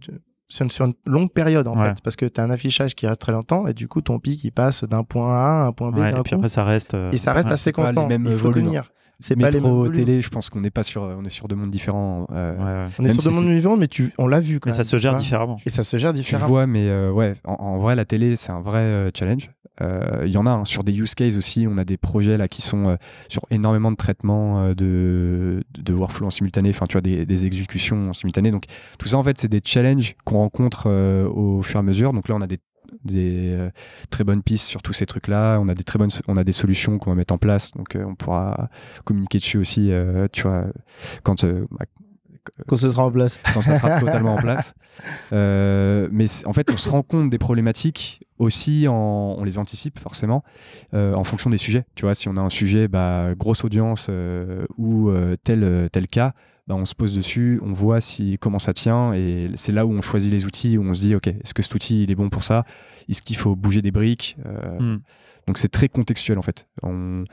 sur 0.48 0.86
une 0.86 0.94
longue 1.06 1.32
période 1.32 1.68
en 1.68 1.78
Ouais. 1.78 1.90
fait, 1.90 2.02
parce 2.04 2.16
que 2.16 2.26
tu 2.26 2.42
as 2.42 2.44
un 2.44 2.50
affichage 2.50 2.96
qui 2.96 3.06
reste 3.08 3.22
très 3.22 3.32
longtemps 3.32 3.68
et 3.68 3.74
du 3.74 3.88
coup 3.88 4.02
ton 4.02 4.18
pic 4.18 4.44
il 4.44 4.52
passe 4.52 4.84
d'un 4.84 5.04
point 5.04 5.32
A 5.32 5.64
à 5.64 5.68
un 5.68 5.72
point 5.74 5.92
B 5.92 5.98
Ouais, 6.00 6.10
et 6.10 6.14
puis 6.24 6.32
coup 6.32 6.36
après, 6.38 6.48
ça 6.48 6.64
reste. 6.64 6.96
euh, 6.96 7.12
et 7.12 7.18
ça 7.18 7.34
reste 7.34 7.48
ouais. 7.50 7.54
assez 7.54 7.72
constant. 7.72 8.08
il 8.10 8.36
faut 8.36 8.52
tenir. 8.52 8.90
C'est 9.22 9.36
les 9.36 9.44
Métro, 9.44 9.76
volumes. 9.80 9.94
télé, 9.94 10.22
je 10.22 10.30
pense 10.30 10.50
qu'on 10.50 10.62
n'est 10.62 10.70
pas 10.70 10.84
sur, 10.84 11.02
on 11.04 11.24
est 11.26 11.30
sur 11.30 11.48
deux 11.50 11.56
mondes 11.56 11.72
différents. 11.72 12.26
euh, 12.32 12.56
Ouais, 12.56 12.64
ouais. 12.88 12.94
On 13.00 13.06
est 13.06 13.12
sur 13.14 13.22
si 13.22 13.28
deux 13.28 13.34
mondes 13.36 13.50
vivants, 13.50 13.76
mais 13.78 13.88
tu, 13.88 14.14
on 14.18 14.28
l'a 14.28 14.40
vu 14.40 14.60
quand 14.60 14.70
Mais 14.70 14.76
ça 14.76 14.84
se 14.86 14.98
gère 14.98 15.16
tu 15.18 15.24
différemment. 15.24 15.58
Et 15.66 15.70
ça 15.70 15.84
se 15.84 15.98
gère 15.98 16.14
Tu 16.14 16.20
différemment. 16.20 16.48
vois, 16.48 16.68
mais 16.68 16.88
euh, 16.88 17.12
ouais, 17.12 17.34
en, 17.44 17.54
en 17.54 17.78
vrai, 17.80 17.96
la 17.96 18.06
télé, 18.06 18.36
c'est 18.36 18.52
un 18.52 18.62
vrai 18.62 18.80
euh, 18.80 19.12
challenge. 19.14 19.50
Euh, 19.82 20.24
Il 20.26 20.32
y 20.32 20.38
en 20.38 20.46
a 20.46 20.52
hein, 20.52 20.66
sur 20.66 20.84
des 20.84 20.94
use 20.94 21.16
cases 21.16 21.38
aussi. 21.38 21.66
On 21.70 21.78
a 21.78 21.86
des 21.86 21.96
projets 21.98 22.38
là 22.38 22.48
qui 22.48 22.62
sont 22.62 22.88
euh, 22.90 22.96
sur 23.30 23.44
énormément 23.50 23.92
de 23.92 23.96
traitements 23.98 24.60
euh, 24.62 24.74
de, 24.74 25.64
de 25.78 25.94
workflow 25.94 26.28
en 26.28 26.30
simultané, 26.32 26.70
enfin, 26.70 26.86
tu 26.88 26.94
vois, 26.94 27.02
des, 27.02 27.26
des 27.26 27.46
exécutions 27.46 28.10
en 28.10 28.14
simultané. 28.14 28.52
Donc, 28.52 28.66
tout 29.00 29.08
ça, 29.08 29.18
en 29.18 29.24
fait, 29.24 29.38
c'est 29.40 29.48
des 29.50 29.62
challenges 29.64 30.16
qu'on 30.26 30.38
rencontre 30.38 30.84
euh, 30.88 31.28
au 31.30 31.62
fur 31.62 31.78
et 31.78 31.80
à 31.80 31.84
mesure. 31.84 32.12
Donc 32.14 32.28
là, 32.30 32.36
on 32.36 32.42
a 32.42 32.48
des, 32.48 32.58
des 33.04 33.54
euh, 33.54 33.70
très 34.10 34.24
bonnes 34.24 34.44
pistes 34.44 34.68
sur 34.68 34.82
tous 34.82 34.94
ces 34.94 35.06
trucs-là. 35.06 35.60
On 35.60 35.68
a 35.68 35.76
des 35.76 35.84
très 35.84 36.00
bonnes, 36.00 36.10
on 36.28 36.38
a 36.38 36.44
des 36.44 36.52
solutions 36.52 36.98
qu'on 36.98 37.12
va 37.12 37.16
mettre 37.16 37.34
en 37.34 37.38
place. 37.38 37.72
Donc, 37.72 37.96
euh, 37.96 38.06
on 38.08 38.16
pourra 38.16 38.70
communiquer 39.06 39.38
dessus 39.38 39.58
aussi, 39.58 39.92
euh, 39.92 40.28
tu 40.32 40.44
vois, 40.44 40.66
quand 41.24 41.46
bah, 41.46 41.86
Quand 42.68 42.78
ce 42.78 42.90
sera 42.90 43.06
en 43.06 43.12
place. 43.12 43.40
quand 43.54 43.62
ça 43.62 43.76
sera 43.76 44.00
totalement 44.00 44.36
en 44.36 44.38
place. 44.38 44.74
Euh, 45.32 46.10
mais 46.12 46.26
en 46.46 46.52
fait, 46.52 46.70
on 46.72 46.76
se 46.76 46.90
rend 46.90 47.04
compte 47.04 47.30
des 47.30 47.38
problématiques 47.38 48.20
aussi, 48.38 48.86
en, 48.90 49.36
on 49.38 49.44
les 49.46 49.58
anticipe 49.58 49.98
forcément 49.98 50.44
euh, 50.94 51.14
en 51.14 51.24
fonction 51.24 51.50
des 51.50 51.58
sujets. 51.58 51.86
Tu 51.96 52.04
vois, 52.04 52.16
si 52.16 52.28
on 52.28 52.36
a 52.36 52.42
un 52.42 52.50
sujet, 52.50 52.90
bah, 52.90 53.30
grosse 53.38 53.64
audience 53.64 54.08
euh, 54.10 54.66
ou 54.78 55.10
tel, 55.46 55.88
tel 55.94 56.08
cas, 56.08 56.34
bah, 56.70 56.76
on 56.76 56.86
se 56.86 56.96
pose 56.96 57.14
dessus, 57.16 57.60
on 57.64 57.74
voit 57.74 58.00
si, 58.00 58.38
comment 58.40 58.60
ça 58.60 58.72
tient 58.74 59.12
et 59.14 59.48
c'est 59.56 59.72
là 59.74 59.86
où 59.86 59.92
on 59.92 60.02
choisit 60.02 60.32
les 60.32 60.46
outils, 60.46 60.78
où 60.78 60.84
on 60.84 60.94
se 60.94 61.02
dit, 61.02 61.16
OK, 61.16 61.28
est-ce 61.28 61.54
que 61.54 61.62
cet 61.64 61.74
outil 61.76 62.04
il 62.04 62.12
est 62.12 62.16
bon 62.16 62.30
pour 62.30 62.44
ça? 62.44 62.64
Est-ce 63.10 63.22
qu'il 63.24 63.36
faut 63.38 63.56
bouger 63.56 63.82
des 63.82 63.92
briques? 63.92 64.38
Euh, 64.46 64.78
Hmm. 64.80 65.00
Donc 65.48 65.58
c'est 65.58 65.70
très 65.70 65.90
contextuel 65.90 66.38
en 66.38 66.44
fait. 66.44 66.68
On- 66.84 67.24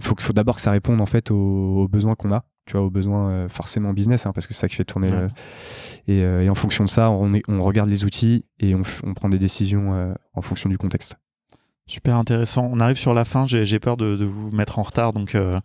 faut, 0.00 0.14
faut 0.18 0.32
d'abord 0.32 0.56
que 0.56 0.62
ça 0.62 0.70
réponde 0.70 1.00
en 1.00 1.06
fait 1.06 1.30
aux, 1.30 1.82
aux 1.84 1.88
besoins 1.88 2.14
qu'on 2.14 2.32
a, 2.32 2.44
tu 2.66 2.76
vois, 2.76 2.84
aux 2.86 2.90
besoins 2.90 3.30
euh, 3.30 3.48
forcément 3.48 3.92
business, 3.92 4.26
hein, 4.26 4.32
parce 4.32 4.46
que 4.46 4.54
c'est 4.54 4.60
ça 4.60 4.68
qui 4.68 4.76
fait 4.76 4.84
tourner. 4.84 5.10
Ouais. 5.10 5.20
le- 5.20 5.28
et, 6.12 6.22
euh, 6.22 6.42
et 6.44 6.48
en 6.50 6.54
fonction 6.54 6.84
de 6.84 6.88
ça, 6.88 7.10
on, 7.10 7.32
est- 7.34 7.42
on 7.48 7.62
regarde 7.62 7.90
les 7.90 8.04
outils 8.04 8.44
et 8.58 8.74
on, 8.74 8.82
prend 9.14 9.28
des 9.28 9.38
décisions 9.38 10.14
en 10.34 10.40
fonction 10.40 10.68
du 10.70 10.78
contexte. 10.78 11.16
Super 11.88 12.16
intéressant. 12.16 12.68
On 12.70 12.78
arrive 12.80 12.96
sur 12.98 13.14
la 13.14 13.24
fin. 13.24 13.46
J'ai 13.46 13.78
peur 13.80 13.96
de, 13.96 14.14
de 14.14 14.24
vous 14.26 14.50
mettre 14.50 14.78
en 14.78 14.82
retard. 14.82 15.12
Donc, 15.12 15.34
euh, 15.34 15.58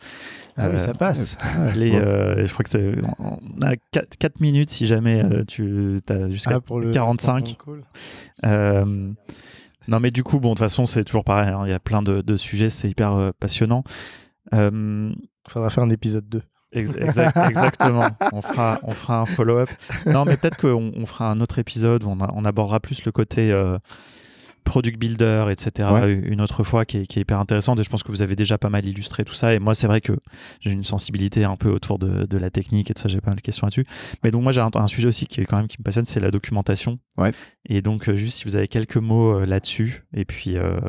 Ah 0.57 0.69
oui, 0.69 0.75
euh, 0.75 0.79
ça 0.79 0.93
passe. 0.93 1.37
allez, 1.59 1.91
Bon. 1.91 1.97
euh, 2.01 2.45
je 2.45 2.51
crois 2.53 2.63
que 2.63 2.95
on 3.19 3.61
a 3.61 3.75
4, 3.91 4.39
minutes 4.39 4.69
si 4.69 4.87
jamais 4.87 5.21
euh, 5.23 5.43
tu 5.45 5.99
as 6.09 6.29
jusqu'à 6.29 6.55
Ah, 6.55 6.59
pour 6.61 6.79
le 6.79 6.91
45. 6.91 7.57
pour 7.59 7.73
le 7.73 7.81
call. 7.81 7.89
Euh, 8.45 9.11
non, 9.89 9.99
mais 9.99 10.11
du 10.11 10.23
coup, 10.23 10.39
bon, 10.39 10.49
de 10.49 10.53
toute 10.53 10.59
façon, 10.59 10.85
c'est 10.85 11.03
toujours 11.03 11.25
pareil. 11.25 11.49
hein, 11.49 11.63
Il 11.65 11.69
y 11.69 11.73
a 11.73 11.79
plein 11.79 12.01
de, 12.01 12.21
de 12.21 12.35
sujets, 12.37 12.69
c'est 12.69 12.89
hyper 12.89 13.11
euh, 13.13 13.31
passionnant. 13.39 13.83
Euh, 14.53 15.11
Faudra 15.49 15.69
faire 15.69 15.83
un 15.83 15.89
épisode 15.89 16.27
2. 16.29 16.41
ex- 16.71 16.89
exact- 16.97 17.35
exactement. 17.49 18.07
On 18.31 18.41
fera, 18.41 18.79
on 18.83 18.91
fera 18.91 19.19
un 19.19 19.25
follow-up. 19.25 19.69
Non, 20.05 20.23
mais 20.23 20.37
peut-être 20.37 20.55
qu'on 20.57 20.91
on 20.95 21.05
fera 21.05 21.29
un 21.29 21.41
autre 21.41 21.59
épisode 21.59 22.05
où 22.05 22.09
on, 22.09 22.21
a- 22.21 22.31
on 22.33 22.45
abordera 22.45 22.79
plus 22.79 23.03
le 23.03 23.11
côté 23.11 23.51
euh, 23.51 23.77
product 24.63 24.97
builder, 24.97 25.45
etc. 25.51 25.89
Ouais. 25.91 26.13
Une 26.13 26.41
autre 26.41 26.63
fois 26.63 26.85
qui 26.85 26.97
est, 26.97 27.05
qui 27.05 27.19
est 27.19 27.21
hyper 27.23 27.39
intéressante. 27.39 27.79
Et 27.79 27.83
je 27.83 27.89
pense 27.89 28.03
que 28.03 28.11
vous 28.11 28.21
avez 28.21 28.35
déjà 28.35 28.57
pas 28.57 28.69
mal 28.69 28.85
illustré 28.85 29.23
tout 29.23 29.33
ça. 29.33 29.53
Et 29.53 29.59
moi, 29.59 29.75
c'est 29.75 29.87
vrai 29.87 30.01
que 30.01 30.13
j'ai 30.59 30.71
une 30.71 30.83
sensibilité 30.83 31.43
un 31.43 31.55
peu 31.55 31.69
autour 31.69 31.99
de, 31.99 32.25
de 32.25 32.37
la 32.37 32.49
technique 32.49 32.89
et 32.91 32.93
de 32.93 32.99
ça. 32.99 33.07
J'ai 33.09 33.21
pas 33.21 33.31
mal 33.31 33.37
de 33.37 33.41
questions 33.41 33.65
là-dessus. 33.67 33.85
Mais 34.23 34.31
donc, 34.31 34.43
moi, 34.43 34.51
j'ai 34.51 34.61
un, 34.61 34.69
un 34.73 34.87
sujet 34.87 35.07
aussi 35.07 35.25
qui 35.27 35.41
est 35.41 35.45
quand 35.45 35.57
même 35.57 35.67
qui 35.67 35.77
me 35.79 35.83
passionne, 35.83 36.05
c'est 36.05 36.19
la 36.19 36.31
documentation. 36.31 36.99
Ouais. 37.17 37.31
Et 37.67 37.81
donc, 37.81 38.09
euh, 38.09 38.15
juste 38.15 38.37
si 38.37 38.45
vous 38.45 38.55
avez 38.55 38.67
quelques 38.67 38.97
mots 38.97 39.39
euh, 39.39 39.45
là-dessus. 39.45 40.03
Et 40.15 40.25
puis. 40.25 40.57
euh, 40.57 40.79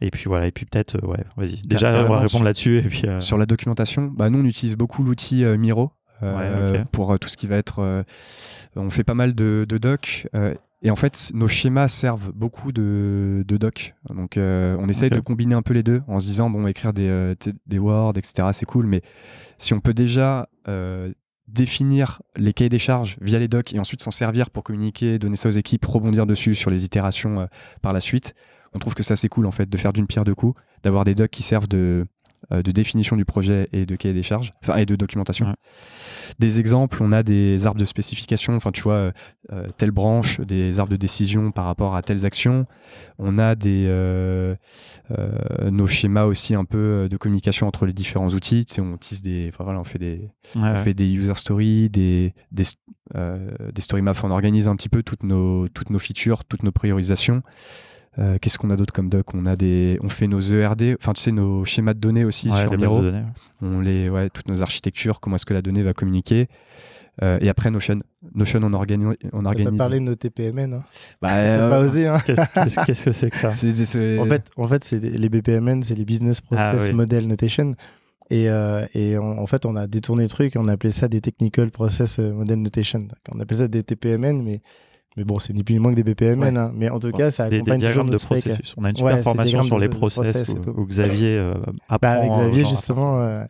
et 0.00 0.10
puis 0.10 0.24
voilà, 0.26 0.46
et 0.48 0.50
puis 0.50 0.66
peut-être, 0.66 1.02
ouais, 1.06 1.24
vas-y. 1.36 1.62
Déjà, 1.62 2.04
on 2.04 2.08
va 2.12 2.20
répondre 2.20 2.44
là-dessus. 2.44 2.78
Et 2.78 2.82
puis, 2.82 3.04
Sur 3.20 3.38
la 3.38 3.46
documentation, 3.46 4.02
bah, 4.14 4.28
nous 4.28 4.40
on 4.40 4.44
utilise 4.44 4.76
beaucoup 4.76 5.02
l'outil 5.02 5.44
Miro 5.56 5.92
euh, 6.22 6.72
Ouais, 6.74 6.84
pour 6.92 7.12
euh, 7.12 7.16
tout 7.16 7.28
ce 7.28 7.36
qui 7.36 7.46
va 7.46 7.56
être. 7.56 7.78
euh, 7.78 8.02
on 8.76 8.90
fait 8.90 9.04
pas 9.04 9.14
mal 9.14 9.34
de, 9.34 9.64
de 9.66 9.78
docs. 9.78 10.26
Et 10.84 10.90
en 10.90 10.96
fait, 10.96 11.30
nos 11.32 11.48
schémas 11.48 11.88
servent 11.88 12.30
beaucoup 12.32 12.70
de, 12.70 13.42
de 13.48 13.56
docs. 13.56 13.94
Donc, 14.10 14.36
euh, 14.36 14.76
on 14.78 14.88
essaye 14.90 15.08
de 15.08 15.18
combiner 15.18 15.54
un 15.54 15.62
peu 15.62 15.72
les 15.72 15.82
deux 15.82 16.02
en 16.08 16.20
se 16.20 16.26
disant, 16.26 16.50
bon, 16.50 16.66
écrire 16.66 16.92
des, 16.92 17.08
euh, 17.08 17.34
des 17.66 17.78
Word, 17.78 18.12
etc., 18.18 18.48
c'est 18.52 18.66
cool, 18.66 18.86
mais 18.86 19.00
si 19.56 19.72
on 19.72 19.80
peut 19.80 19.94
déjà 19.94 20.50
euh, 20.68 21.10
définir 21.48 22.20
les 22.36 22.52
cahiers 22.52 22.68
des 22.68 22.78
charges 22.78 23.16
via 23.22 23.38
les 23.38 23.48
docs 23.48 23.72
et 23.72 23.78
ensuite 23.78 24.02
s'en 24.02 24.10
servir 24.10 24.50
pour 24.50 24.62
communiquer, 24.62 25.18
donner 25.18 25.36
ça 25.36 25.48
aux 25.48 25.52
équipes, 25.52 25.86
rebondir 25.86 26.26
dessus 26.26 26.54
sur 26.54 26.70
les 26.70 26.84
itérations 26.84 27.40
euh, 27.40 27.46
par 27.80 27.94
la 27.94 28.00
suite, 28.00 28.34
on 28.74 28.78
trouve 28.78 28.94
que 28.94 29.02
ça 29.02 29.16
c'est 29.16 29.28
cool 29.28 29.46
en 29.46 29.52
fait 29.52 29.68
de 29.68 29.78
faire 29.78 29.94
d'une 29.94 30.06
pierre 30.06 30.24
deux 30.24 30.34
coups, 30.34 30.60
d'avoir 30.82 31.04
des 31.04 31.14
docs 31.14 31.30
qui 31.30 31.42
servent 31.42 31.68
de, 31.68 32.06
de 32.50 32.70
définition 32.72 33.16
du 33.16 33.24
projet 33.24 33.68
et 33.72 33.86
de 33.86 33.96
cahier 33.96 34.14
des 34.14 34.22
charges, 34.22 34.52
enfin 34.62 34.76
et 34.76 34.86
de 34.86 34.96
documentation. 34.96 35.46
Ouais. 35.46 35.54
Des 36.38 36.60
exemples, 36.60 37.02
on 37.02 37.12
a 37.12 37.22
des 37.22 37.66
arbres 37.66 37.78
de 37.78 37.84
spécification, 37.84 38.56
enfin 38.56 38.72
tu 38.72 38.82
vois, 38.82 38.94
euh, 38.94 39.12
euh, 39.52 39.68
telle 39.76 39.90
branche, 39.90 40.40
des 40.40 40.78
arbres 40.78 40.90
de 40.90 40.96
décision 40.96 41.52
par 41.52 41.64
rapport 41.64 41.94
à 41.94 42.02
telles 42.02 42.26
actions. 42.26 42.66
On 43.18 43.38
a 43.38 43.54
des 43.54 43.88
euh, 43.90 44.54
euh, 45.10 45.70
nos 45.70 45.86
schémas 45.86 46.24
aussi 46.24 46.54
un 46.54 46.64
peu 46.64 46.78
euh, 46.78 47.08
de 47.08 47.16
communication 47.16 47.66
entre 47.68 47.86
les 47.86 47.92
différents 47.92 48.28
outils. 48.28 48.64
Tu 48.64 48.74
sais, 48.74 48.80
on 48.80 48.96
tisse 48.96 49.22
des, 49.22 49.48
enfin 49.48 49.64
voilà, 49.64 49.80
on 49.80 49.84
fait 49.84 49.98
des, 49.98 50.30
ouais, 50.56 50.62
on 50.62 50.62
ouais. 50.62 50.82
fait 50.82 50.94
des 50.94 51.10
user 51.12 51.34
stories, 51.34 51.88
des, 51.90 52.34
des, 52.50 52.64
euh, 53.14 53.50
des 53.72 53.82
story 53.82 54.02
maps, 54.02 54.14
on 54.22 54.30
organise 54.30 54.66
un 54.66 54.76
petit 54.76 54.88
peu 54.88 55.02
toutes 55.02 55.22
nos, 55.22 55.68
toutes 55.68 55.90
nos 55.90 55.98
features, 55.98 56.44
toutes 56.44 56.62
nos 56.62 56.72
priorisations. 56.72 57.42
Euh, 58.18 58.36
Qu'est-ce 58.40 58.58
qu'on 58.58 58.70
a 58.70 58.76
d'autre 58.76 58.92
comme 58.92 59.08
doc? 59.08 59.34
On 59.34 59.44
a 59.46 59.56
des, 59.56 59.98
on 60.04 60.08
fait 60.08 60.28
nos 60.28 60.40
ERD, 60.40 60.96
enfin 61.00 61.12
tu 61.14 61.20
sais 61.22 61.32
nos 61.32 61.64
schémas 61.64 61.94
de 61.94 61.98
données 61.98 62.24
aussi 62.24 62.48
Ouais, 62.48 62.60
sur 62.60 62.70
les 62.70 62.76
Miro. 62.76 63.00
de 63.00 63.10
données, 63.10 63.24
ouais. 63.24 63.24
On 63.68 63.80
les, 63.80 64.08
ouais, 64.08 64.30
toutes 64.30 64.48
nos 64.48 64.62
architectures, 64.62 65.18
comment 65.20 65.36
est-ce 65.36 65.46
que 65.46 65.54
la 65.54 65.62
donnée 65.62 65.82
va 65.82 65.94
communiquer. 65.94 66.48
Euh, 67.22 67.38
et 67.40 67.48
après 67.48 67.70
Notion, 67.70 68.00
Notion 68.34 68.60
on 68.62 68.72
organise, 68.72 69.06
on 69.32 69.38
On 69.38 69.42
va 69.42 69.50
organise. 69.50 69.70
pas 69.72 69.76
parler 69.76 69.98
de 70.00 70.04
nos 70.04 70.14
TPMN. 70.16 70.74
Hein. 70.74 70.84
Bah, 71.22 71.28
On 71.30 71.36
euh, 71.36 71.68
va 71.68 71.76
pas 71.76 71.84
osé. 71.84 72.06
Hein. 72.08 72.18
Qu'est-ce 72.24 72.86
que 72.86 73.12
c'est 73.12 73.30
que 73.30 73.36
ça? 73.36 73.48
En 73.48 74.26
fait, 74.26 74.50
en 74.56 74.68
fait 74.68 74.84
c'est 74.84 74.98
les 75.00 75.28
BPMN, 75.28 75.82
c'est 75.82 75.94
les 75.94 76.04
Business 76.04 76.40
Process 76.40 76.64
Ah 76.82 76.84
oui. 76.88 76.92
Model 76.94 77.26
Notation. 77.26 77.74
Et, 78.30 78.44
et 78.94 79.18
en 79.18 79.46
fait, 79.46 79.66
on 79.66 79.76
a 79.76 79.86
détourné 79.86 80.22
le 80.24 80.28
truc, 80.28 80.54
on 80.56 80.64
a 80.64 80.72
appelé 80.72 80.92
ça 80.92 81.08
des 81.08 81.20
Technical 81.20 81.70
Process 81.70 82.18
Model 82.18 82.60
Notation. 82.62 83.00
On 83.32 83.38
appelait 83.38 83.58
ça 83.58 83.68
des 83.68 83.82
TPMN, 83.84 84.42
mais 84.42 84.60
mais 85.16 85.24
bon, 85.24 85.38
c'est 85.38 85.52
ni 85.52 85.62
plus 85.62 85.74
ni 85.74 85.78
moins 85.78 85.92
que 85.94 86.00
des 86.00 86.02
BPMN. 86.02 86.56
Hein. 86.56 86.72
Mais 86.74 86.88
en 86.90 86.98
tout 86.98 87.12
cas, 87.12 87.30
ça 87.30 87.44
accompagne 87.44 87.78
des, 87.78 87.86
diagrammes 87.86 88.10
de 88.10 88.16
processus. 88.16 88.74
On 88.76 88.84
a 88.84 88.90
une 88.90 88.96
super 88.96 89.20
formation 89.20 89.62
sur 89.62 89.78
les 89.78 89.88
process, 89.88 90.54
où, 90.76 90.84
Xavier 90.86 91.36
euh, 91.36 91.54
apprend. 91.88 91.98
Bah, 92.02 92.12
avec 92.12 92.30
Xavier, 92.30 92.64
justement. 92.64 93.20
Euh, 93.20 93.44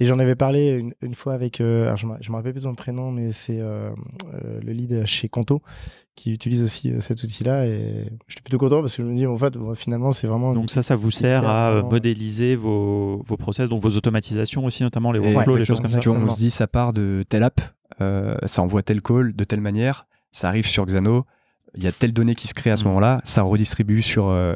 et 0.00 0.04
j'en 0.04 0.20
avais 0.20 0.36
parlé 0.36 0.84
une, 1.02 1.14
fois 1.14 1.34
avec. 1.34 1.60
Euh, 1.60 1.86
alors 1.86 1.96
je 1.96 2.06
ne 2.06 2.12
me 2.12 2.36
rappelle 2.36 2.52
plus 2.52 2.62
son 2.62 2.74
prénom, 2.74 3.10
mais 3.10 3.32
c'est 3.32 3.58
le 3.58 4.72
lead 4.72 5.04
chez 5.06 5.28
Conto 5.28 5.60
qui 6.14 6.32
utilise 6.32 6.62
aussi 6.62 6.92
cet 7.00 7.22
outil-là. 7.24 7.66
Et 7.66 8.04
j'étais 8.28 8.42
plutôt 8.42 8.58
content 8.58 8.80
parce 8.80 8.94
que 8.94 9.02
je 9.02 9.08
me 9.08 9.16
dis, 9.16 9.26
en 9.26 9.36
fait, 9.36 9.54
finalement, 9.74 10.12
c'est 10.12 10.28
vraiment. 10.28 10.54
Donc 10.54 10.70
ça, 10.70 10.82
ça 10.82 10.94
vous 10.94 11.10
sert, 11.10 11.48
à 11.48 11.82
modéliser 11.82 12.54
vos, 12.54 13.22
vos 13.26 13.36
process, 13.36 13.68
donc 13.68 13.82
vos 13.82 13.96
automatisations 13.96 14.64
aussi, 14.64 14.84
notamment 14.84 15.10
les 15.10 15.18
workflows, 15.18 15.56
les 15.56 15.64
choses 15.64 15.80
comme 15.80 15.90
ça. 15.90 15.98
on 16.10 16.28
se 16.28 16.38
dit, 16.38 16.50
ça 16.50 16.68
part 16.68 16.92
de 16.92 17.24
telle 17.28 17.42
app, 17.42 17.60
ça 17.98 18.62
envoie 18.62 18.84
tel 18.84 19.02
call 19.02 19.34
de 19.34 19.42
telle 19.42 19.60
manière 19.60 20.07
ça 20.32 20.48
arrive 20.48 20.66
sur 20.66 20.84
Xano, 20.86 21.24
il 21.74 21.84
y 21.84 21.86
a 21.86 21.92
telle 21.92 22.12
donnée 22.12 22.34
qui 22.34 22.48
se 22.48 22.54
crée 22.54 22.70
à 22.70 22.76
ce 22.76 22.84
mm. 22.84 22.88
moment-là, 22.88 23.20
ça 23.24 23.42
redistribue 23.42 24.02
sur, 24.02 24.28
euh, 24.28 24.54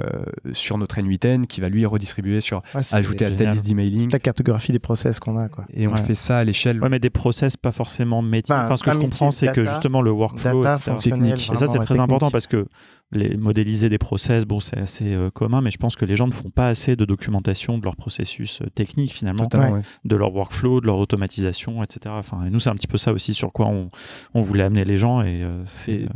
sur 0.53 0.79
notre 0.79 0.99
N8N 0.99 1.47
qui 1.47 1.61
va 1.61 1.69
lui 1.69 1.85
redistribuer 1.87 2.41
sur 2.41 2.63
ajouter 2.93 3.27
à 3.27 3.31
telle 3.31 3.51
liste 3.51 3.67
d'emailing. 3.67 4.11
La 4.11 4.19
cartographie 4.19 4.73
des 4.73 4.79
process 4.79 5.21
qu'on 5.21 5.37
a. 5.37 5.49
Quoi. 5.49 5.65
Et 5.73 5.87
on 5.87 5.97
fait 5.97 6.15
ça 6.15 6.39
à 6.39 6.45
l'échelle. 6.45 6.81
Ouais, 6.81 6.89
mais 6.89 6.99
des 6.99 7.11
process 7.11 7.57
pas 7.57 7.73
forcément 7.73 8.23
métier. 8.23 8.55
Enfin, 8.55 8.77
ce 8.77 8.83
que 8.83 8.93
je 8.93 8.99
comprends, 8.99 9.31
c'est 9.31 9.53
que 9.53 9.65
justement 9.65 10.03
le 10.03 10.11
workflow 10.11 10.65
technique. 11.01 11.51
Et 11.53 11.57
ça, 11.57 11.67
c'est 11.67 11.79
très 11.79 11.99
important 11.99 12.31
parce 12.31 12.47
que 12.47 12.67
les 13.13 13.37
modéliser 13.37 13.89
des 13.89 13.99
process, 13.99 14.47
bon, 14.47 14.59
c'est 14.59 14.79
assez 14.79 15.13
euh, 15.13 15.31
commun, 15.31 15.61
mais 15.61 15.71
je 15.71 15.77
pense 15.77 15.97
que 15.97 16.05
les 16.05 16.17
gens 16.17 16.27
ne 16.27 16.33
font 16.33 16.51
pas 16.51 16.69
assez 16.69 16.97
de 16.97 17.05
documentation 17.05 17.77
de 17.79 17.85
leur 17.85 17.95
processus 17.95 18.63
euh, 18.63 18.67
technique 18.75 19.13
finalement, 19.13 19.49
de 20.05 20.17
leur 20.17 20.35
workflow, 20.35 20.81
de 20.81 20.87
leur 20.87 20.97
automatisation, 20.97 21.83
etc. 21.83 22.15
Enfin, 22.19 22.45
et 22.47 22.51
nous, 22.51 22.59
c'est 22.59 22.71
un 22.71 22.75
petit 22.75 22.87
peu 22.87 22.97
ça 22.97 23.13
aussi 23.13 23.35
sur 23.35 23.53
quoi 23.53 23.67
on, 23.67 23.91
on 24.35 24.41
voulait 24.41 24.65
amener 24.65 24.85
les 24.85 24.97
gens. 24.97 25.21
Et 25.23 25.43
euh, 25.43 25.63
c'est 25.67 26.07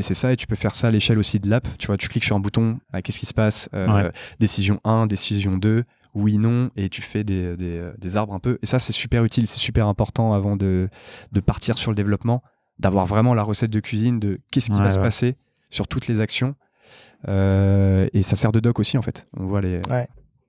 c'est 0.00 0.14
ça, 0.14 0.32
et 0.32 0.36
tu 0.36 0.46
peux 0.46 0.56
faire 0.56 0.74
ça 0.74 0.88
à 0.88 0.90
l'échelle 0.90 1.18
aussi 1.18 1.40
de 1.40 1.48
l'app. 1.48 1.66
Tu 1.78 1.86
vois, 1.86 1.96
tu 1.96 2.08
cliques 2.08 2.24
sur 2.24 2.36
un 2.36 2.40
bouton, 2.40 2.78
ah, 2.92 3.00
qu'est-ce 3.00 3.18
qui 3.18 3.26
se 3.26 3.34
passe 3.34 3.68
Décision 4.38 4.80
1, 4.84 5.06
décision 5.06 5.56
2, 5.56 5.84
oui, 6.14 6.38
non, 6.38 6.70
et 6.76 6.88
tu 6.88 7.02
fais 7.02 7.24
des, 7.24 7.56
des, 7.56 7.90
des 7.98 8.16
arbres 8.16 8.34
un 8.34 8.38
peu. 8.40 8.58
Et 8.62 8.66
ça, 8.66 8.78
c'est 8.78 8.92
super 8.92 9.24
utile, 9.24 9.46
c'est 9.46 9.58
super 9.58 9.86
important 9.86 10.34
avant 10.34 10.56
de, 10.56 10.88
de 11.32 11.40
partir 11.40 11.78
sur 11.78 11.90
le 11.90 11.94
développement, 11.94 12.42
d'avoir 12.78 13.06
vraiment 13.06 13.34
la 13.34 13.42
recette 13.42 13.70
de 13.70 13.80
cuisine 13.80 14.20
de 14.20 14.38
qu'est-ce 14.50 14.70
qui 14.70 14.78
va 14.78 14.90
se 14.90 14.98
passer 14.98 15.36
sur 15.76 15.86
toutes 15.86 16.08
les 16.08 16.20
actions. 16.20 16.54
Euh, 17.28 18.08
et 18.12 18.22
ça 18.22 18.36
sert 18.36 18.52
de 18.52 18.60
doc 18.60 18.78
aussi 18.80 18.98
en 18.98 19.02
fait. 19.02 19.26
On 19.36 19.46
voit 19.46 19.60
les. 19.60 19.80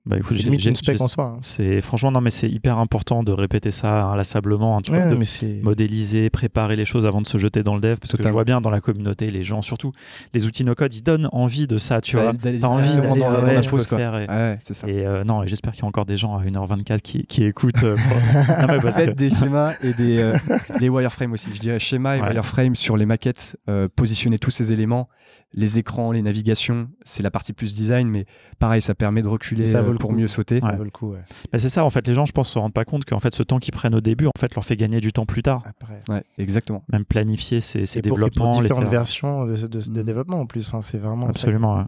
Bah 0.08 0.16
écoute, 0.16 0.38
j'ai 0.38 0.68
une 0.70 0.74
spec 0.74 0.98
en 1.02 1.06
soi. 1.06 1.34
Hein. 1.36 1.40
C'est 1.42 1.82
franchement 1.82 2.10
non 2.10 2.22
mais 2.22 2.30
c'est 2.30 2.48
hyper 2.48 2.78
important 2.78 3.22
de 3.22 3.30
répéter 3.30 3.70
ça 3.70 4.04
inlassablement, 4.04 4.78
hein, 4.78 4.80
de 4.80 5.62
modéliser, 5.62 6.30
préparer 6.30 6.76
les 6.76 6.86
choses 6.86 7.06
avant 7.06 7.20
de 7.20 7.26
se 7.26 7.36
jeter 7.36 7.62
dans 7.62 7.74
le 7.74 7.82
dev 7.82 7.98
parce 7.98 8.16
que 8.16 8.22
je 8.22 8.28
vois 8.28 8.44
bien 8.44 8.62
dans 8.62 8.70
la 8.70 8.80
communauté 8.80 9.28
les 9.28 9.42
gens 9.42 9.60
surtout 9.60 9.92
les 10.32 10.46
outils 10.46 10.64
no 10.64 10.74
code 10.74 10.94
ils 10.94 11.02
donnent 11.02 11.28
envie 11.30 11.66
de 11.66 11.76
ça, 11.76 12.00
tu 12.00 12.16
vois. 12.16 12.32
T'as 12.32 12.66
envie 12.66 12.94
de 12.94 13.02
dans 13.02 13.30
la 13.30 13.62
quoi. 13.62 14.00
Et, 14.00 14.26
ouais, 14.26 14.58
ça. 14.60 14.88
et 14.88 15.06
euh, 15.06 15.24
non, 15.24 15.42
et 15.42 15.48
j'espère 15.48 15.72
qu'il 15.72 15.82
y 15.82 15.84
a 15.84 15.88
encore 15.88 16.06
des 16.06 16.16
gens 16.16 16.36
à 16.36 16.42
1h24 16.42 17.00
qui, 17.00 17.26
qui 17.26 17.44
écoutent 17.44 17.74
euh, 17.82 17.96
non, 18.66 19.12
des 19.12 19.28
schémas 19.28 19.74
et 19.82 19.92
des 19.92 20.32
les 20.80 20.88
wireframes 20.88 21.32
aussi. 21.32 21.50
Je 21.52 21.60
dirais 21.60 21.78
schéma 21.78 22.16
et 22.16 22.20
wireframe 22.20 22.74
sur 22.74 22.96
les 22.96 23.04
maquettes, 23.04 23.58
positionner 23.94 24.38
tous 24.38 24.50
ces 24.50 24.72
éléments 24.72 25.08
les 25.54 25.78
écrans, 25.78 26.12
les 26.12 26.22
navigations, 26.22 26.88
c'est 27.04 27.22
la 27.22 27.30
partie 27.30 27.52
plus 27.52 27.74
design, 27.74 28.08
mais 28.08 28.26
pareil, 28.58 28.82
ça 28.82 28.94
permet 28.94 29.22
de 29.22 29.28
reculer 29.28 29.66
ça 29.66 29.82
pour 29.98 30.12
mieux 30.12 30.28
sauter. 30.28 30.60
Ça 30.60 30.72
vaut 30.72 30.84
le 30.84 30.90
coup, 30.90 31.14
bah, 31.52 31.58
c'est 31.58 31.68
ça, 31.68 31.84
en 31.84 31.90
fait, 31.90 32.06
les 32.06 32.14
gens, 32.14 32.26
je 32.26 32.32
pense, 32.32 32.48
se 32.48 32.58
rendent 32.58 32.72
pas 32.72 32.84
compte 32.84 33.04
qu'en 33.04 33.20
fait, 33.20 33.34
ce 33.34 33.42
temps 33.42 33.58
qu'ils 33.58 33.74
prennent 33.74 33.94
au 33.94 34.00
début, 34.00 34.26
en 34.26 34.38
fait, 34.38 34.54
leur 34.54 34.64
fait 34.64 34.76
gagner 34.76 35.00
du 35.00 35.12
temps 35.12 35.26
plus 35.26 35.42
tard. 35.42 35.62
Après. 35.64 36.02
Ouais, 36.08 36.22
exactement. 36.38 36.82
Même 36.92 37.04
planifier 37.04 37.60
ces, 37.60 37.84
développements. 38.00 38.52
Pour, 38.52 38.62
différentes 38.62 38.88
versions 38.88 39.46
de, 39.46 39.66
de, 39.66 39.78
mm. 39.78 40.04
développement 40.04 40.40
en 40.40 40.46
plus, 40.46 40.72
hein, 40.74 40.82
c'est 40.82 40.98
vraiment. 40.98 41.28
Absolument. 41.28 41.86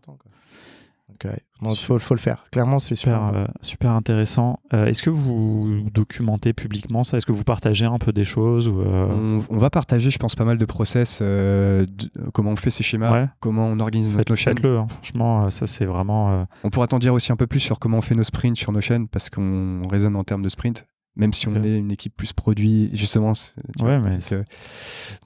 Il 1.63 1.77
faut, 1.77 2.15
le 2.15 2.21
faire. 2.21 2.47
Clairement, 2.51 2.79
c'est 2.79 2.95
super, 2.95 3.33
euh, 3.35 3.45
super 3.61 3.91
intéressant. 3.91 4.61
Euh, 4.73 4.87
est-ce 4.87 5.03
que 5.03 5.11
vous 5.11 5.83
documentez 5.93 6.53
publiquement 6.53 7.05
ça? 7.05 7.19
Est-ce 7.19 7.27
que 7.27 7.33
vous 7.33 7.45
partagez 7.45 7.85
un 7.85 7.99
peu 7.99 8.13
des 8.13 8.25
choses 8.25 8.67
ou 8.67 8.81
euh, 8.81 9.41
on, 9.51 9.59
va 9.59 9.69
partager, 9.69 10.11
je 10.11 10.19
pense, 10.19 10.35
pas 10.35 10.45
mal 10.45 10.57
de 10.57 10.65
process, 10.65 11.23
comment 12.33 12.53
on 12.53 12.57
fait 12.57 12.71
ces 12.71 12.83
schémas, 12.83 13.29
comment 13.41 13.67
on 13.67 13.79
organise 13.81 14.15
notre. 14.17 14.35
Faites-le, 14.37 14.79
hein. 14.79 14.87
franchement, 14.89 15.51
ça 15.51 15.67
c'est 15.67 15.85
vraiment. 15.85 16.47
On 16.65 16.71
pourra 16.71 16.87
t'en 16.87 16.99
dire 16.99 17.13
aussi 17.13 17.33
un 17.33 17.37
peu 17.37 17.47
plus 17.47 17.61
sur 17.61 17.79
comment 17.79 17.99
on 17.99 18.03
fait 18.03 18.15
nos 18.15 18.23
sprints 18.23 18.57
sur 18.57 18.73
Notion 18.73 19.07
parce 19.07 19.29
qu'on 19.29 19.83
raisonne 19.89 20.17
en 20.17 20.23
termes 20.23 20.43
de 20.43 20.49
sprint 20.49 20.87
même 21.17 21.33
si 21.33 21.49
on 21.49 21.63
est 21.63 21.77
une 21.77 21.91
équipe 21.91 22.17
plus 22.17 22.33
produit 22.33 22.91
justement 22.93 23.33
ouais, 23.83 23.99
mais 23.99 24.19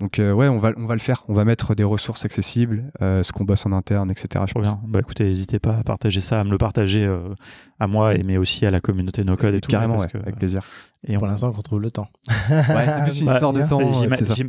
donc, 0.00 0.18
euh, 0.18 0.32
ouais 0.32 0.48
on 0.48 0.58
va 0.58 0.72
on 0.76 0.86
va 0.86 0.94
le 0.94 1.00
faire. 1.00 1.24
On 1.28 1.34
va 1.34 1.44
mettre 1.44 1.74
des 1.74 1.84
ressources 1.84 2.24
accessibles 2.24 2.90
euh, 3.02 3.22
ce 3.22 3.32
qu'on 3.32 3.44
bosse 3.44 3.66
en 3.66 3.72
interne 3.72 4.10
etc 4.10 4.44
je 4.48 4.60
bien. 4.60 4.80
Bah 4.86 5.00
écoutez 5.00 5.24
n'hésitez 5.24 5.58
pas 5.58 5.76
à 5.76 5.82
partager 5.84 6.20
ça 6.20 6.40
à 6.40 6.44
me 6.44 6.50
le 6.50 6.58
partager 6.58 7.04
euh, 7.04 7.34
à 7.78 7.86
moi 7.86 8.14
et 8.14 8.22
mais 8.22 8.38
aussi 8.38 8.64
à 8.66 8.70
la 8.70 8.80
communauté 8.80 9.24
no 9.24 9.36
code 9.36 9.54
et 9.54 9.60
tout 9.60 9.70
carrément 9.70 9.98
avec 10.00 10.36
plaisir 10.36 10.62
et 11.06 11.16
pour 11.16 11.26
l'instant 11.26 11.48
on 11.48 11.52
retrouve 11.52 11.80
le 11.80 11.90
temps. 11.90 12.08
Ouais, 12.50 12.86
c'est 12.86 13.04
plus 13.04 13.20
une 13.20 13.28
histoire 13.32 13.52
de 13.52 13.62
temps 13.68 13.80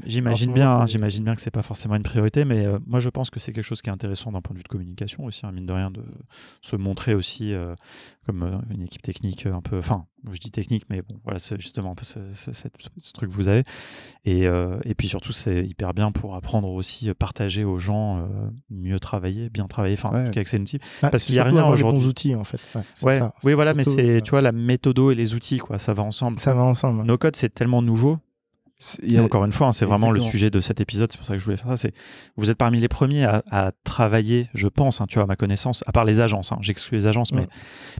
j'imagine 0.05 0.53
bien 0.53 0.71
hein, 0.71 0.85
j'imagine 0.85 1.23
bien 1.23 1.35
que 1.35 1.41
c'est 1.41 1.51
pas 1.51 1.61
forcément 1.61 1.95
une 1.95 2.03
priorité 2.03 2.45
mais 2.45 2.65
moi 2.85 2.99
je 2.99 3.09
pense 3.09 3.29
que 3.29 3.39
c'est 3.39 3.53
quelque 3.53 3.63
chose 3.63 3.81
qui 3.81 3.89
est 3.89 3.93
intéressant 3.93 4.31
d'un 4.31 4.41
point 4.41 4.53
de 4.53 4.59
vue 4.59 4.63
de 4.63 4.67
communication 4.67 5.23
aussi 5.23 5.45
hein, 5.45 5.51
mine 5.51 5.65
de 5.65 5.73
rien 5.73 5.91
de 5.91 6.03
se 6.61 6.75
montrer 6.75 7.13
aussi 7.13 7.53
comme 8.25 8.61
une 8.69 8.81
équipe 8.81 9.01
technique 9.01 9.45
un 9.45 9.61
peu 9.61 9.77
enfin 9.77 10.05
je 10.31 10.39
dis 10.39 10.51
technique 10.51 10.85
mais 10.89 11.01
bon 11.01 11.19
voilà 11.23 11.39
c'est 11.39 11.59
justement 11.59 11.91
un 11.91 11.95
peu 11.95 12.03
ce, 12.03 12.19
truc 13.13 13.29
que 13.29 13.35
vous 13.35 13.47
avez. 13.47 13.63
Et, 14.25 14.43
et 14.43 14.95
puis 14.95 15.07
surtout 15.07 15.31
c'est 15.31 15.65
hyper 15.65 15.93
bien 15.93 16.11
pour 16.11 16.35
apprendre 16.35 16.69
aussi 16.69 17.13
partager 17.13 17.63
aux 17.63 17.79
gens 17.79 18.27
mieux 18.69 18.99
travailler 18.99 19.49
bien 19.49 19.67
travailler 19.67 19.95
enfin 19.97 20.09
en 20.09 20.25
tout 20.25 20.31
cas 20.31 20.39
avec 20.39 20.47
ces 20.47 20.59
outils 20.59 20.79
bah, 21.01 21.09
parce 21.09 21.23
qu'il 21.23 21.35
y 21.35 21.39
a 21.39 21.43
rien 21.43 21.65
aujourd'hui. 21.65 21.99
bons 21.99 22.07
outils 22.07 22.35
en 22.35 22.43
fait. 22.43 22.59
Ouais, 23.03 23.19
oui, 23.43 23.53
voilà, 23.53 23.73
mais 23.73 23.83
c'est, 23.83 24.21
tu 24.21 24.31
vois, 24.31 24.41
la 24.41 24.51
méthodo 24.51 25.11
et 25.11 25.15
les 25.15 25.33
outils, 25.33 25.57
quoi, 25.57 25.79
ça 25.79 25.93
va 25.93 26.03
ensemble. 26.03 26.39
Ça 26.45 26.53
va 26.53 26.61
ensemble. 26.61 27.01
Nos 27.05 27.17
codes, 27.17 27.35
c'est 27.35 27.51
tellement 27.51 27.81
nouveau. 27.81 28.19
Et 29.01 29.19
encore 29.19 29.45
une 29.45 29.51
fois, 29.51 29.65
hein, 29.65 29.71
c'est 29.71 29.85
vraiment 29.85 30.11
le 30.11 30.19
sujet 30.19 30.51
de 30.51 30.59
cet 30.59 30.79
épisode, 30.79 31.11
c'est 31.11 31.17
pour 31.17 31.25
ça 31.25 31.33
que 31.33 31.39
je 31.39 31.43
voulais 31.43 31.57
faire 31.57 31.69
ça. 31.69 31.77
C'est, 31.77 31.93
vous 32.37 32.51
êtes 32.51 32.57
parmi 32.59 32.79
les 32.79 32.87
premiers 32.87 33.25
à, 33.25 33.71
travailler, 33.83 34.47
je 34.53 34.67
pense, 34.67 35.01
hein, 35.01 35.07
tu 35.09 35.15
vois, 35.15 35.23
à 35.23 35.25
ma 35.25 35.37
connaissance, 35.37 35.83
à 35.87 35.91
part 35.91 36.05
les 36.05 36.21
agences, 36.21 36.51
hein, 36.51 36.59
j'exclus 36.61 36.97
les 36.97 37.07
agences, 37.07 37.31
mais 37.31 37.47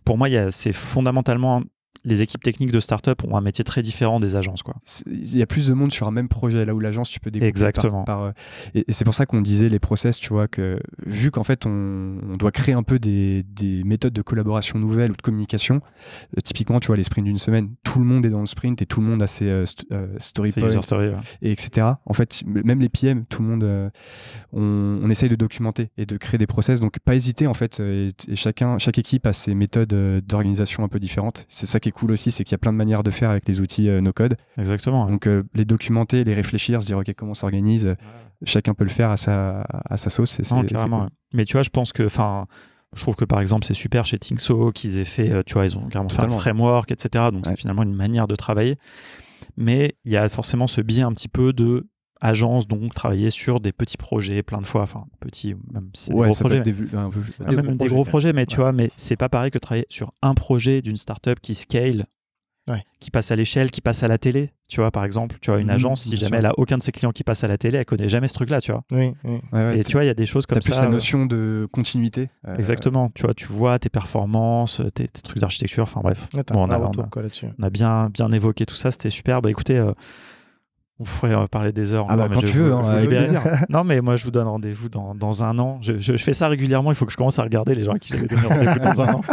pour 0.04 0.20
moi, 0.20 0.28
c'est 0.52 0.74
fondamentalement 0.74 1.64
les 2.06 2.22
équipes 2.22 2.44
techniques 2.44 2.72
de 2.72 2.80
start-up 2.80 3.24
ont 3.26 3.36
un 3.36 3.42
métier 3.42 3.64
très 3.64 3.82
différent 3.82 4.20
des 4.20 4.36
agences. 4.36 4.64
Quoi. 4.64 4.76
Il 5.08 5.38
y 5.38 5.42
a 5.42 5.48
plus 5.48 5.68
de 5.68 5.74
monde 5.74 5.92
sur 5.92 6.08
un 6.08 6.12
même 6.12 6.28
projet, 6.28 6.64
là 6.64 6.74
où 6.74 6.80
l'agence, 6.80 7.10
tu 7.10 7.20
peux 7.20 7.32
découper 7.32 7.48
Exactement. 7.48 8.04
Par, 8.04 8.22
euh, 8.22 8.32
et, 8.76 8.86
c'est 8.90 9.06
pour 9.06 9.16
ça 9.16 9.26
qu'on 9.26 9.42
disait 9.42 9.70
les 9.70 9.80
process, 9.80 10.20
tu 10.20 10.30
vois, 10.30 10.48
que 10.48 10.80
vu 11.06 11.32
qu'en 11.32 11.44
fait, 11.44 11.66
on, 11.66 12.38
doit 12.38 12.52
créer 12.52 12.76
un 12.76 12.84
peu 12.84 13.00
des, 13.00 13.44
des, 13.44 13.84
méthodes 13.84 14.14
de 14.14 14.22
collaboration 14.22 14.78
nouvelles 14.78 15.12
ou 15.12 15.16
de 15.16 15.22
communication, 15.22 15.82
euh, 16.38 16.42
typiquement, 16.44 16.80
tu 16.80 16.88
vois, 16.88 16.96
les 16.96 17.04
sprints 17.04 17.26
d'une 17.26 17.40
semaine, 17.40 17.70
tout 17.84 18.00
le 18.00 18.06
monde 18.06 18.26
est 18.26 18.30
dans 18.30 18.42
le 18.42 18.46
sprint 18.46 18.82
et 18.82 18.86
tout 18.86 19.02
le 19.02 19.08
monde 19.08 19.22
a 19.22 19.28
ses 19.28 19.46
euh, 19.46 19.66
story 20.18 20.52
points, 20.52 20.70
et 21.42 21.52
etc. 21.52 21.88
En 22.06 22.14
fait, 22.14 22.44
même 22.46 22.80
les 22.80 22.90
PM, 22.90 23.26
tout 23.26 23.42
le 23.42 23.48
monde, 23.48 23.92
on, 24.54 25.10
essaye 25.10 25.30
de 25.30 25.36
documenter 25.36 25.92
et 25.98 26.06
de 26.06 26.18
créer 26.18 26.38
des 26.38 26.48
process. 26.48 26.80
Donc, 26.82 27.00
pas 27.00 27.16
hésiter, 27.16 27.48
en 27.48 27.54
fait, 27.54 27.80
et, 27.80 28.10
et 28.28 28.36
chacun, 28.36 28.78
chaque 28.78 28.98
équipe 28.98 29.26
a 29.26 29.34
ses 29.34 29.56
méthodes 29.56 29.96
d'organisation 30.28 30.84
un 30.84 30.88
peu 30.88 31.00
différentes. 31.00 31.46
C'est 31.48 31.68
ça 31.68 31.80
qui 31.80 31.90
est 31.90 31.95
cool 31.96 32.12
aussi, 32.12 32.30
c'est 32.30 32.44
qu'il 32.44 32.52
y 32.52 32.56
a 32.56 32.60
plein 32.60 32.74
de 32.74 32.78
manières 32.78 33.04
de 33.04 33.10
faire 33.10 33.30
avec 33.30 33.48
les 33.48 33.60
outils 33.60 33.90
euh, 33.90 34.02
no 34.02 34.14
code. 34.14 34.36
Exactement. 34.58 35.10
Donc 35.10 35.28
euh, 35.28 35.44
les 35.56 35.66
documenter, 35.66 36.24
les 36.24 36.34
réfléchir, 36.34 36.82
se 36.82 36.88
dire 36.88 36.98
ok 36.98 37.12
comment 37.18 37.32
on 37.32 37.36
s'organise, 37.36 37.96
chacun 38.44 38.74
peut 38.74 38.84
le 38.84 38.90
faire 38.90 39.10
à 39.10 39.18
sa, 39.18 39.62
à 39.62 39.98
sa 39.98 40.10
sauce. 40.10 40.40
Mais 41.34 41.46
tu 41.46 41.54
vois, 41.54 41.64
je 41.64 41.70
pense 41.70 41.92
que, 41.92 42.04
enfin, 42.04 42.46
je 42.96 43.02
trouve 43.02 43.16
que 43.16 43.26
par 43.26 43.42
exemple 43.42 43.66
c'est 43.66 43.74
super 43.74 44.06
chez 44.06 44.20
Thinkso 44.20 44.72
qu'ils 44.72 45.00
aient 45.00 45.04
fait, 45.04 45.32
euh, 45.32 45.44
tu 45.46 45.56
vois, 45.56 45.66
ils 45.66 45.78
ont 45.78 45.88
carrément 45.88 46.10
fait 46.10 46.24
un 46.24 46.30
framework, 46.30 46.92
etc. 46.92 47.26
Donc 47.32 47.46
c'est 47.46 47.58
finalement 47.58 47.84
une 47.84 47.96
manière 47.96 48.28
de 48.28 48.36
travailler. 48.36 48.78
Mais 49.58 49.96
il 50.06 50.12
y 50.12 50.18
a 50.18 50.28
forcément 50.30 50.68
ce 50.68 50.82
biais 50.82 51.04
un 51.04 51.14
petit 51.14 51.28
peu 51.28 51.54
de 51.54 51.88
agence, 52.22 52.68
donc 52.68 52.94
travailler 52.94 53.30
sur 53.30 53.60
des 53.60 53.72
petits 53.72 53.98
projets 53.98 54.44
plein 54.44 54.60
de 54.60 54.66
fois, 54.66 54.82
enfin 54.82 55.06
petits, 55.20 55.56
même 55.72 55.90
si 55.94 56.10
des 56.10 56.16
gros 56.16 56.30
projets, 56.30 56.62
des, 56.62 56.74
même 56.74 57.78
des, 57.78 57.88
gros 57.88 58.06
projets, 58.06 58.34
mais 58.34 58.46
tu 58.46 58.58
vois, 58.58 58.72
mais 58.72 58.92
c'est 58.96 59.18
pas 59.18 59.30
pareil 59.30 59.52
que 59.52 59.60
travailler 59.60 59.86
sur 59.90 60.14
un 60.22 60.34
projet 60.34 60.82
d'une 60.82 60.98
startup 60.98 61.40
qui 61.40 61.56
scale, 61.56 62.06
qui 63.00 63.12
passe 63.12 63.32
à 63.32 63.36
l'échelle, 63.36 63.70
qui 63.70 63.82
passe 63.82 64.02
à 64.02 64.08
la 64.08 64.18
télé, 64.18 64.50
tu 64.68 64.80
vois, 64.80 64.90
par 64.90 65.06
exemple, 65.06 65.38
tu 65.40 65.52
vois, 65.52 65.60
une 65.60 65.68
mmh, 65.68 65.72
agence, 65.72 66.04
si 66.04 66.18
jamais 66.18 66.38
elle 66.38 66.48
a 66.48 66.54
aucun 66.58 66.80
de 66.80 66.84
ses 66.84 66.92
clients 66.92 67.12
qui 67.12 67.24
passe 67.24 67.44
à 67.44 67.48
la 67.48 67.60
télé, 67.60 67.78
elle 67.78 67.86
connaît 67.86 68.10
jamais 68.10 68.28
ce 68.28 68.34
truc-là, 68.34 68.60
tu 68.62 68.72
vois. 68.72 68.84
Oui, 68.92 69.14
et 69.76 69.84
tu 69.84 69.92
vois, 69.92 70.04
il 70.04 70.08
y 70.08 70.10
a 70.10 70.16
des 70.16 70.26
choses 70.26 70.48
comme 70.48 70.62
ça. 70.62 70.72
plus 70.72 70.82
la 70.82 70.90
notion 70.90 71.28
de 71.28 71.68
continuité. 71.72 72.30
Euh, 72.48 72.56
Exactement, 72.56 73.12
tu 73.14 73.24
vois, 73.24 73.36
tu 73.36 73.46
vois 73.46 73.78
tes 73.78 73.90
performances, 73.90 74.82
tes, 74.96 75.08
trucs 75.08 75.40
d'architecture, 75.40 75.84
enfin 75.84 76.02
bref. 76.02 76.28
on, 76.52 76.70
a, 76.72 76.80
on, 76.80 77.64
a, 77.64 77.70
bien, 77.70 78.10
bien 78.10 78.32
évoqué 78.32 78.66
tout 78.66 78.76
ça, 78.76 78.90
c'était 78.90 79.12
super. 79.12 79.44
Bah 79.44 79.52
écoutez, 79.52 79.78
euh, 79.78 79.94
on 81.00 81.04
pourrait 81.04 81.48
parler 81.50 81.72
des 81.72 81.94
heures. 81.94 82.06
Ah 82.10 82.16
bah, 82.16 82.28
quand 82.34 82.40
tu 82.42 82.58
veux, 82.58 82.74
hein, 82.74 83.02
non, 83.70 83.84
mais 83.84 84.02
moi, 84.02 84.16
je 84.16 84.24
vous 84.24 84.32
donne 84.32 84.48
rendez-vous 84.48 84.90
dans, 84.90 85.14
dans, 85.14 85.44
un 85.44 85.60
an. 85.60 85.78
Je, 85.82 85.98
je, 85.98 86.16
fais 86.18 86.34
ça 86.34 86.48
régulièrement. 86.48 86.92
Il 86.92 86.96
faut 86.96 87.06
que 87.06 87.12
je 87.12 87.18
commence 87.18 87.38
à 87.40 87.44
regarder 87.44 87.76
les 87.76 87.84
gens 87.84 87.94
à 87.94 88.00
qui 88.00 88.10
j'avais 88.14 88.28
donné 88.28 88.48
rendez-vous 88.48 88.80
dans 88.80 89.02
un 89.02 89.14
an. 89.16 89.22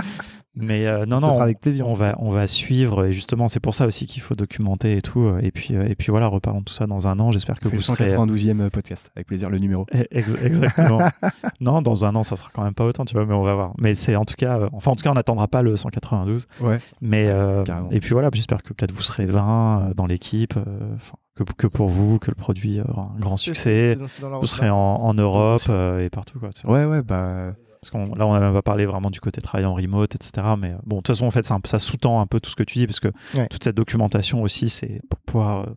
Mais 0.54 0.86
euh, 0.86 1.06
non, 1.06 1.18
Ça 1.18 1.28
non, 1.28 1.32
sera 1.32 1.44
avec 1.44 1.60
plaisir. 1.60 1.88
on 1.88 1.94
va, 1.94 2.14
on 2.18 2.28
va 2.28 2.46
suivre. 2.46 3.06
Et 3.06 3.14
justement, 3.14 3.48
c'est 3.48 3.58
pour 3.58 3.72
ça 3.74 3.86
aussi 3.86 4.04
qu'il 4.04 4.20
faut 4.20 4.34
documenter 4.34 4.98
et 4.98 5.00
tout. 5.00 5.20
euh, 5.22 5.40
Et 5.42 5.50
puis, 5.50 5.74
euh, 5.74 5.88
et 5.88 5.94
puis 5.94 6.10
voilà, 6.10 6.26
reparlons 6.26 6.60
de 6.60 6.64
tout 6.66 6.74
ça 6.74 6.86
dans 6.86 7.08
un 7.08 7.18
an. 7.20 7.30
J'espère 7.30 7.58
que 7.58 7.70
le 7.70 7.76
vous 7.76 7.80
serez. 7.80 8.14
192e 8.14 8.68
podcast, 8.68 9.10
avec 9.16 9.28
plaisir, 9.28 9.48
le 9.48 9.56
numéro. 9.58 9.86
Eh, 9.94 10.06
ex- 10.10 10.34
Exactement. 10.44 10.98
non, 11.62 11.80
dans 11.80 12.04
un 12.04 12.14
an, 12.16 12.22
ça 12.22 12.36
sera 12.36 12.50
quand 12.52 12.64
même 12.64 12.74
pas 12.74 12.84
autant, 12.84 13.06
tu 13.06 13.14
vois, 13.14 13.24
mais 13.24 13.32
on 13.32 13.42
va 13.42 13.54
voir. 13.54 13.72
Mais 13.78 13.94
c'est 13.94 14.14
en 14.14 14.26
tout 14.26 14.34
cas, 14.36 14.58
euh, 14.58 14.68
enfin, 14.74 14.90
en 14.90 14.96
tout 14.96 15.02
cas, 15.04 15.10
on 15.10 15.14
n'attendra 15.14 15.48
pas 15.48 15.62
le 15.62 15.74
192. 15.74 16.46
Ouais. 16.60 16.78
Mais 17.00 17.28
euh, 17.28 17.64
et 17.90 18.00
puis 18.00 18.10
voilà, 18.10 18.28
j'espère 18.34 18.62
que 18.62 18.74
peut-être 18.74 18.92
vous 18.92 19.00
serez 19.02 19.24
20 19.24 19.80
euh, 19.90 19.94
dans 19.94 20.04
l'équipe, 20.04 20.54
euh, 20.58 20.62
enfin, 20.96 21.14
que, 21.36 21.44
que 21.44 21.66
pour 21.66 21.88
vous, 21.88 22.18
que 22.18 22.30
le 22.30 22.34
produit 22.34 22.80
aura 22.80 23.12
un 23.16 23.18
grand 23.18 23.36
succès. 23.36 23.96
Vous 23.96 24.46
serez 24.46 24.70
en, 24.70 24.76
en 24.76 25.14
Europe 25.14 25.62
euh, 25.68 26.04
et 26.04 26.10
partout, 26.10 26.38
quoi. 26.38 26.50
Ouais, 26.64 26.84
ouais, 26.84 27.02
bah. 27.02 27.54
Parce 27.80 27.90
qu'on 27.90 28.14
là, 28.14 28.26
on 28.28 28.38
n'a 28.38 28.52
pas 28.52 28.62
parlé 28.62 28.86
vraiment 28.86 29.10
du 29.10 29.18
côté 29.18 29.40
travail 29.40 29.64
en 29.66 29.74
remote, 29.74 30.14
etc. 30.14 30.46
Mais 30.56 30.74
bon, 30.84 30.96
de 30.98 31.00
toute 31.00 31.08
façon, 31.08 31.26
en 31.26 31.32
fait, 31.32 31.44
ça 31.44 31.78
sous-tend 31.80 32.20
un 32.20 32.26
peu 32.26 32.38
tout 32.38 32.48
ce 32.48 32.54
que 32.54 32.62
tu 32.62 32.78
dis, 32.78 32.86
parce 32.86 33.00
que 33.00 33.08
Ouais. 33.34 33.48
toute 33.48 33.64
cette 33.64 33.74
documentation 33.76 34.42
aussi, 34.42 34.68
c'est 34.68 35.00
pour 35.10 35.18
pouvoir. 35.20 35.66
euh, 35.68 35.74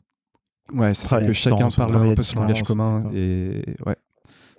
Ouais, 0.73 0.93
c'est 0.93 1.03
ça, 1.03 1.07
Travailler 1.09 1.27
que 1.27 1.33
chacun 1.33 1.67
parle 1.69 1.95
un 1.95 2.15
peu 2.15 2.23
son 2.23 2.39
langage 2.41 2.57
distance, 2.57 2.67
commun. 2.67 3.11
Et 3.13 3.63
ouais. 3.85 3.95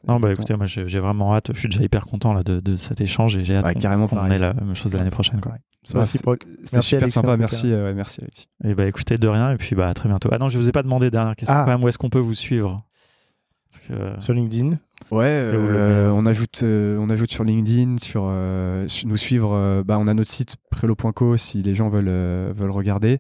Non, 0.08 0.18
bah 0.18 0.32
écoutez, 0.32 0.54
moi 0.56 0.66
j'ai 0.66 1.00
vraiment 1.00 1.34
hâte. 1.34 1.50
Je 1.52 1.58
suis 1.58 1.68
déjà 1.68 1.82
hyper 1.82 2.06
content 2.06 2.32
là 2.32 2.42
de, 2.42 2.60
de 2.60 2.76
cet 2.76 3.00
échange 3.00 3.36
et 3.36 3.44
j'ai 3.44 3.56
hâte 3.56 3.64
Ouais, 3.66 3.74
qu'on 3.74 3.80
carrément 3.80 4.06
qu'on 4.08 4.16
pareil. 4.16 4.34
ait 4.34 4.38
la 4.38 4.54
même 4.54 4.74
chose 4.76 4.92
l'année 4.94 5.10
prochaine. 5.10 5.40
Quoi. 5.40 5.52
Merci 5.94 6.18
super 6.18 6.36
Alexis, 6.98 7.10
sympa, 7.12 7.36
merci, 7.36 7.70
euh, 7.72 7.84
ouais, 7.86 7.94
merci 7.94 8.20
Alexis. 8.22 8.48
Et 8.64 8.74
bah 8.74 8.86
écoutez, 8.86 9.18
de 9.18 9.28
rien, 9.28 9.52
et 9.52 9.56
puis 9.56 9.76
bah 9.76 9.88
à 9.88 9.94
très 9.94 10.08
bientôt. 10.08 10.28
Ah 10.32 10.38
non, 10.38 10.48
je 10.48 10.58
vous 10.58 10.68
ai 10.68 10.72
pas 10.72 10.82
demandé 10.82 11.10
dernière 11.10 11.36
question 11.36 11.54
Ah. 11.56 11.62
quand 11.64 11.70
même, 11.72 11.82
où 11.84 11.88
est-ce 11.88 11.98
qu'on 11.98 12.10
peut 12.10 12.18
vous 12.18 12.34
suivre? 12.34 12.84
Parce 13.72 13.86
que- 13.86 14.20
Sur 14.20 14.32
LinkedIn. 14.34 14.78
Ouais, 15.12 15.26
euh, 15.26 16.10
on 16.10 16.24
ajoute, 16.26 16.60
euh, 16.64 16.96
on 16.98 17.08
ajoute 17.10 17.30
sur 17.30 17.44
LinkedIn, 17.44 17.98
sur 17.98 18.24
euh, 18.26 18.88
su- 18.88 19.06
nous 19.06 19.16
suivre. 19.16 19.52
euh, 19.54 19.82
bah, 19.84 19.98
on 20.00 20.06
a 20.08 20.14
notre 20.14 20.30
site 20.30 20.56
prelo.co 20.70 21.36
si 21.36 21.62
les 21.62 21.74
gens 21.74 21.88
veulent 21.88 22.06
euh, 22.08 22.52
veulent 22.56 22.70
regarder. 22.70 23.18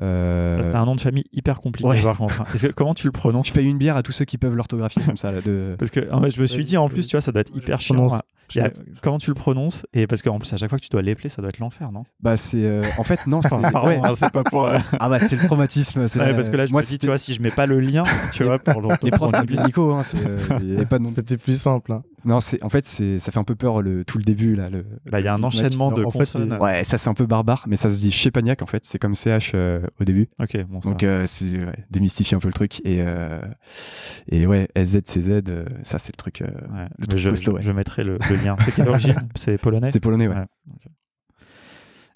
Euh, 0.00 0.72
T'as 0.72 0.78
un 0.80 0.86
nom 0.86 0.94
de 0.96 1.00
famille 1.00 1.24
hyper 1.32 1.60
compliqué. 1.60 1.86
Ouais. 1.88 1.98
à 1.98 2.00
voir 2.00 2.16
comment- 2.16 2.26
enfin, 2.26 2.44
est-ce 2.54 2.68
que- 2.68 2.72
comment 2.72 2.94
tu 2.94 3.06
le 3.06 3.12
prononces 3.12 3.48
je 3.48 3.52
paye 3.52 3.66
une 3.66 3.76
bière 3.78 3.96
à 3.96 4.02
tous 4.02 4.12
ceux 4.12 4.24
qui 4.24 4.38
peuvent 4.38 4.56
l'orthographier 4.56 5.02
comme 5.04 5.16
ça. 5.18 5.30
Là, 5.32 5.40
de... 5.42 5.74
Parce 5.78 5.90
que 5.90 6.10
en 6.10 6.22
fait, 6.22 6.30
je 6.30 6.40
me 6.40 6.46
suis 6.46 6.64
dit 6.64 6.76
en 6.78 6.88
plus, 6.88 7.06
tu 7.06 7.14
vois, 7.16 7.20
ça 7.20 7.30
doit 7.32 7.42
être 7.42 7.54
hyper 7.54 7.80
chiant. 7.80 7.96
Prononce. 7.96 8.20
A- 8.60 8.70
comment 9.00 9.18
tu 9.18 9.30
le 9.30 9.34
prononces 9.34 9.86
Et 9.94 10.06
parce 10.06 10.22
qu'en 10.22 10.38
plus, 10.38 10.52
à 10.52 10.56
chaque 10.56 10.68
fois 10.70 10.78
que 10.78 10.84
tu 10.84 10.90
dois 10.90 11.02
l'épeler, 11.02 11.28
ça 11.28 11.40
doit 11.42 11.48
être 11.48 11.58
l'enfer, 11.58 11.90
non? 11.92 12.04
Bah 12.20 12.36
c'est, 12.36 12.64
euh, 12.64 12.82
en 12.98 13.04
fait 13.04 13.26
non, 13.26 13.40
c'est, 13.42 13.52
ouais. 13.54 14.00
hein, 14.02 14.14
c'est 14.16 14.32
pas 14.32 14.44
pour. 14.44 14.66
euh, 14.66 14.78
ah 15.00 15.08
bah 15.08 15.18
c'est 15.18 15.36
le 15.36 15.42
traumatisme. 15.46 16.06
C'est 16.08 16.18
ouais, 16.18 16.26
la- 16.28 16.34
parce 16.34 16.48
que 16.50 16.56
là, 16.56 16.66
je 16.66 16.72
moi 16.72 16.82
me 16.82 16.86
dis, 16.86 16.98
tu 16.98 17.06
vois, 17.06 17.18
si 17.18 17.34
je 17.34 17.40
mets 17.42 17.50
pas 17.50 17.66
le 17.66 17.80
lien, 17.80 18.04
tu 18.32 18.44
vois, 18.44 18.58
pour 18.58 18.80
le. 18.82 18.88
les 19.02 19.10
profs 19.10 19.32
Nico. 19.64 19.92
Hein, 19.94 20.02
c'est, 20.02 20.16
euh, 20.26 20.84
pas. 20.84 20.98
C'était 21.14 21.36
plus 21.36 21.60
simple. 21.60 21.92
hein. 21.92 22.02
Non, 22.24 22.38
c'est, 22.38 22.62
en 22.62 22.68
fait 22.68 22.84
c'est, 22.84 23.18
ça 23.18 23.32
fait 23.32 23.40
un 23.40 23.44
peu 23.44 23.56
peur 23.56 23.82
le 23.82 24.04
tout 24.04 24.16
le 24.16 24.22
début 24.22 24.54
là. 24.54 24.70
Le, 24.70 24.84
Bah, 25.10 25.18
il 25.18 25.24
y 25.24 25.28
a 25.28 25.34
un 25.34 25.42
enchaînement 25.42 25.90
de 25.90 26.04
En 26.04 26.10
fait, 26.12 26.18
consonnes. 26.20 26.56
Ouais, 26.60 26.84
ça 26.84 26.96
c'est 26.96 27.08
un 27.10 27.14
peu 27.14 27.26
barbare, 27.26 27.64
mais 27.66 27.74
ça 27.74 27.88
se 27.88 27.98
dit 28.00 28.12
Chepagnac 28.12 28.62
en 28.62 28.66
fait. 28.66 28.84
C'est 28.84 29.00
comme 29.00 29.16
CH 29.16 29.52
euh, 29.56 29.80
au 30.00 30.04
début. 30.04 30.28
Ok, 30.40 30.56
bon, 30.68 30.80
ça 30.80 30.88
Donc 30.90 31.02
euh, 31.02 31.24
c'est 31.26 31.46
ouais, 31.50 31.84
démystifier 31.90 32.36
un 32.36 32.40
peu 32.40 32.46
le 32.46 32.52
truc 32.54 32.80
et 32.84 32.98
euh, 33.00 33.40
et 34.30 34.46
ouais 34.46 34.68
SZCZ 34.76 35.42
ça 35.82 35.98
c'est 35.98 36.12
le 36.12 36.16
truc 36.16 36.42
Ouais, 36.42 36.86
le 36.98 37.06
truc 37.08 37.20
je, 37.20 37.30
costaud, 37.30 37.52
ouais. 37.54 37.62
je 37.62 37.72
mettrai 37.72 38.04
le, 38.04 38.18
le 38.32 38.42
lien. 38.42 38.56
C'est 38.64 38.72
quelle 38.74 38.88
origine? 38.88 39.28
C'est 39.34 39.58
polonais? 39.58 39.90
C'est 39.90 40.00
polonais 40.00 40.28
ouais. 40.28 40.44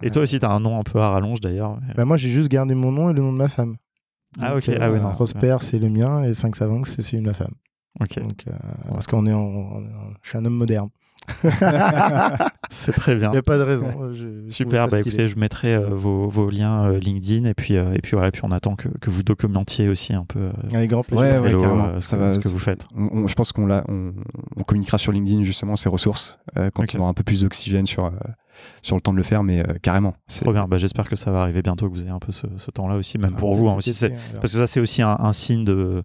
Et 0.03 0.11
toi 0.11 0.23
aussi, 0.23 0.39
t'as 0.39 0.51
un 0.51 0.61
nom 0.61 0.79
un 0.79 0.83
peu 0.83 1.01
à 1.01 1.09
rallonge 1.11 1.41
d'ailleurs. 1.41 1.79
Bah, 1.97 2.05
moi, 2.05 2.17
j'ai 2.17 2.31
juste 2.31 2.49
gardé 2.49 2.75
mon 2.75 2.93
nom 2.93 3.11
et 3.11 3.15
le 3.15 3.23
nom 3.23 3.33
de 3.33 3.39
ma 3.39 3.49
femme. 3.49 3.77
Ah, 4.41 4.51
Donc, 4.55 4.69
ok. 4.69 4.77
Ah, 4.81 4.91
ouais, 4.91 5.01
non. 5.01 5.13
Prosper, 5.13 5.57
c'est 5.61 5.79
le 5.79 5.89
mien 5.89 6.23
et 6.25 6.35
5 6.35 6.55
Savanx, 6.57 6.95
c'est 6.95 7.03
celui 7.03 7.23
de 7.23 7.27
ma 7.29 7.33
femme. 7.33 7.55
Ok, 8.01 8.19
Donc, 8.21 8.45
euh, 8.47 8.53
Parce 8.91 9.07
qu'on 9.07 9.25
est 9.25 9.33
en, 9.33 9.41
en- 9.41 9.81
Je 10.23 10.29
suis 10.29 10.37
un 10.39 10.45
homme 10.45 10.57
moderne. 10.57 10.91
c'est 12.71 12.93
très 12.93 13.15
bien. 13.17 13.29
Il 13.31 13.33
n'y 13.33 13.39
a 13.39 13.43
pas 13.43 13.59
de 13.59 13.63
raison. 13.63 14.13
je- 14.13 14.45
je 14.47 14.51
Super, 14.55 14.89
bah 14.89 15.01
écoutez, 15.01 15.27
je 15.27 15.37
mettrai 15.39 15.75
euh, 15.75 15.89
vos, 15.91 16.29
vos 16.29 16.51
liens 16.51 16.85
euh, 16.91 16.99
LinkedIn 16.99 17.49
et 17.49 17.55
puis, 17.55 17.77
euh, 17.77 17.93
et 17.95 18.01
puis 18.01 18.13
voilà, 18.13 18.31
puis 18.31 18.43
on 18.45 18.51
attend 18.53 18.75
que, 18.77 18.89
que 19.01 19.11
vous 19.11 19.23
documentiez 19.23 19.89
aussi 19.89 20.15
un 20.15 20.25
peu 20.25 20.39
euh, 20.41 20.53
Avec 20.75 20.91
grand 20.91 21.03
plaisir. 21.03 21.43
Ouais, 21.43 21.53
euh, 21.55 22.01
Ça 22.01 22.17
que, 22.17 22.23
va, 22.23 22.33
ce 22.33 22.39
que 22.39 22.49
vous 22.49 22.59
faites. 22.59 22.85
On- 22.97 23.09
on- 23.23 23.27
je 23.27 23.35
pense 23.35 23.53
qu'on 23.53 23.67
l'a 23.67 23.85
on, 23.89 24.13
on 24.57 24.63
communiquera 24.63 24.99
sur 24.99 25.13
LinkedIn 25.13 25.45
justement 25.45 25.77
ces 25.77 25.89
ressources 25.89 26.39
euh, 26.57 26.69
quand 26.75 26.83
Ok. 26.85 26.93
on 26.97 27.01
aura 27.01 27.11
un 27.11 27.15
peu 27.15 27.23
plus 27.25 27.43
d'oxygène 27.43 27.87
sur 27.87 28.07
euh, 28.07 28.11
sur 28.83 28.97
le 28.97 29.03
temps 29.03 29.13
de 29.13 29.19
le 29.19 29.23
faire 29.23 29.43
mais 29.43 29.61
euh, 29.61 29.75
carrément 29.83 30.15
c'est 30.29 30.45
Trop 30.45 30.53
bien, 30.53 30.67
bah, 30.67 30.79
j'espère 30.79 31.09
que 31.09 31.17
ça 31.17 31.31
va 31.31 31.43
arriver 31.43 31.61
bientôt, 31.63 31.89
que 31.89 31.95
vous 31.95 32.03
ayez 32.03 32.11
un 32.11 32.19
peu 32.19 32.33
ce, 32.33 32.47
ce 32.57 32.71
temps-là 32.71 32.97
aussi, 32.97 33.19
même 33.19 33.33
Ah, 33.35 33.39
pour 33.39 33.55
vous. 33.55 33.69
hein, 33.69 33.75
aussi, 33.77 33.93
verra. 33.93 34.15
parce 34.41 34.53
que 34.53 34.59
ça, 34.59 34.67
c'est 34.67 34.81
aussi 34.81 35.03
un, 35.03 35.17
un 35.19 35.33
signe 35.33 35.65
de 35.65 36.03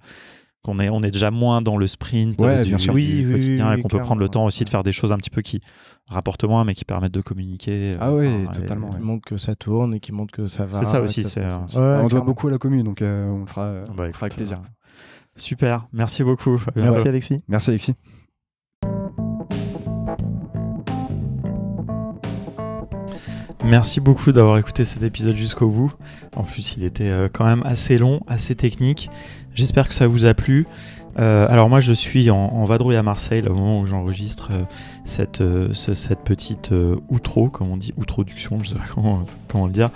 qu'on 0.63 0.79
est, 0.79 0.89
on 0.89 1.01
est 1.01 1.11
déjà 1.11 1.31
moins 1.31 1.61
dans 1.61 1.75
le 1.77 1.87
sprint 1.87 2.39
Ouais, 2.39 2.61
du, 2.61 2.69
bien 2.69 2.77
sûr. 2.77 2.93
du 2.93 2.99
Oui, 2.99 3.23
oui, 3.25 3.33
quotidien 3.33 3.73
oui, 3.73 3.79
et 3.79 3.81
qu'on 3.81 3.87
peut 3.87 3.97
prendre 3.99 4.21
le 4.21 4.29
temps 4.29 4.45
aussi 4.45 4.63
de 4.63 4.69
faire 4.69 4.83
des 4.83 4.91
choses 4.91 5.11
un 5.11 5.17
petit 5.17 5.29
peu 5.31 5.41
qui 5.41 5.59
rapportent 6.07 6.43
moins 6.43 6.65
mais 6.65 6.75
qui 6.75 6.85
permettent 6.85 7.13
de 7.13 7.21
communiquer. 7.21 7.93
euh, 7.93 7.97
Ah 7.99 8.13
oui, 8.13 8.27
enfin, 8.43 8.51
et- 8.51 8.55
totalement, 8.61 8.89
Qui 8.89 8.95
ouais. 8.97 9.01
montre 9.01 9.25
que 9.27 9.37
ça 9.37 9.55
tourne 9.55 9.93
et 9.95 9.99
qui 9.99 10.11
montre 10.11 10.31
que 10.33 10.45
ça 10.47 10.65
va. 10.65 10.79
C'est 10.83 10.89
ça 10.89 11.01
aussi, 11.01 11.25
euh, 11.37 11.39
bien. 11.49 11.65
on 12.03 12.07
doit 12.07 12.21
beaucoup 12.21 12.47
à 12.47 12.51
la 12.51 12.57
commune 12.57 12.83
donc 12.83 13.01
euh, 13.01 13.27
on 13.29 13.39
le 13.39 13.45
fera, 13.47 13.63
euh, 13.63 13.85
Bah, 13.95 14.05
on 14.09 14.13
fera 14.13 14.25
avec 14.27 14.35
plaisir 14.35 14.61
Super, 15.35 15.87
merci 15.93 16.23
beaucoup. 16.23 16.61
Merci 16.75 17.07
Alexis. 17.07 17.41
merci 17.47 17.69
Alexis 17.69 17.93
Merci 23.63 24.01
beaucoup 24.01 24.31
d'avoir 24.31 24.57
écouté 24.57 24.85
cet 24.85 25.03
épisode 25.03 25.35
jusqu'au 25.35 25.69
bout. 25.69 25.93
En 26.35 26.43
plus, 26.43 26.75
il 26.77 26.83
était 26.83 27.11
quand 27.31 27.45
même 27.45 27.61
assez 27.63 27.97
long, 27.97 28.21
assez 28.27 28.55
technique. 28.55 29.09
J'espère 29.55 29.87
que 29.87 29.93
ça 29.93 30.07
vous 30.07 30.25
a 30.25 30.33
plu. 30.33 30.65
Euh, 31.19 31.45
alors 31.49 31.67
moi, 31.67 31.81
je 31.81 31.91
suis 31.91 32.29
en, 32.31 32.63
vadrouille 32.63 32.95
à 32.95 33.03
Marseille, 33.03 33.43
au 33.45 33.53
moment 33.53 33.81
où 33.81 33.85
j'enregistre 33.87 34.49
euh, 34.53 34.63
cette, 35.03 35.41
euh, 35.41 35.67
ce- 35.73 35.93
cette 35.93 36.21
petite 36.21 36.71
outro, 37.09 37.49
comme 37.49 37.69
on 37.69 37.75
dit, 37.75 37.93
outroduction, 37.97 38.59
je 38.63 38.69
sais 38.69 38.75
pas 38.75 38.85
comment, 38.95 39.21
comment 39.49 39.65
le 39.65 39.73
dire. 39.73 39.89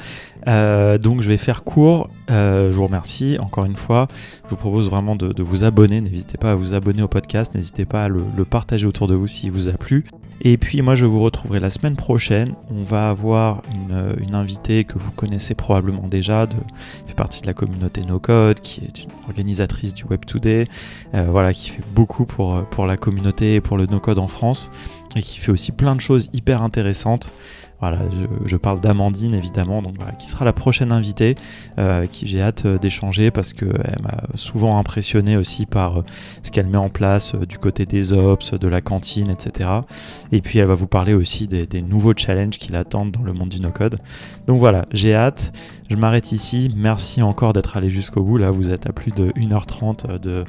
Donc 0.45 1.22
je 1.22 1.27
vais 1.30 1.38
faire 1.38 1.64
court. 1.64 2.10
Je 2.30 2.72
vous 2.72 2.86
remercie 2.86 3.38
encore 3.40 3.64
une 3.65 3.77
fois. 3.77 4.07
Je 4.45 4.49
vous 4.49 4.56
propose 4.57 4.90
vraiment 4.90 5.15
de, 5.15 5.32
de 5.32 5.41
vous 5.44 5.64
abonner. 5.64 6.02
N'hésitez 6.02 6.38
pas 6.38 6.52
à 6.52 6.56
vous 6.56 6.73
abonner 6.73 7.02
au 7.02 7.07
podcast. 7.07 7.56
N'hésitez 7.56 7.86
pas 7.86 8.03
à 8.03 8.07
le, 8.10 8.23
le 8.36 8.44
partager 8.45 8.86
autour 8.86 9.07
de 9.07 9.15
vous 9.15 9.27
s'il 9.27 9.52
vous 9.52 9.69
a 9.69 9.73
plu. 9.73 10.03
Et 10.41 10.57
puis 10.57 10.82
moi 10.82 10.95
je 10.95 11.06
vous 11.06 11.22
retrouverai 11.22 11.60
la 11.60 11.70
semaine 11.70 11.95
prochaine. 11.95 12.53
On 12.70 12.84
va 12.84 13.10
avoir 13.10 13.62
une, 13.74 13.91
euh, 13.91 14.38
invitée 14.38 14.84
que 14.84 14.99
vous 14.99 15.12
connaissez 15.12 15.56
probablement 15.56 16.07
déjà, 16.07 16.45
qui 16.48 16.57
fait 17.07 17.16
partie 17.16 17.41
de 17.41 17.48
la 17.48 17.53
communauté 17.53 18.03
No 18.03 18.20
Code, 18.20 18.60
qui 18.60 18.82
est 18.82 19.03
une 19.03 19.12
organisatrice 19.28 19.94
du 19.94 20.03
Web 20.03 20.26
Today, 20.26 20.68
euh, 21.14 21.28
voilà, 21.30 21.53
qui 21.53 21.70
fait 21.70 21.84
beaucoup 21.94 22.26
pour, 22.26 22.56
euh, 22.56 22.62
pour 22.64 22.86
la 22.86 22.98
communauté 22.98 23.56
et 23.56 23.62
pour 23.62 23.78
le 23.78 23.86
No 23.86 23.99
Code 23.99 24.20
en 24.20 24.28
France, 24.28 24.72
et 25.16 25.22
qui 25.22 25.40
fait 25.40 25.52
aussi 25.52 25.72
plein 25.72 25.95
de 25.95 26.02
choses 26.02 26.30
hyper 26.34 26.62
intéressantes. 26.62 27.32
Voilà, 27.82 28.00
je, 28.46 28.56
parle 28.56 28.80
d'Amandine 28.80 29.34
évidemment, 29.34 29.82
donc 29.82 29.96
voilà, 29.98 30.14
qui 30.14 30.28
sera 30.28 30.46
la 30.46 30.54
prochaine 30.54 30.94
invitée, 30.94 31.36
euh, 31.78 32.08
qui 32.08 32.26
j'ai 32.26 32.42
hâte 32.42 32.66
euh, 32.66 32.78
d'échanger 32.78 33.32
parce 33.32 33.54
qu'elle 33.54 34.00
m'a 34.02 34.24
souvent 34.36 34.78
impressionné 34.80 35.36
aussi 35.36 35.66
par 35.66 36.00
euh, 36.00 36.04
ce 36.42 36.52
qu'elle 36.52 36.68
met 36.68 36.78
en 36.78 36.90
place 36.90 37.36
du 37.36 37.58
côté 37.58 37.86
des 37.86 38.14
ops, 38.14 38.54
de 38.54 38.68
la 38.70 38.80
cantine, 38.80 39.30
etc. 39.30 39.70
Et 40.32 40.42
puis 40.42 40.60
elle 40.60 40.68
va 40.68 40.76
vous 40.76 40.88
parler 40.88 41.14
aussi 41.14 41.48
des, 41.48 41.82
nouveaux 41.82 42.14
challenges 42.16 42.58
qui 42.58 42.72
l'attendent 42.72 43.12
dans 43.12 43.24
le 43.24 43.34
monde 43.34 43.50
du 43.50 43.60
no-code. 43.60 43.98
Donc 44.48 44.60
voilà, 44.60 44.86
j'ai 44.94 45.14
hâte. 45.14 45.52
Je 45.90 45.98
m'arrête 45.98 46.32
ici. 46.32 46.72
Merci 46.76 47.22
encore 47.22 47.52
d'être 47.52 47.76
allé 47.76 47.90
jusqu'au 47.90 48.24
bout. 48.24 48.38
Là, 48.38 48.52
vous 48.52 48.72
êtes 48.72 48.88
à 48.88 48.94
plus 48.94 49.12
de 49.12 49.30
1h30 49.32 50.20
de, 50.20 50.46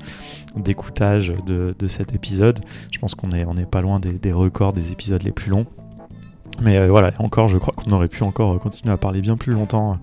d'écoutage 0.56 1.34
de, 1.44 1.74
de 1.76 1.86
cet 1.88 2.14
épisode. 2.14 2.60
Je 2.92 2.98
pense 2.98 3.14
qu'on 3.14 3.32
est, 3.32 3.44
on 3.44 3.54
pas 3.64 3.82
loin 3.82 4.00
des 4.00 4.32
records 4.32 4.72
des 4.72 4.92
épisodes 4.92 5.22
les 5.22 5.32
plus 5.32 5.50
longs. 5.50 5.66
Mais 6.60 6.78
euh, 6.78 6.88
voilà, 6.88 7.12
encore, 7.18 7.48
je 7.48 7.58
crois 7.58 7.74
qu'on 7.74 7.90
aurait 7.92 8.08
pu 8.08 8.22
encore 8.22 8.54
euh, 8.54 8.58
continuer 8.58 8.92
à 8.92 8.96
parler 8.96 9.20
bien 9.20 9.36
plus 9.36 9.52
longtemps 9.52 9.98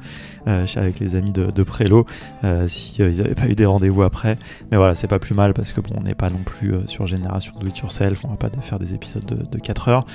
euh, 0.47 0.65
avec 0.75 0.99
les 0.99 1.15
amis 1.15 1.31
de, 1.31 1.51
de 1.51 1.63
Prélo 1.63 2.05
euh, 2.43 2.67
si 2.67 2.95
ils 2.99 3.17
n'avaient 3.17 3.35
pas 3.35 3.47
eu 3.47 3.55
des 3.55 3.65
rendez-vous 3.65 4.03
après. 4.03 4.37
Mais 4.71 4.77
voilà, 4.77 4.95
c'est 4.95 5.07
pas 5.07 5.19
plus 5.19 5.35
mal 5.35 5.53
parce 5.53 5.73
que 5.73 5.81
bon, 5.81 5.95
on 5.97 6.03
n'est 6.03 6.15
pas 6.15 6.29
non 6.29 6.43
plus 6.45 6.75
sur 6.87 7.07
génération 7.07 7.53
do 7.59 7.67
it 7.67 7.77
yourself, 7.79 8.23
on 8.25 8.29
va 8.29 8.35
pas 8.35 8.49
faire 8.61 8.79
des 8.79 8.93
épisodes 8.93 9.25
de, 9.25 9.45
de 9.45 9.59
4 9.59 9.89
heures. 9.89 10.05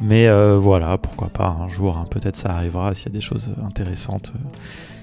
Mais 0.00 0.28
voilà, 0.56 0.96
pourquoi 0.98 1.28
pas 1.28 1.56
un 1.60 1.68
jour, 1.68 1.96
hein, 1.96 2.06
peut-être 2.10 2.36
ça 2.36 2.50
arrivera 2.50 2.94
s'il 2.94 3.08
y 3.08 3.12
a 3.12 3.14
des 3.14 3.20
choses 3.20 3.54
intéressantes. 3.64 4.32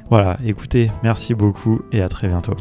Voilà, 0.10 0.38
écoutez, 0.46 0.90
merci 1.04 1.34
beaucoup 1.34 1.82
et 1.92 2.02
à 2.02 2.10
très 2.10 2.28
bientôt. 2.28 2.56